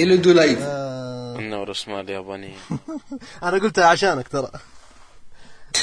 ال 0.00 0.22
دو 0.22 0.32
لايف. 0.32 0.58
آه. 0.62 1.38
إنه 1.38 1.64
رسمه 1.64 2.00
اليابانية 2.00 2.56
أنا 3.42 3.58
قلتها 3.58 3.86
عشانك 3.86 4.28
ترى. 4.28 4.50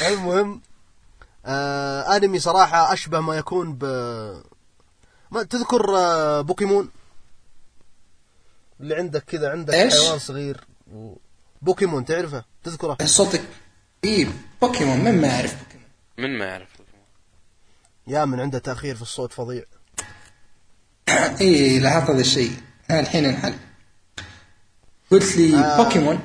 المهم 0.07 0.61
آه 1.45 2.15
أنمي 2.15 2.39
صراحة 2.39 2.93
أشبه 2.93 3.19
ما 3.19 3.35
يكون 3.37 3.73
ب 3.73 3.83
ما 5.31 5.43
تذكر 5.43 5.97
آه 5.97 6.41
بوكيمون؟ 6.41 6.89
اللي 8.79 8.95
عندك 8.95 9.23
كذا 9.23 9.51
عندك 9.51 9.73
إيش؟ 9.73 9.93
حيوان 9.93 10.19
صغير. 10.19 10.61
و... 10.93 11.15
بوكيمون 11.61 12.05
تعرفه؟ 12.05 12.43
تذكره؟ 12.63 12.97
صوتك؟ 13.05 13.43
اي 14.03 14.27
بوكيمون 14.61 14.99
من 14.99 15.21
ما 15.21 15.27
يعرف 15.27 15.55
بوكيمون؟ 15.63 15.87
من 16.17 16.37
ما 16.37 16.45
يعرف 16.45 16.69
يا 18.07 18.25
من 18.25 18.39
عنده 18.39 18.59
تأخير 18.59 18.95
في 18.95 19.01
الصوت 19.01 19.33
فظيع. 19.33 19.63
اي 21.41 21.79
لاحظت 21.79 22.09
هذا 22.09 22.21
الشيء. 22.21 22.51
الحين 22.91 23.25
انحل. 23.25 23.53
قلت 25.15 25.37
لي 25.37 25.55
آه. 25.55 25.83
بوكيمون. 25.83 26.19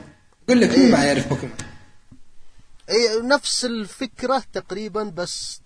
أقول 0.44 0.60
لك 0.60 0.70
مين 0.70 0.80
إيه. 0.80 0.92
ما 0.92 1.04
يعرف 1.04 1.28
بوكيمون. 1.28 1.56
اي 2.90 3.22
نفس 3.22 3.64
الفكرة 3.64 4.42
تقريبا 4.52 5.02
بس 5.02 5.60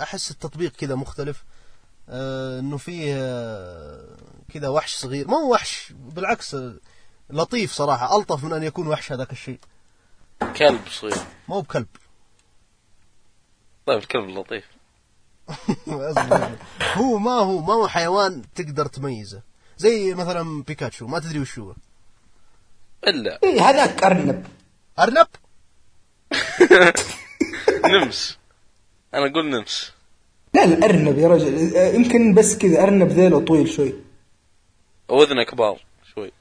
أحس 0.00 0.30
التطبيق 0.30 0.72
كذا 0.72 0.94
مختلف. 0.94 1.44
آه، 2.08 2.60
إنه 2.60 2.76
فيه 2.76 3.14
آه، 3.16 4.16
كذا 4.54 4.68
وحش 4.68 4.94
صغير. 4.94 5.28
ما 5.28 5.36
هو 5.36 5.52
وحش 5.52 5.92
بالعكس 5.92 6.56
لطيف 7.30 7.72
صراحة. 7.72 8.16
ألطف 8.16 8.44
من 8.44 8.52
أن 8.52 8.62
يكون 8.62 8.86
وحش 8.86 9.12
هذاك 9.12 9.32
الشيء. 9.32 9.58
كلب 10.56 10.80
صغير. 10.90 11.18
ما 11.48 11.56
هو 11.56 11.62
بكلب. 11.62 11.86
طيب 13.86 13.98
الكلب 13.98 14.28
لطيف. 14.28 14.64
هو 16.94 17.18
ما 17.18 17.30
هو 17.30 17.60
ما 17.60 17.72
هو 17.72 17.88
حيوان 17.88 18.42
تقدر 18.54 18.86
تميزه. 18.86 19.42
زي 19.78 20.14
مثلا 20.14 20.62
بيكاتشو 20.62 21.06
ما 21.06 21.18
تدري 21.18 21.38
وش 21.40 21.58
هو. 21.58 21.74
إلا. 23.06 23.38
إيه 23.42 23.60
هذاك 23.62 24.04
أرنب. 24.04 24.46
أرنب؟ 24.98 25.26
نمس. 27.92 28.38
أنا 29.14 29.26
أقول 29.26 29.50
نمس. 29.50 29.92
لا 30.54 30.64
الارنب 30.64 31.18
يا 31.18 31.28
رجل. 31.28 31.76
آه، 31.76 31.92
يمكن 31.92 32.34
بس 32.34 32.58
كذا 32.58 32.82
أرنب 32.82 33.08
ذيله 33.08 33.40
طويل 33.44 33.68
شوي. 33.68 33.94
واذنه 35.08 35.42
كبار 35.42 35.80
شوي. 36.14 36.32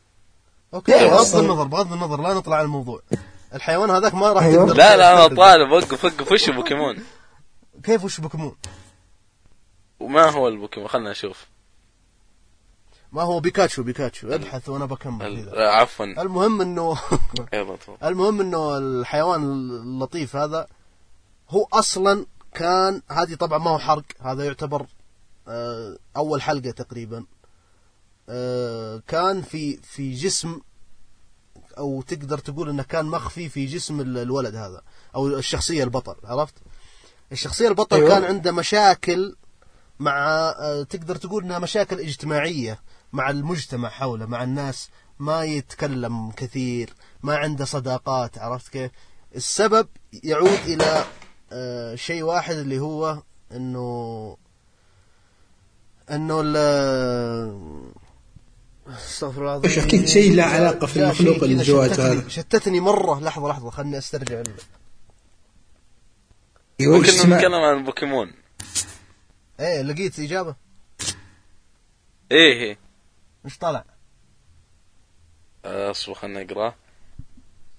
okay 0.74 0.92
بغض. 0.92 1.36
النظر 1.36 1.64
بغض 1.64 1.94
النظر 1.94 2.22
لا 2.22 2.34
نطلع 2.34 2.56
عن 2.58 2.66
الموضوع. 2.66 3.02
الحيوان 3.54 3.90
هذاك 3.90 4.14
ما 4.16 4.34
راح 4.34 4.44
أيوه. 4.44 4.66
تقدر 4.66 4.78
لا 4.78 4.98
لا 4.98 5.14
أنا. 5.26 5.36
طالب. 5.36 5.72
وقف 5.72 6.06
وقف. 6.06 6.32
وش 6.32 6.50
بوكيمون 6.50 7.04
كيف 7.84 8.04
وش 8.04 8.20
بوكيمون 8.20 8.56
وما 10.00 10.30
هو 10.30 10.48
البوكيمون؟ 10.48 10.90
خلنا 10.90 11.12
نشوف. 11.12 11.46
ما 13.18 13.24
هو 13.24 13.40
بيكاتشو 13.40 13.84
بيكاتشو. 13.84 14.34
ابحث 14.36 14.70
وأنا 14.70 14.86
بكمل. 14.86 15.50
عفوا. 15.60 16.06
المهم 16.06 16.62
إنه. 16.62 16.98
المهم 18.04 18.42
إنه 18.42 18.78
الحيوان 18.78 19.44
اللطيف 19.44 20.36
هذا 20.36 20.68
هو 21.50 21.68
أصلا 21.74 22.26
كان 22.54 23.02
هذه 23.12 23.36
طبعا 23.36 23.58
ما 23.60 23.72
هو 23.72 23.78
حرق 23.80 24.04
هذا 24.20 24.46
يعتبر 24.46 24.86
آه، 25.48 25.98
أول 26.18 26.42
حلقة 26.42 26.72
تقريبا. 26.72 27.26
آه، 28.30 29.02
كان 29.08 29.42
في 29.42 29.78
في 29.78 30.14
جسم 30.14 30.60
أو 31.78 32.02
تقدر 32.02 32.38
تقول 32.38 32.70
إنه 32.70 32.84
كان 32.84 33.06
مخفي 33.06 33.50
في 33.50 33.66
جسم 33.66 34.02
ال- 34.02 34.18
الولد 34.18 34.56
هذا 34.56 34.82
أو 35.16 35.28
الشخصية 35.28 35.84
البطل 35.84 36.16
عرفت؟ 36.24 36.54
الشخصية 37.32 37.68
البطل 37.68 37.96
أيوة. 37.96 38.10
كان 38.10 38.24
عنده 38.24 38.52
مشاكل 38.52 39.36
مع 40.00 40.18
آه، 40.60 40.84
تقدر 40.84 41.16
تقول 41.16 41.44
إنها 41.44 41.60
مشاكل 41.60 42.00
اجتماعية. 42.00 42.80
مع 43.14 43.30
المجتمع 43.30 43.90
حوله 43.90 44.26
مع 44.26 44.44
الناس 44.44 44.90
ما 45.20 45.44
يتكلم 45.44 46.32
كثير 46.32 46.94
ما 47.24 47.36
عنده 47.38 47.66
صداقات 47.66 48.38
عرفت 48.38 48.70
كيف؟ 48.72 48.92
السبب 49.36 49.88
يعود 50.24 50.60
إلى 50.66 51.06
آه، 51.52 51.96
شيء 51.96 52.24
واحد 52.24 52.56
اللي 52.56 52.80
هو 52.80 53.24
إنه 53.52 54.38
إنه 56.12 56.42
ال- 56.44 57.92
أستغفر 58.88 59.38
الله 59.42 59.52
العظيم. 59.52 59.72
وش 59.72 59.78
أكيد 59.80 60.08
شيء 60.08 60.36
له 60.36 60.44
علاقة 60.44 60.88
في 60.88 61.00
لا، 61.00 61.06
المخلوق 61.06 61.38
شتتني- 61.92 62.04
هذا. 62.04 62.30
شتتني 62.30 62.80
مرة 62.80 63.20
لحظة 63.20 63.48
لحظة 63.50 63.70
خلني 63.70 63.98
أسترجع 63.98 64.44
ممكن 66.82 67.08
نتكلم 67.10 67.54
عن 67.54 67.78
البوكيمون 67.78 68.34
إيه 69.60 69.82
لقيت 69.82 70.20
إجابة؟ 70.20 70.56
إيه 72.32 72.54
إيه. 72.54 72.78
إيش 73.46 73.58
طلع 73.58 73.86
اصبر 75.66 76.14
خلنا 76.14 76.44
نقراه 76.44 76.76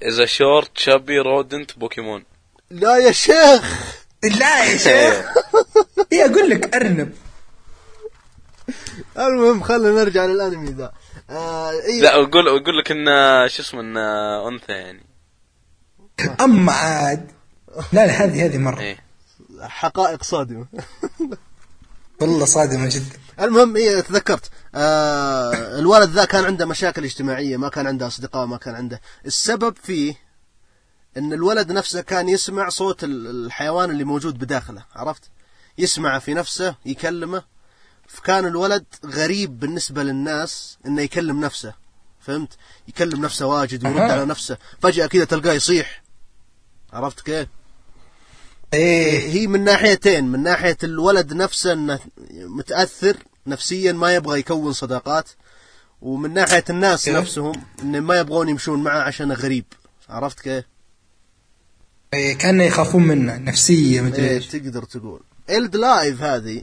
is 0.04 0.18
a 0.18 0.26
short 0.26 0.68
chubby 0.74 1.18
rodent 1.24 1.78
بوكيمون. 1.78 2.24
لا 2.70 2.96
يا 2.96 3.12
شيخ. 3.12 3.94
لا 4.22 4.64
يا 4.64 4.76
شيخ. 4.76 5.26
اي 6.12 6.24
أقول 6.24 6.50
لك 6.50 6.76
أرنب. 6.76 7.14
المهم 9.18 9.62
خلينا 9.62 9.90
نرجع 9.90 10.24
للأنمي 10.24 10.70
ذا. 10.70 10.92
آه 11.30 11.70
إيه. 11.70 12.00
لا 12.00 12.14
أقول 12.14 12.48
أقول 12.48 12.78
لك 12.78 12.90
انه 12.90 13.46
شو 13.46 13.62
اسمه 13.62 13.80
انه 13.80 14.48
أنثى 14.48 14.72
يعني. 14.72 15.06
اما 16.40 16.72
عاد. 16.72 17.30
لا 17.92 18.06
لا 18.06 18.12
هذه 18.12 18.46
هذه 18.46 18.58
مرة. 18.58 18.80
إيه. 18.80 19.04
حقائق 19.60 20.22
صادمة. 20.22 20.66
والله 22.20 22.44
صادمة 22.44 22.88
جدا. 22.88 23.18
المهم 23.40 23.76
إيه 23.76 24.00
تذكرت. 24.00 24.50
آه 24.74 25.78
الولد 25.78 26.10
ذا 26.10 26.24
كان 26.24 26.44
عنده 26.44 26.66
مشاكل 26.66 27.04
اجتماعية 27.04 27.56
ما 27.56 27.68
كان 27.68 27.86
عنده 27.86 28.06
أصدقاء 28.06 28.46
ما 28.46 28.56
كان 28.56 28.74
عنده. 28.74 29.00
السبب 29.26 29.76
فيه 29.82 30.14
إن 31.16 31.32
الولد 31.32 31.72
نفسه 31.72 32.00
كان 32.00 32.28
يسمع 32.28 32.68
صوت 32.68 33.04
ال- 33.04 33.46
الحيوان 33.46 33.90
اللي 33.90 34.04
موجود 34.04 34.38
بداخله 34.38 34.84
عرفت؟ 34.94 35.22
يسمعه 35.78 36.18
في 36.18 36.34
نفسه 36.34 36.74
يكلمه. 36.86 37.42
فكان 38.08 38.46
الولد 38.46 38.84
غريب 39.06 39.60
بالنسبة 39.60 40.02
للناس 40.02 40.78
إنه 40.86 41.02
يكلم 41.02 41.40
نفسه 41.40 41.74
فهمت؟ 42.20 42.52
يكلم 42.88 43.24
نفسه 43.24 43.46
واجد 43.46 43.86
ويرد. 43.86 44.10
على 44.10 44.24
نفسه. 44.24 44.56
فجأة 44.82 45.06
كذا 45.06 45.24
تلقاه 45.24 45.52
يصيح. 45.52 46.02
عرفت 46.92 47.20
كيف؟ 47.20 47.48
إيه. 48.74 49.28
هي 49.28 49.46
من 49.46 49.64
ناحيتين 49.64 50.24
من 50.24 50.42
ناحية 50.42 50.76
الولد 50.84 51.32
نفسه 51.34 51.72
إنه 51.72 51.98
متأثر 52.32 53.16
نفسيا 53.46 53.92
ما 53.92 54.14
يبغى 54.14 54.38
يكون 54.38 54.72
صداقات 54.72 55.28
ومن 56.02 56.34
ناحية 56.34 56.64
الناس 56.70 57.04
كيف؟ 57.04 57.16
نفسهم 57.16 57.52
إن 57.82 58.00
ما 58.00 58.18
يبغون 58.18 58.48
يمشون 58.48 58.82
معه 58.82 59.00
عشان 59.02 59.32
غريب. 59.32 59.64
عرفت 60.08 60.40
كيف؟ 60.40 60.64
إيه 62.14 62.38
كأنه 62.38 62.64
يخافون 62.64 63.02
منه 63.02 63.36
نفسية 63.36 64.00
مدري 64.00 64.28
إيه 64.28 64.40
تقدر 64.40 64.84
تقول. 64.84 65.20
إلد 65.50 65.76
لايف 65.76 66.22
هذه 66.22 66.62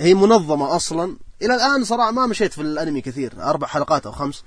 هي 0.00 0.14
منظمة 0.14 0.76
أصلا. 0.76 1.16
إلى 1.42 1.54
الآن 1.54 1.84
صراحة 1.84 2.10
ما 2.10 2.26
مشيت 2.26 2.52
في 2.52 2.60
الأنمي 2.62 3.00
كثير 3.00 3.42
أربع 3.42 3.66
حلقات 3.66 4.06
أو 4.06 4.12
خمس. 4.12 4.44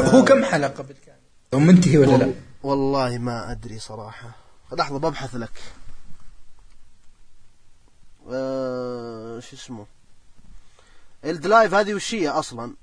هو 0.00 0.24
كم 0.24 0.44
حلقة 0.44 0.82
بالكامل؟ 0.82 1.66
منتهي 1.66 1.98
ولا 1.98 2.06
لا؟ 2.16 2.24
وال- 2.26 2.34
والله 2.62 3.18
ما 3.18 3.52
أدري 3.52 3.78
صراحة. 3.78 4.47
لحظة 4.72 4.98
ببحث 4.98 5.34
لك. 5.36 5.62
آه 8.30 9.40
شو 9.40 9.56
اسمه؟ 9.56 9.86
Eld 11.24 11.46
Life 11.46 11.74
هذه 11.74 11.94
وش 11.94 12.14
هي 12.14 12.28
أصلا؟ 12.28 12.74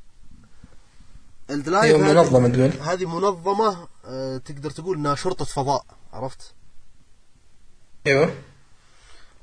Eld 1.49 1.69
Life 1.69 1.83
أيوه 1.95 2.07
هذه- 2.07 2.13
منظمة 2.13 2.49
تقول 2.49 2.81
هذه 2.81 3.05
منظمة 3.05 3.87
آه 4.05 4.37
تقدر 4.37 4.69
تقول 4.69 4.97
إنها 4.97 5.15
شرطة 5.15 5.45
فضاء 5.45 5.85
عرفت؟ 6.13 6.53
أيوه. 8.07 8.35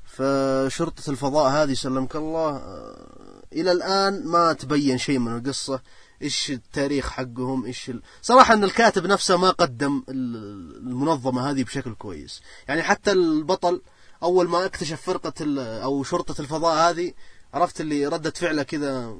فشرطة 0.05 1.09
الفضاء 1.09 1.51
هذه 1.51 1.73
سلمك 1.73 2.15
الله 2.15 2.49
آه، 2.57 3.43
إلى 3.53 3.71
الآن 3.71 4.25
ما 4.27 4.53
تبين 4.53 4.97
شيء 4.97 5.19
من 5.19 5.37
القصة. 5.37 5.81
إيش 6.21 6.51
التاريخ 6.51 7.09
حقهم 7.09 7.65
إيش 7.65 7.89
ال... 7.89 8.01
صراحة 8.21 8.53
أن 8.53 8.63
الكاتب 8.63 9.05
نفسه 9.05 9.37
ما 9.37 9.49
قدم 9.49 10.03
ال- 10.09 10.77
المنظمة 10.87 11.49
هذه 11.51 11.63
بشكل 11.63 11.93
كويس. 11.93 12.41
يعني 12.67 12.83
حتى 12.83 13.11
البطل 13.11 13.81
أول 14.23 14.49
ما 14.49 14.65
اكتشف 14.65 15.01
فرقة 15.01 15.33
ال... 15.41 15.59
أو 15.59 16.03
شرطة 16.03 16.41
الفضاء 16.41 16.89
هذه 16.89 17.13
عرفت 17.53 17.81
اللي 17.81 18.07
ردة 18.07 18.33
فعله 18.35 18.63
كذا 18.63 19.15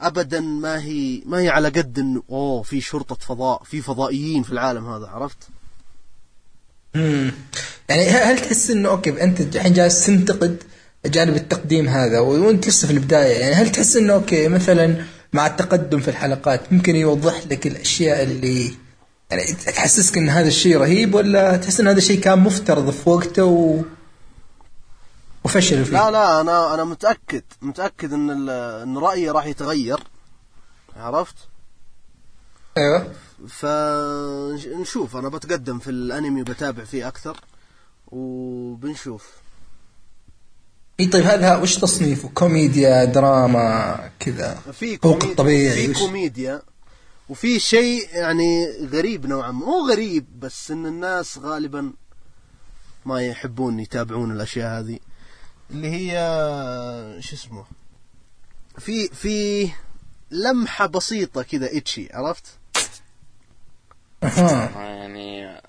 أبدا 0.00 0.40
ما 0.40 0.82
هي 0.82 1.22
ما 1.26 1.38
هي 1.38 1.48
على 1.48 1.68
قد 1.68 1.98
إنه 1.98 2.22
أوه 2.30 2.62
في 2.62 2.80
شرطة 2.80 3.14
فضاء 3.14 3.62
في 3.64 3.82
فضائيين 3.82 4.42
في 4.42 4.52
العالم 4.52 4.86
هذا 4.92 5.06
عرفت؟ 5.06 5.38
امم 6.96 7.32
يعني 7.88 8.08
هل 8.08 8.38
تحس 8.38 8.70
إنه 8.70 8.88
okay 8.88 9.22
أنت 9.22 9.40
الحين 9.56 9.72
جالس 9.72 10.06
تنتقد 10.06 10.62
جانب 11.06 11.36
التقديم 11.36 11.88
هذا 11.88 12.20
وإنت 12.20 12.68
لسه 12.68 12.86
في 12.88 12.92
البداية 12.94 13.36
يعني 13.38 13.54
هل 13.54 13.72
تحس 13.72 13.96
إنه 13.96 14.12
okay 14.12 14.48
مثلا 14.48 15.04
مع 15.32 15.46
التقدم 15.46 16.00
في 16.00 16.08
الحلقات 16.08 16.72
ممكن 16.72 16.96
يوضح 16.96 17.46
لك 17.46 17.66
الأشياء 17.66 18.22
اللي 18.22 18.74
يعني 19.30 19.42
تحسسك 19.52 20.18
إن 20.18 20.28
هذا 20.28 20.48
الشيء 20.48 20.76
رهيب 20.78 21.14
ولا 21.14 21.56
تحس 21.56 21.80
إن 21.80 21.88
هذا 21.88 21.98
الشيء 21.98 22.20
كان 22.20 22.38
مفترض 22.38 22.90
في 22.90 23.10
وقته 23.10 23.44
و... 23.44 23.82
وفشلوا 25.44 25.84
فيه؟ 25.84 25.92
لا 25.92 26.10
لا 26.10 26.40
أنا 26.40 26.74
أنا 26.74 26.84
متأكد 26.84 27.42
متأكد 27.62 28.12
إن 28.12 28.30
ال- 28.30 28.50
إن 28.82 28.98
رأيي 28.98 29.30
راح 29.30 29.46
يتغير 29.46 29.98
عرفت؟ 30.96 31.34
أيوه. 32.78 33.12
فنشوف 33.48 35.16
أنا 35.16 35.28
بتقدم 35.28 35.78
في 35.78 35.90
الأنمي 35.90 36.40
وبتابع 36.40 36.84
فيه 36.84 37.08
أكثر 37.08 37.40
وبنشوف. 38.08 39.26
إي 41.00 41.06
طيب 41.06 41.24
هذا 41.24 41.56
وش 41.56 41.74
تصنيفه 41.78 42.28
كوميديا 42.34 43.04
دراما 43.04 44.10
كذا. 44.20 44.54
في 44.72 44.96
فوق 44.98 45.18
كومي- 45.18 45.30
الطبيعي 45.32 45.94
في 45.94 46.00
كوميديا 46.00 46.62
وفي 47.28 47.58
شيء 47.60 48.08
يعني 48.12 48.66
غريب 48.92 49.26
نوعا 49.26 49.50
ما 49.50 49.66
مو 49.66 49.88
غريب 49.90 50.40
بس 50.40 50.70
إن 50.70 50.86
الناس 50.86 51.38
غالبا 51.38 51.92
ما 53.06 53.20
يحبون 53.22 53.80
يتابعون 53.80 54.30
الأشياء 54.32 54.78
هذه 54.80 54.98
اللي 55.70 55.88
هي 55.90 56.12
شو 57.22 57.36
اسمه 57.36 57.64
في 58.78 59.08
في 59.08 59.68
لمحة 60.30 60.86
بسيطة 60.86 61.42
كذا 61.42 61.76
ecchi 61.76 62.08
عرفت؟ 62.12 62.44
أها. 64.22 64.70
يعني 64.80 65.60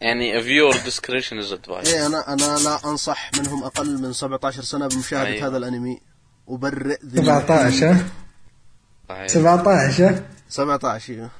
يعني 0.00 0.42
viewer 0.42 0.74
discretion 0.76 1.44
is 1.46 1.52
advised. 1.52 1.88
إيه 1.88 2.06
أنا 2.06 2.32
أنا 2.32 2.58
لا 2.58 2.84
أنصح 2.84 3.30
منهم 3.38 3.64
أقل 3.64 4.02
من 4.02 4.12
17 4.12 4.62
سنة 4.62 4.86
بمشاهدة 4.86 5.26
أيوة. 5.28 5.46
هذا 5.48 5.56
الأنمي. 5.56 6.00
وبرئ 6.46 6.98
ذمتي. 7.04 7.26
17 7.26 7.86
ها؟ 7.92 8.06
صحيح 9.08 9.26
17 9.28 10.04
ها؟ 10.08 10.22
17 10.48 11.12
أيوه 11.14 11.30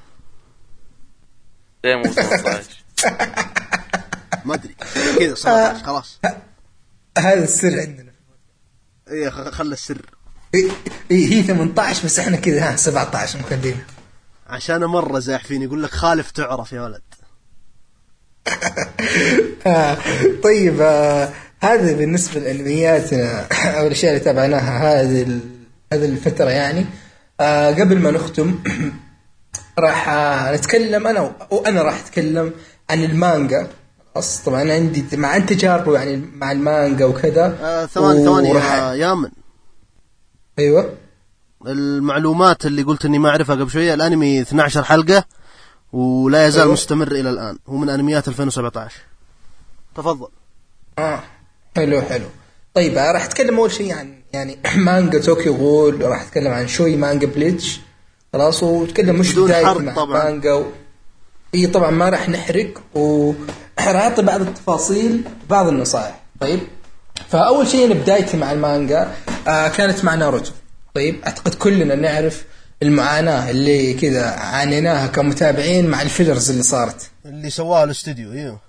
ليه 1.85 1.95
مو 1.95 2.03
17 2.11 2.63
ما 4.45 4.53
أدري. 4.55 4.75
كذا 5.19 5.35
17 5.35 5.85
خلاص. 5.85 6.19
هذا 7.17 7.43
السر 7.43 7.79
عندنا. 7.79 8.11
إيه 9.07 9.29
خ- 9.29 9.49
خلى 9.49 9.73
السر. 9.73 10.05
إيه 10.55 10.71
إيه، 11.11 11.27
هي 11.33 11.43
18 11.43 12.05
بس 12.05 12.19
إحنا 12.19 12.37
كذا 12.37 12.73
ها 12.73 12.75
17 12.75 13.39
مخلينا 13.39 13.83
عشان 14.47 14.85
مره 14.85 15.19
زاحفين 15.19 15.61
يقول 15.61 15.83
لك 15.83 15.89
خالف 15.89 16.31
تعرف 16.31 16.73
يا 16.73 16.81
ولد. 16.81 17.01
آه، 17.08 17.08
طيب 20.43 20.81
آه، 20.81 21.29
هذا 21.61 21.93
بالنسبة 21.93 22.39
لأنمياتنا 22.39 23.47
أو 23.51 23.87
الأشياء 23.87 24.13
اللي 24.13 24.23
تابعناها 24.23 25.01
هذه 25.01 25.39
هذه 25.93 26.05
الفترة 26.05 26.49
يعني. 26.49 26.85
آه، 27.39 27.71
قبل 27.71 27.99
ما 27.99 28.11
نختم 28.11 28.59
راح 29.79 30.09
آه، 30.09 30.55
نتكلم 30.55 31.07
أنا 31.07 31.31
وأنا 31.51 31.81
راح 31.81 31.99
أتكلم 31.99 32.53
عن 32.89 33.03
المانجا. 33.03 33.67
خلاص 34.13 34.43
طبعا 34.43 34.71
عندي 34.71 35.05
مع 35.13 35.27
عن 35.27 35.45
تجاربه 35.45 35.95
يعني 35.95 36.21
مع 36.33 36.51
المانجا 36.51 37.05
وكذا. 37.05 37.57
آه 37.61 37.85
ثواني 37.85 38.25
ثواني 38.25 38.49
يا 38.49 38.93
يامن. 38.93 39.29
أيوه. 40.59 40.93
المعلومات 41.67 42.65
اللي 42.65 42.83
قلت 42.83 43.05
إني 43.05 43.19
ما 43.19 43.29
أعرفها 43.29 43.55
قبل 43.55 43.69
شوية 43.69 43.93
الأنمي 43.93 44.41
12 44.41 44.83
حلقة. 44.83 45.23
ولا 45.93 46.47
يزال 46.47 46.61
أيوة. 46.61 46.73
مستمر 46.73 47.11
إلى 47.11 47.29
الآن. 47.29 47.57
هو 47.69 47.77
من 47.77 47.89
أنميات 47.89 48.27
2017 48.27 48.95
تفضل. 49.95 50.27
آه. 50.99 51.23
حلو 51.75 52.01
حلو. 52.01 52.25
طيب 52.73 52.97
آه، 52.97 53.11
راح 53.11 53.23
أتكلم 53.25 53.57
أول 53.57 53.71
شيء 53.71 53.93
عن 53.93 54.13
يعني 54.33 54.57
مانجا 54.75 55.21
طوكيو 55.21 55.55
غول 55.55 56.01
راح 56.01 56.21
أتكلم 56.21 56.51
عن 56.53 56.67
شوي 56.67 56.95
مانجا 56.95 57.27
بليتش. 57.27 57.79
خلاص 58.33 58.63
وأتكلم 58.63 59.15
مش 59.15 59.35
حرق 59.35 59.77
مع 59.81 59.93
طبعاً. 59.95 60.23
مانجا 60.23 60.53
و... 60.53 60.65
إي 61.55 61.67
طبعا 61.67 61.91
ما 61.91 62.09
راح 62.09 62.29
نحرق 62.29 62.73
و 62.95 63.33
راح 63.79 63.87
أعطي 63.95 64.21
بعض 64.21 64.41
التفاصيل 64.41 65.23
بعض 65.49 65.67
النصائح. 65.67 66.19
طيب 66.39 66.59
فأول 67.29 67.67
شيء 67.67 67.85
أنا 67.85 67.93
بدايتي 67.93 68.37
مع 68.37 68.51
المانجا 68.51 69.11
آه 69.47 69.67
كانت 69.67 70.03
مع 70.05 70.15
ناروتو. 70.15 70.51
طيب 70.95 71.21
أعتقد 71.25 71.53
كلنا 71.55 71.95
نعرف 71.95 72.43
المعاناة 72.83 73.49
اللي 73.49 73.93
كذا 73.93 74.25
عانيناها 74.25 75.07
كمتابعين 75.07 75.87
مع 75.87 76.01
ال 76.01 76.07
fillers 76.07 76.49
اللي 76.49 76.63
صارت. 76.63 77.09
اللي 77.25 77.49
سواه 77.49 77.83
الاستوديو 77.83 78.33
إيوه. 78.33 78.59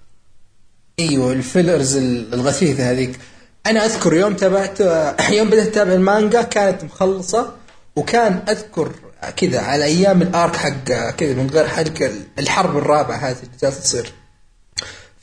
إيوه 0.99 1.32
ال 1.32 1.40
fillers 1.40 1.97
الغثيثة 1.97 2.91
هذيك. 2.91 3.19
أنا 3.66 3.85
أذكر 3.85 4.15
يوم 4.15 4.35
تابعت 4.35 4.81
يوم 5.39 5.51
بدأت 5.51 5.66
أتابع 5.66 5.93
المانجا 5.93 6.43
كانت 6.43 6.85
مخلصة 6.85 7.55
وكان 7.97 8.43
أذكر 8.49 8.93
كذا 9.37 9.61
على 9.61 9.85
أيام 9.85 10.23
ال 10.22 10.31
arc 10.31 10.56
حق 10.57 11.11
كذا 11.11 11.35
من 11.35 11.51
غير 11.51 11.69
حرق 11.69 12.11
الحرب 12.39 12.77
الرابعة 12.77 13.16
هذه 13.16 13.37
اللي 13.37 13.57
جالسة 13.62 13.81
تصير. 13.81 14.12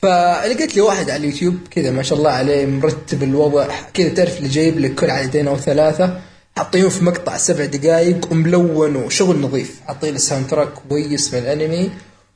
فلقيت 0.02 0.76
لي 0.76 0.80
واحد 0.80 1.10
على 1.10 1.16
اليوتيوب 1.16 1.58
كذا 1.70 1.90
ما 1.90 2.02
شاء 2.02 2.18
الله 2.18 2.30
عليه 2.30 2.66
مرتب 2.66 3.22
الوضع 3.22 3.68
كذا 3.94 4.08
تعرف 4.08 4.38
اللي 4.38 4.48
جايب 4.48 4.78
لك 4.78 4.94
كل 4.94 5.10
عددين 5.10 5.48
أو 5.48 5.56
ثلاثة. 5.56 6.20
حاطينه 6.58 6.88
في 6.88 7.04
مقطع 7.04 7.36
سبع 7.36 7.64
دقائق 7.64 8.32
وملون 8.32 8.96
وشغل 8.96 9.40
نظيف. 9.40 9.80
حاطين 9.86 10.12
له 10.12 10.18
soundtrack 10.18 10.68
كويس 10.88 11.34
من 11.34 11.40
الأنمي. 11.40 11.90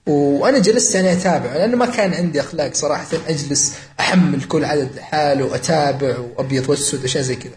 وأنا 0.07 0.59
جلست 0.59 0.95
يعني 0.95 1.13
أتابع 1.13 1.53
لأنه 1.53 1.77
ما 1.77 1.87
كان 1.87 2.15
عندي 2.15 2.41
أخلاق 2.41 2.75
صراحة. 2.75 3.07
أجلس 3.29 3.75
أحمل 4.01 4.43
كل 4.43 4.65
عدد 4.65 4.91
لحاله 4.97 5.45
وأتابع 5.45 6.19
وابيض 6.19 6.71
واسود 6.71 7.05
اشياء 7.05 7.25
زي 7.25 7.37
كذا. 7.37 7.53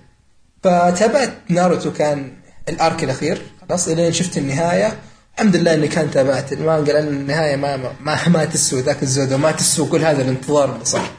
فتابعت 0.64 1.34
ناروتو 1.50 1.94
كان 1.94 2.34
ال 2.70 2.78
arc 2.78 3.04
الأخير. 3.04 3.42
خلاص 3.62 3.88
إلين 3.88 4.14
شفت 4.14 4.38
النهاية. 4.38 4.98
الحمد 5.36 5.56
لله 5.56 5.74
إني 5.74 5.88
كان 5.88 6.12
تابعت. 6.12 6.54
المانجا 6.54 6.94
لأن 6.94 7.08
النهاية 7.08 7.56
ما 7.56 7.78
ما 7.78 7.92
ما, 8.02 8.28
ما 8.28 8.46
تسوى 8.46 8.82
ذاك 8.82 9.04
الزود 9.04 9.34
وما 9.34 9.52
تسوى 9.52 9.88
كل 9.88 10.02
هذا 10.02 10.22
الانتظار 10.22 10.74
اللي 10.74 10.86
صار. 10.86 11.10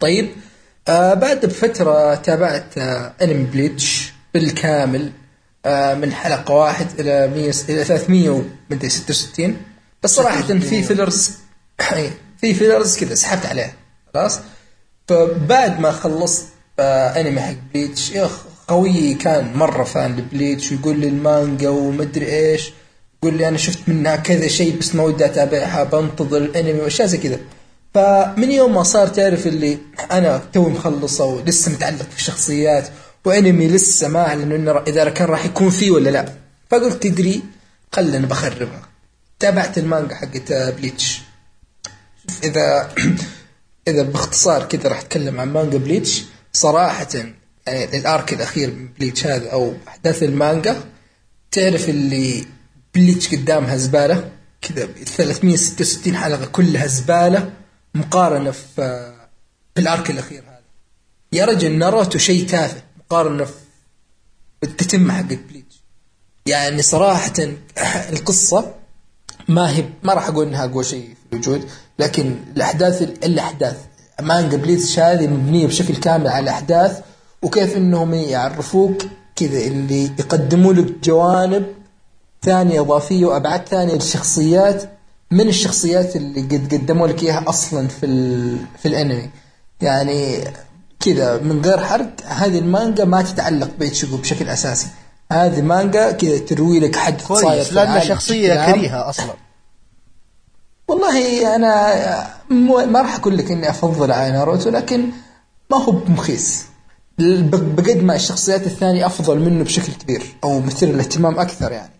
طيب 0.00 0.28
آه 0.88 1.14
بعد 1.14 1.46
بفترة 1.46 2.14
تابعت 2.14 2.78
آه 2.78 3.12
انمي 3.22 3.44
بليتش 3.44 4.17
بالكامل 4.38 5.12
آه 5.66 5.94
من 5.94 6.12
حلقة 6.12 6.54
واحد 6.54 6.86
إلى 7.00 7.28
100 7.28 7.52
إلى 7.68 7.84
366 7.84 9.56
بس 10.02 10.14
صراحة 10.14 10.42
في 10.42 10.82
fillers 10.82 11.30
إيه، 11.92 12.10
في 12.40 12.54
fillers 12.54 12.98
كذا 12.98 13.14
سحبت 13.14 13.46
عليها 13.46 13.72
خلاص. 14.14 14.40
فبعد 15.08 15.80
ما 15.80 15.92
خلصت 15.92 16.44
آه 16.80 17.20
انمي 17.20 17.40
حق 17.40 17.54
بليتش 17.74 18.10
يا 18.10 18.30
خويي 18.68 19.14
كان 19.14 19.52
مرة 19.54 19.84
fan 19.84 20.16
لبليتش 20.16 20.72
ويقول 20.72 21.00
لي 21.00 21.08
المانجا 21.08 21.68
ومدري 21.68 22.26
إيش 22.26 22.72
يقول 23.22 23.38
لي 23.38 23.48
أنا 23.48 23.56
شفت 23.56 23.78
منها 23.88 24.16
كذا 24.16 24.48
شيء 24.48 24.78
بس 24.78 24.94
ما 24.94 25.02
ودي 25.02 25.24
أتابعها 25.24 25.84
بنتظر 25.84 26.36
الانمي 26.36 26.80
وأشياء 26.80 27.08
زي 27.08 27.18
كذا. 27.18 27.38
فمن 27.94 28.50
يوم 28.50 28.74
ما 28.74 28.82
صار 28.82 29.06
تعرف 29.06 29.46
اللي 29.46 29.78
أنا 30.10 30.42
توي 30.52 30.70
مخلصة 30.70 31.24
ولسه 31.24 31.72
متعلق 31.72 32.02
في 32.10 32.16
الشخصيات 32.16 32.88
وأنمي 33.24 33.68
لسه 33.68 34.08
ما 34.08 34.28
اعلن 34.28 34.52
انه 34.52 34.82
إذا 34.86 35.10
كان 35.10 35.28
راح 35.28 35.44
يكون 35.44 35.70
فيه 35.70 35.90
ولا 35.90 36.10
لا. 36.10 36.34
فقلت 36.70 37.02
تدري 37.02 37.42
خلنا 37.92 38.26
بخربها. 38.26 38.88
تابعت 39.38 39.78
المانجا 39.78 40.14
حقت 40.14 40.52
بليتش. 40.52 41.20
إذا 42.44 42.94
إذا 43.88 44.02
باختصار 44.02 44.64
كذا 44.64 44.88
راح 44.88 44.98
أتكلم 44.98 45.40
عن 45.40 45.52
مانجا 45.52 45.78
بليتش. 45.78 46.24
صراحة 46.52 47.08
يعني 47.66 47.98
ال 47.98 48.07
arc 48.07 48.32
الأخير 48.32 48.70
من 48.70 48.88
بليتش 48.98 49.26
هذا 49.26 49.50
أو 49.50 49.74
أحداث 49.88 50.22
المانجا 50.22 50.76
تعرف 51.50 51.88
اللي 51.88 52.46
بليتش 52.94 53.34
قدامها 53.34 53.76
زبالة؟ 53.76 54.30
كذا 54.62 54.84
ب 54.84 55.04
366 55.04 56.16
حلقة 56.16 56.46
كلها 56.46 56.86
زبالة 56.86 57.50
مقارنة 57.94 58.50
في 58.50 59.14
في 59.74 59.80
ال 59.80 59.88
arc 59.88 60.10
الأخير 60.10 60.42
هذا. 60.42 60.60
يا 61.32 61.44
رجل 61.44 61.78
ناروتو 61.78 62.18
شيء 62.18 62.48
تافه. 62.48 62.82
مقارنة 63.10 63.44
في 63.44 63.52
بالتتمة 64.62 65.14
حقت 65.14 65.38
بليتش 65.50 65.82
يعني 66.46 66.82
صراحة 66.82 67.32
القصة 68.12 68.74
ما 69.48 69.70
هي 69.70 69.84
ما 70.02 70.14
راح 70.14 70.28
أقول 70.28 70.46
إنها 70.46 70.64
أقوى 70.64 70.84
شيء 70.84 71.08
في 71.14 71.32
الوجود 71.32 71.68
لكن 71.98 72.36
الأحداث 72.56 73.02
الأحداث. 73.02 73.76
مانجا 74.20 74.56
بليتش 74.56 74.98
هذه 74.98 75.26
مبنيه 75.26 75.66
بشكل 75.66 75.96
كامل 75.96 76.28
على 76.28 76.42
الأحداث 76.42 77.00
وكيف 77.42 77.76
إنهم 77.76 78.14
يعرفوك 78.14 79.02
كذا 79.36 79.58
اللي 79.58 80.04
يقدموا 80.04 80.72
لك 80.72 81.04
جوانب 81.04 81.66
ثانية 82.42 82.80
إضافية 82.80 83.26
وأبعاد 83.26 83.68
ثانية 83.68 83.94
للشخصيات 83.94 84.90
من 85.30 85.48
الشخصيات 85.48 86.16
اللي 86.16 86.40
قد 86.40 86.74
قدموا 86.74 87.06
لك 87.06 87.22
إياها 87.22 87.44
أصلا 87.48 87.88
في. 87.88 88.06
في 88.78 88.88
الأنمي. 88.88 89.30
يعني 89.80 90.44
كذا 91.00 91.38
من 91.38 91.64
غير 91.64 91.84
حرق 91.84 92.10
هذه 92.26 92.58
المانجا 92.58 93.04
ما 93.04 93.22
تتعلق 93.22 93.70
بإيتشيجو 93.78 94.16
بشكل 94.16 94.48
أساسي. 94.48 94.86
هذه 95.32 95.62
مانجا 95.62 96.12
كذا 96.12 96.38
تروي 96.38 96.80
لك 96.80 96.96
حدث 96.96 97.26
صاير 97.26 97.62
بشكل 97.62 98.50
عام. 98.50 98.74
كريهة 98.74 99.08
أصلا. 99.08 99.34
والله 100.88 101.56
أنا 101.56 102.30
مو 102.50 102.86
ما 102.86 103.00
راح 103.00 103.14
أقول 103.14 103.38
لك 103.38 103.50
إني 103.50 103.70
أفضل 103.70 104.12
على 104.12 104.32
ناروتو 104.32 104.70
لكن 104.70 105.10
ما 105.70 105.76
هو 105.76 105.92
بمخيس. 105.92 106.66
بقد 107.18 107.96
ما 107.96 108.14
الشخصيات 108.14 108.66
الثانية 108.66 109.06
أفضل 109.06 109.38
منه 109.38 109.64
بشكل 109.64 109.92
كبير 109.92 110.36
أو 110.44 110.60
مثير 110.60 110.88
للاهتمام 110.88 111.38
أكثر 111.38 111.72
يعني. 111.72 111.92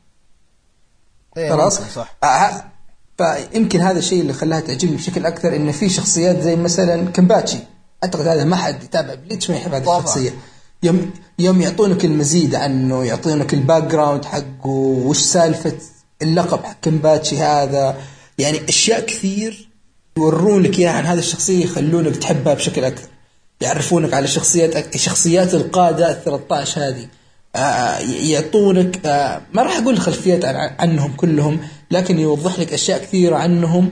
إيه، 1.36 1.50
خلاص؟ 1.52 1.80
صح. 1.80 2.16
آه، 2.24 2.64
فيمكن 3.18 3.80
هذا 3.80 3.98
الشيء 3.98 4.20
اللي 4.20 4.32
خلاها 4.32 4.60
تعجبني 4.60 4.96
بشكل 4.96 5.26
أكثر 5.26 5.56
انه 5.56 5.72
في 5.72 5.88
شخصيات 5.88 6.40
زي 6.40 6.56
مثلا 6.56 7.10
كينباتشي. 7.10 7.58
أعتقد 8.04 8.26
هذا 8.26 8.44
ما 8.44 8.56
حد 8.56 8.82
يتابع 8.82 9.14
بليتش 9.14 9.50
ما 9.50 9.56
يحب 9.56 9.74
هذه. 9.74 9.98
الشخصية. 9.98 10.30
يوم 10.82 11.10
يوم 11.38 11.60
يعطونك 11.60 12.04
المزيد 12.04 12.54
عنه 12.54 13.04
يعطونك 13.04 13.54
ال 13.54 13.82
background 13.82 14.24
حقه 14.24 14.68
وش 15.06 15.18
سالفة 15.18 15.72
اللقب 16.22 16.64
حق 16.64 16.80
كمباتشي 16.82 17.38
هذا. 17.38 17.96
يعني 18.38 18.68
أشياء 18.68 19.06
كثير 19.06 19.68
يورون 20.18 20.62
لك 20.62 20.78
إياها 20.78 20.92
عن 20.92 21.06
هذه 21.06 21.18
الشخصية 21.18 21.64
يخلونك 21.64 22.16
تحبها 22.16 22.54
بشكل 22.54 22.84
أكثر. 22.84 23.08
يعرفونك 23.60 24.14
على 24.14 24.26
شخصيات 24.26 24.96
شخصيات 24.96 25.54
القادة 25.54 26.10
ال 26.10 26.24
13 26.24 26.88
هذه. 26.88 27.08
آه، 27.56 27.98
يعطونك 27.98 29.06
آه، 29.06 29.42
ما 29.52 29.62
راح 29.62 29.78
أقول 29.78 29.98
خلفيات 29.98 30.44
عن 30.44 30.74
عنهم 30.78 31.12
كلهم 31.16 31.60
لكن 31.90 32.18
يوضح 32.18 32.58
لك 32.58 32.72
أشياء 32.72 32.98
كثيرة 32.98 33.36
عنهم. 33.36 33.90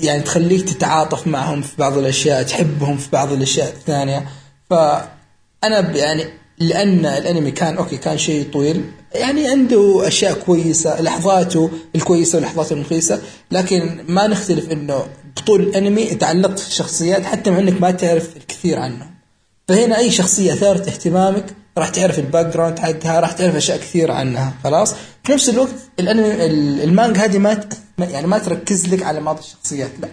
يعني 0.00 0.22
تخليك 0.22 0.68
تتعاطف 0.68 1.26
معهم 1.26 1.62
في 1.62 1.76
بعض 1.78 1.98
الأشياء 1.98 2.42
تحبهم 2.42 2.96
في 2.96 3.08
بعض 3.12 3.32
الأشياء 3.32 3.68
الثانية. 3.68 4.28
فأنا 4.70 5.96
يعني 5.96 6.24
لأن 6.58 7.06
الأنمي 7.06 7.50
كان 7.50 7.76
okay 7.76 7.96
كان 7.96 8.18
شيء 8.18 8.50
طويل. 8.52 8.84
يعني 9.14 9.48
عنده 9.48 10.08
أشياء 10.08 10.32
كويسة 10.34 11.02
لحظاته 11.02 11.70
الكويسة 11.94 12.38
ولحظاته 12.38 12.72
الخايسة 12.72 13.20
لكن 13.50 14.04
ما 14.08 14.26
نختلف 14.26 14.70
إنه 14.70 15.06
بطول 15.36 15.60
الأنمي 15.60 16.04
تعلقت 16.04 16.58
في 16.58 16.68
الشخصيات 16.68 17.24
حتى 17.24 17.50
مع 17.50 17.58
إنك 17.58 17.80
ما 17.80 17.90
تعرف 17.90 18.36
الكثير 18.36 18.78
عنهم. 18.78 19.10
فهنا 19.68 19.98
أي 19.98 20.10
شخصية 20.10 20.52
اثارت 20.52 20.88
اهتمامك 20.88 21.44
راح 21.78 21.88
تعرف 21.88 22.18
ال 22.18 22.46
background 22.46 22.78
حقها 22.78 23.20
راح 23.20 23.32
تعرف 23.32 23.56
أشياء 23.56 23.78
كثير 23.78 24.10
عنها. 24.10 24.54
خلاص؟ 24.64 24.94
في 25.26 25.32
نفس 25.32 25.48
الوقت 25.48 25.74
الانمي 26.00 26.44
ال- 26.46 26.82
المانجا 26.82 27.24
هذه 27.24 27.38
ما 27.38 27.60
يعني 27.98 28.26
ما 28.26 28.38
تركز 28.38 28.86
لك 28.94 29.02
على 29.02 29.20
ماضي 29.20 29.40
الشخصيات 29.40 29.90
لا. 30.00 30.08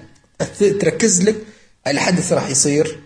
تركز 0.80 1.22
لك 1.24 1.36
على 1.88 2.00
حدث 2.00 2.34
راح 2.34 2.50
يصير 2.50 3.00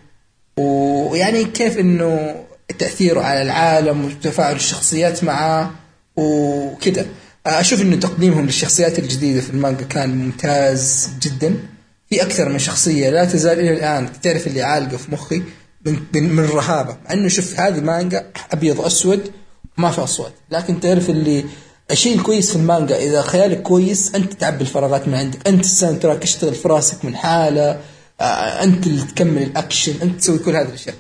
ويعني 0.58 1.44
كيف 1.46 1.78
إنه 1.78 2.36
تأثيره 2.80 3.22
على 3.22 3.42
العالم 3.42 4.06
وتفاعل 4.06 4.56
الشخصيات 4.56 5.24
معاه 5.24 5.72
وكذا 6.16 7.06
أشوف 7.46 7.82
إنه 7.82 7.96
تقديمهم 7.96 8.46
للشخصيات 8.46 9.00
الجديدة 9.00 9.42
في 9.42 9.50
المانجا 9.50 9.84
كان 9.86 10.10
ممتاز 10.18 11.10
جدا. 11.22 11.56
في 12.10 12.22
أكثر 12.22 12.50
من 12.50 12.60
شخصية 12.60 13.10
لا 13.10 13.26
تزال 13.26 13.60
إلى 13.60 13.74
الآن 13.74 14.10
تعرف 14.24 14.48
اللي 14.48 14.62
عالقة 14.62 14.98
في 14.98 15.12
مخي 15.12 15.42
من 15.86 16.00
من, 16.16 16.34
من 16.34 16.44
الرهابه 16.44 16.98
مع 17.06 17.14
إنه 17.14 17.28
شوف 17.28 17.60
هذه 17.60 17.80
مانجا 17.82 18.32
أبيض 18.52 18.82
اسود 18.82 19.32
ما 19.78 19.92
في 19.92 20.04
أصوات. 20.04 20.34
لكن 20.52 20.80
تعرف 20.80 21.10
اللي 21.10 21.46
الشيء 21.92 22.18
الكويس 22.18 22.50
في 22.52 22.56
المانجا 22.56 22.96
إذا 22.98 23.22
خيالك 23.22 23.62
كويس 23.62 24.16
أنت 24.16 24.34
تعبي 24.34 24.62
الفراغات 24.62 25.08
من 25.08 25.16
عندك. 25.16 25.48
أنت 25.48 25.64
ال 25.66 26.00
soundtrack 26.00 26.24
يشتغل 26.24 26.56
في 26.56 26.68
راسك 26.68 27.06
من 27.06 27.16
حالة 27.16 27.82
آه، 28.22 28.24
أنت 28.64 28.88
اللي 28.88 29.02
تكمل 29.02 29.44
الأكشن 29.44 30.02
أنت 30.02 30.20
تسوي 30.20 30.40
كل 30.40 30.56
هذه 30.56 30.68
الأشياء. 30.68 30.96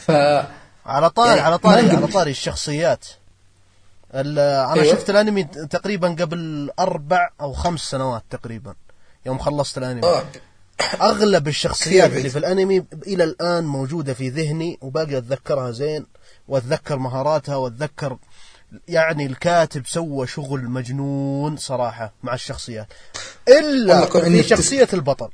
ف 0.00 0.10
على 0.86 1.10
طاري 1.10 1.28
يعني 1.28 1.40
على 1.40 1.58
طاري. 1.58 1.90
على 1.90 2.06
طاري 2.06 2.30
الشخصيات. 2.30 3.04
ال- 4.14 4.38
أنا 4.38 4.72
أيوة. 4.82 4.94
شفت 4.94 5.10
الأنمي 5.10 5.44
تقريبا 5.44 6.08
قبل 6.20 6.70
أربع 6.78 7.30
أو 7.40 7.52
خمس 7.52 7.80
سنوات 7.80 8.22
تقريبا 8.30 8.74
يوم 9.26 9.38
خلصت 9.38 9.78
الأنمي. 9.78 10.02
آه، 10.06 10.24
أغلب 11.00 11.48
الشخصيات 11.48 12.12
اللي 12.12 12.30
في 12.30 12.38
الأنمي 12.38 12.84
إلى 13.06 13.24
الآن 13.24 13.64
موجودة 13.64 14.14
في 14.14 14.28
ذهني 14.28 14.78
وباقي 14.80 15.18
أتذكرها 15.18 15.70
زين 15.70 16.06
وأتذكر 16.48 16.98
مهاراتها 16.98 17.56
وأتذكر 17.56 18.16
يعني 18.88 19.26
الكاتب 19.26 19.86
سوى 19.86 20.26
شغل 20.26 20.64
مجنون 20.64 21.56
صراحة 21.56 22.12
مع 22.22 22.34
الشخصيات. 22.34 22.86
كون 24.06 24.20
في 24.20 24.26
إنك 24.26 24.46
شخصية 24.46 24.88
البطل. 24.92 25.28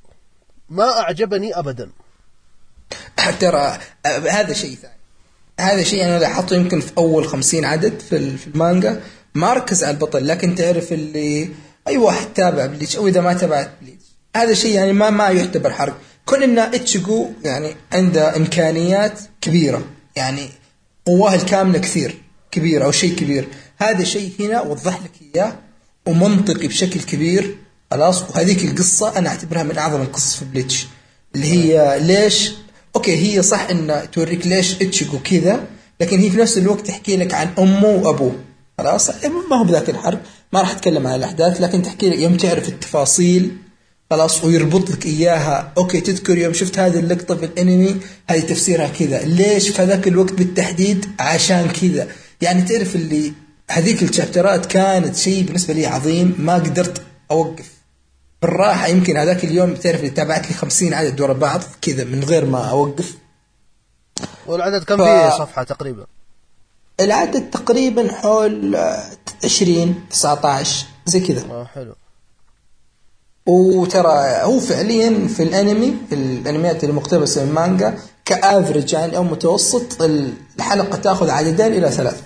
ما 0.70 1.00
أعجبني 1.00 1.58
ابدا. 1.58 1.90
ترى 3.40 3.78
آه، 4.06 4.18
هذا 4.18 4.52
شيء 4.52 4.76
ثاني. 4.82 4.94
هذا 5.60 5.82
شيء 5.82 6.04
أنا 6.04 6.18
لاحظته 6.18 6.56
يمكن 6.56 6.80
في 6.80 6.92
أول 6.98 7.28
خمسين 7.28 7.64
عدد 7.64 8.00
في 8.00 8.16
ال- 8.16 8.38
في 8.38 8.46
المانجا. 8.46 9.00
ما 9.34 9.52
ركز 9.52 9.84
على 9.84 9.94
البطل 9.94 10.26
لكن 10.28 10.54
تعرف 10.54 10.92
اللي 10.92 11.48
أي 11.88 11.96
واحد 11.98 12.26
تابع 12.34 12.66
بليتش 12.66 12.96
أو 12.96 13.06
إذا 13.08 13.20
ما 13.20 13.32
تابعت 13.32 13.70
بليتش. 13.82 14.04
هذا 14.36 14.54
شيء 14.54 14.74
يعني 14.74 14.92
ما 14.92 15.10
ما 15.10 15.28
يعتبر 15.28 15.72
حرق. 15.72 15.96
كون 16.26 16.42
إن 16.42 16.58
اتشيجو 16.58 17.30
يعني 17.44 17.76
عنده 17.92 18.36
إمكانيات 18.36 19.20
كبيرة 19.40 19.82
يعني 20.16 20.48
قواه 21.06 21.34
الكاملة 21.34 21.78
كثير. 21.78 22.22
كبيره 22.50 22.84
أو 22.84 22.90
شيء 22.90 23.14
كبير. 23.14 23.48
هذا 23.76 24.04
شيء 24.04 24.32
هنا 24.40 24.60
وضح 24.60 25.00
لك 25.02 25.36
إياه 25.36 25.58
ومنطقي 26.06 26.68
بشكل 26.68 27.00
كبير. 27.00 27.56
خلاص؟ 27.90 28.22
وهذيك 28.22 28.64
القصة 28.64 29.18
أنا 29.18 29.28
أعتبرها 29.28 29.62
من 29.62 29.78
أعظم 29.78 30.02
القصص 30.02 30.36
في 30.36 30.44
بليتش 30.44 30.86
اللي 31.34 31.46
هي 31.46 31.98
ليش؟ 32.00 32.52
أوكي 32.96 33.16
هي 33.16 33.42
صح 33.42 33.60
إن 33.70 34.02
توريك 34.12 34.46
ليش 34.46 34.82
إيتشيغو 34.82 35.18
كذا 35.18 35.66
لكن 36.00 36.18
هي 36.18 36.30
في 36.30 36.36
نفس 36.36 36.58
الوقت 36.58 36.86
تحكي 36.86 37.16
لك 37.16 37.34
عن 37.34 37.48
أمه 37.58 37.88
وأبوه. 37.88 38.34
خلاص؟ 38.78 39.10
ما 39.50 39.56
هو 39.56 39.64
بذاك 39.64 39.90
الحرب 39.90 40.18
ما 40.52 40.60
راح 40.60 40.70
أتكلم 40.70 41.06
عن 41.06 41.14
الأحداث 41.14 41.60
لكن 41.60 41.82
تحكي 41.82 42.08
لك 42.08 42.18
يوم 42.18 42.36
تعرف 42.36 42.68
التفاصيل. 42.68 43.56
خلاص؟ 44.10 44.44
ويربط 44.44 44.90
لك 44.90 45.06
إياها. 45.06 45.72
أوكي 45.78 46.00
تذكر 46.00 46.38
يوم 46.38 46.52
شفت 46.52 46.78
هذه 46.78 46.98
اللقطة 46.98 47.34
في 47.34 47.44
الأنمي 47.44 47.96
هذه 48.30 48.40
تفسيرها 48.40 48.88
كذا. 48.88 49.22
ليش 49.24 49.68
في 49.68 49.84
ذاك 49.84 50.08
الوقت 50.08 50.32
بالتحديد؟ 50.32 51.06
عشان 51.18 51.68
كذا. 51.80 52.08
يعني 52.40 52.62
تعرف 52.62 52.96
اللي 52.96 53.32
هذيك 53.70 54.02
الشابترات 54.02 54.66
كانت 54.66 55.16
شيء 55.16 55.44
بالنسبة 55.44 55.74
لي 55.74 55.86
عظيم 55.86 56.34
ما 56.38 56.54
قدرت 56.54 57.02
أوقف. 57.30 57.72
بالراحة 58.42 58.86
يمكن 58.86 59.16
هذاك 59.16 59.44
اليوم 59.44 59.74
تعرف 59.74 59.98
اللي 60.00 60.10
تابعت 60.10 60.48
لي 60.48 60.54
50 60.54 60.94
عدد 60.94 61.20
ورا 61.20 61.32
بعض 61.32 61.60
كذا 61.82 62.04
من 62.04 62.24
غير 62.24 62.44
ما 62.44 62.70
أوقف. 62.70 63.14
والعدد 64.46 64.84
كم 64.84 64.96
ف- 64.96 65.02
فيه 65.02 65.30
صفحة 65.30 65.62
تقريبا؟ 65.62 66.06
العدد 67.00 67.50
تقريبا 67.50 68.12
حول 68.12 68.74
آه، 68.76 69.04
20 69.44 69.94
19 70.10 70.86
زي 71.06 71.20
كذا. 71.20 71.44
آه 71.50 71.64
حلو. 71.64 71.94
وترى 73.46 74.12
هو 74.42 74.60
فعليا 74.60 75.28
في 75.28 75.42
الأنمي 75.42 75.96
في 76.08 76.14
الأنميات 76.14 76.84
المقتبسة 76.84 77.42
من 77.44 77.48
المانجا 77.48 77.98
كافرج 78.24 78.92
يعني 78.92 79.16
أو 79.16 79.24
متوسط 79.24 80.02
الحلقة 80.02 80.96
تأخذ 80.98 81.30
عددين 81.30 81.66
إلى 81.72 81.90
ثلاث. 81.90 82.22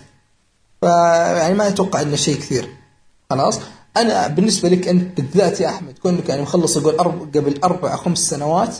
فيعني 0.83 1.55
ما 1.55 1.69
أتوقع 1.69 2.01
إنه 2.01 2.17
شيء 2.17 2.37
كثير. 2.37 2.69
خلاص؟ 3.31 3.61
أنا 3.97 4.27
بالنسبة 4.27 4.69
لك 4.69 4.89
أنت 4.89 5.21
بالذات 5.21 5.61
يا 5.61 5.69
أحمد 5.69 5.99
كونك 5.99 6.29
يعني 6.29 6.43
مخلص 6.43 6.77
أقول 6.77 6.95
أرب... 6.95 7.37
قبل 7.37 7.61
أربع 7.65 7.97
خمس 7.97 8.19
سنوات 8.19 8.77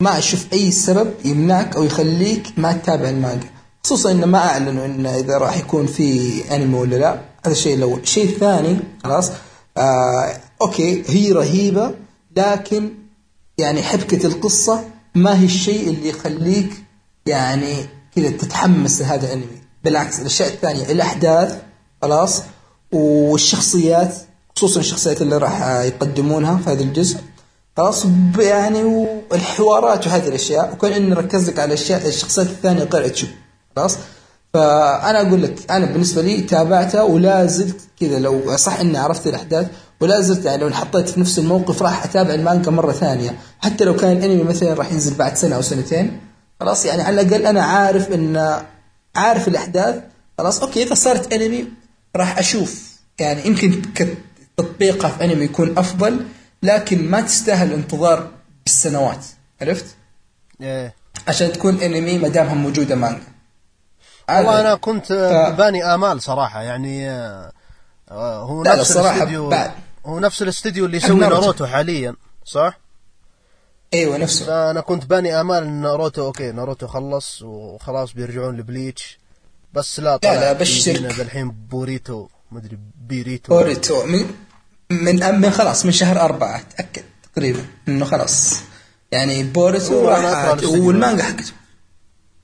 ما 0.00 0.18
أشوف 0.18 0.46
أي 0.52 0.70
سبب 0.70 1.14
يمنعك 1.24 1.76
أو 1.76 1.84
يخليك 1.84 2.46
ما 2.56 2.72
تتابع 2.72 3.08
المانجا. 3.08 3.48
خصوصا 3.84 4.10
إنه 4.10 4.26
ما 4.26 4.38
أعلنوا 4.38 4.86
انه 4.86 5.16
إذا 5.16 5.38
راح 5.38 5.56
يكون 5.56 5.86
في 5.86 6.42
أنمي 6.54 6.78
ولا 6.78 6.96
لا. 6.96 7.20
هذا 7.44 7.52
الشيء 7.52 7.74
الأول. 7.74 8.00
الشيء 8.00 8.24
الثاني 8.24 8.78
خلاص؟ 9.04 9.30
آه 9.76 10.36
أوكي 10.62 11.04
هي 11.06 11.32
رهيبة 11.32 11.94
لكن 12.36 12.94
يعني 13.58 13.82
حبكة 13.82 14.26
القصة 14.26 14.84
ما 15.14 15.40
هي 15.40 15.44
الشيء 15.44 15.88
اللي 15.90 16.08
يخليك 16.08 16.84
يعني 17.26 17.74
كذا 18.16 18.30
تتحمس 18.30 19.00
لهذا 19.00 19.26
الأنمي. 19.26 19.57
بالعكس 19.88 20.20
الأشياء 20.20 20.48
الثانية 20.48 20.92
الأحداث 20.92 21.58
خلاص 22.02 22.42
والشخصيات 22.92 24.14
خصوصا 24.56 24.80
الشخصيات 24.80 25.22
اللي 25.22 25.38
راح 25.38 25.62
يقدمونها 25.62 26.56
في 26.56 26.70
هذا 26.70 26.82
الجزء 26.82 27.18
خلاص 27.76 28.06
يعني 28.38 28.82
والحوارات 29.30 30.06
وهذه 30.06 30.28
الأشياء 30.28 30.72
وكون 30.72 30.92
اني 30.92 31.14
ركز 31.14 31.48
لك 31.48 31.58
على 31.58 31.68
الأشياء 31.68 32.08
الشخصيات 32.08 32.46
الثانية 32.46 32.84
غير 32.84 33.06
أتشو 33.06 33.26
خلاص. 33.76 33.96
فأنا 34.54 35.28
أقول 35.28 35.42
لك 35.42 35.70
أنا 35.70 35.86
بالنسبة 35.86 36.22
لي 36.22 36.40
تابعتها 36.40 37.02
ولا 37.02 37.46
زلت 37.46 37.80
كذا 38.00 38.18
لو 38.18 38.56
صح 38.56 38.80
إني 38.80 38.98
عرفت 38.98 39.26
الأحداث 39.26 39.66
ولا 40.00 40.20
زلت 40.20 40.44
يعني 40.44 40.62
لو 40.62 40.68
انحطيت 40.68 41.08
في 41.08 41.20
نفس 41.20 41.38
الموقف 41.38 41.82
راح 41.82 42.04
أتابع 42.04 42.34
المانجا 42.34 42.70
مرة 42.70 42.92
ثانية. 42.92 43.38
حتى 43.58 43.84
لو 43.84 43.96
كان 43.96 44.16
الأنمي 44.16 44.42
مثلا 44.42 44.74
راح 44.74 44.92
ينزل 44.92 45.14
بعد 45.14 45.36
سنة 45.36 45.56
أو 45.56 45.62
سنتين 45.62 46.20
خلاص 46.60 46.84
يعني 46.84 47.02
على 47.02 47.20
الأقل 47.20 47.46
أنا 47.46 47.62
عارف 47.62 48.12
إن 48.12 48.60
عارف 49.16 49.48
الأحداث 49.48 50.02
خلاص 50.38 50.62
أوكي 50.62 50.82
إذا 50.82 50.94
صارت 50.94 51.32
أنمي 51.32 51.68
راح 52.16 52.38
أشوف 52.38 52.92
يعني 53.20 53.46
يمكن 53.46 53.82
كتطبيقها 53.94 55.08
في 55.10 55.24
انمي 55.24 55.44
يكون 55.44 55.78
أفضل 55.78 56.26
لكن 56.62 57.10
ما 57.10 57.20
تستاهل 57.20 57.68
الانتظار 57.68 58.30
بالسنوات 58.64 59.24
عرفت؟ 59.62 59.86
إيه 60.60 60.94
عشان 61.28 61.52
تكون 61.52 61.80
انمي 61.82 62.18
ما 62.18 62.28
دامها 62.28 62.54
موجودة 62.54 62.94
مانجا 62.94 63.22
والله 64.30 64.60
أنا 64.60 64.74
كنت 64.74 65.06
ف- 65.06 65.56
باني 65.58 65.84
آمال 65.94 66.22
صراحة 66.22 66.62
يعني 66.62 67.10
آه، 67.10 67.52
هو 68.42 68.62
نفس 68.62 68.96
الاستديو 68.96 69.48
بعد. 69.48 69.70
هو 70.06 70.18
نفس 70.20 70.42
الاستديو 70.42 70.86
اللي 70.86 70.96
يسوي. 70.96 71.20
ناروتو 71.20 71.66
حاليا 71.66 72.14
صح؟ 72.44 72.78
أيوه 73.94 74.16
نفسه. 74.16 74.46
فأنا 74.46 74.80
كنت 74.80 75.04
باني 75.04 75.40
آمال 75.40 75.62
إن 75.62 75.80
ناروتو 75.80 76.24
أوكي 76.26 76.52
ناروتو 76.52 76.86
خلص 76.86 77.42
وخلاص 77.42 78.12
بيرجعون 78.12 78.56
لبليتش. 78.56 79.18
بس 79.74 80.00
لا 80.00 80.16
طلع 80.16 80.34
لا، 80.34 80.52
بشرك. 80.52 80.86
يجينا 80.86 81.08
الحين 81.08 81.50
بوريتو 81.50 82.28
مدري 82.52 82.78
بيريتو. 83.08 83.54
بوريتو. 83.54 84.06
من 84.06 84.26
من 84.90 85.40
من 85.40 85.50
خلاص 85.50 85.86
من 85.86 85.92
شهر 85.92 86.20
أربعة 86.20 86.62
تأكد 86.76 87.02
تقريبا 87.34 87.64
إنه 87.88 88.04
خلاص. 88.04 88.54
يعني 89.12 89.42
بوريتو. 89.42 90.08
والمانجا 90.86 91.22
حقته. 91.22 91.52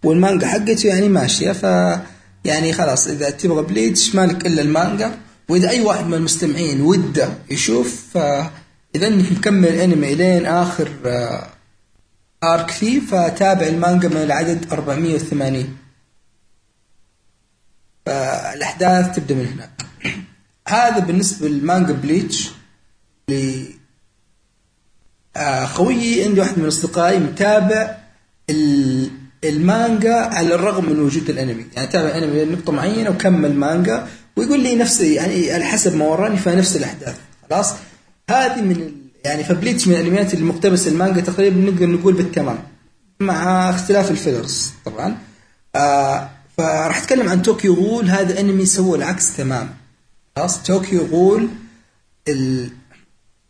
والمانجا 0.05 0.47
حقته 0.47 0.87
يعني 0.89 1.09
ماشية 1.09 1.53
ف 1.53 1.63
يعني 2.45 2.73
خلاص 2.73 3.07
إذا 3.07 3.31
تبغى 3.31 3.63
بليتش 3.63 4.15
مالك 4.15 4.47
إلا 4.47 4.63
المانجا. 4.63 5.19
وإذا 5.49 5.71
أي 5.71 5.81
واحد 5.81 6.07
من 6.07 6.15
المستمعين 6.15 6.81
وده 6.81 7.29
يشوف 7.51 8.19
أنك 9.03 9.33
مكمل 9.33 9.69
الأنمي 9.69 10.15
لين 10.15 10.47
آخر 10.47 10.89
آه، 11.07 11.47
arc 12.45 12.71
فيه 12.71 13.01
فتابع 13.01 13.67
المانجا 13.67 14.09
من 14.09 14.17
العدد 14.17 14.73
480 14.73 15.77
فالأحداث 18.07 19.17
تبدأ 19.17 19.35
من 19.35 19.47
هناك. 19.47 19.71
هذا 20.69 20.99
بالنسبة 20.99 21.49
للمانجا 21.49 21.93
بليتش 21.93 22.51
ل 23.29 23.65
آه، 25.37 25.67
خويي 25.67 26.25
عندي 26.25 26.41
واحد 26.41 26.59
من 26.59 26.67
أصدقائي 26.67 27.19
متابع 27.19 27.97
ال- 28.51 29.11
المانجا 29.45 30.15
على 30.15 30.55
الرغم 30.55 30.85
من 30.85 31.01
وجود 31.01 31.31
الأنمي. 31.31 31.67
يعني 31.77 31.87
تابع 31.87 32.19
أنمي 32.19 32.45
نقطه 32.45 32.73
معينة 32.73 33.11
وكمل 33.11 33.55
مانجا 33.55 34.09
ويقول 34.37 34.61
لي 34.61 34.77
نفس 34.77 35.01
يعني 35.01 35.53
على 35.53 35.65
حسب 35.65 35.97
ما 35.97 36.05
وراني 36.05 36.37
فنفس 36.37 36.77
الأحداث. 36.77 37.19
خلاص؟ 37.51 37.75
هذه 38.31 38.63
من. 38.63 38.95
يعني 39.25 39.45
فبليتش 39.45 39.89
من 39.89 39.95
الأنميات 39.95 40.35
اللي 40.35 40.45
المانجا 40.87 41.21
تقريبا 41.21 41.57
نقدر 41.71 41.87
نقول 41.87 42.15
بالتمام 42.15 42.59
مع 43.21 43.71
اختلاف 43.71 44.11
ال 44.11 44.18
fillers 44.18 44.71
طبعا. 44.85 45.19
آه 45.77 46.31
فراح 46.59 46.99
أتكلم 46.99 47.29
عن 47.29 47.43
طوكيو 47.43 47.75
غول 47.75 48.11
هذا 48.11 48.41
أنمي 48.41 48.67
سوى 48.67 48.99
العكس 48.99 49.37
تمام 49.37 49.75
خلاص 50.37 50.59
طوكيو 50.59 51.03
غول 51.07 51.49
ال... 52.29 52.71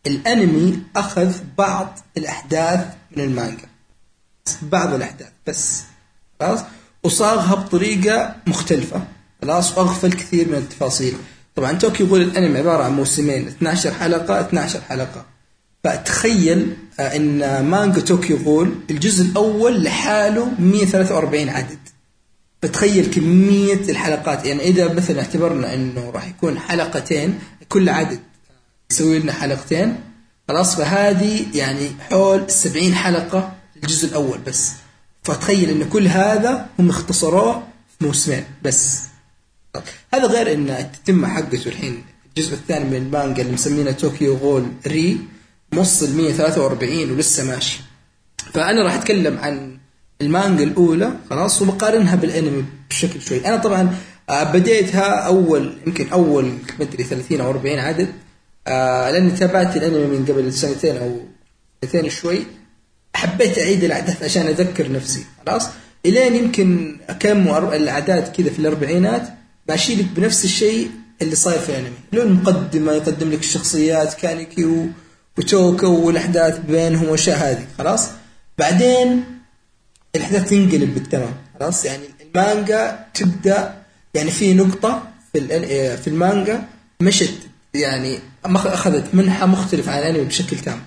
الأنمي 0.07 0.83
أخذ 0.97 1.35
بعض 1.59 1.99
الأحداث 2.17 2.87
من 3.17 3.25
المانجا 3.25 3.69
بعض 4.63 4.95
الأحداث 4.95 5.29
بس. 5.47 5.83
خلاص؟ 6.41 6.61
وصاغها 7.03 7.55
بطريقة 7.55 8.37
مختلفة. 8.47 9.07
خلاص 9.43 9.79
وأغفل 9.79 10.13
كثير 10.13 10.49
من 10.49 10.55
التفاصيل. 10.55 11.17
طبعا 11.55 11.73
توكيو 11.73 12.07
غول 12.07 12.23
الأنمي 12.23 12.59
عبارة 12.59 12.83
عن 12.83 12.93
موسمين 12.93 13.49
12 13.49 13.95
حلقة 13.95 14.41
12 14.41 14.81
حلقة. 14.81 15.25
فتخيل 15.85 16.77
آه، 17.01 17.17
إن 17.17 17.65
مانجا 17.65 18.01
توكيو 18.01 18.37
غول 18.37 18.75
الجزء 18.91 19.25
الأول 19.25 19.85
لحاله 19.85 20.51
143 20.59 21.49
عدد. 21.49 21.79
فتخيل 22.63 23.07
كمية 23.11 23.91
الحلقات. 23.91 24.47
يعني 24.47 24.63
إذا 24.63 24.93
مثلا 24.93 25.21
اعتبرنا 25.21 25.75
أنه 25.75 26.11
راح 26.11 26.29
يكون 26.29 26.59
حلقتين 26.59 27.39
كل 27.69 27.89
عدد 27.89 28.21
يسوي 28.91 29.19
لنا 29.19 29.33
حلقتين 29.33 29.97
خلاص 30.49 30.77
فهذه 30.77 31.47
يعني 31.55 31.91
حول 32.11 32.51
70 32.51 32.95
حلقة 32.95 33.53
الجزء 33.83 34.09
الأول 34.09 34.39
بس. 34.39 34.73
فتخيل 35.23 35.71
أن 35.71 35.89
كل 35.89 36.09
هذا 36.09 36.67
هم 36.79 36.89
اختصروه 36.91 37.63
في 37.99 38.07
موسمين 38.07 38.45
بس. 38.63 39.14
هذا 40.15 40.27
غير 40.27 40.53
أن 40.53 40.71
التتمة 40.71 41.29
حقته 41.29 41.69
الحين. 41.69 42.05
الجزء 42.37 42.55
الثاني 42.55 42.85
من 42.85 42.97
المانجا 42.97 43.43
اللي 43.43 43.53
مسمينه 43.53 43.91
توكيو 43.91 44.35
غول 44.35 44.67
ري 44.87 45.19
موصل 45.73 46.17
143 46.17 47.11
ولسه 47.11 47.45
ماشي. 47.45 47.81
فأنا 48.53 48.83
راح 48.83 48.95
أتكلم 48.95 49.39
عن 49.39 49.79
المانجا 50.21 50.65
الأولى 50.65 51.13
خلاص 51.31 51.63
وبقارنها 51.63 52.17
بالأنمي 52.17 52.65
بشكل 52.91 53.21
شوي. 53.21 53.47
أنا 53.47 53.57
طبعا 53.57 53.97
آه، 54.31 54.43
بديتها 54.53 55.03
أول 55.03 55.79
يمكن 55.87 56.09
أول 56.09 56.53
مدري 56.81 57.05
30 57.05 57.41
أو 57.41 57.51
40 57.51 57.79
عدد. 57.79 58.09
آه 58.67 59.11
لأني 59.11 59.31
تابعت 59.31 59.77
الأنمي 59.77 60.07
من 60.07 60.25
قبل 60.25 60.53
سنتين 60.53 60.97
أو 60.97 61.21
سنتين 61.83 62.11
شوي. 62.11 62.47
حبيت 63.15 63.59
أعيد 63.59 63.85
الأحداث 63.85 64.23
عشان 64.23 64.47
أذكر 64.47 64.93
نفسي 64.93 65.25
خلاص. 65.47 65.69
إلين 66.07 66.35
يمكن 66.35 66.97
كم 67.21 67.49
الأعداد 67.49 68.33
كذا 68.33 68.51
في 68.51 68.59
الأربعينات. 68.59 69.29
ماشي 69.69 69.95
لك 69.95 70.05
بنفس 70.17 70.45
الشيء 70.45 70.91
اللي 71.23 71.37
صاير 71.37 71.59
في 71.59 71.69
الأنمي. 71.69 71.97
له 72.13 72.23
المقدمة 72.23 72.93
يقدم 72.93 73.31
لك 73.31 73.39
الشخصيات 73.39 74.15
كانيكي 74.15 74.89
وتوكو 75.39 76.07
والأحداث 76.07 76.59
بينهم 76.59 77.05
والأشياء 77.05 77.39
هذه 77.39 77.67
خلاص؟ 77.79 78.09
بعدين 78.59 79.25
الأحداث 80.17 80.51
تنقلب 80.51 80.95
بالتمام 80.95 81.35
خلاص؟ 81.61 81.85
يعني 81.85 82.03
المانجا 82.21 83.07
تبدأ 83.15 83.75
يعني 84.15 84.31
في 84.31 84.55
نقطة 84.55 85.03
في 85.33 85.97
في 85.97 86.07
المانجا 86.09 86.65
مشت 87.01 87.35
يعني 87.75 88.19
أخذت 88.45 89.15
منحى 89.15 89.47
مختلف 89.47 89.89
عن 89.89 89.99
الأنمي 89.99 90.25
بشكل 90.25 90.59
تام 90.59 90.81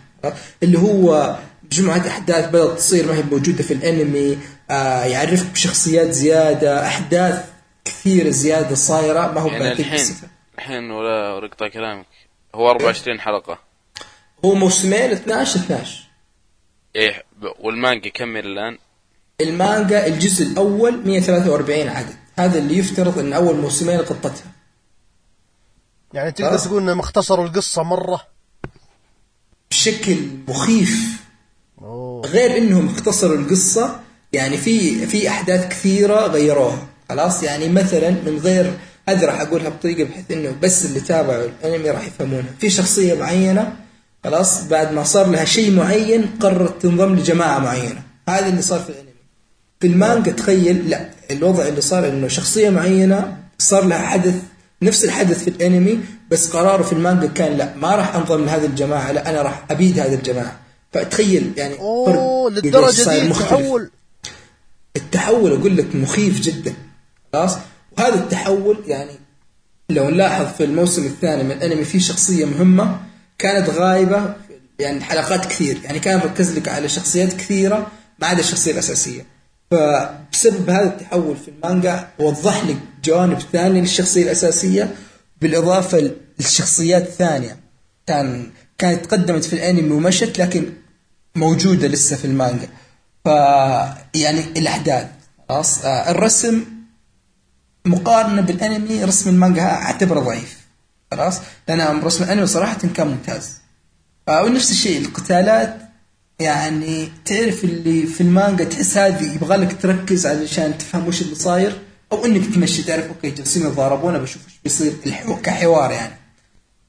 اللي 0.63 0.79
هو 0.79 1.37
مجموعة 1.71 2.07
أحداث 2.07 2.49
بدأت 2.49 2.77
تصير 2.77 3.07
ما 3.07 3.15
هي 3.15 3.23
موجودة 3.23 3.63
في 3.63 3.73
الأنمي 3.73 4.37
آه 4.69 5.03
يعرفك 5.03 5.51
بشخصيات 5.51 6.11
زيادة 6.11 6.87
أحداث 6.87 7.43
كثيرة 7.87 8.29
زيادة 8.29 8.75
صايرة 8.75 9.31
ما 9.31 9.41
هو 9.41 9.47
يعني 9.47 9.71
الحين 9.71 10.15
الحين 10.57 10.91
ولا 10.91 11.39
رقطة 11.39 11.67
كلامك. 11.67 12.05
هو 12.55 12.69
24 12.69 13.19
حلقة. 13.19 13.59
هو 14.45 14.55
موسمين 14.55 15.11
12 15.11 15.59
12 15.59 16.03
إيه 16.95 17.23
والمانجا 17.59 18.09
كم 18.09 18.37
الآن؟ 18.37 18.77
المانجا 19.41 20.07
الجزء 20.07 20.45
الأول 20.45 21.07
143 21.07 21.89
عدد. 21.89 22.15
هذا 22.39 22.59
اللي 22.59 22.77
يفترض 22.77 23.19
أن 23.19 23.33
أول 23.33 23.55
موسمين 23.55 23.99
قطتها. 23.99 24.51
يعني 26.13 26.31
تقدر 26.31 26.57
تقول 26.57 26.81
انهم 26.81 26.99
اختصروا 26.99 27.45
القصة 27.45 27.83
مرة؟ 27.83 28.21
بشكل 29.71 30.17
مخيف. 30.47 31.21
أوه. 31.81 32.25
غير 32.25 32.57
إنهم 32.57 32.87
اختصروا 32.87 33.37
القصة 33.37 33.99
يعني 34.33 34.57
في 34.57 35.05
في 35.07 35.29
أحداث 35.29 35.69
كثيرة 35.69 36.27
غيروها. 36.27 36.87
خلاص؟ 37.09 37.43
يعني 37.43 37.69
مثلا 37.69 38.09
من 38.09 38.39
غير 38.43 38.73
هذه 39.09 39.25
راح 39.25 39.41
أقولها 39.41 39.69
بطريقة 39.69 40.03
بحيث 40.09 40.31
إنه 40.31 40.55
بس 40.63 40.85
اللي 40.85 40.99
تابعوا 40.99 41.45
الأنمي 41.45 41.89
راح 41.89 42.07
يفهمونها 42.07 42.49
في 42.59 42.69
شخصية 42.69 43.13
معينة 43.13 43.75
خلاص 44.23 44.63
بعد 44.63 44.93
ما 44.93 45.03
صار 45.03 45.27
لها 45.27 45.45
شيء 45.45 45.71
معين 45.71 46.25
قررت 46.39 46.81
تنضم 46.81 47.15
لجماعة 47.15 47.59
معينة. 47.59 48.01
هذا 48.29 48.47
اللي 48.47 48.61
صار 48.61 48.79
في 48.79 48.89
الأنمي. 48.89 49.11
في 49.79 49.87
المانجا 49.87 50.31
تخيل 50.31 50.89
لا 50.89 51.09
الوضع 51.31 51.67
اللي 51.67 51.81
صار 51.81 52.07
إنه 52.07 52.27
شخصية 52.27 52.69
معينة 52.69 53.37
صار 53.59 53.85
لها 53.85 53.97
حدث 54.07 54.35
نفس 54.81 55.05
الحدث 55.05 55.43
في 55.43 55.49
الأنمي 55.49 55.99
بس 56.31 56.49
قراره 56.49 56.83
في 56.83 56.93
المانجا 56.93 57.27
كان 57.27 57.57
لا 57.57 57.75
ما 57.75 57.95
راح 57.95 58.15
أنضم 58.15 58.45
لهذه 58.45 58.65
الجماعة 58.65 59.11
لا 59.11 59.29
أنا 59.29 59.41
راح 59.41 59.65
أبيد 59.71 59.99
هذه 59.99 60.13
الجماعة. 60.13 60.59
فتخيل 60.93 61.51
يعني 61.57 61.79
أوه 61.79 62.51
للدرجة 62.51 63.09
دي 63.09 63.21
التحول. 63.21 63.91
التحول 64.95 65.51
أقول 65.51 65.77
لك 65.77 65.95
مخيف 65.95 66.41
جدا. 66.41 66.73
خلاص؟ 67.33 67.57
وهذا 67.97 68.15
التحول 68.15 68.83
يعني 68.87 69.11
لو 69.89 70.09
نلاحظ 70.09 70.45
في 70.45 70.63
الموسم 70.63 71.05
الثاني 71.05 71.43
من 71.43 71.51
الانمي 71.51 71.83
في 71.83 71.99
شخصية 71.99 72.45
مهمة 72.45 72.99
كانت 73.37 73.69
غايبة 73.69 74.35
يعني 74.79 75.03
حلقات 75.03 75.45
كثير 75.45 75.79
يعني 75.83 75.99
كان 75.99 76.17
مركز 76.17 76.57
لك 76.57 76.67
على 76.67 76.89
شخصيات 76.89 77.33
كثيرة 77.33 77.91
ما 78.19 78.27
عدا 78.27 78.39
الشخصية 78.39 78.71
الأساسية. 78.71 79.25
فبسبب 79.71 80.69
هذا 80.69 80.87
التحول 80.87 81.35
في 81.35 81.47
المانجا 81.47 82.09
وضح 82.19 82.63
لك 82.65 82.77
جوانب 83.03 83.39
ثانية 83.39 83.81
للشخصية 83.81 84.23
الأساسية 84.23 84.95
بالإضافة 85.41 86.11
للشخصيات 86.39 87.01
الثانية 87.01 87.57
كان 88.07 88.51
كانت 88.77 89.05
تقدمت 89.05 89.43
في 89.43 89.53
الأنمي 89.53 89.91
ومشت 89.91 90.39
لكن 90.39 90.73
موجودة 91.35 91.87
لسه 91.87 92.15
في 92.15 92.25
المانجا. 92.25 92.67
ف 93.25 93.27
يعني 94.15 94.39
الأحداث 94.57 95.07
خلاص؟ 95.49 95.85
آه، 95.85 96.11
الرسم 96.11 96.76
مقارنة 97.87 98.41
بالأنمي 98.41 99.03
رسم 99.03 99.29
المانجا 99.29 99.61
أعتبره 99.61 100.19
ضعيف. 100.19 100.57
خلاص؟ 101.11 101.39
لأن 101.67 101.99
رسم 101.99 102.23
الأنمي 102.23 102.47
صراحة 102.47 102.77
كان 102.95 103.07
ممتاز. 103.07 103.57
آه، 104.29 104.43
ونفس 104.43 104.71
الشيء 104.71 105.01
القتالات 105.01 105.77
يعني 106.39 107.11
تعرف 107.25 107.63
اللي 107.63 108.05
في 108.05 108.21
المانجا 108.21 108.63
تحس 108.63 108.97
هذه 108.97 109.35
يبغى 109.35 109.57
لك 109.57 109.81
تركز 109.81 110.25
علشان 110.25 110.77
تفهم 110.77 111.07
وش 111.07 111.21
اللي 111.21 111.35
صاير 111.35 111.81
أو 112.11 112.25
إنك 112.25 112.55
تمشي 112.55 112.83
تعرف 112.83 113.07
أوكي 113.07 113.29
جالسين 113.29 113.67
يتضاربون 113.67 114.17
بشوف 114.17 114.45
إيش 114.45 114.59
بيصير 114.63 114.93
كحوار 115.43 115.91
يعني. 115.91 116.13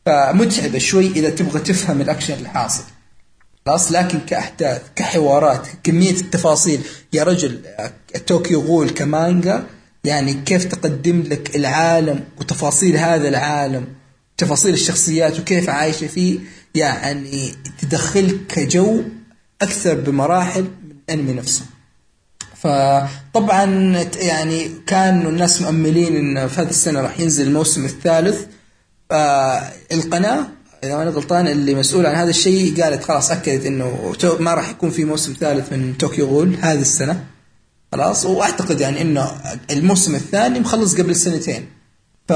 فمتعبة 0.06 0.78
شوي 0.78 1.06
إذا 1.06 1.30
تبغى 1.30 1.60
تفهم 1.60 2.00
الأكشن 2.00 2.34
اللي 2.34 2.48
حاصل. 2.48 2.84
خلاص؟ 3.66 3.92
لكن 3.92 4.20
كأحداث 4.20 4.82
كحوارات 4.96 5.66
كمية 5.82 6.10
التفاصيل 6.10 6.80
يا 7.12 7.24
رجل 7.24 7.62
توكيو 8.26 8.60
غول 8.60 8.90
كمانجا 8.90 9.66
يعني 10.08 10.32
كيف 10.34 10.64
تقدم 10.64 11.22
لك 11.22 11.56
العالم 11.56 12.24
وتفاصيل 12.40 12.96
هذا 12.96 13.28
العالم 13.28 13.86
تفاصيل 14.38 14.74
الشخصيات 14.74 15.40
وكيف 15.40 15.68
عايشة 15.68 16.06
فيه 16.06 16.38
يعني 16.74 17.52
تدخلك 17.80 18.46
كجو 18.48 19.02
أكثر 19.62 19.94
بمراحل 19.94 20.62
من 20.62 20.96
الأنمي 21.08 21.32
نفسه. 21.32 21.62
فطبعا 22.56 23.64
يعني 24.20 24.70
كانوا 24.86 25.30
الناس 25.30 25.62
مؤملين 25.62 26.16
إن 26.16 26.48
في 26.48 26.60
هذه 26.60 26.68
السنة 26.68 27.00
راح 27.00 27.20
ينزل 27.20 27.46
الموسم 27.46 27.84
الثالث. 27.84 28.46
آه 29.10 29.62
القناة 29.92 30.48
إذا 30.84 30.96
ما 30.96 31.02
أنا 31.02 31.10
غلطان 31.10 31.48
اللي 31.48 31.74
مسؤول 31.74 32.06
عن 32.06 32.14
هذا 32.14 32.30
الشيء 32.30 32.82
قالت 32.82 33.04
خلاص 33.04 33.30
أكدت 33.30 33.66
إنه 33.66 34.14
ما 34.40 34.54
راح 34.54 34.70
يكون 34.70 34.90
في 34.90 35.04
موسم 35.04 35.36
ثالث 35.40 35.72
من 35.72 35.94
طوكيو 35.94 36.26
غول 36.26 36.56
هذه 36.60 36.80
السنة. 36.80 37.24
خلاص 37.92 38.26
وأعتقد 38.26 38.80
يعني 38.80 39.02
إنه 39.02 39.30
الموسم 39.70 40.14
الثاني 40.14 40.60
مخلص 40.60 41.00
قبل 41.00 41.16
سنتين. 41.16 41.68
ف 42.28 42.32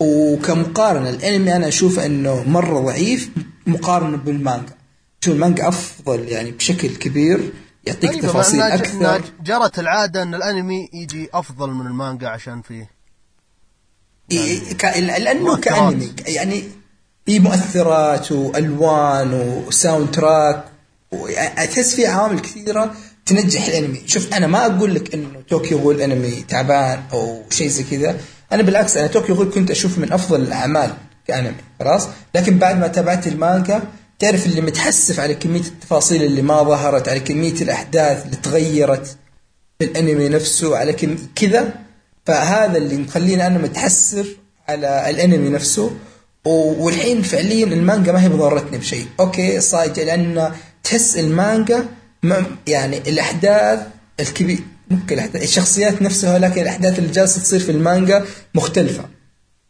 وكمقارنة 0.00 1.10
الأنمي 1.10 1.56
أنا 1.56 1.68
أشوف 1.68 1.98
إنه 1.98 2.42
مرة 2.48 2.80
ضعيف 2.80 3.30
مقارنة 3.66 4.16
بالمانجا. 4.16 4.72
شو 5.20 5.32
المانجا 5.32 5.68
أفضل 5.68 6.28
يعني 6.28 6.50
بشكل 6.50 6.96
كبير 6.96 7.52
يعطيك 7.84 8.10
أيوة 8.10 8.22
تفاصيل 8.22 8.60
أكثر. 8.60 9.22
جرت 9.42 9.78
العادة 9.78 10.22
إن 10.22 10.34
الأنمي 10.34 10.88
يجي 10.92 11.28
أفضل 11.34 11.70
من 11.70 11.86
المانجا 11.86 12.28
عشان 12.28 12.62
فيه 12.62 12.90
يعني 14.30 15.18
لأنه 15.18 15.56
كأنمي 15.56 16.12
يعني 16.26 16.64
في 17.26 17.38
مؤثرات 17.38 18.32
وألوان 18.32 19.32
و 19.32 20.10
soundtrack 20.10 20.64
تحس 21.56 21.94
في 21.94 22.06
عوامل 22.06 22.40
كثيرة 22.40 22.94
تنجح 23.26 23.66
الانمي. 23.66 24.02
شوف 24.06 24.34
أنا 24.34 24.46
ما 24.46 24.66
أقول 24.66 24.94
لك 24.94 25.14
إنه 25.14 25.28
طوكيو 25.50 25.78
غول 25.78 26.00
انمي 26.00 26.44
تعبان 26.48 27.02
أو 27.12 27.42
شيء 27.50 27.68
زي 27.68 27.82
كذا. 27.82 28.16
أنا 28.52 28.62
بالعكس 28.62 28.96
أنا 28.96 29.06
طوكيو 29.06 29.34
غول 29.34 29.50
كنت 29.54 29.70
اشوفه 29.70 30.00
من 30.00 30.12
أفضل 30.12 30.40
الأعمال 30.40 30.90
كأنمي 31.26 31.54
خلاص؟ 31.80 32.08
لكن 32.34 32.58
بعد 32.58 32.78
ما 32.78 32.86
تابعت 32.88 33.26
المانجا 33.26 33.82
تعرف 34.18 34.46
اللي 34.46 34.60
متحسف 34.60 35.20
على 35.20 35.34
كمية 35.34 35.60
التفاصيل 35.60 36.22
اللي 36.22 36.42
ما 36.42 36.62
ظهرت 36.62 37.08
على 37.08 37.20
كمية 37.20 37.52
الأحداث 37.62 38.24
اللي 38.24 38.36
تغيرت 38.36 39.16
في 39.78 39.84
الأنمي 39.84 40.28
نفسه 40.28 40.76
على 40.76 40.92
كم 40.92 41.16
كذا. 41.34 41.74
فهذا 42.26 42.78
اللي 42.78 42.96
مخليني 42.96 43.46
أنا 43.46 43.58
متحسف 43.58 44.26
على 44.68 45.10
الأنمي 45.10 45.48
نفسه. 45.48 45.90
والحين 46.44 47.22
فعليا 47.22 47.64
المانجا 47.64 48.12
ما 48.12 48.22
هي 48.22 48.28
بضرتني 48.28 48.78
بشيء. 48.78 49.06
أوكي 49.20 49.60
صادقة 49.60 50.04
لأن 50.04 50.52
تحس 50.84 51.16
المانجا 51.18 51.78
ما- 51.78 51.86
يعني 52.66 52.98
الأحداث 52.98 53.80
الكبير 54.20 54.58
ممكن 54.90 55.14
الأحداث 55.14 55.42
الشخصيات 55.42 56.02
نفسها 56.02 56.38
لكن 56.38 56.62
الأحداث 56.62 56.98
اللي 56.98 57.10
جالسة 57.10 57.40
تصير 57.40 57.60
في 57.60 57.72
المانجا 57.72 58.24
مختلفة. 58.54 59.04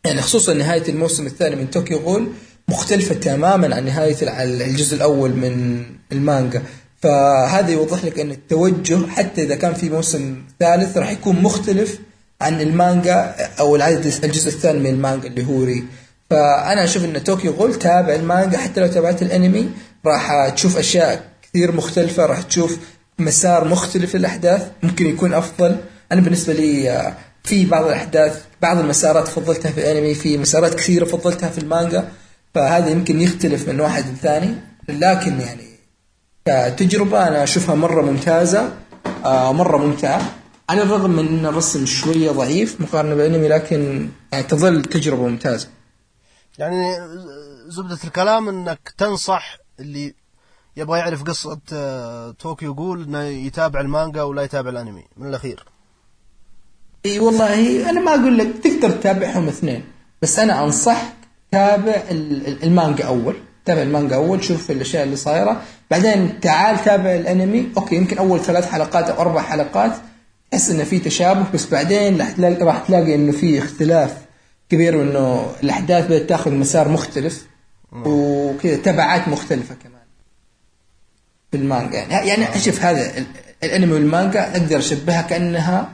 يعني 0.04 0.22
خصوصا 0.22 0.54
نهاية 0.54 0.88
الموسم 0.88 1.26
الثاني 1.26 1.56
من 1.56 1.66
طوكيو 1.66 1.98
غول 1.98 2.28
مختلفة 2.68 3.14
تماما 3.14 3.76
عن 3.76 3.84
نهاية 3.84 4.16
الع- 4.22 4.42
الجزء 4.42 4.96
الأول 4.96 5.30
من 5.30 5.82
المانجا. 6.12 6.62
فهذا 7.02 7.70
يوضح 7.70 8.04
لك 8.04 8.18
إن 8.20 8.30
التوجه 8.30 9.06
حتى 9.06 9.42
إذا 9.42 9.54
كان 9.54 9.74
في 9.74 9.90
موسم 9.90 10.42
ثالث 10.60 10.96
راح 10.96 11.10
يكون 11.10 11.42
مختلف 11.42 11.98
عن 12.40 12.60
المانجا 12.60 13.34
أو 13.60 13.76
العدد 13.76 14.14
الجزء 14.24 14.48
الثاني 14.48 14.78
من 14.78 14.86
المانجا 14.90 15.28
اللي 15.28 15.46
هو 15.46 15.64
ري. 15.64 15.84
فأنا 16.30 16.84
أشوف 16.84 17.04
إن 17.04 17.18
طوكيو 17.18 17.52
غول 17.52 17.74
تابع 17.74 18.14
المانجا 18.14 18.58
حتى 18.58 18.80
لو 18.80 18.86
تابعت 18.86 19.22
الأنمي 19.22 19.70
راح 20.06 20.48
تشوف 20.48 20.78
أشياء 20.78 21.24
كثير 21.56 21.76
مختلفة. 21.76 22.26
راح 22.26 22.42
تشوف 22.42 22.78
مسار 23.18 23.68
مختلف 23.68 24.16
للأحداث. 24.16 24.70
ممكن 24.82 25.06
يكون 25.06 25.34
أفضل. 25.34 25.76
أنا 26.12 26.20
بالنسبة 26.20 26.52
لي 26.52 26.90
آه، 26.90 27.14
في 27.44 27.66
بعض 27.66 27.84
الأحداث 27.84 28.44
بعض 28.62 28.78
المسارات 28.78 29.28
فضلتها 29.28 29.70
في 29.70 29.80
الأنمي 29.80 30.14
في 30.14 30.38
مسارات 30.38 30.74
كثيرة 30.74 31.04
فضلتها 31.04 31.50
في 31.50 31.58
المانجا. 31.58 32.08
فهذا 32.54 32.88
يمكن 32.90 33.20
يختلف 33.20 33.68
من 33.68 33.80
واحد 33.80 34.06
للثاني. 34.06 34.54
لكن 34.88 35.40
يعني 35.40 35.66
كتجربة 36.46 37.28
أنا 37.28 37.42
أشوفها 37.42 37.74
مرة 37.74 38.02
ممتازة 38.02 38.72
آه 39.24 39.52
مرة 39.52 39.76
ممتعة. 39.76 40.32
على 40.68 40.82
الرغم 40.82 41.10
من 41.10 41.28
أن 41.28 41.46
الرسم 41.46 41.86
شوية 41.86 42.30
ضعيف 42.30 42.80
مقارنة 42.80 43.14
بالأنمي 43.14 43.48
لكن 43.48 44.08
يعني 44.32 44.44
تظل 44.44 44.82
تجربة 44.82 45.28
ممتازة. 45.28 45.68
يعني 46.58 46.84
زبدة 47.68 47.98
الكلام 48.04 48.48
إنك 48.48 48.94
تنصح 48.98 49.58
اللي 49.80 50.14
يبغى 50.76 50.98
يعرف 50.98 51.22
قصة 51.22 51.58
آه، 51.72 52.30
طوكيو 52.30 52.74
جول 52.74 53.02
إنه 53.02 53.22
يتابع 53.22 53.80
المانجا 53.80 54.22
ولا 54.22 54.42
يتابع 54.42 54.70
الأنمي. 54.70 55.04
من 55.16 55.28
الأخير. 55.28 55.64
إي 57.06 57.18
والله 57.18 57.90
أنا 57.90 58.00
ما 58.00 58.10
أقول 58.10 58.38
لك 58.38 58.48
تقدر 58.64 58.90
تتابعهم 58.90 59.48
اثنين 59.48 59.84
بس 60.22 60.38
أنا 60.38 60.64
أنصحك 60.64 61.14
تابع 61.52 62.02
ال- 62.10 62.46
ال- 62.46 62.62
المانجا 62.64 63.04
أول. 63.04 63.36
تابع 63.64 63.82
المانجا 63.82 64.16
أول 64.16 64.44
شوف 64.44 64.70
الأشياء 64.70 65.04
اللي 65.04 65.16
صايرة. 65.16 65.62
بعدين 65.90 66.40
تعال 66.40 66.84
تابع 66.84 67.14
الأنمي. 67.14 67.68
أوكي 67.76 67.96
يمكن 67.96 68.18
أول 68.18 68.40
ثلاث 68.40 68.70
حلقات 68.70 69.10
أو 69.10 69.20
أربع 69.22 69.42
حلقات 69.42 69.92
تحس 70.50 70.70
إنه 70.70 70.84
في 70.84 70.98
تشابه 70.98 71.46
بس 71.54 71.66
بعدين 71.70 72.18
راح 72.18 72.30
تلاقي 72.30 72.54
راح 72.64 72.78
تلاقي 72.86 73.14
إنه 73.14 73.32
في 73.32 73.58
اختلاف 73.58 74.16
كبير 74.68 74.96
وإنه 74.96 75.46
الأحداث 75.62 76.06
بدأت 76.06 76.28
تأخذ 76.28 76.50
مسار 76.52 76.88
مختلف 76.88 77.46
وكذا 77.92 78.76
تبعات 78.76 79.28
مختلفة 79.28 79.74
كمان. 79.74 79.95
في 81.56 81.62
المانجا. 81.62 81.98
يعني 81.98 82.28
يعني 82.28 82.60
شوف 82.60 82.82
هذا 82.82 83.18
ال- 83.18 83.26
الأنمي 83.64 83.92
والمانجا 83.92 84.50
أقدر 84.52 84.78
أشبهها 84.78 85.22
كانها 85.22 85.88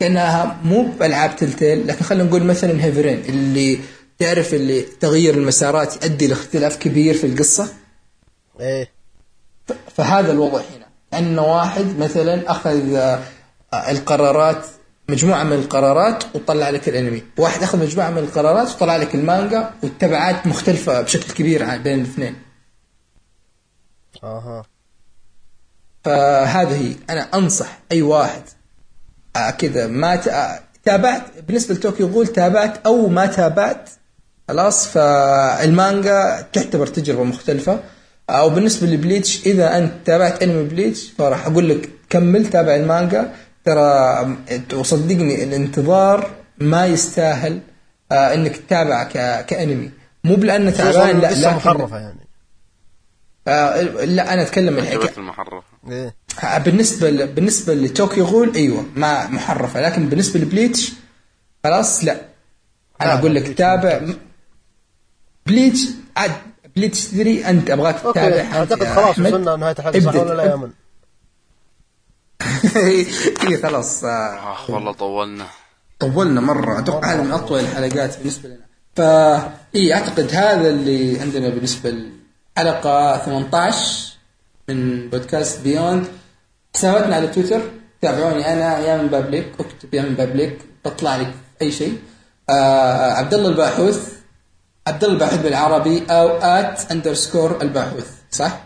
كأنها 0.00 0.56
مو 0.64 0.82
بألعاب 0.82 1.36
تلتيل 1.36 1.86
لكن 1.86 2.04
خلينا 2.04 2.24
نقول 2.24 2.44
مثلا 2.44 2.84
هيفرين 2.84 3.22
اللي 3.28 3.78
تعرف 4.18 4.54
اللي 4.54 4.82
تغيير 4.82 5.34
المسارات 5.34 6.04
يؤدي 6.04 6.26
لاختلاف 6.26 6.76
كبير 6.76 7.14
في 7.14 7.26
القصة؟ 7.26 7.68
إيه. 8.60 8.88
فهذا 9.96 10.32
الوضع 10.32 10.58
هنا. 10.76 10.86
أن 11.18 11.38
واحد 11.38 11.98
مثلا 11.98 12.50
أخذ 12.50 12.94
آه، 12.94 13.20
القرارات 13.90 14.66
مجموعة 15.08 15.42
من 15.44 15.52
القرارات 15.52 16.24
وطلع 16.34 16.70
لك 16.70 16.88
الأنمي. 16.88 17.22
واحد 17.38 17.62
أخذ 17.62 17.78
مجموعة 17.78 18.10
من 18.10 18.18
القرارات 18.18 18.68
وطلع 18.70 18.96
لك 18.96 19.14
المانجا 19.14 19.70
والتبعات 19.82 20.46
مختلفة 20.46 21.00
بشكل 21.00 21.32
كبير 21.34 21.76
بين 21.76 21.98
الاثنين. 22.00 22.34
أها. 24.24 24.62
فهذه 26.06 26.76
هي 26.88 26.94
أنا 27.10 27.20
أنصح 27.34 27.78
أي 27.92 28.02
واحد 28.02 28.42
آه، 29.36 29.50
كذا 29.50 29.86
ما 29.86 30.14
آه، 30.30 30.60
تابعت 30.84 31.22
بالنسبة 31.48 31.74
لطوكيو 31.74 32.06
غول 32.06 32.26
تابعت 32.26 32.86
أو 32.86 33.08
ما 33.08 33.26
تابعت 33.26 33.90
خلاص 34.48 34.86
فالمانجا 34.88 36.46
تعتبر 36.52 36.86
تجربة 36.86 37.24
مختلفة. 37.24 37.80
أو 38.30 38.50
بالنسبة 38.50 38.86
لبليتش 38.86 39.46
إذا 39.46 39.78
أنت 39.78 39.92
تابعت 40.04 40.42
أنمي 40.42 40.64
بليتش 40.68 41.10
فراح 41.18 41.46
أقول 41.46 41.68
لك 41.68 41.88
كمل 42.10 42.46
تابع 42.50 42.74
المانجا. 42.74 43.32
ترى 43.64 44.36
وصدقني 44.74 45.44
الانتظار 45.44 46.30
ما 46.58 46.86
يستاهل 46.86 47.60
آه 48.12 48.34
إنك 48.34 48.56
تتابع 48.56 49.02
ك- 49.04 49.46
كأنمي. 49.46 49.90
مو 50.24 50.34
بلانه 50.36 50.70
تعبان 50.70 51.20
لا 51.20 51.26
لكن 51.30 51.56
محرفة 51.56 51.98
يعني. 51.98 52.26
آه 53.48 53.80
لا 54.04 54.32
أنا 54.34 54.42
أتكلم 54.42 54.78
الحين 54.78 54.98
عجبت 54.98 55.18
المحرف 55.88 56.14
إيه 56.44 56.58
بالنسبة 56.58 57.10
ل... 57.10 57.26
بالنسبة 57.26 57.74
ل 57.74 57.82
Tokyo 57.82 58.24
Ghoul 58.24 58.54
إيوه 58.54 58.84
ما 58.96 59.26
محرفة 59.26 59.80
لكن 59.80 60.08
بالنسبة 60.08 60.40
ل 60.40 60.47
Bleach 60.47 60.92
خلاص 61.64 62.04
لا. 62.04 62.20
أنا 63.00 63.18
أقول 63.18 63.34
لك 63.34 63.58
تابع 63.58 64.00
Bleach 65.46 65.78
عاد 66.16 66.32
Bleach 66.76 67.06
3 67.06 67.50
أنت 67.50 67.70
أبغاك 67.70 68.00
تتابع 68.00 68.58
أعتقد 68.58 68.84
خلاص. 68.84 69.18
وصلنا 69.18 69.56
نهاية 69.56 69.74
الحلقة 69.78 70.00
صح. 70.00 70.14
ولا 70.14 70.34
لا 70.34 70.44
يامن؟ 70.44 70.70
اي 73.46 73.56
خلاص 73.62 74.04
آه، 74.04 74.52
آخ 74.52 74.70
والله 74.70 74.92
طولنا. 74.92 75.46
طولنا 76.00 76.40
مرة. 76.40 76.78
أتوقع 76.78 77.12
هذه 77.14 77.22
من 77.22 77.32
أطول 77.32 77.60
الحلقات 77.60 78.18
بالنسبة 78.18 78.48
لنا. 78.48 78.66
فا 78.96 79.52
اي 79.74 79.94
أعتقد 79.94 80.34
هذا 80.34 80.68
اللي 80.68 81.20
عندنا 81.20 81.48
بالنسبة 81.48 81.90
للحلقة 81.90 83.18
18 83.24 84.15
من 84.68 85.08
بودكاست 85.10 85.60
Beyond 85.62 86.06
حساباتنا 86.74 87.16
على 87.16 87.26
تويتر. 87.26 87.60
تابعوني 88.02 88.52
أنا 88.52 88.78
يامن 88.78 89.08
بابليك. 89.08 89.52
اكتب 89.60 89.94
يامن 89.94 90.14
بابليك. 90.14 90.58
بطلع 90.84 91.16
لك 91.16 91.34
أي 91.62 91.72
شيء. 91.72 91.98
آه 92.50 93.12
عبد 93.12 93.34
الله 93.34 93.48
الباحوث. 93.48 94.16
عبد 94.86 95.04
الله 95.04 95.14
الباحوث 95.14 95.40
بالعربي 95.42 96.06
أو 96.10 96.28
at 96.28 96.90
underscore 96.92 97.62
الباحوث. 97.62 98.10
صح؟ 98.30 98.60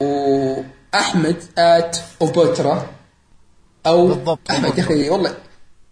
وأحمد 0.00 1.44
at 1.58 1.96
أوبوترا. 2.22 2.86
أو 3.86 4.06
بالضبط، 4.06 4.50
أحمد 4.50 4.78
يا 4.78 4.82
أخي 4.84 5.10
والله 5.10 5.36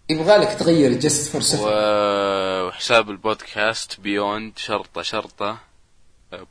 يبغى 0.09 0.37
لك 0.37 0.47
تغير 0.59 0.93
just 0.93 1.35
و- 1.35 2.67
وحساب 2.67 3.09
البودكاست 3.09 3.99
Beyond 3.99 4.53
شرطة 4.57 5.49
آه، 5.49 5.57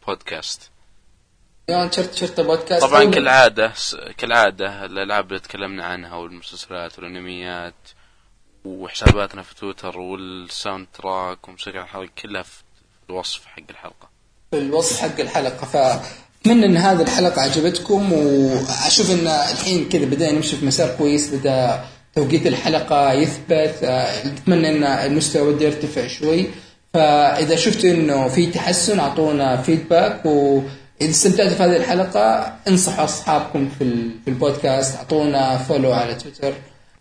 بودكاست 0.06 0.70
شرطة 2.14 2.42
بودكاست 2.42 2.84
طبعا 2.84 3.04
كالعادة 3.04 3.72
كالعادة 4.18 4.84
الألعاب 4.84 5.28
اللي 5.28 5.40
تكلمنا 5.40 5.84
عنها 5.84 6.16
والمسلسلات 6.16 6.98
والأنميات 6.98 7.74
وحساباتنا 8.64 9.42
في 9.42 9.54
تويتر 9.54 9.98
وال 9.98 10.86
soundtrack 10.94 11.48
وموسيقى 11.48 11.80
الحلقة 11.80 12.08
كلها 12.22 12.42
في 12.42 12.62
الوصف 13.10 13.46
حق 13.46 13.62
الحلقة. 13.70 14.08
في 14.50 14.58
الوصف 14.58 15.00
حق 15.00 15.20
الحلقة. 15.20 15.66
فأتمنى 15.66 16.66
إن 16.66 16.76
هذه 16.76 17.02
الحلقة 17.02 17.42
عجبتكم 17.42 18.12
وأشوف 18.12 19.10
إن 19.10 19.26
الحين 19.26 19.88
كذا 19.88 20.04
بدأنا 20.04 20.32
نمشي 20.32 20.56
في 20.56 20.66
مسار 20.66 20.96
كويس 20.96 21.34
بدا 21.34 21.84
توقيت 22.14 22.46
الحلقة 22.46 23.12
يثبت. 23.12 23.84
أتمنى 23.84 24.68
إن 24.68 24.84
المستوى 24.84 25.54
بده 25.54 25.66
يرتفع 25.66 26.06
شوي. 26.06 26.46
فإذا 26.96 27.56
شفتوا 27.56 27.90
إنه 27.90 28.28
في 28.28 28.46
تحسن 28.46 28.98
أعطونا 29.00 29.56
feedback 29.62 30.26
وإذا 30.26 31.10
استمتعتوا 31.10 31.54
في 31.54 31.62
هذه 31.62 31.76
الحلقة 31.76 32.52
انصحوا 32.68 33.04
أصحابكم 33.04 33.68
في 33.78 33.84
ال- 33.84 34.10
في 34.24 34.30
البودكاست 34.30 34.96
أعطونا 34.96 35.58
follow 35.58 35.92
على 35.92 36.14
تويتر 36.14 36.52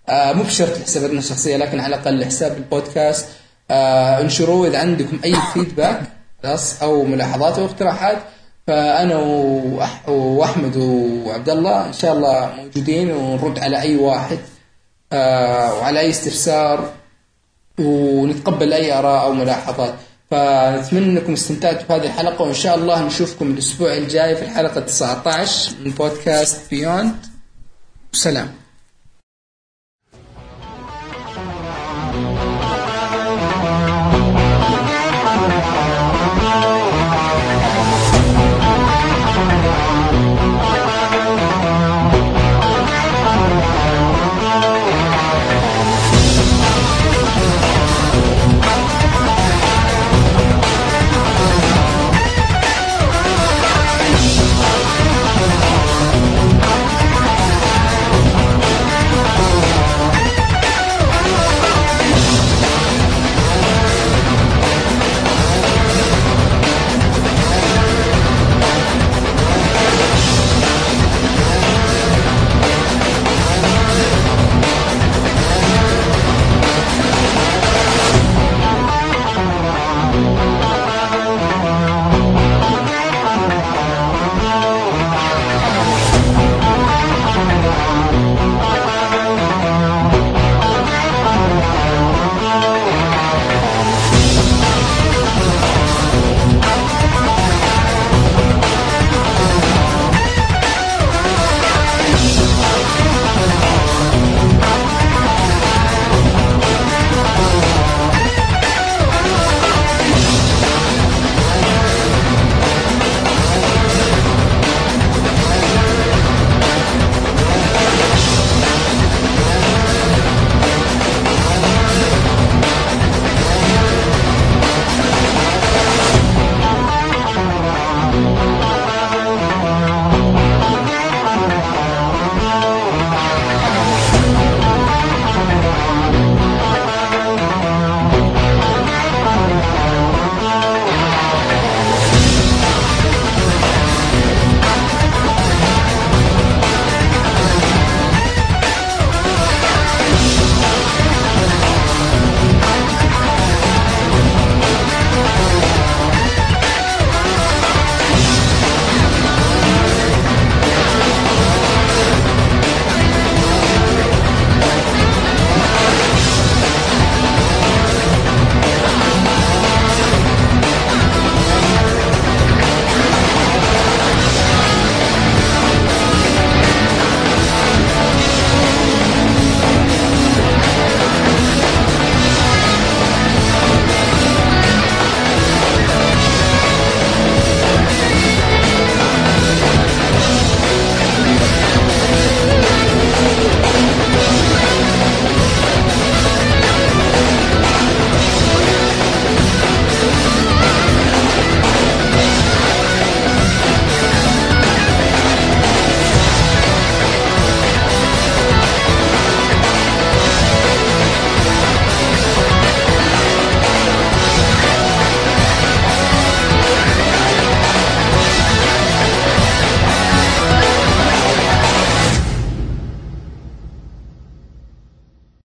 آه، 0.10 0.34
مو 0.34 0.44
بشرط 0.44 0.78
حساباتنا 0.84 1.20
الشخصيه 1.20 1.58
لكن 1.58 1.80
على 1.80 1.96
الأقل 1.96 2.26
حساب 2.26 2.58
البودكاست. 2.58 3.26
آه، 3.72 4.22
انشروه 4.22 4.68
إذا 4.68 4.78
عندكم 4.80 5.20
أي 5.26 5.36
feedback 5.54 6.02
خلاص 6.44 6.82
أو 6.84 7.04
ملاحظات 7.04 7.60
أو 7.60 7.66
اقتراحات. 7.66 8.18
فأنا 8.68 9.16
وأحمد 10.08 10.78
وعبد 10.78 11.50
الله 11.50 11.88
إن 11.88 11.94
شاء 11.94 12.14
الله 12.14 12.50
موجودين 12.58 13.12
ونرد 13.12 13.60
على 13.60 13.82
أي 13.82 13.96
واحد. 13.96 14.38
آه، 15.14 15.74
وعلى 15.74 16.00
أي 16.00 16.10
استفسار 16.10 16.90
ونتقبل 17.80 18.74
أي 18.74 18.94
آراء 19.00 19.24
أو 19.24 19.34
ملاحظات. 19.34 19.94
فنتمنى 20.32 21.06
أنكم 21.06 21.34
استمتعتوا 21.34 21.88
بهذه 21.88 22.06
الحلقة 22.06 22.42
وإن 22.44 22.54
شاء 22.54 22.76
الله 22.76 23.04
نشوفكم 23.04 23.52
الأسبوع 23.52 23.94
الجاي 23.94 24.36
في 24.36 24.42
الحلقة 24.42 24.80
19 24.82 25.76
من 25.86 25.92
بودكاست 25.92 26.70
بيوند 26.70 27.16
وسلام 28.14 28.52